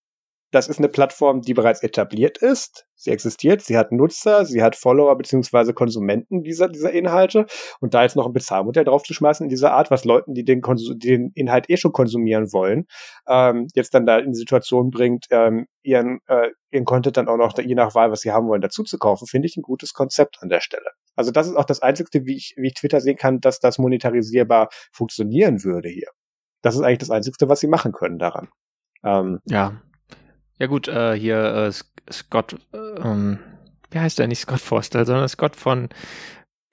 das 0.53 0.69
ist 0.69 0.79
eine 0.79 0.89
Plattform, 0.89 1.43
die 1.43 1.55
bereits 1.55 1.83
etabliert 1.83 2.39
ist. 2.39 2.87
Sie 2.95 3.11
existiert, 3.11 3.63
sie 3.63 3.77
hat 3.77 3.93
Nutzer, 3.93 4.45
sie 4.45 4.63
hat 4.63 4.77
Follower 4.77 5.17
beziehungsweise 5.17 5.75
Konsumenten 5.75 6.43
dieser, 6.43 6.69
dieser 6.69 6.93
Inhalte. 6.93 7.47
Und 7.81 7.95
da 7.95 8.03
jetzt 8.03 8.17
noch 8.17 8.27
ein 8.27 8.33
Bezahlmodell 8.33 8.85
draufzuschmeißen 8.85 9.45
in 9.45 9.51
dieser 9.51 9.73
Art, 9.73 9.91
was 9.91 10.05
Leuten, 10.05 10.35
die 10.35 10.45
den, 10.45 10.61
Konsum 10.63 10.99
den 10.99 11.31
Inhalt 11.35 11.69
eh 11.69 11.77
schon 11.77 11.93
konsumieren 11.93 12.53
wollen, 12.53 12.87
ähm, 13.29 13.67
jetzt 13.75 13.93
dann 13.93 14.07
da 14.07 14.19
in 14.19 14.33
die 14.33 14.39
Situation 14.39 14.91
bringt, 14.91 15.27
ähm, 15.31 15.67
ihren, 15.83 16.21
äh, 16.27 16.49
ihren 16.71 16.85
Content 16.85 17.17
dann 17.17 17.29
auch 17.29 17.37
noch, 17.37 17.59
je 17.59 17.75
nach 17.75 17.95
Wahl, 17.95 18.11
was 18.11 18.21
sie 18.21 18.33
haben 18.33 18.49
wollen, 18.49 18.63
dazu 18.63 18.83
zu 18.83 18.99
kaufen, 18.99 19.27
finde 19.27 19.47
ich 19.47 19.57
ein 19.57 19.63
gutes 19.63 19.93
Konzept 19.95 20.39
an 20.41 20.49
der 20.49 20.61
Stelle. 20.61 20.91
Also 21.17 21.33
das 21.33 21.49
ist 21.49 21.57
auch 21.57 21.65
das 21.65 21.81
Einzige, 21.83 22.25
wie 22.25 22.37
ich, 22.37 22.55
wie 22.57 22.69
ich 22.69 22.75
Twitter 22.75 23.01
sehen 23.01 23.17
kann, 23.17 23.41
dass 23.41 23.59
das 23.59 23.79
monetarisierbar 23.79 24.69
funktionieren 24.93 25.65
würde 25.65 25.89
hier. 25.89 26.09
Das 26.63 26.75
ist 26.77 26.83
eigentlich 26.83 26.99
das 26.99 27.11
Einzige, 27.11 27.49
was 27.49 27.61
sie 27.61 27.69
machen 27.69 27.93
können 27.93 28.19
daran. 28.19 28.49
Ähm, 29.05 29.41
ja, 29.45 29.81
ja 30.59 30.67
gut, 30.67 30.89
äh, 30.89 31.15
hier 31.15 31.39
äh, 31.39 31.73
Scott, 32.13 32.57
äh, 32.73 32.77
ähm, 32.77 33.39
wie 33.91 33.99
heißt 33.99 34.19
der 34.19 34.29
nicht 34.29 34.41
Scott 34.41 34.61
Forster, 34.61 35.05
sondern 35.05 35.29
Scott 35.29 35.57
von 35.57 35.89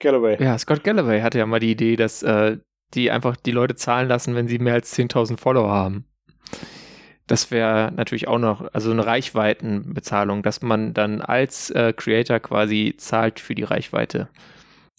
Galloway. 0.00 0.42
Ja, 0.42 0.58
Scott 0.58 0.84
Galloway 0.84 1.20
hatte 1.20 1.38
ja 1.38 1.46
mal 1.46 1.60
die 1.60 1.70
Idee, 1.70 1.96
dass 1.96 2.22
äh, 2.22 2.58
die 2.94 3.10
einfach 3.10 3.36
die 3.36 3.52
Leute 3.52 3.74
zahlen 3.74 4.08
lassen, 4.08 4.34
wenn 4.34 4.48
sie 4.48 4.58
mehr 4.58 4.74
als 4.74 4.96
10.000 4.96 5.38
Follower 5.38 5.70
haben. 5.70 6.06
Das 7.26 7.50
wäre 7.50 7.90
natürlich 7.96 8.28
auch 8.28 8.38
noch, 8.38 8.72
also 8.74 8.90
eine 8.90 9.06
Reichweitenbezahlung, 9.06 10.42
dass 10.42 10.60
man 10.60 10.92
dann 10.92 11.22
als 11.22 11.70
äh, 11.70 11.94
Creator 11.96 12.38
quasi 12.38 12.94
zahlt 12.98 13.40
für 13.40 13.54
die 13.54 13.62
Reichweite, 13.62 14.28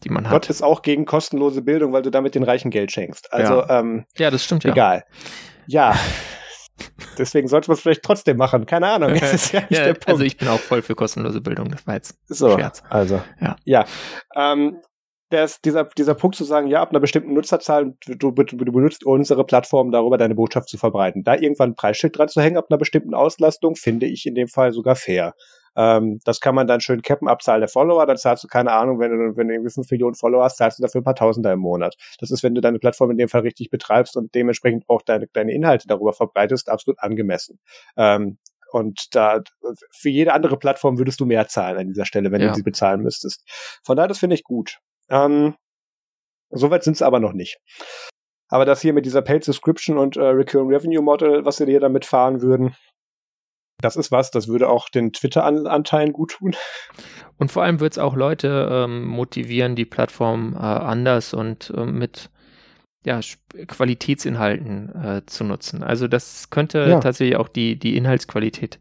die 0.04 0.10
man 0.10 0.26
hat. 0.26 0.34
Gott 0.34 0.50
ist 0.50 0.64
auch 0.64 0.82
gegen 0.82 1.06
kostenlose 1.06 1.62
Bildung, 1.62 1.94
weil 1.94 2.02
du 2.02 2.10
damit 2.10 2.34
den 2.34 2.44
Reichen 2.44 2.72
Geld 2.72 2.92
schenkst. 2.92 3.32
Also, 3.32 3.62
ja, 3.62 3.80
ähm, 3.80 4.06
ja 4.18 4.32
das 4.32 4.44
stimmt 4.44 4.64
ja. 4.64 4.72
Egal. 4.72 5.06
Ja. 5.68 5.96
Deswegen 7.18 7.48
sollte 7.48 7.70
man 7.70 7.76
es 7.76 7.82
vielleicht 7.82 8.04
trotzdem 8.04 8.38
machen. 8.38 8.66
Keine 8.66 8.88
Ahnung. 8.88 9.16
Ja 9.52 9.64
ja. 9.70 9.94
Also 10.06 10.24
ich 10.24 10.38
bin 10.38 10.48
auch 10.48 10.60
voll 10.60 10.82
für 10.82 10.96
kostenlose 10.96 11.42
Bildung. 11.42 11.70
Das 11.70 11.86
war 11.88 11.96
jetzt 11.96 12.18
so, 12.28 12.58
Scherz. 12.58 12.84
Also 12.90 13.22
ja. 13.40 13.56
Ja. 13.64 13.86
Ähm, 14.36 14.78
das, 15.30 15.60
dieser, 15.62 15.86
dieser 15.86 16.14
Punkt 16.14 16.36
zu 16.36 16.44
sagen, 16.44 16.68
ja, 16.68 16.82
ab 16.82 16.92
einer 16.92 17.00
bestimmten 17.00 17.34
Nutzerzahl, 17.34 17.96
du, 18.06 18.32
du, 18.32 18.44
du 18.44 18.72
benutzt 18.72 19.06
unsere 19.06 19.44
Plattform 19.46 19.92
darüber, 19.92 20.18
deine 20.18 20.36
Botschaft 20.36 20.70
zu 20.70 20.78
verbreiten. 20.78 21.24
Da 21.24 21.36
irgendwann 21.36 21.72
ein 21.72 21.76
Preisschild 21.76 22.18
dran 22.18 22.28
zu 22.28 22.42
hängen, 22.42 22.58
ab 22.58 22.68
einer 22.70 22.78
bestimmten 22.78 23.14
Auslastung, 23.14 23.76
finde 23.76 24.06
ich 24.06 24.26
in 24.26 24.36
dem 24.36 24.48
Fall 24.48 24.72
sogar 24.72 24.96
fair. 24.96 25.34
Ähm, 25.76 26.20
das 26.24 26.40
kann 26.40 26.56
man 26.56 26.68
dann 26.68 26.82
schön 26.82 27.02
cappen, 27.02 27.28
Abzahl 27.28 27.60
der 27.60 27.70
Follower, 27.70 28.06
dann 28.06 28.18
zahlst 28.18 28.44
du 28.44 28.48
keine 28.48 28.72
Ahnung, 28.72 29.00
wenn 29.00 29.12
du, 29.12 29.38
wenn 29.38 29.48
du 29.48 29.54
irgendwie 29.54 29.72
5 29.72 29.90
Millionen 29.92 30.16
Follower 30.16 30.44
hast, 30.44 30.58
zahlst 30.58 30.80
du 30.80 30.84
dafür 30.84 31.02
ein 31.02 31.06
paar 31.06 31.16
Tausender 31.16 31.54
im 31.54 31.60
Monat. 31.60 31.96
Das 32.20 32.32
ist, 32.32 32.44
wenn 32.44 32.56
du 32.56 32.62
deine 32.62 32.80
Plattform 32.80 33.12
in 33.12 33.18
dem 33.18 33.30
Fall 33.30 33.42
richtig 33.42 33.70
betreibst 33.70 34.16
und 34.18 34.34
dementsprechend 34.36 34.86
auch 34.88 35.02
deine, 35.02 35.28
deine 35.28 35.54
Inhalte 35.54 35.88
darüber 35.88 36.14
verbreitest, 36.14 36.70
absolut 36.70 37.00
angemessen. 37.00 37.60
Ähm, 37.98 38.38
und 38.72 39.16
da 39.16 39.42
für 39.92 40.10
jede 40.10 40.34
andere 40.34 40.58
Plattform 40.58 40.98
würdest 40.98 41.20
du 41.20 41.26
mehr 41.26 41.48
zahlen 41.48 41.78
an 41.78 41.88
dieser 41.88 42.06
Stelle, 42.06 42.32
wenn 42.32 42.42
ja. 42.42 42.50
du 42.50 42.56
sie 42.56 42.64
bezahlen 42.64 43.02
müsstest. 43.02 43.44
Von 43.84 43.96
daher, 43.96 44.08
das 44.08 44.20
finde 44.20 44.36
ich 44.36 44.44
gut. 44.44 44.80
Ähm, 45.10 45.56
Soweit 46.56 46.84
sind 46.84 46.94
es 46.94 47.02
aber 47.02 47.20
noch 47.20 47.34
nicht. 47.34 47.60
Aber 48.48 48.66
das 48.66 48.82
hier 48.82 48.94
mit 48.94 49.06
dieser 49.06 49.22
Paid 49.22 49.44
Subscription 49.44 49.98
und 49.98 50.18
äh, 50.18 50.24
Recurring 50.24 50.70
Revenue 50.70 51.02
Model, 51.02 51.46
was 51.46 51.58
sie 51.58 51.66
hier 51.66 51.80
damit 51.80 52.06
fahren 52.06 52.42
würden, 52.42 52.76
das 53.86 53.96
ist 53.96 54.12
was, 54.12 54.32
das 54.32 54.48
würde 54.48 54.68
auch 54.68 54.90
den 54.90 55.14
Twitter-Anteilen 55.14 56.12
gut 56.12 56.32
tun. 56.32 56.56
Und 57.38 57.52
vor 57.52 57.62
allem 57.62 57.80
wird 57.80 57.94
es 57.94 58.00
auch 58.00 58.16
Leute 58.16 58.68
ähm, 58.72 59.06
motivieren, 59.06 59.76
die 59.76 59.86
Plattform 59.86 60.54
äh, 60.56 60.58
anders 60.58 61.36
und 61.36 61.72
äh, 61.78 61.86
mit 61.86 62.32
ja, 63.06 63.20
Qualitätsinhalten 63.68 64.96
äh, 64.96 65.22
zu 65.28 65.44
nutzen. 65.44 65.84
Also 65.84 66.08
das 66.08 66.50
könnte 66.50 66.80
ja. 66.90 67.00
tatsächlich 67.00 67.38
auch 67.38 67.48
die, 67.48 67.78
die 67.78 67.96
Inhaltsqualität 67.96 68.80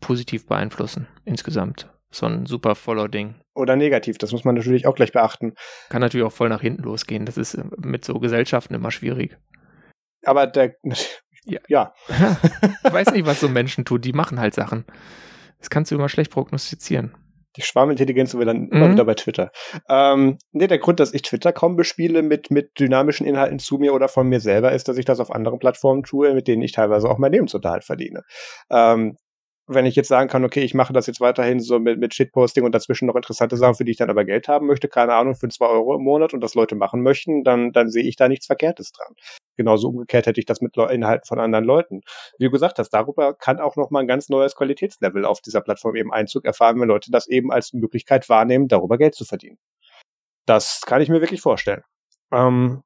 positiv 0.00 0.46
beeinflussen 0.46 1.08
insgesamt. 1.24 1.90
So 2.12 2.26
ein 2.26 2.46
super 2.46 2.76
Follow-Ding. 2.76 3.34
Oder 3.54 3.74
negativ, 3.74 4.18
das 4.18 4.30
muss 4.30 4.44
man 4.44 4.54
natürlich 4.54 4.86
auch 4.86 4.94
gleich 4.94 5.10
beachten. 5.10 5.54
Kann 5.88 6.00
natürlich 6.02 6.26
auch 6.26 6.32
voll 6.32 6.48
nach 6.48 6.60
hinten 6.60 6.84
losgehen. 6.84 7.26
Das 7.26 7.36
ist 7.36 7.54
äh, 7.54 7.64
mit 7.78 8.04
so 8.04 8.20
Gesellschaften 8.20 8.74
immer 8.74 8.92
schwierig. 8.92 9.36
Aber 10.24 10.46
der, 10.46 10.76
ja. 11.44 11.60
ja. 11.68 11.92
ich 12.84 12.92
weiß 12.92 13.12
nicht, 13.12 13.26
was 13.26 13.40
so 13.40 13.48
Menschen 13.48 13.84
tun. 13.84 14.00
Die 14.00 14.12
machen 14.12 14.40
halt 14.40 14.54
Sachen. 14.54 14.84
Das 15.58 15.70
kannst 15.70 15.90
du 15.90 15.94
immer 15.94 16.08
schlecht 16.08 16.30
prognostizieren. 16.30 17.14
Die 17.56 17.62
Schwarmintelligenz 17.62 18.34
wir 18.34 18.44
dann 18.44 18.62
mhm. 18.62 18.68
immer 18.72 18.90
wieder 18.92 19.04
bei 19.04 19.14
Twitter. 19.14 19.50
Ähm, 19.88 20.38
nee, 20.52 20.68
der 20.68 20.78
Grund, 20.78 21.00
dass 21.00 21.12
ich 21.12 21.22
Twitter 21.22 21.52
kaum 21.52 21.76
bespiele 21.76 22.22
mit, 22.22 22.50
mit 22.50 22.78
dynamischen 22.78 23.26
Inhalten 23.26 23.58
zu 23.58 23.78
mir 23.78 23.92
oder 23.92 24.08
von 24.08 24.28
mir 24.28 24.40
selber, 24.40 24.72
ist, 24.72 24.88
dass 24.88 24.98
ich 24.98 25.04
das 25.04 25.18
auf 25.18 25.32
anderen 25.32 25.58
Plattformen 25.58 26.04
tue, 26.04 26.32
mit 26.32 26.46
denen 26.46 26.62
ich 26.62 26.72
teilweise 26.72 27.08
auch 27.08 27.18
mein 27.18 27.32
Lebensunterhalt 27.32 27.84
verdiene. 27.84 28.22
Ähm, 28.70 29.16
wenn 29.72 29.86
ich 29.86 29.94
jetzt 29.94 30.08
sagen 30.08 30.28
kann, 30.28 30.44
okay, 30.44 30.62
ich 30.62 30.74
mache 30.74 30.92
das 30.92 31.06
jetzt 31.06 31.20
weiterhin 31.20 31.60
so 31.60 31.78
mit, 31.78 31.98
mit 32.00 32.12
Shitposting 32.12 32.64
und 32.64 32.74
dazwischen 32.74 33.06
noch 33.06 33.14
interessante 33.14 33.56
Sachen, 33.56 33.76
für 33.76 33.84
die 33.84 33.92
ich 33.92 33.96
dann 33.96 34.10
aber 34.10 34.24
Geld 34.24 34.48
haben 34.48 34.66
möchte, 34.66 34.88
keine 34.88 35.14
Ahnung, 35.14 35.36
für 35.36 35.48
zwei 35.48 35.66
Euro 35.66 35.94
im 35.94 36.02
Monat 36.02 36.34
und 36.34 36.40
das 36.40 36.54
Leute 36.54 36.74
machen 36.74 37.02
möchten, 37.02 37.44
dann, 37.44 37.72
dann 37.72 37.88
sehe 37.88 38.02
ich 38.02 38.16
da 38.16 38.28
nichts 38.28 38.46
Verkehrtes 38.46 38.90
dran. 38.92 39.14
Genauso 39.56 39.88
umgekehrt 39.88 40.26
hätte 40.26 40.40
ich 40.40 40.46
das 40.46 40.60
mit 40.60 40.76
Inhalten 40.76 41.26
von 41.26 41.38
anderen 41.38 41.64
Leuten. 41.64 42.00
Wie 42.38 42.46
du 42.46 42.50
gesagt 42.50 42.78
hast, 42.78 42.90
darüber 42.90 43.34
kann 43.34 43.60
auch 43.60 43.76
nochmal 43.76 44.02
ein 44.02 44.08
ganz 44.08 44.28
neues 44.28 44.56
Qualitätslevel 44.56 45.24
auf 45.24 45.40
dieser 45.40 45.60
Plattform 45.60 45.94
eben 45.94 46.12
Einzug 46.12 46.44
erfahren, 46.44 46.80
wenn 46.80 46.88
Leute 46.88 47.10
das 47.12 47.28
eben 47.28 47.52
als 47.52 47.72
Möglichkeit 47.72 48.28
wahrnehmen, 48.28 48.66
darüber 48.66 48.98
Geld 48.98 49.14
zu 49.14 49.24
verdienen. 49.24 49.58
Das 50.46 50.80
kann 50.84 51.00
ich 51.00 51.08
mir 51.08 51.20
wirklich 51.20 51.40
vorstellen. 51.40 51.82
Ähm, 52.32 52.82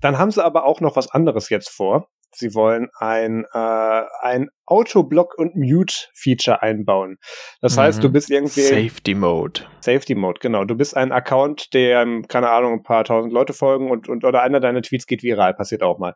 dann 0.00 0.18
haben 0.18 0.30
sie 0.30 0.44
aber 0.44 0.64
auch 0.64 0.80
noch 0.80 0.96
was 0.96 1.10
anderes 1.10 1.50
jetzt 1.50 1.68
vor. 1.68 2.08
Sie 2.34 2.54
wollen 2.54 2.88
ein, 2.98 3.44
äh, 3.52 4.02
ein 4.20 4.48
Autoblock 4.66 5.38
und 5.38 5.56
Mute-Feature 5.56 6.62
einbauen. 6.62 7.18
Das 7.60 7.76
mhm. 7.76 7.80
heißt, 7.80 8.04
du 8.04 8.10
bist 8.10 8.30
irgendwie. 8.30 8.62
Safety 8.62 9.14
Mode. 9.14 9.62
Safety 9.80 10.14
Mode, 10.14 10.40
genau. 10.40 10.64
Du 10.64 10.74
bist 10.74 10.96
ein 10.96 11.12
Account, 11.12 11.72
der, 11.74 12.06
keine 12.28 12.50
Ahnung, 12.50 12.74
ein 12.74 12.82
paar 12.82 13.04
tausend 13.04 13.32
Leute 13.32 13.52
folgen 13.52 13.90
und, 13.90 14.08
und 14.08 14.24
oder 14.24 14.42
einer 14.42 14.60
deiner 14.60 14.82
Tweets 14.82 15.06
geht 15.06 15.22
viral, 15.22 15.54
passiert 15.54 15.82
auch 15.82 15.98
mal. 15.98 16.14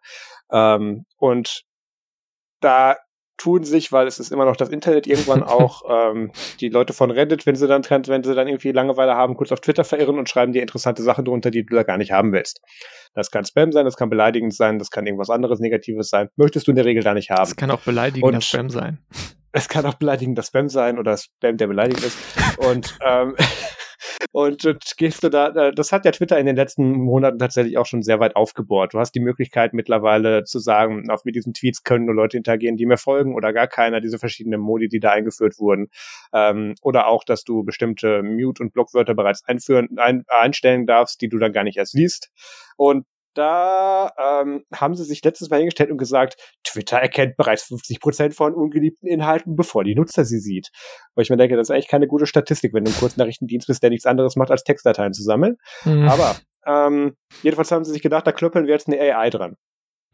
Ähm, 0.50 1.04
und 1.16 1.64
da 2.60 2.96
tun 3.42 3.64
sich, 3.64 3.90
weil 3.90 4.06
es 4.06 4.20
ist 4.20 4.30
immer 4.30 4.44
noch 4.44 4.56
das 4.56 4.68
Internet, 4.68 5.06
irgendwann 5.06 5.42
auch 5.42 5.82
ähm, 5.88 6.30
die 6.60 6.68
Leute 6.68 6.92
von 6.92 7.10
Reddit, 7.10 7.44
wenn 7.44 7.56
sie 7.56 7.66
dann 7.66 7.82
wenn 7.82 8.22
sie 8.22 8.34
dann 8.34 8.46
irgendwie 8.46 8.70
Langeweile 8.70 9.16
haben, 9.16 9.36
kurz 9.36 9.50
auf 9.50 9.60
Twitter 9.60 9.84
verirren 9.84 10.18
und 10.18 10.28
schreiben 10.28 10.52
dir 10.52 10.62
interessante 10.62 11.02
Sachen 11.02 11.24
drunter, 11.24 11.50
die 11.50 11.64
du 11.66 11.74
da 11.74 11.82
gar 11.82 11.98
nicht 11.98 12.12
haben 12.12 12.32
willst. 12.32 12.60
Das 13.14 13.30
kann 13.30 13.44
Spam 13.44 13.72
sein, 13.72 13.84
das 13.84 13.96
kann 13.96 14.08
beleidigend 14.08 14.54
sein, 14.54 14.78
das 14.78 14.90
kann 14.90 15.06
irgendwas 15.06 15.28
anderes 15.28 15.58
Negatives 15.58 16.08
sein. 16.08 16.28
Möchtest 16.36 16.66
du 16.66 16.70
in 16.70 16.76
der 16.76 16.84
Regel 16.84 17.02
da 17.02 17.14
nicht 17.14 17.30
haben. 17.30 17.42
Es 17.42 17.56
kann 17.56 17.70
auch 17.70 17.80
beleidigender 17.80 18.36
und 18.36 18.44
Spam 18.44 18.70
sein. 18.70 18.98
Es 19.54 19.68
kann 19.68 19.84
auch 19.84 19.92
beleidigender 19.92 20.42
Spam 20.42 20.70
sein 20.70 20.98
oder 20.98 21.14
Spam, 21.18 21.58
der 21.58 21.66
beleidigend 21.66 22.02
ist. 22.06 22.16
und 22.56 22.96
ähm, 23.06 23.36
und, 24.30 24.64
und 24.64 24.96
gehst 24.96 25.24
du 25.24 25.28
da, 25.28 25.72
das 25.72 25.92
hat 25.92 26.04
ja 26.04 26.12
Twitter 26.12 26.38
in 26.38 26.46
den 26.46 26.56
letzten 26.56 26.92
Monaten 26.92 27.38
tatsächlich 27.38 27.78
auch 27.78 27.86
schon 27.86 28.02
sehr 28.02 28.20
weit 28.20 28.36
aufgebohrt. 28.36 28.94
Du 28.94 28.98
hast 28.98 29.12
die 29.12 29.20
Möglichkeit 29.20 29.74
mittlerweile 29.74 30.44
zu 30.44 30.58
sagen, 30.58 31.10
auf 31.10 31.24
mit 31.24 31.34
diesen 31.34 31.54
Tweets 31.54 31.82
können 31.82 32.06
nur 32.06 32.14
Leute 32.14 32.36
interagieren, 32.36 32.76
die 32.76 32.86
mir 32.86 32.96
folgen 32.96 33.34
oder 33.34 33.52
gar 33.52 33.66
keiner, 33.66 34.00
diese 34.00 34.18
verschiedenen 34.18 34.60
Modi, 34.60 34.88
die 34.88 35.00
da 35.00 35.10
eingeführt 35.10 35.58
wurden. 35.58 35.88
Ähm, 36.32 36.74
oder 36.82 37.08
auch, 37.08 37.24
dass 37.24 37.44
du 37.44 37.64
bestimmte 37.64 38.22
Mute- 38.22 38.62
und 38.62 38.72
Blockwörter 38.72 39.14
bereits 39.14 39.44
einführen, 39.44 39.88
ein, 39.96 40.24
einstellen 40.28 40.86
darfst, 40.86 41.20
die 41.20 41.28
du 41.28 41.38
dann 41.38 41.52
gar 41.52 41.64
nicht 41.64 41.78
erst 41.78 41.94
liest. 41.94 42.30
Und 42.76 43.06
da 43.34 44.12
ähm, 44.18 44.64
haben 44.74 44.94
sie 44.94 45.04
sich 45.04 45.24
letztes 45.24 45.50
Mal 45.50 45.58
hingestellt 45.58 45.90
und 45.90 45.98
gesagt, 45.98 46.36
Twitter 46.64 46.98
erkennt 46.98 47.36
bereits 47.36 47.64
50 47.64 48.00
Prozent 48.00 48.34
von 48.34 48.54
ungeliebten 48.54 49.08
Inhalten, 49.08 49.56
bevor 49.56 49.84
die 49.84 49.94
Nutzer 49.94 50.24
sie 50.24 50.38
sieht. 50.38 50.70
Weil 51.14 51.22
ich 51.22 51.30
mir 51.30 51.36
denke, 51.36 51.56
das 51.56 51.68
ist 51.68 51.70
eigentlich 51.70 51.88
keine 51.88 52.06
gute 52.06 52.26
Statistik, 52.26 52.72
wenn 52.74 52.84
du 52.84 52.90
ein 52.90 52.96
Kurznachrichtendienst 52.96 53.66
bist, 53.66 53.82
der 53.82 53.90
nichts 53.90 54.06
anderes 54.06 54.36
macht, 54.36 54.50
als 54.50 54.64
Textdateien 54.64 55.12
zu 55.12 55.22
sammeln. 55.22 55.56
Mhm. 55.84 56.08
Aber 56.08 56.36
ähm, 56.66 57.16
jedenfalls 57.42 57.70
haben 57.70 57.84
sie 57.84 57.92
sich 57.92 58.02
gedacht, 58.02 58.26
da 58.26 58.32
klöppeln 58.32 58.66
wir 58.66 58.74
jetzt 58.74 58.88
eine 58.88 59.00
AI 59.00 59.30
dran 59.30 59.56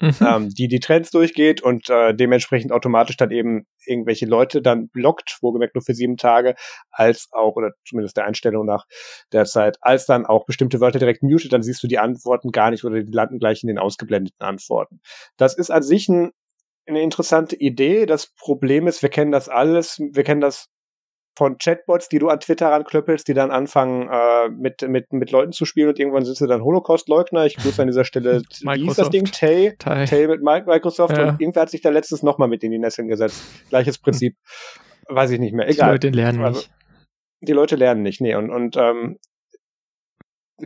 mhm. 0.01 0.15
ähm, 0.21 0.49
die 0.51 0.69
die 0.69 0.81
Trends 0.81 1.11
durchgeht 1.11 1.63
und 1.63 1.89
äh, 1.91 2.15
dementsprechend 2.15 2.73
automatisch 2.73 3.17
dann 3.17 3.31
eben 3.31 3.67
irgendwelche 3.85 4.27
Leute 4.27 4.63
dann 4.63 4.89
blockt, 4.89 5.39
wohlgemerkt 5.41 5.75
nur 5.75 5.83
für 5.83 5.95
sieben 5.95 6.17
Tage, 6.17 6.55
als 6.91 7.29
auch, 7.33 7.57
oder 7.57 7.73
zumindest 7.87 8.17
der 8.17 8.25
Einstellung 8.25 8.67
nach 8.67 8.85
der 9.33 9.45
Zeit, 9.45 9.79
als 9.81 10.07
dann 10.07 10.27
auch 10.27 10.47
bestimmte 10.47 10.81
Wörter 10.81 10.99
direkt 10.99 11.23
mutet, 11.23 11.53
dann 11.53 11.63
siehst 11.63 11.83
du 11.83 11.87
die 11.87 11.99
Antworten 11.99 12.51
gar 12.51 12.71
nicht 12.71 12.85
oder 12.85 13.03
die 13.03 13.13
landen 13.13 13.39
gleich 13.39 13.63
in 13.63 13.69
den 13.69 13.79
ausgeblendeten 13.79 14.47
Antworten. 14.47 15.01
Das 15.37 15.57
ist 15.57 15.71
an 15.71 15.83
sich 15.83 16.09
ein 16.09 16.33
eine 16.89 17.03
interessante 17.03 17.55
Idee. 17.57 18.07
Das 18.07 18.29
Problem 18.29 18.87
ist, 18.87 19.03
wir 19.03 19.11
kennen 19.11 19.31
das 19.31 19.49
alles, 19.49 19.99
wir 19.99 20.25
kennen 20.25 20.41
das 20.41 20.69
von 21.39 21.57
Chatbots, 21.57 22.09
die 22.09 22.18
du 22.18 22.28
an 22.28 22.41
Twitter 22.41 22.68
ranklöppelst, 22.68 23.28
die 23.28 23.32
dann 23.32 23.53
anfangen, 23.53 24.09
äh, 24.11 24.49
mit, 24.49 24.82
mit, 24.82 25.12
mit 25.12 25.30
Leuten 25.30 25.53
zu 25.53 25.64
spielen 25.66 25.89
und 25.89 25.99
irgendwann 25.99 26.24
sind 26.24 26.36
sie 26.36 26.49
dann 26.49 26.64
Holocaust-Leugner. 26.64 27.47
Ich 27.47 27.57
grüße 27.57 27.80
an 27.80 27.86
dieser 27.86 28.05
Stelle, 28.05 28.43
wie 28.61 28.82
hieß 28.82 28.97
das 28.97 29.11
Ding? 29.11 29.24
Tay? 29.24 29.76
Tay, 29.78 30.05
Tay 30.05 30.26
mit 30.26 30.43
Microsoft 30.43 31.16
ja. 31.16 31.28
und 31.28 31.41
irgendwer 31.41 31.62
hat 31.62 31.70
sich 31.70 31.80
da 31.80 31.91
letztes 31.91 32.24
nochmal 32.24 32.49
mit 32.49 32.64
in 32.64 32.72
die 32.72 32.78
Nesseln 32.78 33.07
gesetzt. 33.07 33.41
Gleiches 33.68 33.99
Prinzip. 33.99 34.36
Weiß 35.07 35.30
ich 35.30 35.39
nicht 35.39 35.55
mehr. 35.55 35.68
Egal. 35.68 35.99
Die 35.99 36.09
Leute 36.09 36.16
lernen 36.16 36.45
also, 36.45 36.59
nicht. 36.59 36.72
Die 37.41 37.53
Leute 37.53 37.76
lernen 37.76 38.03
nicht, 38.03 38.20
nee. 38.20 38.34
Und, 38.34 38.51
und 38.51 38.76
ähm, 38.76 39.20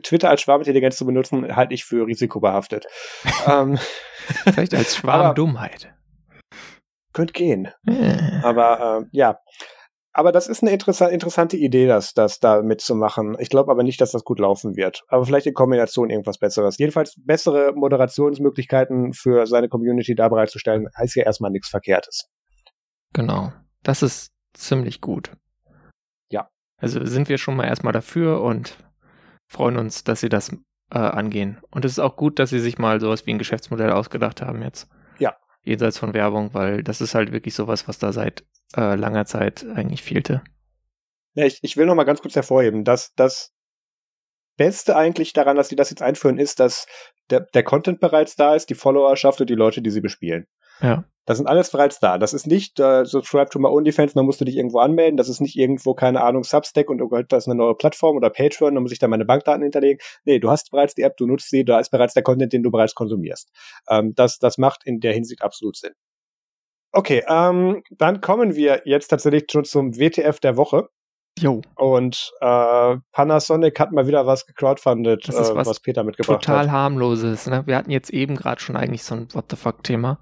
Twitter 0.03 0.31
als 0.31 0.41
Schwarmintelligenz 0.41 0.97
zu 0.97 1.05
benutzen, 1.05 1.55
halte 1.55 1.75
ich 1.75 1.85
für 1.85 2.07
risikobehaftet. 2.07 2.87
ähm, 3.47 3.79
Vielleicht 4.45 4.75
als 4.75 4.97
Schwarmdummheit. 4.97 5.93
Könnte 7.13 7.35
gehen. 7.35 7.69
Aber 8.43 9.03
äh, 9.03 9.09
ja, 9.13 9.39
aber 10.13 10.33
das 10.33 10.47
ist 10.47 10.63
eine 10.63 10.73
interessa 10.73 11.07
interessante 11.07 11.57
Idee, 11.57 11.87
das, 11.87 12.13
das 12.13 12.39
da 12.39 12.63
mitzumachen. 12.63 13.37
Ich 13.39 13.49
glaube 13.49 13.71
aber 13.71 13.83
nicht, 13.83 14.01
dass 14.01 14.13
das 14.13 14.25
gut 14.25 14.39
laufen 14.39 14.77
wird. 14.77 15.05
Aber 15.09 15.25
vielleicht 15.25 15.47
in 15.47 15.55
Kombination 15.55 16.11
irgendwas 16.11 16.39
Besseres. 16.39 16.77
Jedenfalls 16.79 17.15
bessere 17.17 17.73
Moderationsmöglichkeiten 17.75 19.15
für 19.15 19.47
seine 19.47 19.69
Community 19.69 20.15
da 20.15 20.29
bereitzustellen, 20.29 20.89
heißt 20.97 21.17
ja 21.17 21.25
erstmal 21.25 21.51
nichts 21.51 21.69
Verkehrtes. 21.69 22.29
Genau. 23.15 23.53
Das 23.83 24.03
ist 24.03 24.33
ziemlich 24.55 25.01
gut. 25.01 25.33
Ja. 26.31 26.49
Also 26.77 27.05
sind 27.05 27.29
wir 27.29 27.39
schon 27.39 27.57
mal 27.57 27.67
erstmal 27.67 27.93
dafür 27.93 28.43
und 28.43 28.77
freuen 29.49 29.79
uns, 29.79 30.05
dass 30.05 30.21
sie 30.21 30.29
das 30.29 30.51
äh, 30.91 30.99
angehen. 30.99 31.59
Und 31.71 31.87
es 31.87 31.93
ist 31.93 31.99
auch 32.01 32.17
gut, 32.17 32.39
dass 32.39 32.51
sie 32.51 32.61
sich 32.61 32.79
mal 32.79 33.01
sowas 33.01 33.25
wie 33.27 33.31
ein 33.31 33.39
Geschäftsmodell 33.39 33.91
ausgedacht 33.91 34.43
haben 34.43 34.63
jetzt. 34.63 34.89
Jenseits 35.65 35.99
von 35.99 36.15
Werbung, 36.15 36.55
weil 36.55 36.83
das 36.83 37.01
ist 37.01 37.15
halt 37.15 37.33
wirklich 37.33 37.55
sowas, 37.55 37.87
was 37.87 37.99
da 37.99 38.13
seit 38.13 38.45
äh, 38.77 38.95
langer 38.97 39.27
Zeit 39.27 39.65
eigentlich 39.75 40.03
fehlte. 40.03 40.43
Ja, 41.35 41.47
ich, 41.47 41.61
ich 41.63 41.77
will 41.77 41.87
noch 41.87 41.95
mal 41.95 42.05
ganz 42.05 42.21
kurz 42.21 42.35
hervorheben, 42.35 42.85
dass 42.85 43.15
das 43.15 43.53
Beste 44.57 44.97
eigentlich 44.97 45.33
daran, 45.33 45.57
dass 45.57 45.69
sie 45.69 45.77
das 45.77 45.91
jetzt 45.91 46.03
einführen, 46.03 46.39
ist, 46.39 46.61
dass 46.61 46.87
der, 47.31 47.41
der 47.41 47.63
Content 47.63 48.01
bereits 48.01 48.37
da 48.37 48.55
ist, 48.55 48.71
die 48.71 48.75
Followerschaft 48.75 49.41
und 49.41 49.49
die 49.49 49.55
Leute, 49.55 49.83
die 49.83 49.91
sie 49.91 50.01
bespielen. 50.01 50.47
Ja. 50.81 51.05
Das 51.25 51.39
sind 51.39 51.47
alles 51.47 51.71
bereits 51.71 52.01
da. 52.01 52.19
Das 52.19 52.35
ist 52.35 52.49
nicht 52.49 52.81
äh, 52.81 53.05
subscribe 53.05 53.49
to 53.49 53.61
my 53.61 53.69
OnlyFans, 53.69 54.15
dann 54.15 54.27
musst 54.27 54.41
du 54.41 54.45
dich 54.45 54.57
irgendwo 54.57 54.81
anmelden. 54.81 55.17
Das 55.17 55.29
ist 55.29 55.41
nicht 55.41 55.57
irgendwo, 55.57 55.95
keine 55.95 56.21
Ahnung, 56.23 56.43
Substack 56.43 56.91
und 56.91 57.01
oh 57.01 57.09
Gott, 57.09 57.27
das 57.29 57.45
ist 57.45 57.49
eine 57.49 57.57
neue 57.57 57.77
Plattform 57.77 58.17
oder 58.17 58.29
Patreon, 58.29 58.75
dann 58.75 58.83
muss 58.83 58.93
ich 58.93 58.99
da 58.99 59.07
meine 59.07 59.25
Bankdaten 59.25 59.63
hinterlegen. 59.63 60.01
Nee, 60.25 60.41
du 60.41 60.51
hast 60.51 60.73
bereits 60.73 60.95
die 60.95 61.03
App, 61.03 61.17
du 61.17 61.27
nutzt 61.27 61.51
sie, 61.51 61.65
da 61.65 61.79
ist 61.79 61.91
bereits 61.91 62.15
der 62.15 62.25
Content, 62.25 62.53
den 62.53 62.65
du 62.65 62.73
bereits 62.73 62.95
konsumierst. 62.95 63.51
Ähm, 63.89 64.15
das, 64.17 64.39
das 64.39 64.59
macht 64.59 64.85
in 64.85 64.99
der 64.99 65.13
Hinsicht 65.13 65.43
absolut 65.43 65.77
Sinn. 65.77 65.93
Okay, 66.91 67.23
ähm, 67.29 67.83
dann 67.91 68.21
kommen 68.21 68.57
wir 68.57 68.83
jetzt 68.85 69.09
tatsächlich 69.09 69.45
schon 69.51 69.65
zum 69.65 69.97
WTF 69.97 70.41
der 70.41 70.57
Woche. 70.57 70.89
Jo. 71.43 71.61
Und 71.75 72.33
äh, 72.41 72.97
Panasonic 73.11 73.81
hat 73.81 73.91
mal 73.91 74.07
wieder 74.07 74.27
was 74.27 74.47
gecrowdfundet, 74.47 75.29
äh, 75.29 75.33
was, 75.35 75.67
was, 75.67 75.81
Peter 75.81 76.05
mitgebracht 76.05 76.41
total 76.41 76.57
hat. 76.57 76.63
Total 76.67 76.73
harmloses. 76.73 77.47
Ne? 77.49 77.67
Wir 77.67 77.77
hatten 77.77 77.91
jetzt 77.91 78.11
eben 78.11 78.37
gerade 78.37 78.61
schon 78.61 78.77
eigentlich 78.77 79.03
so 79.03 79.17
ein 79.17 79.29
What 79.33 79.47
the 79.51 79.57
fuck 79.57 79.83
Thema. 79.83 80.19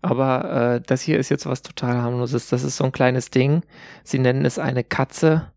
Aber 0.00 0.76
äh, 0.76 0.80
das 0.86 1.02
hier 1.02 1.18
ist 1.18 1.28
jetzt 1.28 1.44
was 1.44 1.60
total 1.60 2.00
harmloses. 2.00 2.48
Das 2.48 2.64
ist 2.64 2.76
so 2.76 2.84
ein 2.84 2.92
kleines 2.92 3.30
Ding. 3.30 3.62
Sie 4.02 4.18
nennen 4.18 4.46
es 4.46 4.58
eine 4.58 4.82
Katze 4.82 5.52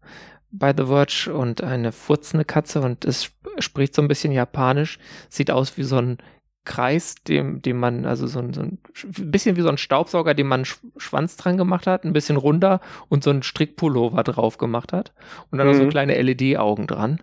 bei 0.52 0.74
The 0.76 0.86
Verge 0.86 1.34
und 1.34 1.64
eine 1.64 1.92
furzende 1.92 2.46
Katze 2.46 2.82
und 2.82 3.06
es 3.06 3.32
spricht 3.60 3.96
so 3.96 4.02
ein 4.02 4.08
bisschen 4.08 4.34
japanisch. 4.34 5.00
Sieht 5.30 5.50
aus 5.50 5.78
wie 5.78 5.84
so 5.84 5.98
ein 5.98 6.18
Kreis, 6.66 7.16
dem, 7.28 7.62
dem 7.62 7.78
man, 7.78 8.06
also 8.06 8.26
so 8.28 8.40
ein, 8.40 8.54
so 8.54 8.62
ein 8.62 8.80
bisschen 9.04 9.58
wie 9.58 9.62
so 9.62 9.70
ein 9.70 9.78
Staubsauger, 9.78 10.34
dem 10.34 10.48
man 10.48 10.62
einen 10.62 10.92
Schwanz 10.98 11.36
dran 11.36 11.58
gemacht 11.58 11.88
hat, 11.88 12.06
ein 12.06 12.14
bisschen 12.14 12.38
runder 12.38 12.80
und 13.10 13.24
so 13.24 13.32
ein 13.32 13.44
Strickpullover 13.44 14.24
drauf 14.24 14.58
gemacht 14.58 14.94
hat. 14.94 15.14
Und 15.52 15.58
dann 15.58 15.68
mhm. 15.68 15.74
noch 15.74 15.80
so 15.80 15.90
kleine 15.90 16.22
LED-Augen 16.22 16.88
dran. 16.88 17.20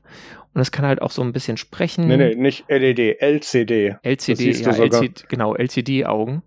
Und 0.53 0.61
es 0.61 0.73
kann 0.73 0.85
halt 0.85 1.01
auch 1.01 1.11
so 1.11 1.23
ein 1.23 1.33
bisschen 1.33 1.57
sprechen. 1.57 2.09
Nee, 2.09 2.17
nee, 2.17 2.35
nicht 2.35 2.65
LED, 2.69 3.21
LCD. 3.21 3.97
LCD, 4.03 4.51
ja, 4.51 4.73
LCD, 4.73 5.25
genau, 5.29 5.55
LCD-Augen. 5.55 6.43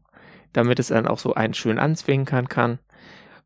Damit 0.51 0.77
es 0.77 0.89
dann 0.89 1.07
auch 1.07 1.19
so 1.19 1.33
einen 1.33 1.55
schön 1.55 1.79
anzwinkern 1.79 2.47
kann. 2.47 2.79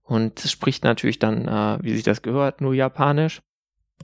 Und 0.04 0.44
es 0.44 0.52
spricht 0.52 0.84
natürlich 0.84 1.20
dann, 1.20 1.48
äh, 1.48 1.78
wie 1.82 1.94
sich 1.94 2.04
das 2.04 2.22
gehört, 2.22 2.60
nur 2.60 2.74
Japanisch. 2.74 3.42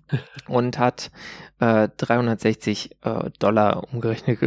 und 0.48 0.78
hat 0.80 1.12
äh, 1.60 1.90
360 1.98 2.98
äh, 3.02 3.30
Dollar 3.40 3.84
umgerechnet 3.94 4.40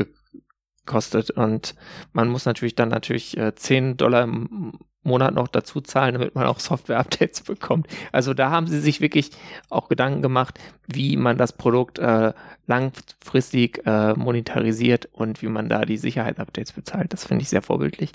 kostet. 0.87 1.31
Und 1.31 1.75
man 2.13 2.29
muss 2.29 2.47
natürlich 2.47 2.75
dann 2.75 2.89
natürlich 2.89 3.37
äh, 3.37 3.55
10 3.55 3.97
Dollar 3.97 4.25
im 4.25 4.73
Monat 5.03 5.35
noch 5.35 5.49
dazu 5.49 5.81
zahlen, 5.81 6.15
damit 6.15 6.35
man 6.35 6.47
auch 6.47 6.61
Software-Updates 6.61 7.41
bekommt. 7.43 7.87
Also 8.13 8.35
da 8.35 8.51
haben 8.51 8.67
sie 8.67 8.81
sich 8.81 9.01
wirklich 9.01 9.31
auch 9.71 9.89
Gedanken 9.89 10.21
gemacht, 10.21 10.59
wie 10.87 11.17
man 11.17 11.39
das 11.39 11.53
Produkt 11.53 11.99
äh, 11.99 12.33
langfristig 12.67 13.87
äh, 13.87 14.15
monetarisiert 14.15 15.09
und 15.13 15.43
wie 15.43 15.49
man 15.49 15.69
da 15.69 15.85
die 15.85 15.97
Sicherheit-Updates 15.97 16.73
bezahlt. 16.73 17.13
Das 17.13 17.25
finde 17.25 17.43
ich 17.43 17.49
sehr 17.49 17.63
vorbildlich. 17.63 18.13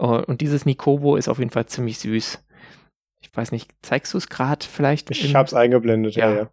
Uh, 0.00 0.22
und 0.26 0.40
dieses 0.40 0.64
Nikobo 0.64 1.16
ist 1.16 1.28
auf 1.28 1.40
jeden 1.40 1.50
Fall 1.50 1.66
ziemlich 1.66 1.98
süß. 1.98 2.38
Ich 3.20 3.36
weiß 3.36 3.50
nicht, 3.50 3.74
zeigst 3.82 4.14
du 4.14 4.18
es 4.18 4.28
gerade 4.28 4.64
vielleicht? 4.64 5.10
Ich 5.10 5.34
habe 5.34 5.46
es 5.46 5.54
eingeblendet, 5.54 6.14
ja, 6.14 6.30
ja. 6.30 6.36
ja. 6.36 6.50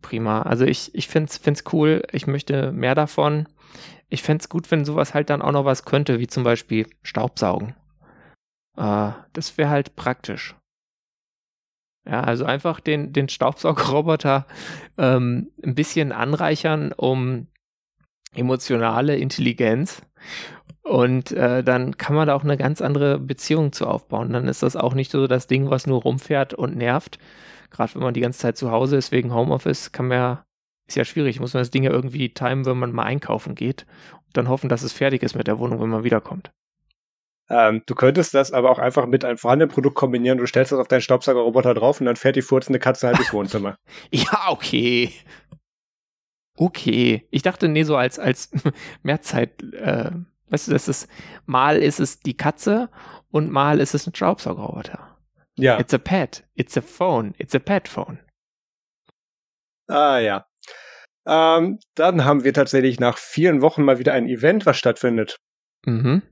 Prima. 0.00 0.42
Also 0.42 0.64
ich, 0.64 0.94
ich 0.94 1.08
finde 1.08 1.30
es 1.30 1.64
cool. 1.72 2.02
Ich 2.12 2.28
möchte 2.28 2.70
mehr 2.70 2.94
davon 2.94 3.48
ich 4.08 4.22
fände 4.22 4.42
es 4.42 4.48
gut, 4.48 4.70
wenn 4.70 4.84
sowas 4.84 5.14
halt 5.14 5.30
dann 5.30 5.42
auch 5.42 5.52
noch 5.52 5.64
was 5.64 5.84
könnte, 5.84 6.18
wie 6.18 6.26
zum 6.26 6.44
Beispiel 6.44 6.86
Staubsaugen. 7.02 7.74
Äh, 8.76 9.12
das 9.32 9.58
wäre 9.58 9.70
halt 9.70 9.96
praktisch. 9.96 10.54
Ja, 12.08 12.22
also 12.22 12.46
einfach 12.46 12.80
den, 12.80 13.12
den 13.12 13.28
Staubsaugerroboter 13.28 14.46
ähm, 14.96 15.50
ein 15.62 15.74
bisschen 15.74 16.12
anreichern 16.12 16.92
um 16.92 17.48
emotionale 18.34 19.16
Intelligenz. 19.16 20.02
Und 20.82 21.32
äh, 21.32 21.62
dann 21.62 21.98
kann 21.98 22.16
man 22.16 22.28
da 22.28 22.34
auch 22.34 22.44
eine 22.44 22.56
ganz 22.56 22.80
andere 22.80 23.18
Beziehung 23.18 23.72
zu 23.72 23.86
aufbauen. 23.86 24.32
Dann 24.32 24.48
ist 24.48 24.62
das 24.62 24.74
auch 24.74 24.94
nicht 24.94 25.10
so 25.10 25.26
das 25.26 25.46
Ding, 25.46 25.68
was 25.68 25.86
nur 25.86 26.00
rumfährt 26.00 26.54
und 26.54 26.76
nervt. 26.76 27.18
Gerade 27.70 27.94
wenn 27.94 28.02
man 28.02 28.14
die 28.14 28.22
ganze 28.22 28.38
Zeit 28.38 28.56
zu 28.56 28.70
Hause 28.70 28.96
ist 28.96 29.12
wegen 29.12 29.34
Homeoffice, 29.34 29.92
kann 29.92 30.08
man 30.08 30.16
ja 30.16 30.44
ist 30.88 30.96
ja 30.96 31.04
schwierig. 31.04 31.38
Muss 31.38 31.54
man 31.54 31.60
das 31.60 31.70
Ding 31.70 31.84
ja 31.84 31.90
irgendwie 31.90 32.32
timen, 32.32 32.66
wenn 32.66 32.78
man 32.78 32.92
mal 32.92 33.04
einkaufen 33.04 33.54
geht 33.54 33.86
und 34.26 34.36
dann 34.36 34.48
hoffen, 34.48 34.68
dass 34.68 34.82
es 34.82 34.92
fertig 34.92 35.22
ist 35.22 35.36
mit 35.36 35.46
der 35.46 35.58
Wohnung, 35.58 35.80
wenn 35.80 35.90
man 35.90 36.04
wiederkommt. 36.04 36.50
Ähm, 37.50 37.82
du 37.86 37.94
könntest 37.94 38.34
das 38.34 38.52
aber 38.52 38.70
auch 38.70 38.78
einfach 38.78 39.06
mit 39.06 39.24
einem 39.24 39.38
vorhandenen 39.38 39.72
Produkt 39.72 39.96
kombinieren. 39.96 40.38
Du 40.38 40.46
stellst 40.46 40.72
das 40.72 40.78
auf 40.78 40.88
deinen 40.88 41.00
Staubsaugerroboter 41.00 41.74
drauf 41.74 42.00
und 42.00 42.06
dann 42.06 42.16
fährt 42.16 42.36
die 42.36 42.42
furzende 42.42 42.78
Katze 42.78 43.06
halt 43.06 43.18
durchs 43.18 43.32
Wohnzimmer. 43.32 43.78
ja, 44.10 44.48
okay. 44.48 45.12
Okay. 46.56 47.26
Ich 47.30 47.42
dachte, 47.42 47.68
nee, 47.68 47.84
so 47.84 47.96
als, 47.96 48.18
als 48.18 48.50
Mehrzeit, 49.02 49.62
äh, 49.74 50.10
weißt 50.50 50.68
du, 50.68 50.72
das 50.72 50.88
ist, 50.88 51.08
mal 51.46 51.78
ist 51.78 52.00
es 52.00 52.20
die 52.20 52.36
Katze 52.36 52.90
und 53.30 53.50
mal 53.50 53.80
ist 53.80 53.94
es 53.94 54.06
ein 54.06 54.14
Staubsaugerroboter. 54.14 55.16
Ja. 55.56 55.78
It's 55.78 55.94
a 55.94 55.98
pet. 55.98 56.44
It's 56.54 56.76
a 56.76 56.82
phone. 56.82 57.34
It's 57.38 57.54
a 57.54 57.58
pet 57.58 57.88
phone. 57.88 58.18
Ah, 59.88 60.18
ja. 60.18 60.47
Ähm, 61.28 61.78
dann 61.94 62.24
haben 62.24 62.42
wir 62.42 62.54
tatsächlich 62.54 62.98
nach 62.98 63.18
vielen 63.18 63.60
Wochen 63.60 63.82
mal 63.82 63.98
wieder 63.98 64.14
ein 64.14 64.26
Event, 64.26 64.64
was 64.64 64.78
stattfindet. 64.78 65.36
Mhm. 65.84 66.22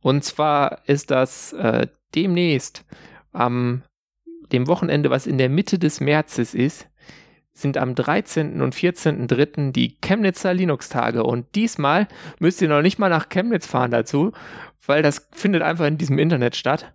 Und 0.00 0.24
zwar 0.24 0.82
ist 0.86 1.10
das 1.10 1.52
äh, 1.52 1.86
demnächst 2.14 2.84
am 3.32 3.84
dem 4.52 4.66
Wochenende, 4.66 5.10
was 5.10 5.28
in 5.28 5.38
der 5.38 5.48
Mitte 5.48 5.78
des 5.78 6.00
Märzes 6.00 6.54
ist, 6.54 6.88
sind 7.52 7.76
am 7.76 7.94
13. 7.94 8.60
und 8.60 8.74
14.3. 8.74 9.70
die 9.70 9.96
Chemnitzer 10.00 10.52
Linux-Tage. 10.52 11.22
Und 11.22 11.54
diesmal 11.54 12.08
müsst 12.40 12.60
ihr 12.60 12.68
noch 12.68 12.82
nicht 12.82 12.98
mal 12.98 13.08
nach 13.08 13.28
Chemnitz 13.28 13.66
fahren 13.66 13.92
dazu, 13.92 14.32
weil 14.84 15.02
das 15.02 15.28
findet 15.32 15.62
einfach 15.62 15.86
in 15.86 15.98
diesem 15.98 16.18
Internet 16.18 16.56
statt. 16.56 16.92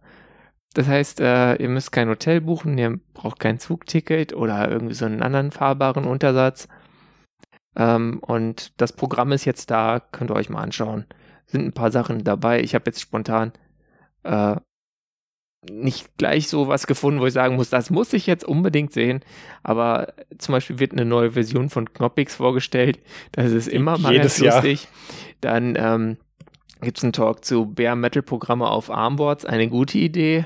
Das 0.73 0.87
heißt, 0.87 1.21
äh, 1.21 1.55
ihr 1.55 1.69
müsst 1.69 1.93
kein 1.93 2.09
Hotel 2.09 2.41
buchen, 2.41 2.77
ihr 2.77 2.99
braucht 3.13 3.39
kein 3.39 3.59
Zugticket 3.59 4.33
oder 4.33 4.69
irgendwie 4.69 4.95
so 4.95 5.05
einen 5.05 5.21
anderen 5.21 5.51
fahrbaren 5.51 6.05
Untersatz. 6.05 6.67
Ähm, 7.75 8.19
und 8.19 8.79
das 8.79 8.93
Programm 8.93 9.31
ist 9.31 9.45
jetzt 9.45 9.71
da, 9.71 9.99
könnt 9.99 10.31
ihr 10.31 10.35
euch 10.35 10.49
mal 10.49 10.61
anschauen 10.61 11.05
sind 11.45 11.65
ein 11.65 11.73
paar 11.73 11.91
Sachen 11.91 12.23
dabei. 12.23 12.61
Ich 12.61 12.75
habe 12.75 12.85
jetzt 12.87 13.01
spontan 13.01 13.53
äh, 14.23 14.55
nicht 15.69 16.17
gleich 16.17 16.47
so 16.47 16.67
was 16.67 16.85
gefunden, 16.85 17.19
wo 17.19 17.25
ich 17.25 17.33
sagen 17.33 17.55
muss, 17.55 17.69
das 17.69 17.89
muss 17.89 18.13
ich 18.13 18.27
jetzt 18.27 18.45
unbedingt 18.45 18.93
sehen. 18.93 19.21
Aber 19.63 20.13
zum 20.37 20.53
Beispiel 20.53 20.79
wird 20.79 20.91
eine 20.91 21.05
neue 21.05 21.31
Version 21.31 21.69
von 21.69 21.91
Knoppix 21.91 22.35
vorgestellt. 22.35 22.99
Das 23.31 23.51
ist 23.51 23.67
immer 23.67 23.97
mal 23.97 24.13
Jedes 24.13 24.39
ganz 24.39 24.55
lustig. 24.55 24.83
Jahr. 24.83 24.91
Dann 25.41 25.75
ähm, 25.77 26.17
gibt 26.81 26.97
es 26.97 27.03
einen 27.03 27.13
Talk 27.13 27.43
zu 27.45 27.65
Bare 27.65 27.95
Metal 27.95 28.21
Programme 28.21 28.67
auf 28.67 28.91
Armboards. 28.91 29.45
Eine 29.45 29.69
gute 29.69 29.97
Idee. 29.97 30.45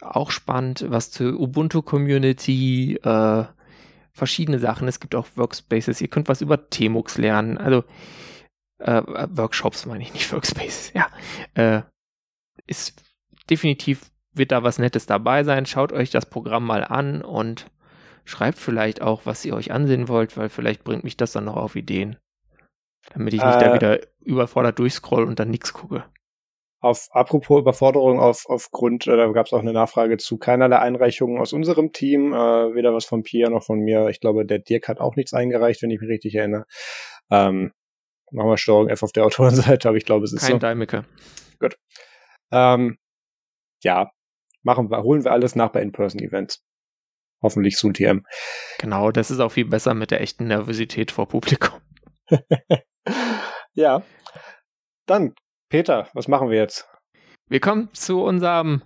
Auch 0.00 0.30
spannend. 0.30 0.86
Was 0.88 1.10
zur 1.10 1.38
Ubuntu 1.38 1.82
Community. 1.82 2.98
Äh, 3.02 3.44
verschiedene 4.16 4.58
Sachen. 4.58 4.88
Es 4.88 4.98
gibt 4.98 5.14
auch 5.14 5.26
Workspaces. 5.36 6.00
Ihr 6.00 6.08
könnt 6.08 6.28
was 6.28 6.40
über 6.40 6.70
Tmux 6.70 7.18
lernen. 7.18 7.58
Also 7.58 7.84
äh, 8.78 9.02
Workshops 9.30 9.86
meine 9.86 10.02
ich, 10.02 10.12
nicht 10.14 10.32
Workspaces, 10.32 10.92
ja, 10.94 11.08
äh, 11.54 11.82
ist 12.66 13.02
definitiv 13.50 14.10
wird 14.32 14.52
da 14.52 14.62
was 14.62 14.78
Nettes 14.78 15.06
dabei 15.06 15.44
sein. 15.44 15.64
Schaut 15.64 15.92
euch 15.92 16.10
das 16.10 16.26
Programm 16.26 16.66
mal 16.66 16.84
an 16.84 17.22
und 17.22 17.70
schreibt 18.24 18.58
vielleicht 18.58 19.00
auch, 19.00 19.22
was 19.24 19.44
ihr 19.44 19.54
euch 19.54 19.72
ansehen 19.72 20.08
wollt, 20.08 20.36
weil 20.36 20.50
vielleicht 20.50 20.84
bringt 20.84 21.04
mich 21.04 21.16
das 21.16 21.32
dann 21.32 21.46
noch 21.46 21.56
auf 21.56 21.74
Ideen. 21.74 22.16
Damit 23.14 23.32
ich 23.34 23.42
nicht 23.42 23.56
äh, 23.56 23.64
da 23.64 23.74
wieder 23.74 24.00
überfordert 24.20 24.78
durchscroll 24.78 25.24
und 25.24 25.38
dann 25.38 25.48
nichts 25.48 25.72
gucke. 25.72 26.04
Auf 26.86 27.08
apropos 27.10 27.60
Überforderung 27.60 28.20
auf 28.20 28.44
aufgrund, 28.46 29.08
äh, 29.08 29.16
da 29.16 29.26
gab 29.32 29.46
es 29.46 29.52
auch 29.52 29.58
eine 29.58 29.72
Nachfrage 29.72 30.18
zu 30.18 30.38
keinerlei 30.38 30.78
Einreichungen 30.78 31.40
aus 31.40 31.52
unserem 31.52 31.92
Team, 31.92 32.32
äh, 32.32 32.36
weder 32.74 32.94
was 32.94 33.04
von 33.04 33.24
Pia 33.24 33.50
noch 33.50 33.64
von 33.64 33.80
mir. 33.80 34.08
Ich 34.08 34.20
glaube, 34.20 34.46
der 34.46 34.60
Dirk 34.60 34.86
hat 34.86 35.00
auch 35.00 35.16
nichts 35.16 35.34
eingereicht, 35.34 35.82
wenn 35.82 35.90
ich 35.90 36.00
mich 36.00 36.08
richtig 36.08 36.36
erinnere. 36.36 36.64
Ähm, 37.28 37.72
machen 38.30 38.48
wir 38.48 38.56
Steuerung 38.56 38.88
F 38.88 39.02
auf 39.02 39.10
der 39.10 39.24
Autorenseite, 39.24 39.88
aber 39.88 39.96
ich 39.96 40.04
glaube, 40.04 40.26
es 40.26 40.32
ist 40.32 40.42
Kein 40.42 40.52
so. 40.52 40.58
Kein 40.60 41.04
Gut. 41.58 41.76
Ähm, 42.52 42.98
ja, 43.82 44.12
machen 44.62 44.88
wir, 44.88 45.02
holen 45.02 45.24
wir 45.24 45.32
alles 45.32 45.56
nach 45.56 45.70
bei 45.70 45.82
In-Person-Events. 45.82 46.62
Hoffentlich 47.42 47.78
soon 47.78 47.94
TM. 47.94 48.24
Genau, 48.78 49.10
das 49.10 49.32
ist 49.32 49.40
auch 49.40 49.50
viel 49.50 49.66
besser 49.66 49.94
mit 49.94 50.12
der 50.12 50.20
echten 50.20 50.46
Nervosität 50.46 51.10
vor 51.10 51.26
Publikum. 51.26 51.80
ja. 53.74 54.02
Dann, 55.06 55.34
Peter, 55.68 56.08
was 56.14 56.28
machen 56.28 56.48
wir 56.48 56.58
jetzt? 56.58 56.88
Wir 57.48 57.60
kommen 57.60 57.88
zu 57.92 58.22
unserem 58.22 58.82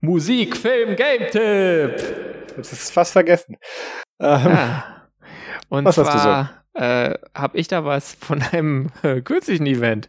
Musik, 0.00 0.56
Film, 0.56 0.96
Game-Tipp. 0.96 2.56
Das 2.56 2.72
ist 2.72 2.90
fast 2.90 3.12
vergessen. 3.12 3.56
Ähm, 4.18 4.46
ja. 4.46 5.08
Und 5.68 5.84
was 5.84 5.96
zwar 5.96 6.64
äh, 6.74 7.14
habe 7.34 7.58
ich 7.58 7.68
da 7.68 7.84
was 7.84 8.14
von 8.14 8.42
einem 8.42 8.90
äh, 9.02 9.20
kürzlichen 9.20 9.66
Event. 9.66 10.08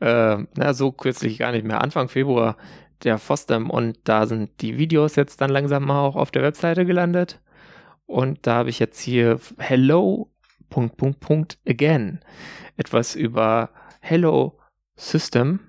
Äh, 0.00 0.38
na, 0.56 0.74
so 0.74 0.92
kürzlich 0.92 1.38
gar 1.38 1.52
nicht 1.52 1.66
mehr. 1.66 1.80
Anfang 1.80 2.08
Februar 2.08 2.56
der 3.02 3.18
FOSDEM 3.18 3.70
und 3.70 3.98
da 4.04 4.26
sind 4.26 4.60
die 4.60 4.76
Videos 4.78 5.16
jetzt 5.16 5.40
dann 5.40 5.50
langsam 5.50 5.84
mal 5.84 6.00
auch 6.00 6.16
auf 6.16 6.30
der 6.30 6.42
Webseite 6.42 6.84
gelandet. 6.84 7.40
Und 8.06 8.46
da 8.46 8.56
habe 8.56 8.70
ich 8.70 8.78
jetzt 8.78 9.00
hier 9.00 9.40
Hello, 9.58 10.30
Punkt, 10.68 10.98
Punkt, 10.98 11.20
Punkt, 11.20 11.58
again. 11.66 12.20
Etwas 12.76 13.14
über 13.14 13.70
Hello 14.00 14.58
System. 14.96 15.60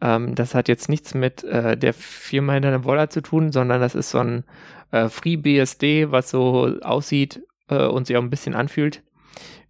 Ähm, 0.00 0.34
das 0.34 0.54
hat 0.54 0.68
jetzt 0.68 0.88
nichts 0.88 1.14
mit 1.14 1.44
äh, 1.44 1.76
der 1.76 1.94
Firma 1.94 2.54
hinter 2.54 2.70
dem 2.70 2.84
Woller 2.84 3.10
zu 3.10 3.20
tun, 3.20 3.52
sondern 3.52 3.80
das 3.80 3.94
ist 3.94 4.10
so 4.10 4.18
ein 4.18 4.44
äh, 4.90 5.08
FreeBSD, 5.08 6.10
was 6.10 6.30
so 6.30 6.78
aussieht 6.82 7.42
äh, 7.68 7.86
und 7.86 8.06
sich 8.06 8.16
auch 8.16 8.22
ein 8.22 8.30
bisschen 8.30 8.54
anfühlt 8.54 9.02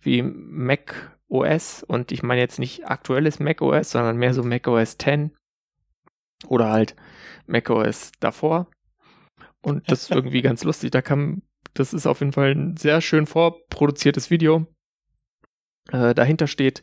wie 0.03 0.22
Mac 0.22 1.18
OS 1.28 1.82
und 1.82 2.11
ich 2.12 2.22
meine 2.22 2.41
jetzt 2.41 2.59
nicht 2.59 2.88
aktuelles 2.88 3.38
Mac 3.38 3.61
OS, 3.61 3.91
sondern 3.91 4.16
mehr 4.16 4.34
so 4.34 4.43
Mac 4.43 4.66
OS 4.66 4.99
10 4.99 5.32
oder 6.47 6.70
halt 6.70 6.97
Mac 7.47 7.70
OS 7.70 8.12
davor. 8.18 8.68
Und 9.62 9.91
das 9.91 10.03
ist 10.03 10.11
irgendwie 10.11 10.43
ganz 10.43 10.64
lustig. 10.64 10.91
Da 10.91 11.03
kam, 11.03 11.43
das 11.74 11.93
ist 11.93 12.07
auf 12.07 12.20
jeden 12.20 12.32
Fall 12.32 12.53
ein 12.53 12.76
sehr 12.76 13.01
schön 13.01 13.26
vorproduziertes 13.26 14.30
Video. 14.30 14.66
Äh, 15.93 16.14
dahinter 16.14 16.47
steht 16.47 16.82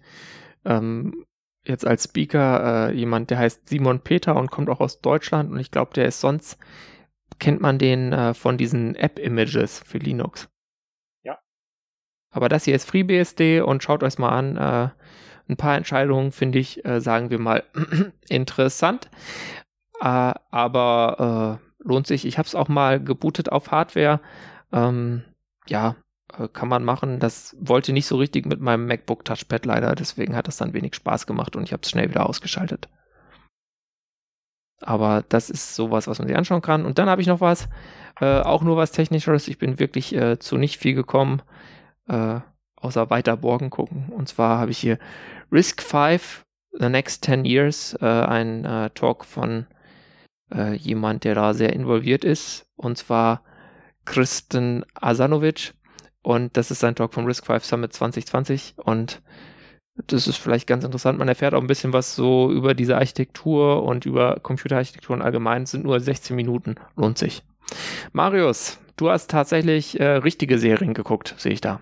ähm, 0.64 1.26
jetzt 1.68 1.86
als 1.86 2.06
Speaker 2.06 2.90
äh, 2.90 2.94
jemand, 2.94 3.30
der 3.30 3.40
heißt 3.40 3.70
Simon 3.70 4.00
Peter 4.02 4.36
und 4.36 4.52
kommt 4.52 4.70
auch 4.70 4.80
aus 4.80 5.02
Deutschland 5.02 5.52
und 5.52 5.60
ich 5.60 5.72
glaube, 5.72 5.94
der 5.94 6.06
ist 6.06 6.22
sonst, 6.22 6.58
kennt 7.40 7.62
man 7.62 7.78
den 7.78 8.14
äh, 8.14 8.34
von 8.34 8.58
diesen 8.58 8.96
App-Images 8.96 9.80
für 9.86 9.98
Linux. 9.98 10.50
Aber 12.38 12.50
das 12.50 12.66
hier 12.66 12.76
ist 12.76 12.88
FreeBSD 12.90 13.62
und 13.62 13.82
schaut 13.82 14.04
euch 14.04 14.18
mal 14.18 14.30
an. 14.30 14.58
Äh, 14.58 14.90
ein 15.50 15.58
paar 15.58 15.76
Entscheidungen 15.76 16.32
finde 16.32 16.60
ich, 16.60 16.86
äh, 16.86 17.00
sagen 17.02 17.30
wir 17.30 17.40
mal, 17.40 17.64
interessant. 18.30 19.10
Äh, 20.00 20.34
aber 20.52 21.60
äh, 21.60 21.88
lohnt 21.88 22.06
sich. 22.06 22.26
Ich 22.26 22.38
habe 22.38 22.46
es 22.46 22.54
auch 22.54 22.68
mal 22.68 23.04
gebootet 23.04 23.52
auf 23.52 23.72
Hardware. 23.72 24.20
Ähm, 24.72 25.24
ja, 25.68 25.96
äh, 26.38 26.48
kann 26.48 26.68
man 26.70 26.84
machen. 26.84 27.20
Das 27.20 27.56
wollte 27.60 27.94
nicht 27.94 28.08
so 28.08 28.18
richtig 28.18 28.46
mit 28.46 28.60
meinem 28.60 28.88
MacBook 28.88 29.26
Touchpad 29.26 29.66
leider. 29.66 29.96
Deswegen 29.96 30.36
hat 30.36 30.48
das 30.48 30.58
dann 30.58 30.74
wenig 30.74 30.96
Spaß 30.96 31.28
gemacht 31.28 31.56
und 31.56 31.64
ich 31.64 31.74
habe 31.74 31.82
es 31.84 31.90
schnell 31.90 32.10
wieder 32.10 32.28
ausgeschaltet. 32.28 32.90
Aber 34.82 35.24
das 35.30 35.50
ist 35.50 35.76
sowas, 35.76 36.08
was 36.08 36.20
man 36.20 36.28
sich 36.28 36.38
anschauen 36.38 36.62
kann. 36.62 36.86
Und 36.86 37.00
dann 37.00 37.10
habe 37.10 37.22
ich 37.22 37.28
noch 37.28 37.42
was, 37.42 37.68
äh, 38.20 38.42
auch 38.42 38.62
nur 38.62 38.78
was 38.78 38.92
Technisches. 38.92 39.48
Ich 39.48 39.58
bin 39.58 39.80
wirklich 39.80 40.14
äh, 40.14 40.38
zu 40.40 40.58
nicht 40.58 40.78
viel 40.78 40.94
gekommen 40.94 41.42
äh, 42.08 42.40
außer 42.76 43.10
weiter 43.10 43.38
Borgen 43.38 43.70
gucken. 43.70 44.10
Und 44.10 44.30
zwar 44.30 44.60
habe 44.60 44.72
ich 44.72 44.78
hier 44.78 45.00
Risk 45.52 45.82
5, 45.82 46.46
The 46.72 46.90
Next 46.90 47.26
10 47.26 47.46
Years, 47.46 47.98
äh, 48.02 48.06
ein 48.06 48.66
äh, 48.66 48.90
Talk 48.92 49.26
von 49.26 49.68
jemand, 50.78 51.26
der 51.26 51.36
da 51.36 51.54
sehr 51.54 51.74
involviert 51.74 52.24
ist, 52.24 52.68
und 52.78 52.98
zwar 52.98 53.44
Kristen 54.06 54.86
Asanovic. 54.94 55.74
Und 56.28 56.58
das 56.58 56.72
ist 56.72 56.82
sein 56.82 56.94
Talk 56.94 57.14
vom 57.14 57.24
Risk 57.24 57.46
5 57.46 57.64
Summit 57.64 57.94
2020. 57.94 58.74
Und 58.76 59.22
das 60.08 60.28
ist 60.28 60.36
vielleicht 60.36 60.68
ganz 60.68 60.84
interessant. 60.84 61.18
Man 61.18 61.30
erfährt 61.30 61.54
auch 61.54 61.62
ein 61.62 61.68
bisschen 61.68 61.94
was 61.94 62.18
so 62.18 62.52
über 62.52 62.74
diese 62.74 62.98
Architektur 62.98 63.82
und 63.84 64.06
über 64.06 64.38
Computerarchitektur 64.42 65.16
und 65.16 65.22
allgemein. 65.22 65.64
Es 65.64 65.72
sind 65.72 65.86
nur 65.86 66.02
16 66.02 66.36
Minuten. 66.36 66.76
Lohnt 66.98 67.18
sich. 67.18 67.44
Marius, 68.12 68.78
du 68.98 69.10
hast 69.10 69.32
tatsächlich 69.32 70.02
äh, 70.02 70.18
richtige 70.18 70.60
Serien 70.60 70.94
geguckt, 70.94 71.34
sehe 71.38 71.54
ich 71.54 71.62
da. 71.62 71.80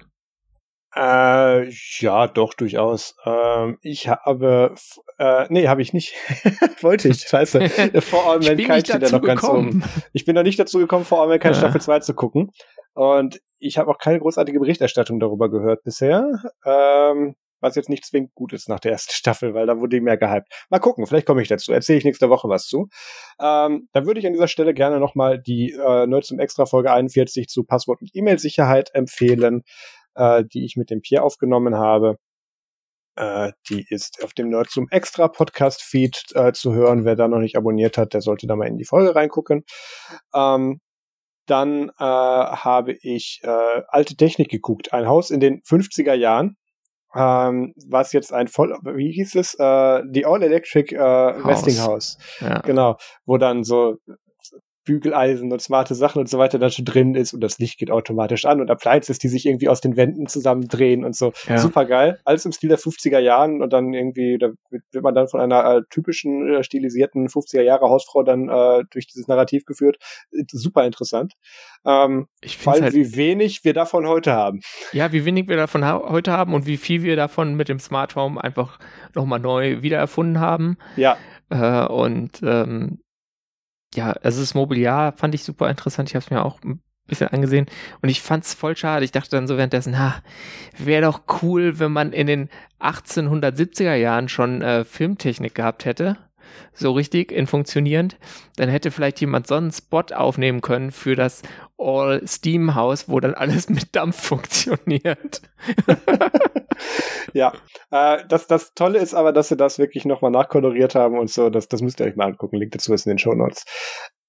Äh, 0.96 1.70
ja, 2.00 2.28
doch, 2.28 2.54
durchaus. 2.54 3.16
Ähm, 3.26 3.78
ich 3.82 4.08
habe, 4.08 4.76
äh, 5.18 5.46
nee, 5.50 5.68
habe 5.68 5.82
ich 5.82 5.92
nicht. 5.92 6.14
Wollte 6.82 7.10
ich, 7.10 7.22
scheiße. 7.22 7.70
Vor 8.02 8.32
All 8.32 8.40
Mankind 8.40 8.88
steht 8.88 9.02
ja 9.02 9.12
noch 9.12 9.22
ganz 9.22 9.44
oben. 9.44 9.84
Ich 10.14 10.24
bin 10.24 10.36
noch 10.36 10.44
nicht 10.44 10.58
dazu 10.58 10.80
gekommen, 10.80 11.04
vor 11.04 11.22
All 11.22 11.28
Mankind 11.28 11.56
ja. 11.56 11.60
Staffel 11.60 11.82
2 11.82 12.00
zu 12.00 12.14
gucken. 12.14 12.52
Und 12.94 13.42
ich 13.60 13.78
habe 13.78 13.92
auch 13.92 13.98
keine 13.98 14.20
großartige 14.20 14.60
Berichterstattung 14.60 15.20
darüber 15.20 15.50
gehört 15.50 15.84
bisher. 15.84 16.32
Ähm, 16.66 17.36
was 17.60 17.76
jetzt 17.76 17.90
nicht 17.90 18.06
zwingend 18.06 18.34
gut 18.36 18.54
ist 18.54 18.70
nach 18.70 18.80
der 18.80 18.92
ersten 18.92 19.12
Staffel, 19.16 19.54
weil 19.54 19.68
da 19.68 19.78
wurde 19.78 19.98
die 19.98 20.02
mehr 20.02 20.18
gehypt. 20.18 20.48
Mal 20.70 20.80
gucken, 20.80 21.06
vielleicht 21.08 21.26
komme 21.28 21.42
ich 21.42 21.48
dazu. 21.48 21.74
Erzähle 21.74 21.98
ich 21.98 22.06
nächste 22.06 22.30
Woche 22.30 22.48
was 22.48 22.68
zu. 22.68 22.88
Ähm, 23.40 23.90
dann 23.92 24.06
würde 24.06 24.20
ich 24.20 24.28
an 24.28 24.34
dieser 24.34 24.48
Stelle 24.48 24.74
gerne 24.74 25.00
nochmal 25.00 25.42
die 25.42 25.72
äh, 25.72 26.08
Nerds 26.08 26.28
zum 26.28 26.40
Extra 26.40 26.66
Folge 26.66 26.92
41 26.92 27.48
zu 27.48 27.64
Passwort 27.64 28.02
und 28.02 28.12
E-Mail-Sicherheit 28.14 28.92
empfehlen. 28.94 29.64
Äh, 30.16 30.44
die 30.46 30.66
ich 30.66 30.76
mit 30.76 30.90
dem 30.90 31.02
Pierre 31.02 31.24
aufgenommen 31.24 31.76
habe. 31.76 32.18
Äh, 33.16 33.54
die 33.70 33.86
ist 33.90 34.24
auf 34.24 34.34
dem 34.34 34.50
Nerd 34.50 34.70
zum 34.70 34.88
Extra 34.90 35.28
Podcast 35.28 35.82
Feed 35.82 36.24
äh, 36.34 36.52
zu 36.52 36.74
hören. 36.74 37.06
Wer 37.06 37.16
da 37.16 37.28
noch 37.28 37.40
nicht 37.40 37.56
abonniert 37.56 37.98
hat, 37.98 38.14
der 38.14 38.22
sollte 38.22 38.48
da 38.48 38.56
mal 38.56 38.68
in 38.68 38.78
die 38.78 38.86
Folge 38.86 39.16
reingucken. 39.16 39.64
Ähm, 40.34 40.82
dann 41.48 41.90
äh, 41.90 42.04
habe 42.04 42.94
ich 43.02 43.40
äh, 43.44 43.82
alte 43.88 44.16
Technik 44.16 44.50
geguckt. 44.50 44.94
Ein 44.94 45.08
Haus 45.08 45.30
in 45.30 45.40
den 45.40 45.62
50er 45.62 46.14
Jahren. 46.14 46.58
Ähm, 47.16 47.74
was 47.88 48.12
jetzt 48.12 48.34
ein 48.34 48.50
voll, 48.50 48.78
wie 48.84 49.12
hieß 49.14 49.36
es? 49.36 49.54
Äh, 49.54 50.02
die 50.10 50.26
All 50.26 50.44
Electric 50.44 50.94
äh, 50.94 51.00
Westinghouse. 51.00 52.18
Ja. 52.42 52.60
Genau, 52.60 52.98
wo 53.26 53.38
dann 53.38 53.64
so 53.64 53.98
Bügeleisen 54.86 55.52
und 55.52 55.62
smarte 55.62 55.95
Sachen 55.95 56.20
und 56.20 56.30
so 56.30 56.38
weiter 56.38 56.60
da 56.60 56.70
schon 56.70 56.86
drin 56.86 57.16
ist 57.16 57.34
und 57.34 57.41
das 57.41 57.57
Licht 57.57 57.80
geht 57.80 57.91
automatisch 57.91 58.45
an 58.45 58.62
und 58.62 58.70
Appliances, 58.70 59.20
die 59.20 59.28
sich 59.28 59.45
irgendwie 59.45 59.68
aus 59.68 59.82
den 59.82 59.98
Wänden 59.98 60.28
zusammendrehen 60.28 61.03
und 61.03 61.16
so. 61.16 61.34
Ja. 61.48 61.57
Super 61.57 61.86
geil. 61.86 62.20
Alles 62.24 62.45
im 62.45 62.52
Stil 62.52 62.70
der 62.70 62.80
50er 62.80 63.20
Jahren 63.20 63.62
und 63.62 63.74
dann 63.74 63.94
irgendwie, 63.94 64.38
da 64.38 64.49
wird 64.70 65.03
man 65.03 65.16
dann 65.16 65.28
von 65.28 65.41
einer 65.41 65.66
äh, 65.66 65.82
typischen 65.90 66.48
äh, 66.53 66.64
stilisierten 66.64 67.28
50er 67.28 67.62
Jahre 67.62 67.90
Hausfrau 67.90 68.24
dann 68.24 68.48
äh, 68.48 68.84
durch 68.91 69.07
dieses 69.07 69.28
Narrativ 69.28 69.66
geführt. 69.66 69.98
Super 70.52 70.86
interessant. 70.86 71.34
Ähm, 71.86 72.28
ich 72.41 72.57
vor 72.57 72.74
allem, 72.74 72.84
halt, 72.84 72.94
wie 72.94 73.16
wenig 73.16 73.64
wir 73.64 73.74
davon 73.74 74.07
heute 74.07 74.34
haben. 74.34 74.62
Ja, 74.91 75.12
wie 75.12 75.26
wenig 75.26 75.48
wir 75.48 75.57
davon 75.57 75.84
ha 75.84 76.02
heute 76.10 76.32
haben 76.32 76.53
und 76.53 76.68
wie 76.68 76.78
viel 76.78 77.03
wir 77.03 77.16
davon 77.16 77.56
mit 77.56 77.70
dem 77.70 77.80
Smart 77.80 78.16
Home 78.16 78.44
einfach 78.44 78.80
nochmal 79.14 79.40
neu 79.40 79.82
wiedererfunden 79.82 80.40
haben. 80.40 80.78
Ja. 80.95 81.18
Äh, 81.49 81.86
und 81.88 82.41
ähm, 82.44 82.99
ja, 83.96 84.12
also 84.12 84.42
das 84.42 84.54
Mobiliar 84.54 85.14
fand 85.14 85.36
ich 85.36 85.44
super 85.44 85.70
interessant. 85.70 86.10
Ich 86.10 86.16
habe 86.16 86.24
es 86.24 86.32
mir 86.32 86.44
auch 86.44 86.62
ein 86.64 86.82
bisschen 87.08 87.30
angesehen 87.30 87.68
und 88.02 88.10
ich 88.10 88.22
fand 88.22 88.44
es 88.46 88.54
voll 88.54 88.76
schade. 88.76 89.06
Ich 89.06 89.12
dachte 89.12 89.32
dann 89.32 89.48
so 89.48 89.58
währenddessen, 89.58 90.00
ha, 90.00 90.22
wäre 90.78 91.04
doch 91.04 91.22
cool, 91.42 91.80
wenn 91.80 91.92
man 91.92 92.14
in 92.14 92.28
den 92.28 92.50
1870er 92.80 93.96
Jahren 93.96 94.30
schon 94.30 94.62
äh, 94.62 94.84
Filmtechnik 94.84 95.56
gehabt 95.56 95.86
hätte. 95.86 96.18
So 96.74 96.92
richtig 96.92 97.32
in 97.32 97.48
funktionierend, 97.48 98.18
dann 98.58 98.70
hätte 98.70 98.92
vielleicht 98.92 99.22
jemand 99.22 99.48
so 99.48 99.56
einen 99.56 99.72
Spot 99.72 100.04
aufnehmen 100.14 100.62
können 100.62 100.92
für 100.92 101.16
das 101.16 101.42
All-Steam-Haus, 101.78 103.10
wo 103.10 103.20
dann 103.20 103.34
alles 103.34 103.70
mit 103.70 103.96
Dampf 103.96 104.22
funktioniert. 104.22 105.42
ja, 107.34 107.54
äh, 107.92 108.24
das, 108.28 108.48
das 108.48 108.74
Tolle 108.74 109.00
ist 109.00 109.14
aber, 109.14 109.34
dass 109.34 109.50
sie 109.50 109.58
das 109.58 109.80
wirklich 109.80 110.06
nochmal 110.06 110.32
nachkoloriert 110.32 110.96
haben 110.96 111.18
und 111.18 111.30
so. 111.30 111.50
Das, 111.50 111.68
das 111.68 111.82
müsst 111.82 112.00
ihr 112.00 112.06
euch 112.06 112.16
mal 112.16 112.28
angucken. 112.28 112.58
Link 112.58 112.72
dazu 112.72 112.94
ist 112.94 113.06
in 113.06 113.12
den 113.12 113.20
Show 113.20 113.34
Notes. 113.34 113.66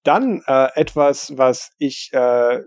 Dann 0.04 0.42
äh, 0.46 0.68
etwas, 0.76 1.36
was 1.36 1.72
ich, 1.78 2.10
äh, 2.12 2.60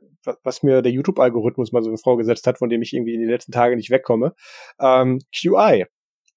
was 0.44 0.62
mir 0.62 0.82
der 0.82 0.92
YouTube-Algorithmus 0.92 1.72
mal 1.72 1.82
so 1.82 1.96
vorgesetzt 1.96 2.46
hat, 2.48 2.58
von 2.58 2.70
dem 2.70 2.82
ich 2.82 2.94
irgendwie 2.94 3.14
in 3.14 3.22
den 3.22 3.30
letzten 3.30 3.54
Tagen 3.54 3.78
nicht 3.78 3.92
wegkomme. 3.92 4.34
Ähm, 4.80 5.20
QI. 5.34 5.86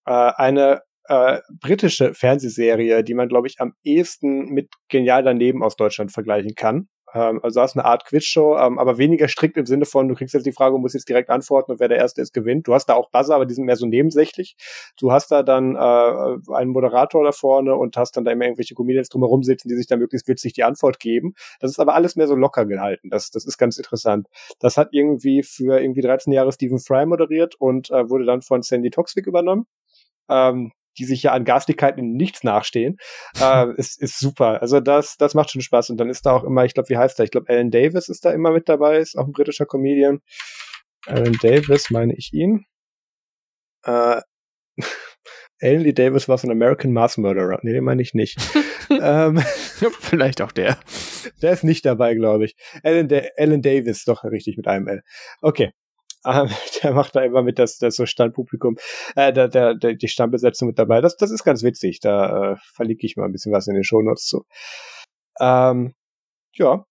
Äh, 0.06 0.32
eine 0.36 0.82
äh, 1.12 1.40
britische 1.60 2.14
Fernsehserie, 2.14 3.04
die 3.04 3.12
man, 3.12 3.28
glaube 3.28 3.46
ich, 3.46 3.60
am 3.60 3.74
ehesten 3.84 4.46
mit 4.46 4.70
Genial 4.88 5.22
daneben 5.22 5.62
aus 5.62 5.76
Deutschland 5.76 6.10
vergleichen 6.10 6.54
kann. 6.54 6.88
Ähm, 7.12 7.40
also 7.42 7.60
das 7.60 7.72
ist 7.72 7.76
eine 7.76 7.84
Art 7.84 8.06
Quizshow, 8.06 8.56
ähm, 8.58 8.78
aber 8.78 8.96
weniger 8.96 9.28
strikt 9.28 9.58
im 9.58 9.66
Sinne 9.66 9.84
von, 9.84 10.08
du 10.08 10.14
kriegst 10.14 10.32
jetzt 10.32 10.46
die 10.46 10.52
Frage 10.52 10.74
und 10.74 10.80
musst 10.80 10.94
jetzt 10.94 11.10
direkt 11.10 11.28
antworten 11.28 11.72
und 11.72 11.80
wer 11.80 11.88
der 11.88 11.98
Erste 11.98 12.22
ist, 12.22 12.32
gewinnt. 12.32 12.66
Du 12.66 12.72
hast 12.72 12.86
da 12.86 12.94
auch 12.94 13.10
Buzzer, 13.10 13.34
aber 13.34 13.44
die 13.44 13.52
sind 13.52 13.64
mehr 13.64 13.76
so 13.76 13.86
nebensächlich. 13.86 14.56
Du 14.98 15.12
hast 15.12 15.30
da 15.30 15.42
dann 15.42 15.76
äh, 15.76 16.52
einen 16.54 16.70
Moderator 16.70 17.22
da 17.24 17.32
vorne 17.32 17.76
und 17.76 17.94
hast 17.98 18.16
dann 18.16 18.24
da 18.24 18.30
immer 18.30 18.46
irgendwelche 18.46 18.74
Comedians 18.74 19.10
drumherum 19.10 19.42
sitzen, 19.42 19.68
die 19.68 19.76
sich 19.76 19.86
da 19.86 19.98
möglichst 19.98 20.28
witzig 20.28 20.54
die 20.54 20.64
Antwort 20.64 20.98
geben. 20.98 21.34
Das 21.60 21.70
ist 21.70 21.78
aber 21.78 21.94
alles 21.94 22.16
mehr 22.16 22.26
so 22.26 22.34
locker 22.34 22.64
gehalten. 22.64 23.10
Das, 23.10 23.30
das 23.30 23.44
ist 23.44 23.58
ganz 23.58 23.76
interessant. 23.76 24.28
Das 24.60 24.78
hat 24.78 24.88
irgendwie 24.92 25.42
für 25.42 25.78
irgendwie 25.78 26.00
13 26.00 26.32
Jahre 26.32 26.52
Stephen 26.52 26.78
Fry 26.78 27.04
moderiert 27.04 27.54
und 27.56 27.90
äh, 27.90 28.08
wurde 28.08 28.24
dann 28.24 28.40
von 28.40 28.62
Sandy 28.62 28.88
Toxvig 28.88 29.26
übernommen. 29.26 29.66
Ähm, 30.28 30.72
die 30.98 31.04
sich 31.04 31.22
ja 31.22 31.32
an 31.32 31.44
Garstigkeiten 31.44 31.98
in 31.98 32.12
nichts 32.16 32.44
nachstehen, 32.44 32.98
äh, 33.40 33.72
ist, 33.76 34.00
ist 34.00 34.18
super. 34.18 34.60
Also 34.60 34.80
das, 34.80 35.16
das 35.16 35.34
macht 35.34 35.50
schon 35.50 35.62
Spaß. 35.62 35.90
Und 35.90 35.96
dann 35.98 36.10
ist 36.10 36.26
da 36.26 36.32
auch 36.32 36.44
immer, 36.44 36.64
ich 36.64 36.74
glaube, 36.74 36.88
wie 36.88 36.96
heißt 36.96 37.18
der? 37.18 37.24
Ich 37.24 37.30
glaube, 37.30 37.48
Alan 37.48 37.70
Davis 37.70 38.08
ist 38.08 38.24
da 38.24 38.32
immer 38.32 38.52
mit 38.52 38.68
dabei, 38.68 38.98
ist 38.98 39.16
auch 39.16 39.26
ein 39.26 39.32
britischer 39.32 39.66
Comedian. 39.66 40.20
Alan 41.06 41.36
Davis, 41.42 41.90
meine 41.90 42.14
ich 42.14 42.32
ihn. 42.32 42.66
Äh, 43.84 44.20
Alan 45.60 45.80
Lee 45.82 45.92
Davis 45.92 46.28
war 46.28 46.38
so 46.38 46.48
ein 46.48 46.50
American 46.50 46.92
Mass 46.92 47.16
Murderer. 47.16 47.60
Nee, 47.62 47.72
den 47.72 47.84
meine 47.84 48.02
ich 48.02 48.14
nicht. 48.14 48.36
ähm, 48.90 49.38
Vielleicht 50.00 50.42
auch 50.42 50.52
der. 50.52 50.78
Der 51.40 51.52
ist 51.52 51.62
nicht 51.62 51.86
dabei, 51.86 52.14
glaube 52.14 52.44
ich. 52.44 52.56
Alan, 52.82 53.08
da 53.08 53.20
Alan 53.36 53.62
Davis, 53.62 54.04
doch 54.04 54.24
richtig 54.24 54.56
mit 54.56 54.66
einem 54.66 54.88
L. 54.88 55.02
Okay. 55.40 55.72
Ähm, 56.24 56.48
der 56.82 56.92
macht 56.92 57.16
da 57.16 57.22
immer 57.22 57.42
mit 57.42 57.58
das, 57.58 57.78
das 57.78 57.96
so 57.96 58.06
Standpublikum, 58.06 58.76
äh, 59.16 59.32
der, 59.32 59.48
der, 59.48 59.74
der, 59.74 59.94
die 59.94 60.08
Stammbesetzung 60.08 60.68
mit 60.68 60.78
dabei. 60.78 61.00
Das, 61.00 61.16
das 61.16 61.30
ist 61.30 61.44
ganz 61.44 61.62
witzig. 61.62 62.00
Da 62.00 62.52
äh, 62.52 62.56
verlinke 62.74 63.06
ich 63.06 63.16
mal 63.16 63.26
ein 63.26 63.32
bisschen 63.32 63.52
was 63.52 63.66
in 63.66 63.74
den 63.74 63.84
Shownotes 63.84 64.26
zu. 64.26 64.44
Ähm, 65.40 65.94
ja, 66.54 66.84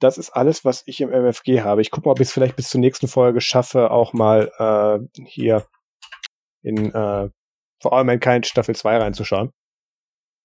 das 0.00 0.18
ist 0.18 0.30
alles, 0.30 0.64
was 0.64 0.82
ich 0.86 1.00
im 1.00 1.10
MFG 1.10 1.62
habe. 1.62 1.80
Ich 1.80 1.90
gucke 1.90 2.08
mal, 2.08 2.12
ob 2.12 2.20
ich 2.20 2.28
es 2.28 2.32
vielleicht 2.32 2.56
bis 2.56 2.68
zur 2.68 2.80
nächsten 2.80 3.08
Folge 3.08 3.40
schaffe, 3.40 3.90
auch 3.90 4.12
mal 4.12 4.50
äh, 4.58 5.20
hier 5.24 5.66
in 6.62 6.92
äh, 6.92 7.30
For 7.80 7.92
All 7.92 8.04
Mankind 8.04 8.46
Staffel 8.46 8.76
2 8.76 8.98
reinzuschauen. 8.98 9.52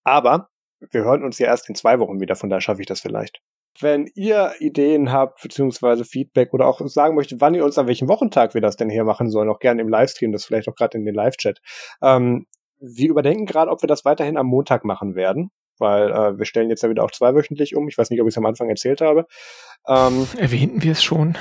Aber 0.04 0.50
wir 0.92 1.04
hören 1.04 1.24
uns 1.24 1.40
ja 1.40 1.48
erst 1.48 1.70
in 1.70 1.76
zwei 1.76 2.00
Wochen 2.00 2.20
wieder, 2.20 2.36
von 2.36 2.50
daher 2.50 2.62
schaffe 2.62 2.82
ich 2.82 2.88
das 2.88 3.02
vielleicht. 3.02 3.42
Wenn 3.80 4.10
ihr 4.14 4.54
Ideen 4.60 5.12
habt, 5.12 5.42
beziehungsweise 5.42 6.06
Feedback 6.06 6.54
oder 6.54 6.68
auch 6.68 6.80
sagen 6.86 7.16
möchtet, 7.16 7.42
wann 7.42 7.56
ihr 7.56 7.66
uns 7.66 7.78
an 7.78 7.88
welchem 7.88 8.08
Wochentag 8.08 8.54
wir 8.54 8.62
das 8.62 8.76
denn 8.76 8.90
hier 8.90 9.04
machen 9.04 9.30
sollen, 9.30 9.50
auch 9.50 9.60
gerne 9.60 9.82
im 9.82 9.90
Livestream, 9.90 10.32
das 10.32 10.46
vielleicht 10.46 10.70
auch 10.70 10.76
gerade 10.76 10.98
in 10.98 11.06
den 11.06 11.16
Live-Chat. 11.16 11.60
Ähm, 12.02 12.46
wir 12.80 13.10
überdenken 13.10 13.46
gerade, 13.46 13.72
ob 13.72 13.82
wir 13.82 13.88
das 13.88 14.06
weiterhin 14.06 14.38
am 14.38 14.48
Montag 14.48 14.84
machen 14.86 15.16
werden, 15.16 15.52
weil 15.80 16.12
äh, 16.12 16.38
wir 16.38 16.46
stellen 16.46 16.70
jetzt 16.70 16.84
ja 16.84 16.90
wieder 16.90 17.04
auch 17.04 17.12
zweiwöchentlich 17.12 17.76
um. 17.76 17.88
Ich 17.88 17.98
weiß 17.98 18.10
nicht, 18.10 18.22
ob 18.22 18.28
ich 18.28 18.34
es 18.34 18.38
am 18.38 18.46
Anfang 18.46 18.70
erzählt 18.70 19.02
habe. 19.02 19.26
Ähm, 19.88 20.28
Erwähnten 20.38 20.84
wir 20.84 20.92
es 20.92 21.04
schon? 21.04 21.38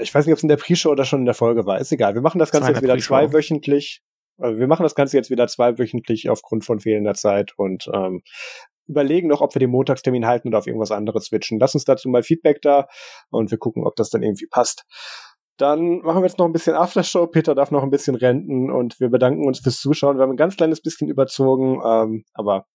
Ich 0.00 0.14
weiß 0.14 0.26
nicht, 0.26 0.32
ob 0.32 0.38
es 0.38 0.42
in 0.42 0.48
der 0.48 0.56
Pre-Show 0.56 0.90
oder 0.90 1.04
schon 1.04 1.20
in 1.20 1.26
der 1.26 1.34
Folge 1.34 1.64
war. 1.64 1.78
Ist 1.78 1.92
egal. 1.92 2.14
Wir 2.14 2.22
machen 2.22 2.38
das 2.38 2.50
Ganze 2.50 2.72
jetzt 2.72 2.82
wieder 2.82 2.98
zweiwöchentlich. 2.98 4.02
Also 4.38 4.58
wir 4.58 4.66
machen 4.66 4.82
das 4.82 4.94
Ganze 4.94 5.16
jetzt 5.16 5.30
wieder 5.30 5.46
zweiwöchentlich 5.46 6.30
aufgrund 6.30 6.64
von 6.64 6.80
fehlender 6.80 7.14
Zeit 7.14 7.52
und 7.56 7.88
ähm, 7.92 8.22
überlegen 8.90 9.28
noch, 9.28 9.40
ob 9.40 9.54
wir 9.54 9.60
den 9.60 9.70
Montagstermin 9.70 10.26
halten 10.26 10.48
oder 10.48 10.58
auf 10.58 10.66
irgendwas 10.66 10.90
anderes 10.90 11.26
switchen. 11.26 11.58
Lass 11.58 11.74
uns 11.74 11.84
dazu 11.84 12.08
mal 12.08 12.22
Feedback 12.22 12.60
da 12.62 12.86
und 13.30 13.50
wir 13.50 13.58
gucken, 13.58 13.86
ob 13.86 13.96
das 13.96 14.10
dann 14.10 14.22
irgendwie 14.22 14.46
passt. 14.46 14.84
Dann 15.56 15.98
machen 15.98 16.22
wir 16.22 16.26
jetzt 16.26 16.38
noch 16.38 16.46
ein 16.46 16.52
bisschen 16.52 16.74
Aftershow. 16.74 17.26
Peter 17.26 17.54
darf 17.54 17.70
noch 17.70 17.82
ein 17.82 17.90
bisschen 17.90 18.14
renten 18.14 18.70
und 18.70 18.98
wir 18.98 19.10
bedanken 19.10 19.46
uns 19.46 19.60
fürs 19.60 19.78
Zuschauen. 19.78 20.16
Wir 20.16 20.22
haben 20.22 20.30
ein 20.30 20.36
ganz 20.36 20.56
kleines 20.56 20.80
bisschen 20.80 21.08
überzogen, 21.08 21.80
ähm, 21.84 22.24
aber 22.32 22.66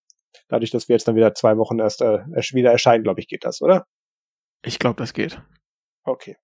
dadurch, 0.49 0.71
dass 0.71 0.87
wir 0.87 0.95
jetzt 0.95 1.07
dann 1.07 1.15
wieder 1.15 1.33
zwei 1.33 1.57
Wochen 1.57 1.79
erst 1.79 2.01
äh, 2.01 2.19
wieder 2.53 2.71
erscheinen, 2.71 3.03
glaube 3.03 3.19
ich, 3.21 3.27
geht 3.27 3.43
das, 3.43 3.61
oder? 3.61 3.85
Ich 4.63 4.79
glaube, 4.79 4.97
das 4.97 5.13
geht. 5.13 5.41
Okay. 6.03 6.37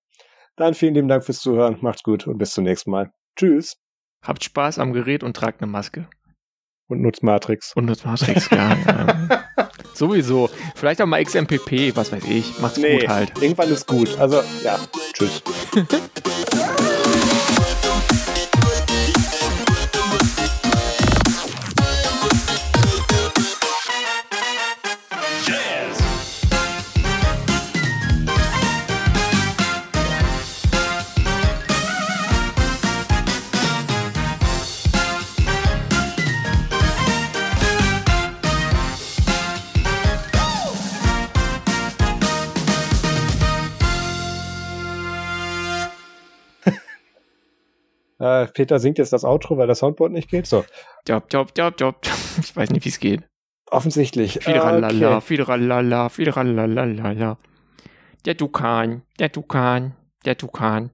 Dann 0.56 0.74
vielen 0.74 0.94
lieben 0.94 1.08
Dank 1.08 1.24
fürs 1.24 1.40
Zuhören. 1.40 1.78
Macht's 1.80 2.02
gut 2.02 2.26
und 2.26 2.38
bis 2.38 2.52
zum 2.52 2.64
nächsten 2.64 2.90
Mal. 2.90 3.12
Tschüss. 3.36 3.76
Habt 4.22 4.44
Spaß 4.44 4.78
am 4.78 4.92
Gerät 4.92 5.22
und 5.22 5.36
tragt 5.36 5.62
eine 5.62 5.70
Maske. 5.70 6.08
Und 6.92 7.00
nutzt 7.00 7.22
Matrix. 7.22 7.72
Und 7.74 7.86
nutzt 7.86 8.04
Matrix, 8.04 8.50
ja. 8.50 8.76
ja. 8.86 9.44
Sowieso. 9.94 10.50
Vielleicht 10.74 11.00
auch 11.00 11.06
mal 11.06 11.24
XMPP, 11.24 11.96
was 11.96 12.12
weiß 12.12 12.24
ich. 12.24 12.58
Macht's 12.58 12.76
nee, 12.76 12.98
gut 12.98 13.08
halt. 13.08 13.32
Irgendwann 13.40 13.70
ist 13.70 13.86
gut. 13.86 14.18
Also, 14.18 14.42
ja. 14.62 14.78
Tschüss. 15.14 15.42
Äh, 48.22 48.46
Peter 48.46 48.78
singt 48.78 48.98
jetzt 48.98 49.12
das 49.12 49.24
Outro, 49.24 49.58
weil 49.58 49.66
das 49.66 49.80
Soundboard 49.80 50.12
nicht 50.12 50.30
geht. 50.30 50.46
So. 50.46 50.64
Job, 51.08 51.24
job, 51.28 51.50
job, 51.58 51.74
job. 51.78 51.96
Ich 52.40 52.54
weiß 52.54 52.70
nicht, 52.70 52.84
wie 52.84 52.88
es 52.88 53.00
geht. 53.00 53.22
Offensichtlich. 53.68 54.34
Fideralala, 54.44 55.16
okay. 55.16 55.20
fideralala, 55.20 56.08
fideralala. 56.08 57.36
Der 58.24 58.34
Dukan, 58.34 59.02
der 59.18 59.28
Dukan, 59.30 59.96
der 60.24 60.36
Dukan. 60.36 60.92